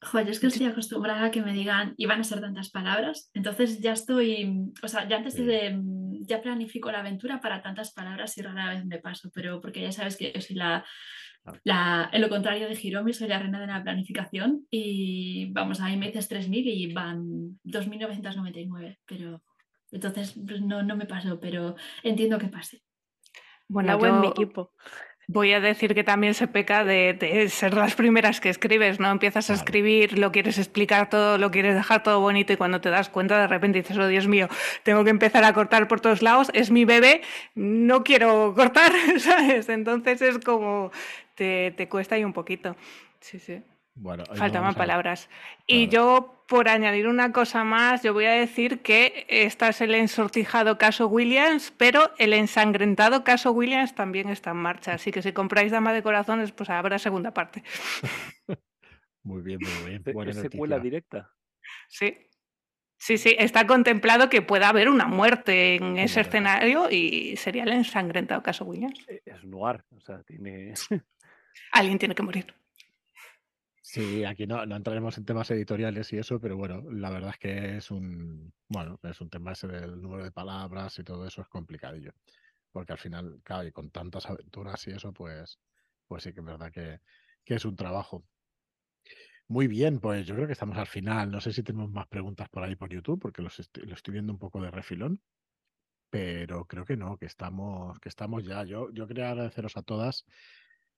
Joder, 0.00 0.26
yo 0.26 0.32
es 0.32 0.38
que 0.38 0.46
estoy 0.46 0.66
acostumbrada 0.66 1.24
a 1.24 1.30
que 1.32 1.42
me 1.42 1.52
digan, 1.52 1.94
iban 1.96 2.20
a 2.20 2.24
ser 2.24 2.40
tantas 2.40 2.70
palabras, 2.70 3.30
entonces 3.34 3.80
ya 3.80 3.92
estoy, 3.92 4.70
o 4.80 4.86
sea, 4.86 5.08
ya 5.08 5.16
antes 5.16 5.34
de, 5.34 5.76
ya 6.20 6.40
planifico 6.40 6.92
la 6.92 7.00
aventura 7.00 7.40
para 7.40 7.62
tantas 7.62 7.92
palabras 7.92 8.38
y 8.38 8.42
rara 8.42 8.70
vez 8.70 8.84
me 8.86 9.00
paso, 9.00 9.28
pero 9.34 9.60
porque 9.60 9.82
ya 9.82 9.90
sabes 9.90 10.16
que 10.16 10.32
yo 10.32 10.40
soy 10.40 10.54
la, 10.54 10.84
la 11.64 12.08
en 12.12 12.20
lo 12.20 12.28
contrario 12.28 12.68
de 12.68 12.78
Hiromi, 12.80 13.12
soy 13.12 13.26
la 13.26 13.40
reina 13.40 13.60
de 13.60 13.66
la 13.66 13.82
planificación 13.82 14.66
y 14.70 15.50
vamos, 15.52 15.80
ahí 15.80 15.96
me 15.96 16.06
dices 16.06 16.30
3.000 16.30 16.62
y 16.64 16.92
van 16.92 17.58
2.999, 17.64 18.98
pero 19.04 19.42
entonces 19.90 20.38
pues 20.46 20.60
no, 20.60 20.84
no 20.84 20.96
me 20.96 21.06
paso, 21.06 21.40
pero 21.40 21.74
entiendo 22.04 22.38
que 22.38 22.48
pase. 22.48 22.82
Bueno, 23.66 23.98
en 24.04 24.20
mi 24.20 24.28
equipo. 24.28 24.72
Voy 25.30 25.52
a 25.52 25.60
decir 25.60 25.94
que 25.94 26.04
también 26.04 26.32
se 26.32 26.48
peca 26.48 26.84
de, 26.84 27.46
ser 27.50 27.74
las 27.74 27.94
primeras 27.94 28.40
que 28.40 28.48
escribes, 28.48 28.98
¿no? 28.98 29.10
Empiezas 29.10 29.50
a 29.50 29.54
escribir, 29.54 30.18
lo 30.18 30.32
quieres 30.32 30.56
explicar 30.56 31.10
todo, 31.10 31.36
lo 31.36 31.50
quieres 31.50 31.74
dejar 31.74 32.02
todo 32.02 32.20
bonito 32.20 32.54
y 32.54 32.56
cuando 32.56 32.80
te 32.80 32.88
das 32.88 33.10
cuenta 33.10 33.38
de 33.38 33.46
repente 33.46 33.82
dices, 33.82 33.98
oh 33.98 34.06
Dios 34.06 34.26
mío, 34.26 34.48
tengo 34.84 35.04
que 35.04 35.10
empezar 35.10 35.44
a 35.44 35.52
cortar 35.52 35.86
por 35.86 36.00
todos 36.00 36.22
lados, 36.22 36.50
es 36.54 36.70
mi 36.70 36.86
bebé, 36.86 37.20
no 37.54 38.04
quiero 38.04 38.54
cortar, 38.54 38.90
¿sabes? 39.18 39.68
Entonces 39.68 40.22
es 40.22 40.38
como, 40.38 40.92
te, 41.34 41.74
te 41.76 41.90
cuesta 41.90 42.14
ahí 42.14 42.24
un 42.24 42.32
poquito. 42.32 42.74
Sí, 43.20 43.38
sí. 43.38 43.60
Faltaban 44.34 44.74
palabras. 44.74 45.28
Y 45.66 45.88
yo, 45.88 46.44
por 46.48 46.68
añadir 46.68 47.08
una 47.08 47.32
cosa 47.32 47.64
más, 47.64 48.02
yo 48.02 48.12
voy 48.12 48.26
a 48.26 48.32
decir 48.32 48.80
que 48.80 49.26
este 49.28 49.68
es 49.68 49.80
el 49.80 49.94
ensortijado 49.94 50.78
caso 50.78 51.08
Williams, 51.08 51.72
pero 51.76 52.12
el 52.18 52.32
ensangrentado 52.32 53.24
caso 53.24 53.52
Williams 53.52 53.94
también 53.94 54.28
está 54.28 54.50
en 54.50 54.58
marcha. 54.58 54.94
Así 54.94 55.10
que 55.10 55.22
si 55.22 55.32
compráis 55.32 55.72
Dama 55.72 55.92
de 55.92 56.02
Corazones, 56.02 56.52
pues 56.52 56.70
habrá 56.70 56.98
segunda 56.98 57.32
parte. 57.32 57.62
muy 59.22 59.42
bien, 59.42 59.58
muy 59.60 59.90
bien. 59.90 60.02
Buena 60.12 60.32
secuela 60.32 60.78
directa? 60.78 61.32
Sí. 61.88 62.16
Sí, 63.00 63.16
sí, 63.16 63.36
está 63.38 63.64
contemplado 63.64 64.28
que 64.28 64.42
pueda 64.42 64.68
haber 64.68 64.88
una 64.88 65.06
muerte 65.06 65.76
en 65.76 65.98
ese 65.98 66.20
escenario 66.20 66.90
y 66.90 67.36
sería 67.36 67.62
el 67.62 67.72
ensangrentado 67.72 68.42
caso 68.42 68.64
Williams. 68.64 69.06
Es 69.24 69.44
noir, 69.44 69.84
o 69.96 70.00
sea, 70.00 70.22
tiene... 70.24 70.74
Alguien 71.72 71.98
tiene 71.98 72.16
que 72.16 72.22
morir. 72.24 72.52
Sí, 73.90 74.22
aquí 74.22 74.46
no, 74.46 74.66
no, 74.66 74.76
entraremos 74.76 75.16
en 75.16 75.24
temas 75.24 75.50
editoriales 75.50 76.12
y 76.12 76.18
eso, 76.18 76.38
pero 76.38 76.58
bueno, 76.58 76.82
la 76.92 77.08
verdad 77.08 77.30
es 77.30 77.38
que 77.38 77.76
es 77.78 77.90
un, 77.90 78.52
bueno, 78.68 79.00
es 79.02 79.18
un 79.22 79.30
tema 79.30 79.52
ese 79.52 79.66
del 79.66 80.02
número 80.02 80.24
de 80.24 80.30
palabras 80.30 80.98
y 80.98 81.04
todo 81.04 81.26
eso 81.26 81.40
es 81.40 81.48
complicadillo. 81.48 82.12
Porque 82.70 82.92
al 82.92 82.98
final, 82.98 83.40
claro, 83.42 83.66
y 83.66 83.72
con 83.72 83.90
tantas 83.90 84.26
aventuras 84.26 84.86
y 84.88 84.90
eso, 84.90 85.14
pues, 85.14 85.58
pues 86.06 86.22
sí 86.22 86.34
que 86.34 86.40
es 86.40 86.46
verdad 86.46 86.70
que, 86.70 87.00
que 87.42 87.54
es 87.54 87.64
un 87.64 87.76
trabajo. 87.76 88.26
Muy 89.46 89.66
bien, 89.68 90.00
pues 90.00 90.26
yo 90.26 90.34
creo 90.34 90.46
que 90.46 90.52
estamos 90.52 90.76
al 90.76 90.86
final. 90.86 91.30
No 91.30 91.40
sé 91.40 91.54
si 91.54 91.62
tenemos 91.62 91.90
más 91.90 92.08
preguntas 92.08 92.50
por 92.50 92.64
ahí 92.64 92.76
por 92.76 92.90
YouTube, 92.90 93.18
porque 93.18 93.40
los 93.40 93.58
estoy, 93.58 93.86
lo 93.86 93.94
estoy 93.94 94.12
viendo 94.12 94.34
un 94.34 94.38
poco 94.38 94.60
de 94.60 94.70
refilón. 94.70 95.22
Pero 96.10 96.66
creo 96.66 96.84
que 96.84 96.98
no, 96.98 97.16
que 97.16 97.24
estamos, 97.24 97.98
que 98.00 98.10
estamos 98.10 98.44
ya. 98.44 98.64
Yo, 98.64 98.90
yo 98.92 99.06
quería 99.06 99.30
agradeceros 99.30 99.78
a 99.78 99.82
todas 99.82 100.26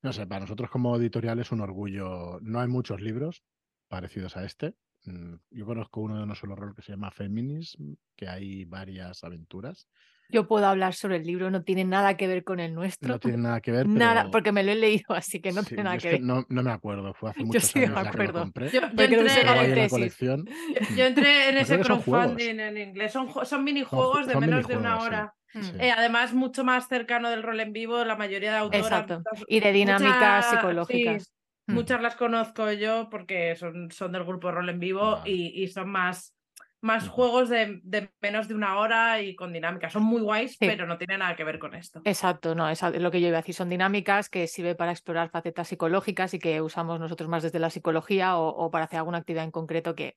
no 0.03 0.13
sé, 0.13 0.27
para 0.27 0.41
nosotros 0.41 0.71
como 0.71 0.97
editorial 0.97 1.39
es 1.41 1.53
un 1.53 1.61
orgullo. 1.61 2.39
No 2.41 2.61
hay 2.61 2.69
muchos 2.69 3.01
libros 3.01 3.43
parecidos 3.89 4.37
a 4.37 4.45
este. 4.45 4.75
Mm, 5.05 5.35
yo 5.51 5.67
conozco 5.67 6.01
uno 6.01 6.19
de 6.19 6.27
No 6.27 6.35
Solo 6.35 6.57
Rol 6.57 6.75
que 6.75 6.83
se 6.83 6.93
llama 6.93 7.11
Feminism, 7.11 7.95
que 8.17 8.29
hay 8.29 8.65
varias 8.65 9.25
aventuras. 9.25 9.89
Yo 10.31 10.47
puedo 10.47 10.67
hablar 10.67 10.95
sobre 10.95 11.17
el 11.17 11.25
libro, 11.25 11.51
no 11.51 11.63
tiene 11.63 11.85
nada 11.85 12.17
que 12.17 12.27
ver 12.27 12.45
con 12.45 12.61
el 12.61 12.75
nuestro. 12.75 13.09
No 13.09 13.19
tiene 13.19 13.39
nada 13.39 13.61
que 13.61 13.73
ver. 13.73 13.89
Nada, 13.89 14.31
porque 14.31 14.53
me 14.53 14.63
lo 14.63 14.73
he 14.73 14.77
leído, 14.77 15.15
así 15.15 15.41
que 15.41 15.53
no 15.53 15.63
tiene 15.63 15.85
nada 15.85 15.99
que 15.99 16.11
ver. 16.11 16.21
no, 16.21 16.47
no, 16.49 16.63
me 16.63 16.71
acuerdo, 16.71 17.13
fue 17.15 17.31
hace 17.31 17.41
muchos 17.45 17.63
yo 17.63 17.69
sí 17.69 17.79
me 17.81 17.87
acuerdo. 17.87 18.17
que 18.17 18.27
lo 18.27 18.33
compré. 18.33 18.71
Yo, 18.71 18.81
yo 18.81 18.87
entré, 18.87 19.41
en 19.41 19.77
la 19.77 19.89
colección. 19.89 20.49
Yo, 20.97 21.05
entré 21.05 21.49
en 21.51 21.59
ese 21.59 21.81
crowdfunding 21.81 22.61
en 22.61 22.79
inglés. 22.79 23.13
Son, 23.13 23.29
son 23.45 23.65
minijuegos 23.65 24.27
de 24.27 24.37
menos 24.37 24.67
de 24.67 24.77
una 24.77 25.01
hora. 25.01 25.35
Eh, 25.79 25.91
además, 25.91 26.33
mucho 26.33 26.65
más 26.65 26.89
cercano 26.89 27.29
del 27.31 27.43
rol 27.43 27.59
en 27.61 27.73
vivo, 27.73 28.05
la 28.05 28.17
mayoría 28.17 28.53
de 28.53 28.59
autoras. 28.59 28.87
Exacto. 28.87 29.23
Y 29.49 29.61
de 29.61 29.73
dinámicas 29.73 30.51
psicológicas. 30.51 31.33
Mm. 31.67 31.75
Muchas 31.75 32.03
las 32.03 32.17
conozco 32.17 32.71
yo 32.73 33.09
porque 33.11 33.57
son, 33.57 33.91
son 33.91 34.13
del 34.13 34.25
grupo 34.25 34.51
Rol 34.51 34.69
en 34.69 34.81
Vivo 34.81 35.21
y, 35.25 35.63
y, 35.63 35.69
son 35.69 35.89
más, 35.91 36.35
más 36.81 37.09
juegos 37.09 37.49
de, 37.49 37.81
de, 37.83 38.11
menos 38.21 38.49
de 38.49 38.55
una 38.55 38.79
hora 38.79 39.21
y 39.21 39.35
con 39.35 39.53
dinámicas. 39.53 39.93
Son 39.93 40.03
muy 40.03 40.23
guays, 40.23 40.57
pero 40.59 40.87
no 40.87 40.99
tienen 40.99 41.21
nada 41.21 41.37
que 41.37 41.45
ver 41.45 41.59
con 41.59 41.75
esto. 41.75 42.01
Exacto, 42.05 42.55
no, 42.55 42.69
es 42.69 42.83
lo 42.83 43.11
que 43.11 43.21
yo 43.21 43.29
iba 43.29 43.39
a 43.39 43.41
decir. 43.41 43.55
Son 43.55 43.69
dinámicas 43.69 44.29
que 44.29 44.47
sirven 44.47 44.77
para 44.77 44.93
explorar 44.93 45.31
facetas 45.31 45.69
psicológicas 45.69 46.35
y 46.35 46.39
que 46.39 46.61
usamos 46.61 47.01
nosotros 47.01 47.29
más 47.29 47.43
desde 47.43 47.59
la 47.59 47.71
psicología 47.71 48.37
o, 48.37 48.49
o 48.49 48.71
para 48.71 48.85
hacer 48.85 48.99
alguna 48.99 49.19
actividad 49.19 49.45
en 49.45 49.51
concreto 49.51 49.95
que 49.95 50.17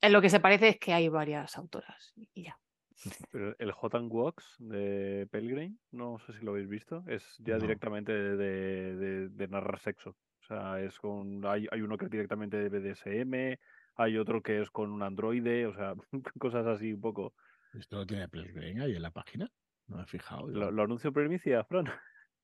en 0.00 0.12
lo 0.12 0.20
que 0.20 0.30
se 0.30 0.40
parece 0.40 0.68
es 0.68 0.78
que 0.78 0.92
hay 0.92 1.08
varias 1.08 1.56
autoras 1.56 2.12
y 2.34 2.44
ya. 2.44 2.58
El 3.58 3.72
Hot 3.72 3.94
and 3.94 4.10
Walks 4.10 4.56
de 4.58 5.26
Pelgrim, 5.30 5.78
no 5.92 6.18
sé 6.26 6.32
si 6.32 6.44
lo 6.44 6.52
habéis 6.52 6.68
visto, 6.68 7.04
es 7.06 7.22
ya 7.38 7.58
directamente 7.58 8.12
de, 8.12 9.28
de, 9.28 9.48
narrar 9.48 9.78
sexo. 9.80 10.10
O 10.10 10.46
sea, 10.46 10.80
es 10.80 10.98
con. 10.98 11.44
Hay, 11.46 11.66
hay, 11.70 11.82
uno 11.82 11.96
que 11.96 12.06
es 12.06 12.10
directamente 12.10 12.56
de 12.56 12.68
BDSM, 12.68 13.58
hay 13.98 14.16
otro 14.16 14.42
que 14.42 14.62
es 14.62 14.70
con 14.70 14.90
un 14.90 15.02
androide, 15.02 15.66
o 15.66 15.74
sea, 15.74 15.94
cosas 16.40 16.66
así 16.66 16.92
un 16.92 17.00
poco. 17.00 17.34
¿Esto 17.74 17.96
lo 17.96 18.06
tiene 18.06 18.28
Pelgrim 18.28 18.80
ahí 18.80 18.96
en 18.96 19.02
la 19.02 19.10
página? 19.10 19.50
No 19.88 19.96
me 19.96 20.02
he 20.04 20.06
fijado. 20.06 20.48
¿Lo, 20.48 20.70
¿Lo, 20.70 20.82
anuncio 20.84 21.12
primicia, 21.12 21.64
Fran? 21.64 21.86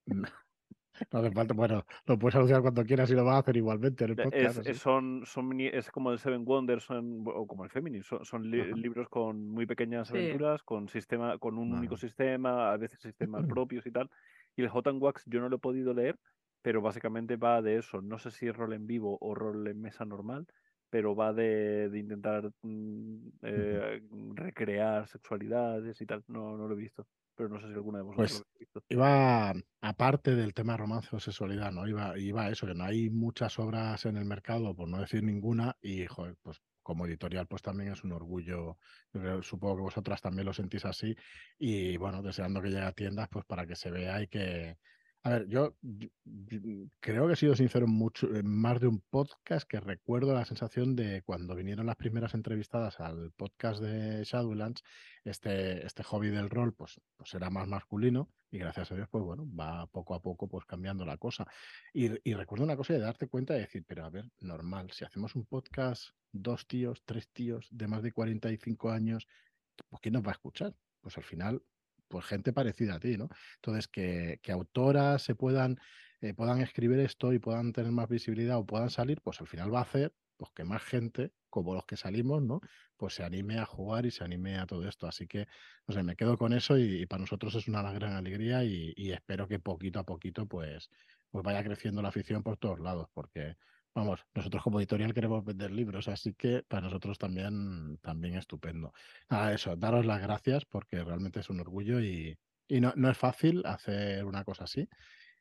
No 1.10 1.18
hace 1.18 1.32
falta, 1.32 1.54
bueno, 1.54 1.84
lo 2.06 2.16
puedes 2.16 2.36
anunciar 2.36 2.62
cuando 2.62 2.84
quieras 2.84 3.10
y 3.10 3.14
lo 3.14 3.24
vas 3.24 3.34
a 3.34 3.38
hacer 3.38 3.56
igualmente 3.56 4.04
en 4.04 4.10
el 4.10 4.16
podcast. 4.16 4.64
Es, 4.64 4.78
son, 4.78 5.22
son, 5.26 5.60
es 5.60 5.90
como 5.90 6.12
el 6.12 6.20
Seven 6.20 6.44
Wonders 6.46 6.86
o 6.88 7.46
como 7.48 7.64
el 7.64 7.70
Feminine, 7.70 8.04
son, 8.04 8.48
libros 8.48 9.08
con 9.08 9.48
muy 9.48 9.66
pequeñas 9.66 10.12
aventuras, 10.12 10.62
con 10.62 10.88
sistema, 10.88 11.36
con 11.38 11.58
un 11.58 11.72
único 11.72 11.96
sistema, 11.96 12.72
a 12.72 12.76
veces 12.76 13.00
sistemas 13.00 13.44
propios 13.58 13.84
y 13.86 13.90
tal. 13.90 14.08
Y 14.54 14.62
el 14.62 14.68
Hot 14.68 14.86
and 14.86 15.02
Wax 15.02 15.24
yo 15.26 15.40
no 15.40 15.48
lo 15.48 15.56
he 15.56 15.58
podido 15.58 15.92
leer, 15.94 16.16
pero 16.62 16.80
básicamente 16.80 17.34
va 17.34 17.60
de 17.60 17.78
eso. 17.78 18.00
No 18.00 18.18
sé 18.20 18.30
si 18.30 18.46
es 18.46 18.56
rol 18.56 18.72
en 18.72 18.86
vivo 18.86 19.18
o 19.20 19.34
rol 19.34 19.66
en 19.66 19.80
mesa 19.80 20.04
normal, 20.04 20.46
pero 20.94 21.16
va 21.16 21.32
de, 21.32 21.88
de 21.88 21.98
intentar 21.98 22.52
mm, 22.62 23.16
eh, 23.42 24.00
recrear 24.34 25.08
sexualidades 25.08 26.00
y 26.00 26.06
tal. 26.06 26.22
No, 26.28 26.56
no 26.56 26.68
lo 26.68 26.74
he 26.74 26.78
visto 26.78 27.04
pero 27.36 27.48
no 27.48 27.60
sé 27.60 27.66
si 27.66 27.72
alguna 27.72 27.98
de 27.98 28.04
vosotros 28.04 28.30
pues, 28.30 28.38
lo 28.38 28.58
visto. 28.60 28.84
Iba, 28.90 29.52
aparte 29.80 30.36
del 30.36 30.54
tema 30.54 30.76
romance 30.76 31.08
o 31.16 31.18
sexualidad, 31.18 31.72
¿no? 31.72 31.88
Iba, 31.88 32.16
iba 32.16 32.48
eso, 32.48 32.64
que 32.64 32.76
no 32.76 32.84
hay 32.84 33.10
muchas 33.10 33.58
obras 33.58 34.06
en 34.06 34.16
el 34.16 34.24
mercado, 34.24 34.72
por 34.72 34.86
no 34.86 35.00
decir 35.00 35.24
ninguna, 35.24 35.76
y 35.82 36.06
joder, 36.06 36.36
pues 36.40 36.62
como 36.80 37.06
editorial, 37.06 37.48
pues 37.48 37.60
también 37.60 37.90
es 37.90 38.04
un 38.04 38.12
orgullo. 38.12 38.78
supongo 39.42 39.74
que 39.74 39.82
vosotras 39.82 40.22
también 40.22 40.46
lo 40.46 40.52
sentís 40.52 40.84
así. 40.84 41.16
Y 41.58 41.96
bueno, 41.96 42.22
deseando 42.22 42.62
que 42.62 42.68
llegue 42.68 42.84
a 42.84 42.92
tiendas, 42.92 43.28
pues 43.28 43.44
para 43.44 43.66
que 43.66 43.74
se 43.74 43.90
vea 43.90 44.22
y 44.22 44.28
que, 44.28 44.76
a 45.26 45.30
ver, 45.30 45.48
yo, 45.48 45.74
creo 47.00 47.26
que 47.26 47.32
he 47.32 47.36
sido 47.36 47.56
sincero 47.56 47.86
en, 47.86 47.92
mucho, 47.92 48.34
en 48.34 48.46
más 48.46 48.78
de 48.78 48.88
un 48.88 49.00
podcast 49.00 49.66
que 49.66 49.80
recuerdo 49.80 50.34
la 50.34 50.44
sensación 50.44 50.94
de 50.96 51.22
cuando 51.22 51.54
vinieron 51.54 51.86
las 51.86 51.96
primeras 51.96 52.34
entrevistadas 52.34 53.00
al 53.00 53.32
podcast 53.32 53.80
de 53.80 54.22
Shadowlands, 54.22 54.82
este, 55.24 55.86
este 55.86 56.02
hobby 56.02 56.28
del 56.28 56.50
rol 56.50 56.74
pues, 56.74 57.00
pues 57.16 57.32
era 57.32 57.48
más 57.48 57.66
masculino 57.66 58.28
y 58.50 58.58
gracias 58.58 58.92
a 58.92 58.96
Dios 58.96 59.08
pues 59.10 59.24
bueno, 59.24 59.46
va 59.58 59.86
poco 59.86 60.14
a 60.14 60.20
poco 60.20 60.46
pues 60.46 60.66
cambiando 60.66 61.06
la 61.06 61.16
cosa. 61.16 61.46
Y, 61.94 62.10
y 62.28 62.34
recuerdo 62.34 62.64
una 62.64 62.76
cosa 62.76 62.92
de 62.92 63.00
darte 63.00 63.26
cuenta 63.26 63.54
de 63.54 63.60
decir, 63.60 63.82
pero 63.88 64.04
a 64.04 64.10
ver, 64.10 64.30
normal, 64.40 64.90
si 64.92 65.06
hacemos 65.06 65.34
un 65.36 65.46
podcast, 65.46 66.10
dos 66.32 66.66
tíos, 66.66 67.02
tres 67.06 67.30
tíos 67.30 67.66
de 67.70 67.88
más 67.88 68.02
de 68.02 68.12
45 68.12 68.90
años, 68.90 69.26
pues 69.88 70.02
¿quién 70.02 70.12
nos 70.12 70.22
va 70.22 70.32
a 70.32 70.32
escuchar? 70.32 70.76
Pues 71.00 71.16
al 71.16 71.24
final 71.24 71.62
pues 72.08 72.24
gente 72.26 72.52
parecida 72.52 72.94
a 72.96 73.00
ti, 73.00 73.16
¿no? 73.16 73.28
Entonces, 73.56 73.88
que, 73.88 74.40
que 74.42 74.52
autoras 74.52 75.22
se 75.22 75.34
puedan, 75.34 75.78
eh, 76.20 76.34
puedan 76.34 76.60
escribir 76.60 77.00
esto 77.00 77.32
y 77.32 77.38
puedan 77.38 77.72
tener 77.72 77.92
más 77.92 78.08
visibilidad 78.08 78.58
o 78.58 78.66
puedan 78.66 78.90
salir, 78.90 79.20
pues 79.22 79.40
al 79.40 79.46
final 79.46 79.72
va 79.74 79.80
a 79.80 79.82
hacer 79.82 80.14
pues, 80.36 80.50
que 80.54 80.64
más 80.64 80.82
gente, 80.82 81.32
como 81.48 81.74
los 81.74 81.86
que 81.86 81.96
salimos, 81.96 82.42
¿no? 82.42 82.60
Pues 82.96 83.14
se 83.14 83.24
anime 83.24 83.58
a 83.58 83.66
jugar 83.66 84.06
y 84.06 84.10
se 84.10 84.24
anime 84.24 84.58
a 84.58 84.66
todo 84.66 84.86
esto. 84.88 85.06
Así 85.06 85.26
que, 85.26 85.46
no 85.86 85.94
sé, 85.94 86.02
me 86.02 86.16
quedo 86.16 86.36
con 86.36 86.52
eso 86.52 86.76
y, 86.78 87.06
para 87.06 87.20
nosotros 87.20 87.54
es 87.54 87.68
una 87.68 87.82
gran 87.92 88.12
alegría 88.12 88.64
y, 88.64 89.12
espero 89.12 89.48
que 89.48 89.58
poquito 89.58 90.00
a 90.00 90.04
poquito, 90.04 90.46
pues, 90.46 90.90
pues 91.30 91.44
vaya 91.44 91.62
creciendo 91.64 92.02
la 92.02 92.08
afición 92.08 92.42
por 92.42 92.56
todos 92.56 92.80
lados, 92.80 93.08
porque 93.14 93.56
vamos, 93.94 94.20
nosotros 94.34 94.62
como 94.62 94.80
editorial 94.80 95.14
queremos 95.14 95.44
vender 95.44 95.70
libros, 95.70 96.08
así 96.08 96.34
que 96.34 96.62
para 96.66 96.82
nosotros 96.82 97.18
también, 97.18 97.98
también 97.98 98.34
estupendo. 98.34 98.92
Nada, 99.30 99.54
eso, 99.54 99.76
daros 99.76 100.04
las 100.04 100.20
gracias 100.20 100.64
porque 100.64 101.02
realmente 101.04 101.40
es 101.40 101.50
un 101.50 101.60
orgullo 101.60 102.00
y, 102.00 102.36
y 102.68 102.80
no, 102.80 102.92
no 102.96 103.10
es 103.10 103.16
fácil 103.16 103.62
hacer 103.64 104.24
una 104.24 104.44
cosa 104.44 104.64
así. 104.64 104.88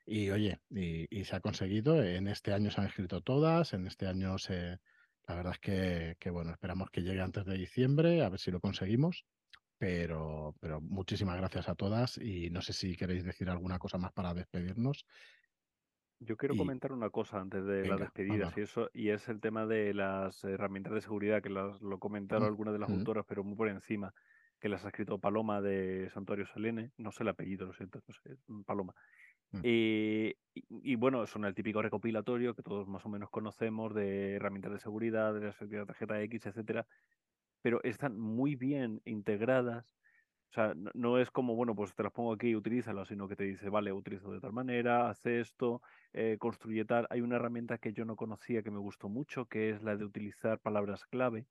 Y 0.05 0.29
oye, 0.31 0.59
y, 0.69 1.23
se 1.23 1.35
ha 1.35 1.39
conseguido. 1.39 2.03
En 2.03 2.27
este 2.27 2.53
año 2.53 2.69
se 2.71 2.81
han 2.81 2.87
escrito 2.87 3.21
todas, 3.21 3.73
en 3.73 3.87
este 3.87 4.07
año 4.07 4.37
se. 4.37 4.79
La 5.27 5.35
verdad 5.35 5.53
es 5.53 5.59
que, 5.59 6.15
que, 6.19 6.29
bueno, 6.29 6.51
esperamos 6.51 6.89
que 6.91 7.01
llegue 7.01 7.21
antes 7.21 7.45
de 7.45 7.57
diciembre, 7.57 8.21
a 8.23 8.29
ver 8.29 8.39
si 8.39 8.51
lo 8.51 8.59
conseguimos. 8.59 9.25
Pero, 9.77 10.55
pero 10.59 10.81
muchísimas 10.81 11.37
gracias 11.37 11.67
a 11.69 11.75
todas 11.75 12.17
y 12.17 12.49
no 12.49 12.61
sé 12.61 12.73
si 12.73 12.95
queréis 12.95 13.23
decir 13.25 13.49
alguna 13.49 13.79
cosa 13.79 13.97
más 13.97 14.11
para 14.13 14.33
despedirnos. 14.33 15.05
Yo 16.25 16.37
quiero 16.37 16.55
comentar 16.55 16.91
una 16.91 17.09
cosa 17.09 17.39
antes 17.39 17.65
de 17.65 17.85
la 17.87 17.97
despedida, 17.97 18.51
y 18.55 18.61
eso, 18.61 18.89
y 18.93 19.09
es 19.09 19.27
el 19.29 19.39
tema 19.39 19.65
de 19.65 19.93
las 19.93 20.43
herramientas 20.43 20.93
de 20.93 21.01
seguridad, 21.01 21.41
que 21.41 21.49
las, 21.49 21.81
lo 21.81 21.99
comentaron 21.99 22.47
algunas 22.47 22.73
de 22.73 22.79
las 22.79 22.89
autoras, 22.89 23.25
pero 23.27 23.43
muy 23.43 23.55
por 23.55 23.69
encima, 23.69 24.13
que 24.59 24.69
las 24.69 24.85
ha 24.85 24.87
escrito 24.87 25.19
Paloma 25.19 25.61
de 25.61 26.09
Santuario 26.13 26.45
Selene, 26.45 26.91
no 26.97 27.11
sé 27.11 27.23
el 27.23 27.29
apellido, 27.29 27.65
lo 27.65 27.73
siento, 27.73 28.01
no 28.07 28.13
sé, 28.13 28.37
Paloma. 28.65 28.95
Mm. 29.51 29.59
Eh, 29.63 30.35
y, 30.53 30.95
bueno, 30.95 31.27
son 31.27 31.45
el 31.45 31.53
típico 31.53 31.81
recopilatorio 31.81 32.55
que 32.55 32.63
todos 32.63 32.87
más 32.87 33.05
o 33.05 33.09
menos 33.09 33.29
conocemos 33.29 33.93
de 33.93 34.35
herramientas 34.35 34.71
de 34.71 34.79
seguridad, 34.79 35.33
de 35.33 35.47
la 35.47 35.53
seguridad 35.53 35.85
tarjeta 35.85 36.21
X, 36.21 36.45
etcétera, 36.45 36.87
pero 37.61 37.81
están 37.83 38.19
muy 38.19 38.55
bien 38.55 39.01
integradas. 39.05 39.95
O 40.53 40.55
sea, 40.55 40.75
no, 40.93 41.17
es 41.17 41.31
como, 41.31 41.55
bueno, 41.55 41.73
pues 41.73 41.95
te 41.95 42.03
las 42.03 42.11
pongo 42.11 42.31
aquí 42.31 42.49
y 42.49 42.55
utilízalas, 42.55 43.07
sino 43.07 43.27
que 43.27 43.35
te 43.35 43.43
dice, 43.43 43.69
vale, 43.69 43.91
utilizo 43.91 44.31
de 44.31 44.39
tal 44.39 44.53
manera, 44.53 45.09
hace 45.09 45.39
esto, 45.39 45.81
eh, 46.13 46.37
construye 46.39 46.85
tal. 46.85 47.07
Hay 47.09 47.21
una 47.21 47.37
herramienta 47.37 47.79
que 47.79 47.91
yo 47.91 48.05
no 48.05 48.15
conocía 48.15 48.61
que 48.61 48.69
me 48.69 48.77
gustó 48.77 49.09
mucho, 49.09 49.47
que 49.47 49.71
es 49.71 49.81
la 49.81 49.97
de 49.97 50.05
utilizar 50.05 50.59
palabras 50.59 51.07
clave. 51.07 51.47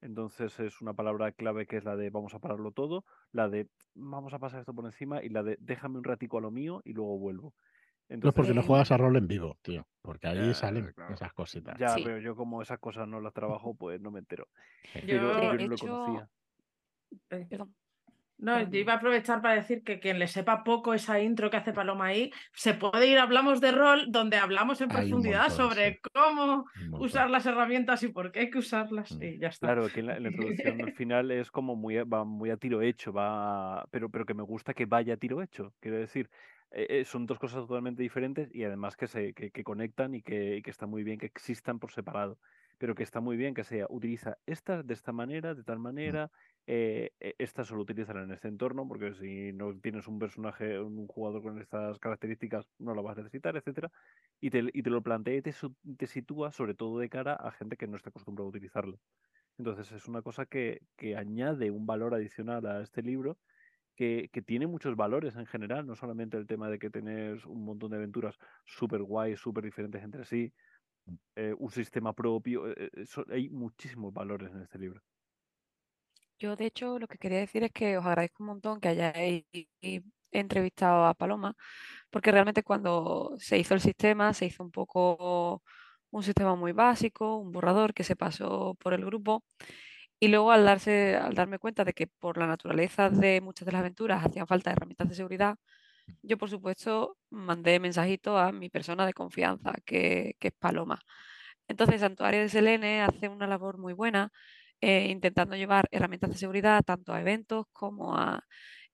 Entonces 0.00 0.60
es 0.60 0.80
una 0.80 0.94
palabra 0.94 1.32
clave 1.32 1.66
que 1.66 1.76
es 1.76 1.84
la 1.84 1.96
de 1.96 2.10
vamos 2.10 2.32
a 2.32 2.38
pararlo 2.38 2.70
todo, 2.70 3.04
la 3.32 3.48
de 3.48 3.66
vamos 3.94 4.32
a 4.32 4.38
pasar 4.38 4.60
esto 4.60 4.74
por 4.74 4.84
encima 4.84 5.24
y 5.24 5.28
la 5.28 5.42
de 5.42 5.56
déjame 5.58 5.98
un 5.98 6.04
ratico 6.04 6.38
a 6.38 6.40
lo 6.40 6.52
mío 6.52 6.82
y 6.84 6.92
luego 6.92 7.18
vuelvo. 7.18 7.52
Entonces, 8.08 8.32
no 8.32 8.32
porque 8.32 8.54
no 8.54 8.62
juegas 8.62 8.92
a 8.92 8.96
rol 8.96 9.16
en 9.16 9.26
vivo, 9.26 9.58
tío, 9.62 9.88
porque 10.02 10.28
ahí 10.28 10.54
salen 10.54 10.94
esas 11.12 11.32
cositas. 11.32 11.76
Ya, 11.80 11.96
pero 11.96 12.20
yo 12.20 12.36
como 12.36 12.62
esas 12.62 12.78
cosas 12.78 13.08
no 13.08 13.20
las 13.20 13.34
trabajo, 13.34 13.74
pues 13.74 14.00
no 14.00 14.12
me 14.12 14.20
entero. 14.20 14.46
Pero 14.94 15.06
yo, 15.08 15.54
no 15.54 15.66
lo 15.66 15.76
conocía. 15.76 16.30
Perdón. 17.28 17.74
No, 18.40 18.60
yo 18.62 18.78
iba 18.78 18.94
a 18.94 18.96
aprovechar 18.96 19.42
para 19.42 19.54
decir 19.54 19.82
que 19.82 20.00
quien 20.00 20.18
le 20.18 20.26
sepa 20.26 20.64
poco 20.64 20.94
esa 20.94 21.20
intro 21.20 21.50
que 21.50 21.58
hace 21.58 21.72
Paloma 21.72 22.06
ahí, 22.06 22.32
se 22.52 22.74
puede 22.74 23.06
ir 23.06 23.18
Hablamos 23.18 23.60
de 23.60 23.70
Rol, 23.70 24.06
donde 24.10 24.38
hablamos 24.38 24.80
en 24.80 24.88
profundidad 24.88 25.50
sobre 25.50 26.00
cómo 26.12 26.64
usar 26.92 27.28
las 27.30 27.44
herramientas 27.46 28.02
y 28.02 28.08
por 28.08 28.32
qué 28.32 28.40
hay 28.40 28.50
que 28.50 28.58
usarlas. 28.58 29.12
Mm. 29.12 29.22
Y 29.22 29.38
ya 29.38 29.48
está. 29.48 29.66
Claro, 29.66 29.88
que 29.88 30.02
la, 30.02 30.18
introducción 30.18 30.80
al 30.80 30.92
final 30.94 31.30
es 31.30 31.50
como 31.50 31.76
muy, 31.76 31.96
va 31.96 32.24
muy 32.24 32.50
a 32.50 32.56
tiro 32.56 32.82
hecho, 32.82 33.12
va, 33.12 33.86
pero, 33.90 34.08
pero 34.08 34.24
que 34.24 34.34
me 34.34 34.42
gusta 34.42 34.74
que 34.74 34.86
vaya 34.86 35.14
a 35.14 35.16
tiro 35.18 35.42
hecho. 35.42 35.74
Quiero 35.80 35.98
decir, 35.98 36.30
eh, 36.70 36.86
eh, 36.88 37.04
son 37.04 37.26
dos 37.26 37.38
cosas 37.38 37.66
totalmente 37.66 38.02
diferentes 38.02 38.48
y 38.54 38.64
además 38.64 38.96
que 38.96 39.06
se 39.06 39.34
que, 39.34 39.64
conectan 39.64 40.14
y 40.14 40.22
que, 40.22 40.56
y 40.56 40.62
que 40.62 40.70
está 40.70 40.86
muy 40.86 41.02
bien 41.02 41.18
que 41.18 41.26
existan 41.26 41.78
por 41.78 41.92
separado 41.92 42.38
pero 42.80 42.94
que 42.94 43.02
está 43.02 43.20
muy 43.20 43.36
bien 43.36 43.52
que 43.52 43.62
sea, 43.62 43.86
utiliza 43.90 44.38
estas 44.46 44.86
de 44.86 44.94
esta 44.94 45.12
manera, 45.12 45.54
de 45.54 45.62
tal 45.62 45.78
mm. 45.78 45.82
manera, 45.82 46.30
eh, 46.66 47.12
e, 47.20 47.34
estas 47.38 47.68
solo 47.68 47.82
utilizarán 47.82 48.24
en 48.24 48.32
este 48.32 48.48
entorno, 48.48 48.88
porque 48.88 49.12
si 49.12 49.52
no 49.52 49.78
tienes 49.78 50.08
un 50.08 50.18
personaje, 50.18 50.80
un 50.80 51.06
jugador 51.06 51.42
con 51.42 51.60
estas 51.60 51.98
características, 51.98 52.66
no 52.78 52.94
lo 52.94 53.02
vas 53.02 53.18
a 53.18 53.20
necesitar, 53.20 53.54
etcétera, 53.54 53.92
y 54.40 54.48
te, 54.48 54.64
y 54.72 54.82
te 54.82 54.88
lo 54.88 55.02
plantea 55.02 55.36
y 55.36 55.42
te, 55.42 55.54
te, 55.98 56.06
sitúa 56.06 56.52
sobre 56.52 56.72
todo 56.72 56.98
de 56.98 57.10
cara 57.10 57.34
a 57.34 57.50
gente 57.50 57.76
que 57.76 57.86
no 57.86 57.96
está 57.96 58.08
acostumbrada 58.08 58.46
a 58.46 58.48
utilizarlo. 58.48 58.98
Entonces 59.58 59.92
es 59.92 60.08
una 60.08 60.22
cosa 60.22 60.46
que, 60.46 60.80
que 60.96 61.16
añade 61.16 61.70
un 61.70 61.84
valor 61.84 62.14
adicional 62.14 62.64
a 62.64 62.80
este 62.80 63.02
libro 63.02 63.36
que, 63.94 64.30
que, 64.32 64.40
tiene 64.40 64.66
muchos 64.66 64.96
valores 64.96 65.36
en 65.36 65.44
general, 65.44 65.86
no 65.86 65.96
solamente 65.96 66.38
el 66.38 66.46
tema 66.46 66.70
de 66.70 66.78
que 66.78 66.88
tenés 66.88 67.44
un 67.44 67.62
montón 67.62 67.90
de 67.90 67.98
aventuras 67.98 68.38
súper 68.64 69.02
guays, 69.02 69.38
súper 69.38 69.64
diferentes 69.64 70.02
entre 70.02 70.24
sí, 70.24 70.54
eh, 71.36 71.54
un 71.58 71.70
sistema 71.70 72.12
propio. 72.12 72.68
Eh, 72.68 72.90
eh, 72.94 73.06
hay 73.30 73.48
muchísimos 73.48 74.12
valores 74.12 74.50
en 74.52 74.62
este 74.62 74.78
libro. 74.78 75.00
Yo, 76.38 76.56
de 76.56 76.66
hecho, 76.66 76.98
lo 76.98 77.06
que 77.06 77.18
quería 77.18 77.38
decir 77.38 77.62
es 77.64 77.72
que 77.72 77.98
os 77.98 78.06
agradezco 78.06 78.42
un 78.42 78.48
montón 78.48 78.80
que 78.80 78.88
hayáis 78.88 79.44
entrevistado 80.32 81.04
a 81.04 81.14
Paloma, 81.14 81.54
porque 82.10 82.32
realmente 82.32 82.62
cuando 82.62 83.34
se 83.38 83.58
hizo 83.58 83.74
el 83.74 83.80
sistema, 83.80 84.32
se 84.32 84.46
hizo 84.46 84.62
un 84.62 84.70
poco 84.70 85.62
un 86.10 86.22
sistema 86.22 86.54
muy 86.56 86.72
básico, 86.72 87.36
un 87.36 87.52
borrador 87.52 87.94
que 87.94 88.04
se 88.04 88.16
pasó 88.16 88.74
por 88.80 88.94
el 88.94 89.04
grupo. 89.04 89.44
Y 90.20 90.28
luego 90.28 90.52
al 90.52 90.64
darse, 90.66 91.16
al 91.16 91.34
darme 91.34 91.58
cuenta 91.58 91.84
de 91.84 91.94
que 91.94 92.06
por 92.06 92.38
la 92.38 92.46
naturaleza 92.46 93.10
de 93.10 93.40
muchas 93.40 93.66
de 93.66 93.72
las 93.72 93.80
aventuras 93.80 94.24
hacían 94.24 94.46
falta 94.46 94.72
herramientas 94.72 95.08
de 95.08 95.14
seguridad, 95.14 95.56
yo, 96.22 96.38
por 96.38 96.50
supuesto, 96.50 97.16
mandé 97.30 97.80
mensajito 97.80 98.38
a 98.38 98.52
mi 98.52 98.68
persona 98.70 99.06
de 99.06 99.12
confianza, 99.14 99.72
que, 99.84 100.36
es 100.40 100.52
Paloma. 100.58 101.00
Entonces, 101.68 102.00
Santuario 102.00 102.40
de 102.40 102.48
Selene 102.48 103.02
hace 103.02 103.28
una 103.28 103.46
labor 103.46 103.78
muy 103.78 103.92
buena 103.94 104.32
eh, 104.80 105.08
intentando 105.10 105.56
llevar 105.56 105.88
herramientas 105.90 106.30
de 106.30 106.36
seguridad 106.36 106.82
tanto 106.84 107.12
a 107.12 107.20
eventos 107.20 107.66
como 107.72 108.16
a 108.16 108.44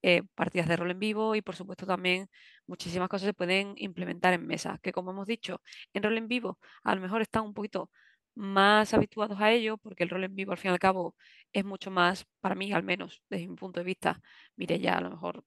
eh, 0.03 0.23
partidas 0.35 0.69
de 0.69 0.77
rol 0.77 0.91
en 0.91 0.99
vivo 0.99 1.35
y, 1.35 1.43
por 1.43 1.57
supuesto, 1.57 1.87
también 1.87 2.29
muchísimas 2.67 3.09
cosas 3.09 3.27
se 3.27 3.35
pueden 3.35 3.75
implementar 3.77 4.35
en 4.35 4.47
mesa, 4.47 4.79
que 4.83 4.93
como 4.93 5.11
hemos 5.13 5.27
dicho, 5.27 5.63
en 5.95 6.03
rol 6.03 6.19
en 6.19 6.29
vivo 6.29 6.59
a 6.85 6.95
lo 6.95 7.01
mejor 7.01 7.23
están 7.23 7.45
un 7.45 7.55
poquito 7.55 7.91
más 8.35 8.95
habituados 8.95 9.41
a 9.41 9.51
ello, 9.53 9.79
porque 9.79 10.05
el 10.05 10.11
rol 10.11 10.25
en 10.25 10.35
vivo 10.37 10.53
al 10.53 10.59
fin 10.59 10.71
y 10.71 10.73
al 10.75 10.79
cabo 10.79 11.17
es 11.53 11.65
mucho 11.65 11.91
más, 11.91 12.27
para 12.41 12.55
mí 12.55 12.73
al 12.73 12.83
menos, 12.85 13.23
desde 13.31 13.49
mi 13.49 13.57
punto 13.57 13.81
de 13.81 13.85
vista, 13.85 14.21
mire 14.57 14.79
ya 14.79 14.99
a 14.99 15.01
lo 15.01 15.11
mejor 15.11 15.45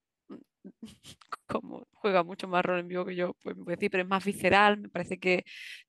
como 1.47 1.87
juega 1.93 2.23
mucho 2.23 2.47
más 2.47 2.63
rol 2.65 2.79
en 2.79 2.87
vivo 2.87 3.05
que 3.05 3.15
yo, 3.15 3.33
pues 3.43 3.55
me 3.57 3.63
puedo 3.63 3.75
decir, 3.75 3.91
pero 3.91 4.03
es 4.03 4.09
más 4.09 4.23
visceral, 4.23 4.79
me 4.79 4.89
parece 4.89 5.19
que 5.19 5.43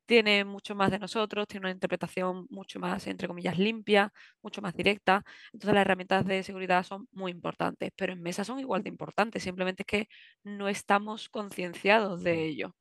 tiene 0.07 0.45
mucho 0.45 0.75
más 0.75 0.91
de 0.91 0.99
nosotros, 0.99 1.47
tiene 1.49 1.67
una 1.67 1.73
interpretación 1.73 2.47
mucho 2.51 2.81
más, 2.81 3.07
entre 3.07 3.29
comillas, 3.29 3.59
limpia, 3.59 4.13
mucho 4.43 4.61
más 4.63 4.75
directa. 4.75 5.23
Entonces 5.53 5.75
las 5.75 5.83
herramientas 5.83 6.27
de 6.27 6.43
seguridad 6.43 6.83
son 6.85 7.09
muy 7.13 7.31
importantes, 7.33 7.91
pero 7.97 8.13
en 8.13 8.23
mesa 8.23 8.45
son 8.45 8.59
igual 8.61 8.83
de 8.83 8.89
importantes, 8.91 9.43
simplemente 9.43 9.83
es 9.83 9.87
que 9.87 10.09
no 10.45 10.69
estamos 10.69 11.29
concienciados 11.29 12.23
de 12.23 12.45
ello. 12.47 12.77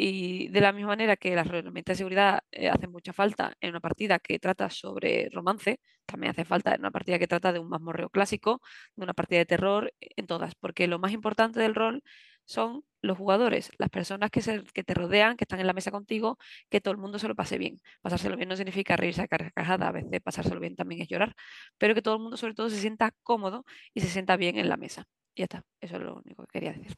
Y 0.00 0.48
de 0.50 0.60
la 0.60 0.72
misma 0.72 0.90
manera 0.90 1.16
que 1.16 1.34
las 1.34 1.48
herramientas 1.48 1.94
de 1.94 1.98
seguridad 1.98 2.40
eh, 2.52 2.68
hacen 2.68 2.92
mucha 2.92 3.12
falta 3.12 3.54
en 3.60 3.70
una 3.70 3.80
partida 3.80 4.20
que 4.20 4.38
trata 4.38 4.70
sobre 4.70 5.28
romance, 5.30 5.80
también 6.06 6.30
hace 6.30 6.44
falta 6.44 6.74
en 6.74 6.80
una 6.82 6.92
partida 6.92 7.18
que 7.18 7.26
trata 7.26 7.52
de 7.52 7.58
un 7.58 7.68
mazmorreo 7.68 8.08
clásico, 8.08 8.62
de 8.94 9.02
una 9.04 9.14
partida 9.14 9.40
de 9.40 9.46
terror, 9.46 9.92
eh, 10.00 10.10
en 10.16 10.28
todas, 10.28 10.54
porque 10.54 10.86
lo 10.86 11.00
más 11.00 11.12
importante 11.12 11.58
del 11.60 11.74
rol 11.74 12.04
son 12.44 12.84
los 13.02 13.18
jugadores, 13.18 13.72
las 13.78 13.90
personas 13.90 14.30
que, 14.30 14.40
se, 14.40 14.62
que 14.72 14.84
te 14.84 14.94
rodean, 14.94 15.36
que 15.36 15.44
están 15.44 15.60
en 15.60 15.66
la 15.66 15.72
mesa 15.72 15.90
contigo, 15.90 16.38
que 16.70 16.80
todo 16.80 16.92
el 16.92 16.98
mundo 16.98 17.18
se 17.18 17.28
lo 17.28 17.34
pase 17.34 17.58
bien. 17.58 17.80
Pasárselo 18.00 18.36
bien 18.36 18.48
no 18.48 18.56
significa 18.56 18.96
reírse 18.96 19.22
a 19.22 19.28
carcajada, 19.28 19.88
a 19.88 19.92
veces 19.92 20.20
pasárselo 20.22 20.60
bien 20.60 20.76
también 20.76 21.02
es 21.02 21.08
llorar, 21.08 21.34
pero 21.76 21.94
que 21.94 22.02
todo 22.02 22.14
el 22.16 22.22
mundo 22.22 22.36
sobre 22.36 22.54
todo 22.54 22.70
se 22.70 22.78
sienta 22.80 23.12
cómodo 23.24 23.64
y 23.94 24.00
se 24.00 24.08
sienta 24.08 24.36
bien 24.36 24.58
en 24.58 24.68
la 24.68 24.76
mesa. 24.76 25.06
Y 25.34 25.40
ya 25.40 25.44
está, 25.46 25.64
eso 25.80 25.96
es 25.96 26.02
lo 26.02 26.16
único 26.16 26.44
que 26.46 26.60
quería 26.60 26.72
decir. 26.72 26.96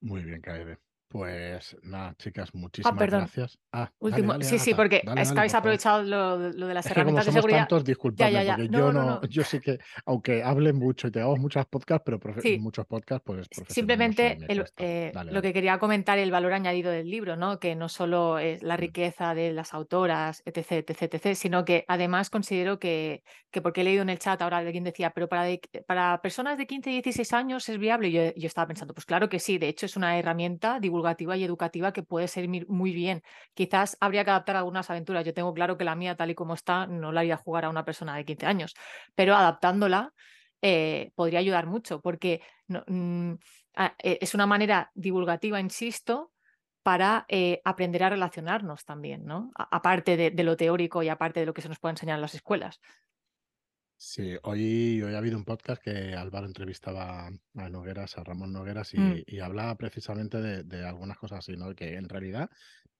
Muy 0.00 0.22
bien, 0.24 0.40
Kaede. 0.40 0.78
Pues 1.08 1.76
nada, 1.82 2.14
chicas, 2.18 2.50
ah, 2.52 2.58
muchísimas 2.58 2.98
gracias. 2.98 3.58
Ah, 3.72 3.92
Último, 4.00 4.40
sí, 4.42 4.58
sí, 4.58 4.74
porque 4.74 5.02
es 5.16 5.32
que 5.32 5.38
habéis 5.38 5.54
aprovechado 5.54 6.02
lo, 6.02 6.38
de 6.38 6.74
las 6.74 6.84
herramientas 6.86 7.26
de 7.26 7.32
seguridad. 7.32 7.60
Tantos, 7.60 7.84
disculpadme, 7.84 8.44
porque 8.44 8.68
yo 8.68 8.92
no, 8.92 9.22
yo 9.22 9.44
sí 9.44 9.60
que, 9.60 9.78
aunque 10.04 10.42
hable 10.42 10.72
mucho 10.72 11.06
y 11.06 11.12
tengamos 11.12 11.38
muchos 11.38 11.64
podcasts, 11.66 12.02
pero 12.04 12.18
muchos 12.58 12.86
podcasts, 12.86 13.22
pues 13.24 13.46
simplemente 13.68 14.38
eh, 14.78 15.12
lo 15.30 15.42
que 15.42 15.52
quería 15.52 15.78
comentar 15.78 16.18
el 16.18 16.32
valor 16.32 16.52
añadido 16.52 16.90
del 16.90 17.08
libro, 17.08 17.36
¿no? 17.36 17.60
Que 17.60 17.76
no 17.76 17.88
solo 17.88 18.40
es 18.40 18.64
la 18.64 18.74
mm. 18.74 18.80
riqueza 18.80 19.34
de 19.34 19.52
las 19.52 19.74
autoras, 19.74 20.42
etc, 20.44 20.88
etc, 20.88 21.14
etc, 21.14 21.34
sino 21.36 21.64
que 21.64 21.84
además 21.86 22.30
considero 22.30 22.80
que, 22.80 23.22
que 23.52 23.62
porque 23.62 23.82
he 23.82 23.84
leído 23.84 24.02
en 24.02 24.10
el 24.10 24.18
chat 24.18 24.42
ahora 24.42 24.58
alguien 24.58 24.82
decía, 24.82 25.10
pero 25.10 25.28
para, 25.28 25.46
para 25.86 26.20
personas 26.20 26.58
de 26.58 26.66
15 26.66 26.90
y 26.90 26.94
16 26.94 27.32
años 27.32 27.68
es 27.68 27.78
viable. 27.78 28.10
Yo, 28.10 28.34
yo 28.34 28.46
estaba 28.48 28.66
pensando, 28.66 28.92
pues 28.92 29.06
claro 29.06 29.28
que 29.28 29.38
sí, 29.38 29.58
de 29.58 29.68
hecho 29.68 29.86
es 29.86 29.96
una 29.96 30.18
herramienta 30.18 30.80
divulgativa 30.80 30.95
y 31.36 31.44
educativa 31.44 31.92
que 31.92 32.02
puede 32.02 32.28
servir 32.28 32.68
muy 32.68 32.92
bien. 32.92 33.22
Quizás 33.54 33.96
habría 34.00 34.24
que 34.24 34.30
adaptar 34.30 34.56
algunas 34.56 34.90
aventuras. 34.90 35.24
Yo 35.24 35.34
tengo 35.34 35.52
claro 35.54 35.76
que 35.76 35.84
la 35.84 35.94
mía, 35.94 36.16
tal 36.16 36.30
y 36.30 36.34
como 36.34 36.54
está, 36.54 36.86
no 36.86 37.12
la 37.12 37.20
haría 37.20 37.36
jugar 37.36 37.64
a 37.64 37.70
una 37.70 37.84
persona 37.84 38.16
de 38.16 38.24
15 38.24 38.46
años, 38.46 38.74
pero 39.14 39.34
adaptándola 39.34 40.12
eh, 40.62 41.12
podría 41.14 41.40
ayudar 41.40 41.66
mucho 41.66 42.00
porque 42.00 42.40
mm, 42.68 43.34
e, 44.02 44.18
es 44.20 44.34
una 44.34 44.46
manera 44.46 44.90
divulgativa, 44.94 45.60
insisto, 45.60 46.32
para 46.82 47.26
eh, 47.28 47.60
aprender 47.64 48.04
a 48.04 48.10
relacionarnos 48.10 48.84
también, 48.84 49.24
¿no? 49.24 49.50
aparte 49.56 50.16
de, 50.16 50.44
lo 50.44 50.56
teórico 50.56 51.02
y 51.02 51.08
aparte 51.08 51.40
de 51.40 51.46
lo 51.46 51.52
que 51.52 51.60
se 51.60 51.68
nos 51.68 51.80
puede 51.80 51.94
enseñar 51.94 52.14
en 52.14 52.20
las 52.20 52.34
escuelas. 52.34 52.80
Sí, 53.98 54.36
hoy, 54.42 55.00
hoy 55.02 55.14
ha 55.14 55.18
habido 55.18 55.38
un 55.38 55.44
podcast 55.44 55.82
que 55.82 56.14
Álvaro 56.14 56.46
entrevistaba 56.46 57.28
a 57.28 57.68
Nogueras, 57.70 58.18
a 58.18 58.24
Ramón 58.24 58.52
Nogueras, 58.52 58.92
y, 58.92 58.98
Mm. 58.98 59.22
y 59.26 59.40
hablaba 59.40 59.74
precisamente 59.76 60.40
de, 60.42 60.64
de 60.64 60.84
algunas 60.84 61.16
cosas 61.18 61.38
así, 61.38 61.56
¿no? 61.56 61.74
Que 61.74 61.94
en 61.94 62.08
realidad 62.08 62.50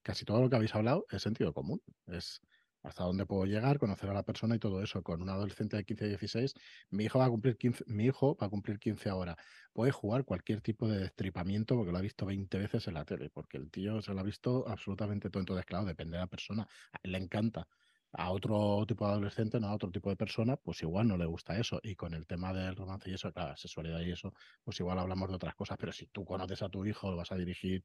casi 0.03 0.25
todo 0.25 0.41
lo 0.41 0.49
que 0.49 0.57
habéis 0.57 0.75
hablado 0.75 1.05
es 1.11 1.21
sentido 1.23 1.53
común. 1.53 1.83
Es 2.07 2.41
hasta 2.83 3.05
dónde 3.05 3.27
puedo 3.27 3.45
llegar, 3.45 3.79
conocer 3.79 4.09
a 4.11 4.15
la 4.15 4.23
persona 4.23 4.55
y 4.57 4.59
todo 4.59 4.83
eso. 4.83 5.03
Con 5.03 5.21
un 5.21 5.29
adolescente 5.29 5.77
de 5.77 5.85
15, 5.85 6.07
16, 6.09 6.55
mi 6.91 7.05
hijo 7.05 7.19
va 7.19 7.27
a 7.27 7.31
cumplir 7.31 7.59
15, 7.59 7.85
mi 7.89 8.07
hijo 8.07 8.37
va 8.41 8.47
a 8.47 8.51
cumplir 8.51 8.79
15 8.79 9.11
ahora. 9.11 9.37
Puede 9.75 9.91
jugar 9.93 10.25
cualquier 10.25 10.63
tipo 10.63 10.89
de 10.89 10.99
destripamiento 11.01 11.75
porque 11.77 11.93
lo 11.93 11.99
ha 11.99 12.01
visto 12.03 12.25
20 12.25 12.59
veces 12.59 12.87
en 12.89 12.95
la 12.95 13.05
tele, 13.05 13.29
porque 13.31 13.59
el 13.59 13.71
tío 13.71 14.01
se 14.01 14.15
lo 14.15 14.21
ha 14.21 14.23
visto 14.23 14.67
absolutamente 14.69 15.29
todo. 15.31 15.41
Entonces, 15.41 15.67
claro, 15.67 15.85
depende 15.85 16.17
de 16.17 16.23
la 16.23 16.27
persona. 16.29 16.63
A 16.93 16.99
él 17.03 17.13
le 17.13 17.19
encanta 17.19 17.69
a 18.13 18.31
otro 18.31 18.85
tipo 18.87 19.05
de 19.07 19.13
adolescente, 19.13 19.61
no 19.61 19.69
a 19.69 19.75
otro 19.75 19.91
tipo 19.91 20.09
de 20.11 20.17
persona, 20.17 20.57
pues 20.57 20.83
igual 20.83 21.09
no 21.09 21.17
le 21.17 21.27
gusta 21.27 21.59
eso. 21.59 21.81
Y 21.83 21.95
con 21.95 22.15
el 22.15 22.27
tema 22.27 22.53
del 22.53 22.75
romance 22.77 23.11
y 23.11 23.15
eso, 23.15 23.33
claro, 23.33 23.51
la 23.51 23.57
sexualidad 23.57 24.01
y 24.01 24.13
eso, 24.13 24.33
pues 24.65 24.81
igual 24.81 24.99
hablamos 24.99 25.29
de 25.29 25.35
otras 25.37 25.55
cosas, 25.55 25.77
pero 25.79 25.93
si 25.93 26.07
tú 26.07 26.25
conoces 26.25 26.63
a 26.63 26.69
tu 26.69 26.85
hijo, 26.87 27.11
lo 27.11 27.17
vas 27.19 27.33
a 27.33 27.37
dirigir, 27.37 27.85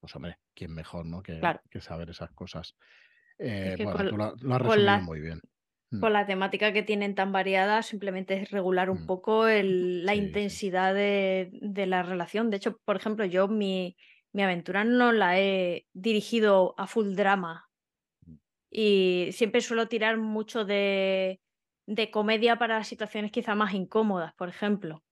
pues 0.00 0.14
hombre, 0.16 0.38
¿quién 0.54 0.72
mejor, 0.72 1.04
no? 1.04 1.22
Que, 1.22 1.38
Claro. 1.40 1.60
que 1.70 1.80
saber 1.80 2.08
esas 2.10 2.30
cosas. 2.32 2.74
Eh, 3.38 3.74
que 3.76 3.84
bueno, 3.84 3.98
con- 3.98 4.08
tú 4.08 4.16
lo, 4.16 4.34
lo 4.40 4.54
has 4.54 4.62
resumido 4.62 4.84
la- 4.84 5.00
muy 5.00 5.20
bien. 5.20 5.40
Mm. 5.90 6.00
Con 6.00 6.12
la 6.12 6.24
temática 6.26 6.72
que 6.72 6.82
tienen 6.82 7.14
tan 7.14 7.32
variada, 7.32 7.82
simplemente 7.82 8.40
es 8.40 8.50
regular 8.50 8.88
un 8.90 9.02
Mm. 9.02 9.06
poco 9.06 9.46
el- 9.48 10.06
la 10.06 10.12
Sí, 10.12 10.18
sí. 10.20 10.24
intensidad 10.26 10.94
de, 10.94 11.50
de 11.60 11.86
la 11.86 12.02
relación. 12.02 12.48
De 12.48 12.56
hecho, 12.58 12.78
por 12.84 12.96
ejemplo, 12.96 13.24
yo 13.26 13.48
mi, 13.48 13.96
mi 14.32 14.42
aventura 14.42 14.84
no 14.84 15.10
la 15.12 15.38
he 15.40 15.86
dirigido 15.92 16.74
a 16.78 16.86
full 16.86 17.14
drama. 17.14 17.66
Y 18.70 19.30
siempre 19.32 19.60
suelo 19.60 19.88
tirar 19.88 20.16
mucho 20.18 20.64
de, 20.64 21.40
de 21.86 22.10
comedia 22.10 22.56
para 22.56 22.84
situaciones 22.84 23.32
quizá 23.32 23.54
más 23.54 23.74
incómodas, 23.74 24.32
por 24.34 24.48
ejemplo. 24.48 25.02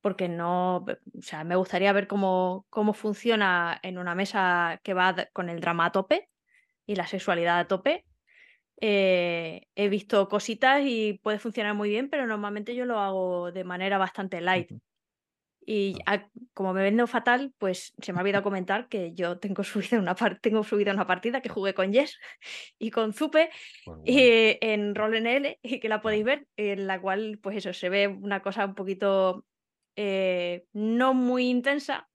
Porque 0.00 0.28
no, 0.28 0.78
o 0.78 1.22
sea, 1.22 1.44
me 1.44 1.56
gustaría 1.56 1.92
ver 1.92 2.06
cómo, 2.06 2.66
cómo 2.70 2.92
funciona 2.92 3.78
en 3.82 3.98
una 3.98 4.14
mesa 4.14 4.80
que 4.84 4.94
va 4.94 5.14
con 5.32 5.48
el 5.48 5.60
drama 5.60 5.86
a 5.86 5.92
tope 5.92 6.28
y 6.86 6.96
la 6.96 7.06
sexualidad 7.06 7.58
a 7.58 7.66
tope. 7.68 8.06
Eh, 8.80 9.68
he 9.74 9.88
visto 9.88 10.28
cositas 10.28 10.82
y 10.84 11.20
puede 11.22 11.38
funcionar 11.38 11.74
muy 11.74 11.88
bien, 11.88 12.10
pero 12.10 12.26
normalmente 12.26 12.74
yo 12.74 12.84
lo 12.84 12.98
hago 12.98 13.52
de 13.52 13.64
manera 13.64 13.98
bastante 13.98 14.40
light. 14.40 14.70
Y 15.66 15.98
a- 16.06 16.28
como 16.54 16.72
me 16.72 16.82
vendo 16.82 17.06
fatal, 17.08 17.52
pues 17.58 17.92
se 18.00 18.12
me 18.12 18.18
ha 18.20 18.22
olvidado 18.22 18.44
comentar 18.44 18.88
que 18.88 19.12
yo 19.14 19.38
tengo 19.40 19.64
subida 19.64 19.98
una, 19.98 20.14
par- 20.14 20.40
tengo 20.40 20.64
subida 20.64 20.92
una 20.92 21.06
partida 21.06 21.40
que 21.42 21.48
jugué 21.50 21.74
con 21.74 21.92
Jess 21.92 22.18
y 22.78 22.90
con 22.90 23.12
Zupe 23.12 23.50
Pues 23.84 23.98
guay. 23.98 24.22
eh, 24.22 24.58
en 24.62 24.94
Roll 24.94 25.16
NL 25.16 25.58
y 25.62 25.80
que 25.80 25.88
la 25.88 26.00
podéis 26.00 26.24
ver, 26.24 26.48
en 26.56 26.86
la 26.86 27.00
cual, 27.00 27.38
pues 27.42 27.56
eso, 27.58 27.72
se 27.72 27.88
ve 27.88 28.08
una 28.08 28.42
cosa 28.42 28.64
un 28.66 28.74
poquito 28.74 29.44
eh, 29.96 30.66
no 30.72 31.14
muy 31.14 31.48
intensa, 31.50 32.08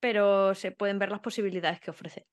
pero 0.00 0.54
se 0.54 0.72
pueden 0.72 0.98
ver 0.98 1.10
las 1.10 1.20
posibilidades 1.20 1.80
que 1.80 1.90
ofrece. 1.90 2.26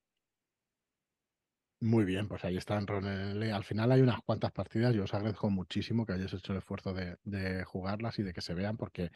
Muy 1.81 2.05
bien, 2.05 2.27
pues 2.27 2.43
ahí 2.45 2.57
está 2.57 2.77
en 2.77 2.87
Ronel. 2.87 3.51
Al 3.53 3.63
final 3.63 3.91
hay 3.91 4.01
unas 4.01 4.21
cuantas 4.23 4.51
partidas. 4.51 4.95
Yo 4.95 5.03
os 5.03 5.13
agradezco 5.13 5.49
muchísimo 5.49 6.05
que 6.05 6.13
hayáis 6.13 6.33
hecho 6.33 6.53
el 6.53 6.59
esfuerzo 6.59 6.93
de, 6.93 7.17
de 7.23 7.63
jugarlas 7.65 8.17
y 8.17 8.23
de 8.23 8.33
que 8.33 8.41
se 8.41 8.53
vean, 8.53 8.77
porque 8.77 9.11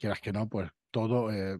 quieras 0.00 0.20
que 0.20 0.32
no, 0.32 0.48
pues 0.48 0.70
todo 0.90 1.30
eh, 1.30 1.58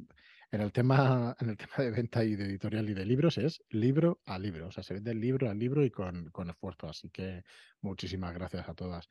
en 0.50 0.60
el 0.60 0.72
tema, 0.72 1.36
en 1.40 1.50
el 1.50 1.56
tema 1.56 1.74
de 1.78 1.90
venta 1.90 2.24
y 2.24 2.34
de 2.34 2.46
editorial 2.46 2.88
y 2.88 2.94
de 2.94 3.04
libros 3.04 3.38
es 3.38 3.62
libro 3.68 4.20
a 4.26 4.38
libro. 4.38 4.68
O 4.68 4.72
sea, 4.72 4.82
se 4.82 4.94
vende 4.94 5.14
libro 5.14 5.48
a 5.48 5.54
libro 5.54 5.84
y 5.84 5.90
con, 5.90 6.30
con 6.30 6.50
esfuerzo. 6.50 6.88
Así 6.88 7.10
que 7.10 7.44
muchísimas 7.82 8.34
gracias 8.34 8.68
a 8.68 8.74
todas. 8.74 9.08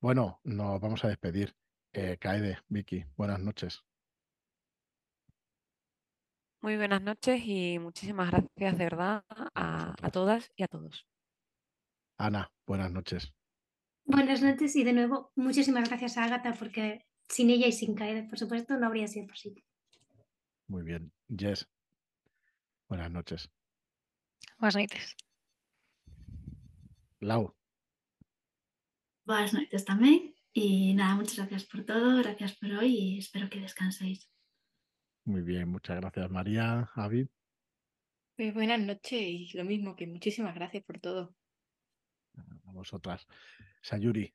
Bueno, 0.00 0.40
nos 0.44 0.80
vamos 0.80 1.04
a 1.04 1.08
despedir. 1.08 1.54
Eh, 1.92 2.18
Kaede, 2.18 2.58
Vicky, 2.68 3.04
buenas 3.16 3.38
noches. 3.38 3.84
Muy 6.60 6.76
buenas 6.76 7.02
noches 7.02 7.40
y 7.44 7.78
muchísimas 7.78 8.30
gracias 8.30 8.78
de 8.78 8.84
verdad 8.84 9.24
a, 9.30 9.94
a 10.02 10.10
todas 10.10 10.50
y 10.56 10.64
a 10.64 10.68
todos. 10.68 11.06
Ana, 12.16 12.50
buenas 12.66 12.90
noches. 12.90 13.32
Buenas 14.06 14.42
noches 14.42 14.74
y 14.74 14.82
de 14.82 14.92
nuevo 14.92 15.30
muchísimas 15.36 15.88
gracias 15.88 16.16
a 16.16 16.24
Agatha 16.24 16.54
porque 16.58 17.06
sin 17.28 17.50
ella 17.50 17.66
y 17.66 17.72
sin 17.72 17.94
Kaede, 17.94 18.24
por 18.24 18.38
supuesto, 18.38 18.76
no 18.76 18.86
habría 18.86 19.08
sido 19.08 19.26
posible. 19.26 19.64
Muy 20.66 20.82
bien. 20.82 21.12
Jess, 21.28 21.68
buenas 22.88 23.10
noches. 23.10 23.50
Buenas 24.58 24.76
noches. 24.76 25.16
Lau, 27.20 27.54
Buenas 29.26 29.54
noches 29.54 29.84
también. 29.84 30.34
Y 30.52 30.94
nada, 30.94 31.14
muchas 31.16 31.36
gracias 31.36 31.64
por 31.64 31.84
todo, 31.84 32.18
gracias 32.18 32.56
por 32.56 32.70
hoy 32.72 32.94
y 32.94 33.18
espero 33.18 33.48
que 33.50 33.60
descanséis. 33.60 34.30
muy 35.24 35.42
bien. 35.42 35.68
Muchas 35.68 35.96
gracias, 35.96 36.30
María, 36.30 36.90
Avid. 36.94 37.26
Pues 38.36 38.52
buenas 38.52 38.80
noches 38.80 39.20
y 39.20 39.50
lo 39.56 39.64
mismo, 39.64 39.96
que 39.96 40.06
muchísimas 40.06 40.54
gracias 40.54 40.84
por 40.84 40.98
todo. 41.00 41.34
A 42.66 42.72
vosotras. 42.72 43.26
Sayuri, 43.80 44.34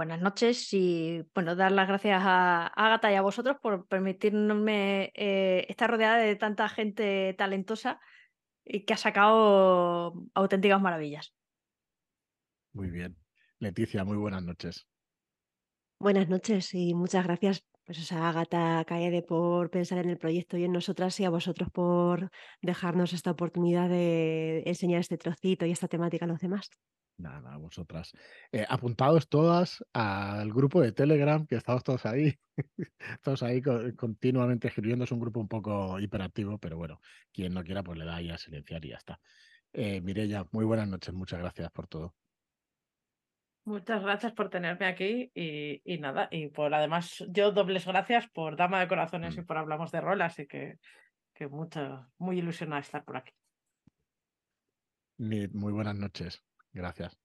Buenas 0.00 0.22
noches 0.22 0.72
y 0.72 1.26
bueno, 1.34 1.54
dar 1.56 1.72
las 1.72 1.86
gracias 1.86 2.22
a 2.24 2.68
Ágata 2.68 3.12
y 3.12 3.16
a 3.16 3.20
vosotros 3.20 3.58
por 3.60 3.86
permitirme 3.86 5.12
eh, 5.14 5.66
estar 5.68 5.90
rodeada 5.90 6.16
de 6.16 6.36
tanta 6.36 6.70
gente 6.70 7.34
talentosa 7.36 8.00
y 8.64 8.86
que 8.86 8.94
ha 8.94 8.96
sacado 8.96 10.14
auténticas 10.32 10.80
maravillas. 10.80 11.34
muy 12.72 12.88
bien. 12.88 13.14
Leticia, 13.58 14.02
muy 14.02 14.16
buenas 14.16 14.42
noches. 14.42 14.88
Buenas 15.98 16.30
noches 16.30 16.72
y 16.72 16.94
muchas 16.94 17.26
gracias 17.26 17.68
pues, 17.84 18.10
a 18.10 18.30
Agatha 18.30 18.82
Caede 18.86 19.20
por 19.20 19.68
pensar 19.68 19.98
en 19.98 20.08
el 20.08 20.16
proyecto 20.16 20.56
y 20.56 20.64
en 20.64 20.72
nosotras 20.72 21.20
y 21.20 21.26
a 21.26 21.30
vosotros 21.30 21.68
por 21.70 22.30
dejarnos 22.62 23.12
esta 23.12 23.32
oportunidad 23.32 23.90
de 23.90 24.62
enseñar 24.64 25.00
este 25.00 25.18
trocito 25.18 25.66
y 25.66 25.72
esta 25.72 25.88
temática 25.88 26.24
a 26.24 26.28
los 26.28 26.40
demás. 26.40 26.70
Nada, 27.20 27.40
nada, 27.40 27.56
vosotras. 27.58 28.12
Eh, 28.52 28.64
apuntados 28.68 29.28
todas 29.28 29.84
al 29.92 30.52
grupo 30.52 30.80
de 30.80 30.92
Telegram, 30.92 31.46
que 31.46 31.56
estamos 31.56 31.84
todos 31.84 32.06
ahí, 32.06 32.38
todos 33.22 33.42
ahí 33.42 33.60
co- 33.62 33.94
continuamente 33.96 34.68
escribiendo. 34.68 35.04
Es 35.04 35.12
un 35.12 35.20
grupo 35.20 35.40
un 35.40 35.48
poco 35.48 35.98
hiperactivo, 36.00 36.58
pero 36.58 36.76
bueno, 36.76 37.00
quien 37.32 37.52
no 37.54 37.62
quiera, 37.64 37.82
pues 37.82 37.98
le 37.98 38.04
da 38.04 38.16
ahí 38.16 38.30
a 38.30 38.38
silenciar 38.38 38.84
y 38.84 38.90
ya 38.90 38.96
está. 38.96 39.20
Eh, 39.72 40.00
Mireia, 40.00 40.46
muy 40.52 40.64
buenas 40.64 40.88
noches, 40.88 41.14
muchas 41.14 41.40
gracias 41.40 41.70
por 41.72 41.88
todo. 41.88 42.16
Muchas 43.64 44.02
gracias 44.02 44.32
por 44.32 44.48
tenerme 44.50 44.86
aquí 44.86 45.30
y, 45.34 45.80
y 45.84 45.98
nada, 45.98 46.28
y 46.30 46.48
por 46.48 46.72
además 46.74 47.22
yo 47.28 47.52
dobles 47.52 47.86
gracias 47.86 48.28
por 48.30 48.56
Dama 48.56 48.80
de 48.80 48.88
Corazones 48.88 49.36
y 49.36 49.42
Mm. 49.42 49.46
por 49.46 49.58
Hablamos 49.58 49.92
de 49.92 50.00
Rol, 50.00 50.22
así 50.22 50.46
que, 50.46 50.78
que 51.34 51.46
mucho, 51.48 52.10
muy 52.18 52.38
ilusionada 52.38 52.80
estar 52.80 53.04
por 53.04 53.18
aquí. 53.18 53.32
Muy 55.18 55.72
buenas 55.72 55.94
noches, 55.96 56.42
gracias. 56.72 57.18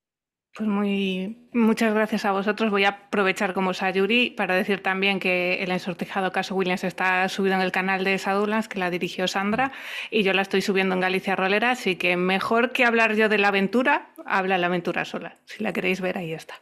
Pues 0.56 0.70
muy, 0.70 1.50
muchas 1.52 1.94
gracias 1.94 2.24
a 2.24 2.32
vosotros. 2.32 2.72
Voy 2.72 2.86
a 2.86 2.90
aprovechar 2.90 3.54
como 3.54 3.74
Sayuri 3.74 4.30
para 4.30 4.56
decir 4.56 4.82
también 4.82 5.20
que 5.20 5.62
el 5.62 5.70
ensortijado 5.70 6.32
caso 6.32 6.56
Williams 6.56 6.86
está 6.86 7.28
subido 7.28 7.56
en 7.56 7.62
el 7.62 7.74
canal 7.74 8.06
de 8.06 8.18
Sadulans, 8.18 8.70
que 8.70 8.80
la 8.80 8.90
dirigió 8.90 9.28
Sandra, 9.28 9.74
y 10.12 10.24
yo 10.24 10.32
la 10.32 10.42
estoy 10.42 10.62
subiendo 10.62 10.96
en 10.96 11.02
Galicia 11.02 11.36
Rolera, 11.36 11.72
así 11.72 11.98
que 11.98 12.16
mejor 12.16 12.72
que 12.72 12.86
hablar 12.86 13.16
yo 13.16 13.28
de 13.28 13.38
la 13.38 13.50
aventura, 13.50 14.14
habla 14.26 14.58
la 14.58 14.68
aventura 14.68 15.04
sola. 15.04 15.40
Si 15.44 15.62
la 15.62 15.74
queréis 15.74 16.00
ver, 16.00 16.18
ahí 16.18 16.32
está. 16.32 16.56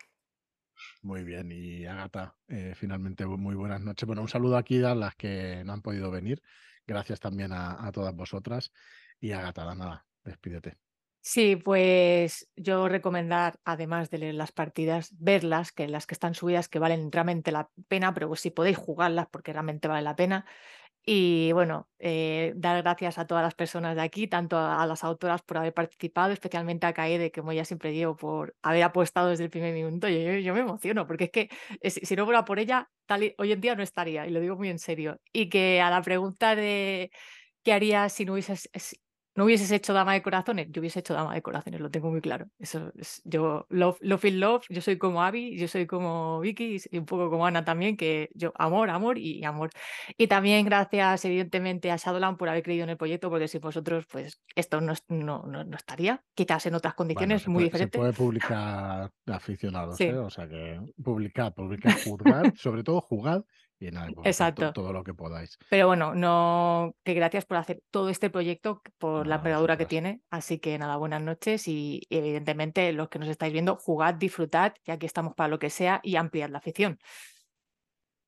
Muy 1.04 1.24
bien, 1.24 1.52
y 1.52 1.86
Agata, 1.86 2.36
eh, 2.48 2.74
finalmente 2.76 3.28
muy 3.28 3.54
buenas 3.54 3.82
noches. 3.82 4.08
Bueno, 4.08 4.24
un 4.24 4.30
saludo 4.30 4.58
aquí 4.58 4.84
a 4.84 4.96
las 4.96 5.14
que 5.14 5.62
no 5.66 5.74
han 5.74 5.84
podido 5.84 6.10
venir. 6.10 6.42
Gracias 6.88 7.20
también 7.20 7.52
a, 7.54 7.86
a 7.86 7.92
todas 7.92 8.16
vosotras. 8.16 8.72
Y 9.20 9.34
Agata, 9.34 9.66
da 9.66 9.76
nada, 9.76 10.06
despídete. 10.24 10.80
Sí, 11.26 11.56
pues 11.56 12.50
yo 12.58 12.90
recomendar, 12.90 13.58
además 13.64 14.10
de 14.10 14.18
leer 14.18 14.36
las 14.36 14.52
partidas, 14.52 15.10
verlas, 15.18 15.72
que 15.72 15.88
las 15.88 16.06
que 16.06 16.14
están 16.16 16.34
subidas, 16.36 16.68
que 16.68 16.80
valen 16.80 17.14
realmente 17.14 17.54
la 17.54 17.70
pena, 17.88 18.14
pero 18.14 18.28
pues 18.28 18.42
si 18.42 18.50
podéis 18.52 18.76
jugarlas, 18.78 19.28
porque 19.32 19.54
realmente 19.54 19.88
vale 19.88 20.02
la 20.02 20.18
pena. 20.18 20.46
Y 21.06 21.52
bueno, 21.54 21.90
eh, 22.00 22.54
dar 22.58 22.82
gracias 22.84 23.18
a 23.20 23.28
todas 23.28 23.44
las 23.44 23.56
personas 23.56 23.96
de 23.96 24.02
aquí, 24.04 24.28
tanto 24.28 24.58
a, 24.60 24.86
las 24.88 25.04
autoras 25.04 25.42
por 25.44 25.58
haber 25.58 25.74
participado, 25.74 26.34
especialmente 26.34 26.88
a 26.88 26.94
Kaede, 26.94 27.32
que 27.32 27.42
como 27.42 27.54
ya 27.54 27.66
siempre 27.66 27.92
digo, 27.92 28.16
por 28.18 28.56
haber 28.64 28.84
apostado 28.84 29.30
desde 29.30 29.46
el 29.46 29.50
primer 29.52 29.74
minuto. 29.74 30.10
Yo, 30.10 30.18
yo, 30.40 30.54
me 30.54 30.62
emociono, 30.62 31.08
porque 31.08 31.26
es 31.26 31.32
que 31.32 31.50
eh, 31.82 31.90
si, 31.92 32.16
no 32.16 32.26
fuera 32.26 32.46
por 32.46 32.60
ella, 32.60 32.90
tal 33.08 33.24
y- 33.24 33.36
hoy 33.38 33.52
en 33.54 33.62
día 33.62 33.76
no 33.76 33.84
estaría, 33.84 34.28
y 34.28 34.32
lo 34.32 34.42
digo 34.42 34.56
muy 34.58 34.70
en 34.70 34.80
serio. 34.80 35.20
Y 35.34 35.50
que 35.50 35.82
a 35.82 35.90
la 35.90 36.02
pregunta 36.02 36.56
de 36.56 37.12
qué 37.64 37.74
haría 37.74 38.10
si 38.10 38.26
no 38.26 38.34
hubiese 38.34 38.54
no 39.36 39.46
hubieses 39.46 39.72
hecho 39.72 39.94
Dama 39.94 40.14
de 40.14 40.22
Corazones, 40.22 40.68
yo 40.72 40.80
hubiese 40.80 41.00
hecho 41.00 41.14
Dama 41.14 41.34
de 41.34 41.42
Corazones, 41.42 41.80
lo 41.80 41.90
tengo 41.90 42.12
muy 42.12 42.22
claro. 42.22 42.48
Eso 42.60 42.92
es, 42.98 43.22
yo, 43.26 43.66
love, 43.70 43.98
love 44.02 44.26
in 44.26 44.40
love, 44.40 44.66
yo 44.70 44.82
soy 44.82 44.98
como 44.98 45.24
Abby, 45.24 45.58
yo 45.58 45.68
soy 45.68 45.88
como 45.88 46.40
Vicky 46.40 46.78
y 46.92 46.98
un 46.98 47.06
poco 47.06 47.30
como 47.30 47.46
Ana 47.46 47.66
también, 47.66 47.98
que 47.98 48.30
yo 48.34 48.54
amor, 48.56 48.90
amor 48.90 49.18
y 49.18 49.44
amor. 49.44 49.72
Y 50.18 50.28
también 50.28 50.66
gracias, 50.66 51.26
evidentemente, 51.26 51.92
a 51.92 51.98
Shadowland 51.98 52.38
por 52.38 52.50
haber 52.50 52.64
creído 52.64 52.84
en 52.84 52.92
el 52.92 52.98
proyecto, 52.98 53.30
porque 53.30 53.48
sin 53.48 53.62
vosotros, 53.62 54.06
pues 54.12 54.40
esto 54.56 54.82
no, 54.82 54.94
no, 55.10 55.44
no, 55.46 55.76
estaría, 55.76 56.24
quizás 56.36 56.66
en 56.68 56.76
otras 56.76 56.94
condiciones 56.94 57.48
muy 57.48 57.64
diferentes. 57.64 57.98
Se 57.98 58.00
puede 58.00 58.14
publicar 58.14 59.12
aficionados, 59.26 60.00
¿eh? 60.02 60.16
o 60.16 60.30
sea 60.30 60.48
que 60.48 60.80
publicar, 61.04 61.54
publicar, 61.54 61.94
jugar, 62.06 62.54
sobre 62.56 62.84
todo 62.84 63.02
jugar 63.02 63.44
y 63.84 64.28
Exacto. 64.28 64.72
Todo, 64.74 64.94
lo 64.94 65.04
que 65.04 65.14
podáis. 65.14 65.58
Pero 65.70 65.88
bueno, 65.88 66.16
no 66.16 66.96
que 67.04 67.14
gracias 67.14 67.46
por 67.46 67.58
hacer 67.58 67.82
todo 67.92 68.10
este 68.10 68.30
proyecto, 68.30 68.82
por 68.98 69.28
la 69.28 69.36
envergadura 69.36 69.78
que 69.78 69.86
tiene. 69.86 70.22
Así 70.30 70.60
que 70.60 70.78
nada, 70.78 70.96
buenas 70.98 71.22
noches 71.22 71.68
y 71.68 72.02
evidentemente 72.10 72.92
los 72.94 73.10
que 73.10 73.20
nos 73.20 73.30
estáis 73.30 73.52
viendo, 73.52 73.76
jugad, 73.76 74.14
disfrutad, 74.14 74.74
ya 74.86 74.98
que 74.98 75.06
estamos 75.06 75.34
para 75.36 75.50
lo 75.50 75.60
que 75.60 75.70
sea 75.70 76.00
y 76.04 76.16
ampliar 76.16 76.50
la 76.50 76.60
afición. 76.60 76.98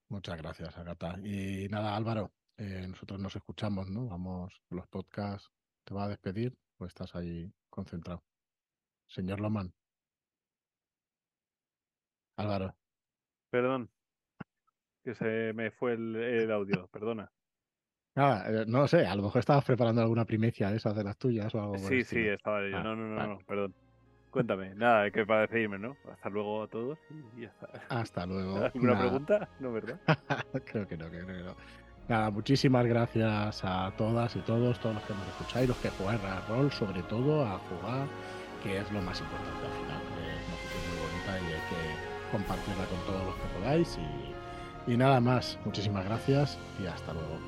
Muchas 0.09 0.37
gracias, 0.37 0.77
Agata. 0.77 1.17
Y 1.23 1.67
nada, 1.69 1.95
Álvaro, 1.95 2.31
eh, 2.57 2.85
nosotros 2.87 3.19
nos 3.19 3.35
escuchamos, 3.35 3.89
¿no? 3.89 4.07
Vamos 4.07 4.61
los 4.69 4.87
podcasts. 4.87 5.49
¿Te 5.83 5.93
va 5.93 6.05
a 6.05 6.09
despedir 6.09 6.55
o 6.77 6.85
estás 6.85 7.15
ahí 7.15 7.51
concentrado? 7.69 8.23
Señor 9.07 9.39
Loman. 9.39 9.73
Álvaro. 12.37 12.75
Perdón. 13.49 13.94
Que 15.05 15.13
se 15.13 15.53
me 15.53 15.69
fue 15.69 15.93
el, 15.93 16.51
audio, 16.51 16.87
perdona. 16.87 17.31
Ah, 18.15 18.43
eh, 18.47 18.65
no 18.67 18.87
sé, 18.87 19.05
a 19.05 19.13
lo 19.15 19.21
mejor 19.21 19.39
estabas 19.39 19.63
preparando 19.63 20.01
alguna 20.01 20.25
primicia 20.25 20.71
de 20.71 20.77
esas 20.77 20.95
de 20.95 21.03
las 21.03 21.15
tuyas 21.15 21.53
o 21.53 21.61
algo. 21.61 21.77
Sí, 21.77 22.03
sí, 22.03 22.27
estaba 22.27 22.67
yo. 22.67 22.75
Ah, 22.75 22.81
no, 22.81 22.95
no, 22.95 23.07
no, 23.09 23.27
no, 23.27 23.37
perdón. 23.45 23.75
Cuéntame, 24.31 24.73
nada, 24.73 25.11
que 25.11 25.23
para 25.23 25.41
despedirme, 25.41 25.77
¿no? 25.77 25.95
Hasta 26.11 26.27
luego 26.29 26.63
a 26.63 26.67
todos 26.67 26.97
y 27.37 27.41
ya 27.41 27.49
está. 27.49 27.67
Hasta 27.87 28.25
luego. 28.25 28.55
¿Alguna 28.73 28.99
pregunta? 28.99 29.47
No, 29.59 29.71
¿verdad? 29.71 29.99
creo 30.65 30.87
que 30.87 30.97
no, 30.97 31.07
creo 31.07 31.27
que 31.27 31.33
no. 31.33 31.55
Nada, 32.07 32.31
muchísimas 32.31 32.87
gracias 32.87 33.63
a 33.63 33.93
todas 33.95 34.35
y 34.35 34.39
todos, 34.39 34.79
todos 34.79 34.95
los 34.95 35.03
que 35.03 35.13
nos 35.13 35.27
escucháis, 35.27 35.67
los 35.67 35.77
que 35.77 35.89
jugáis 35.91 36.23
a 36.23 36.41
rol, 36.47 36.71
sobre 36.71 37.03
todo 37.03 37.45
a 37.45 37.59
jugar, 37.59 38.07
que 38.63 38.79
es 38.79 38.91
lo 38.91 39.01
más 39.03 39.21
importante 39.21 39.65
al 39.65 39.71
final. 39.71 40.01
Es 40.01 40.47
una 40.47 40.57
función 40.57 40.81
muy 40.89 40.97
bonita 41.05 41.39
y 41.39 41.53
hay 41.53 41.61
que 41.69 42.31
compartirla 42.31 42.85
con 42.85 42.99
todos 43.05 43.25
los 43.25 43.35
que 43.35 43.59
podáis 43.59 43.97
y 43.97 44.34
y 44.87 44.97
nada 44.97 45.19
más, 45.19 45.57
muchísimas 45.65 46.05
gracias 46.05 46.57
y 46.81 46.87
hasta 46.87 47.13
luego. 47.13 47.39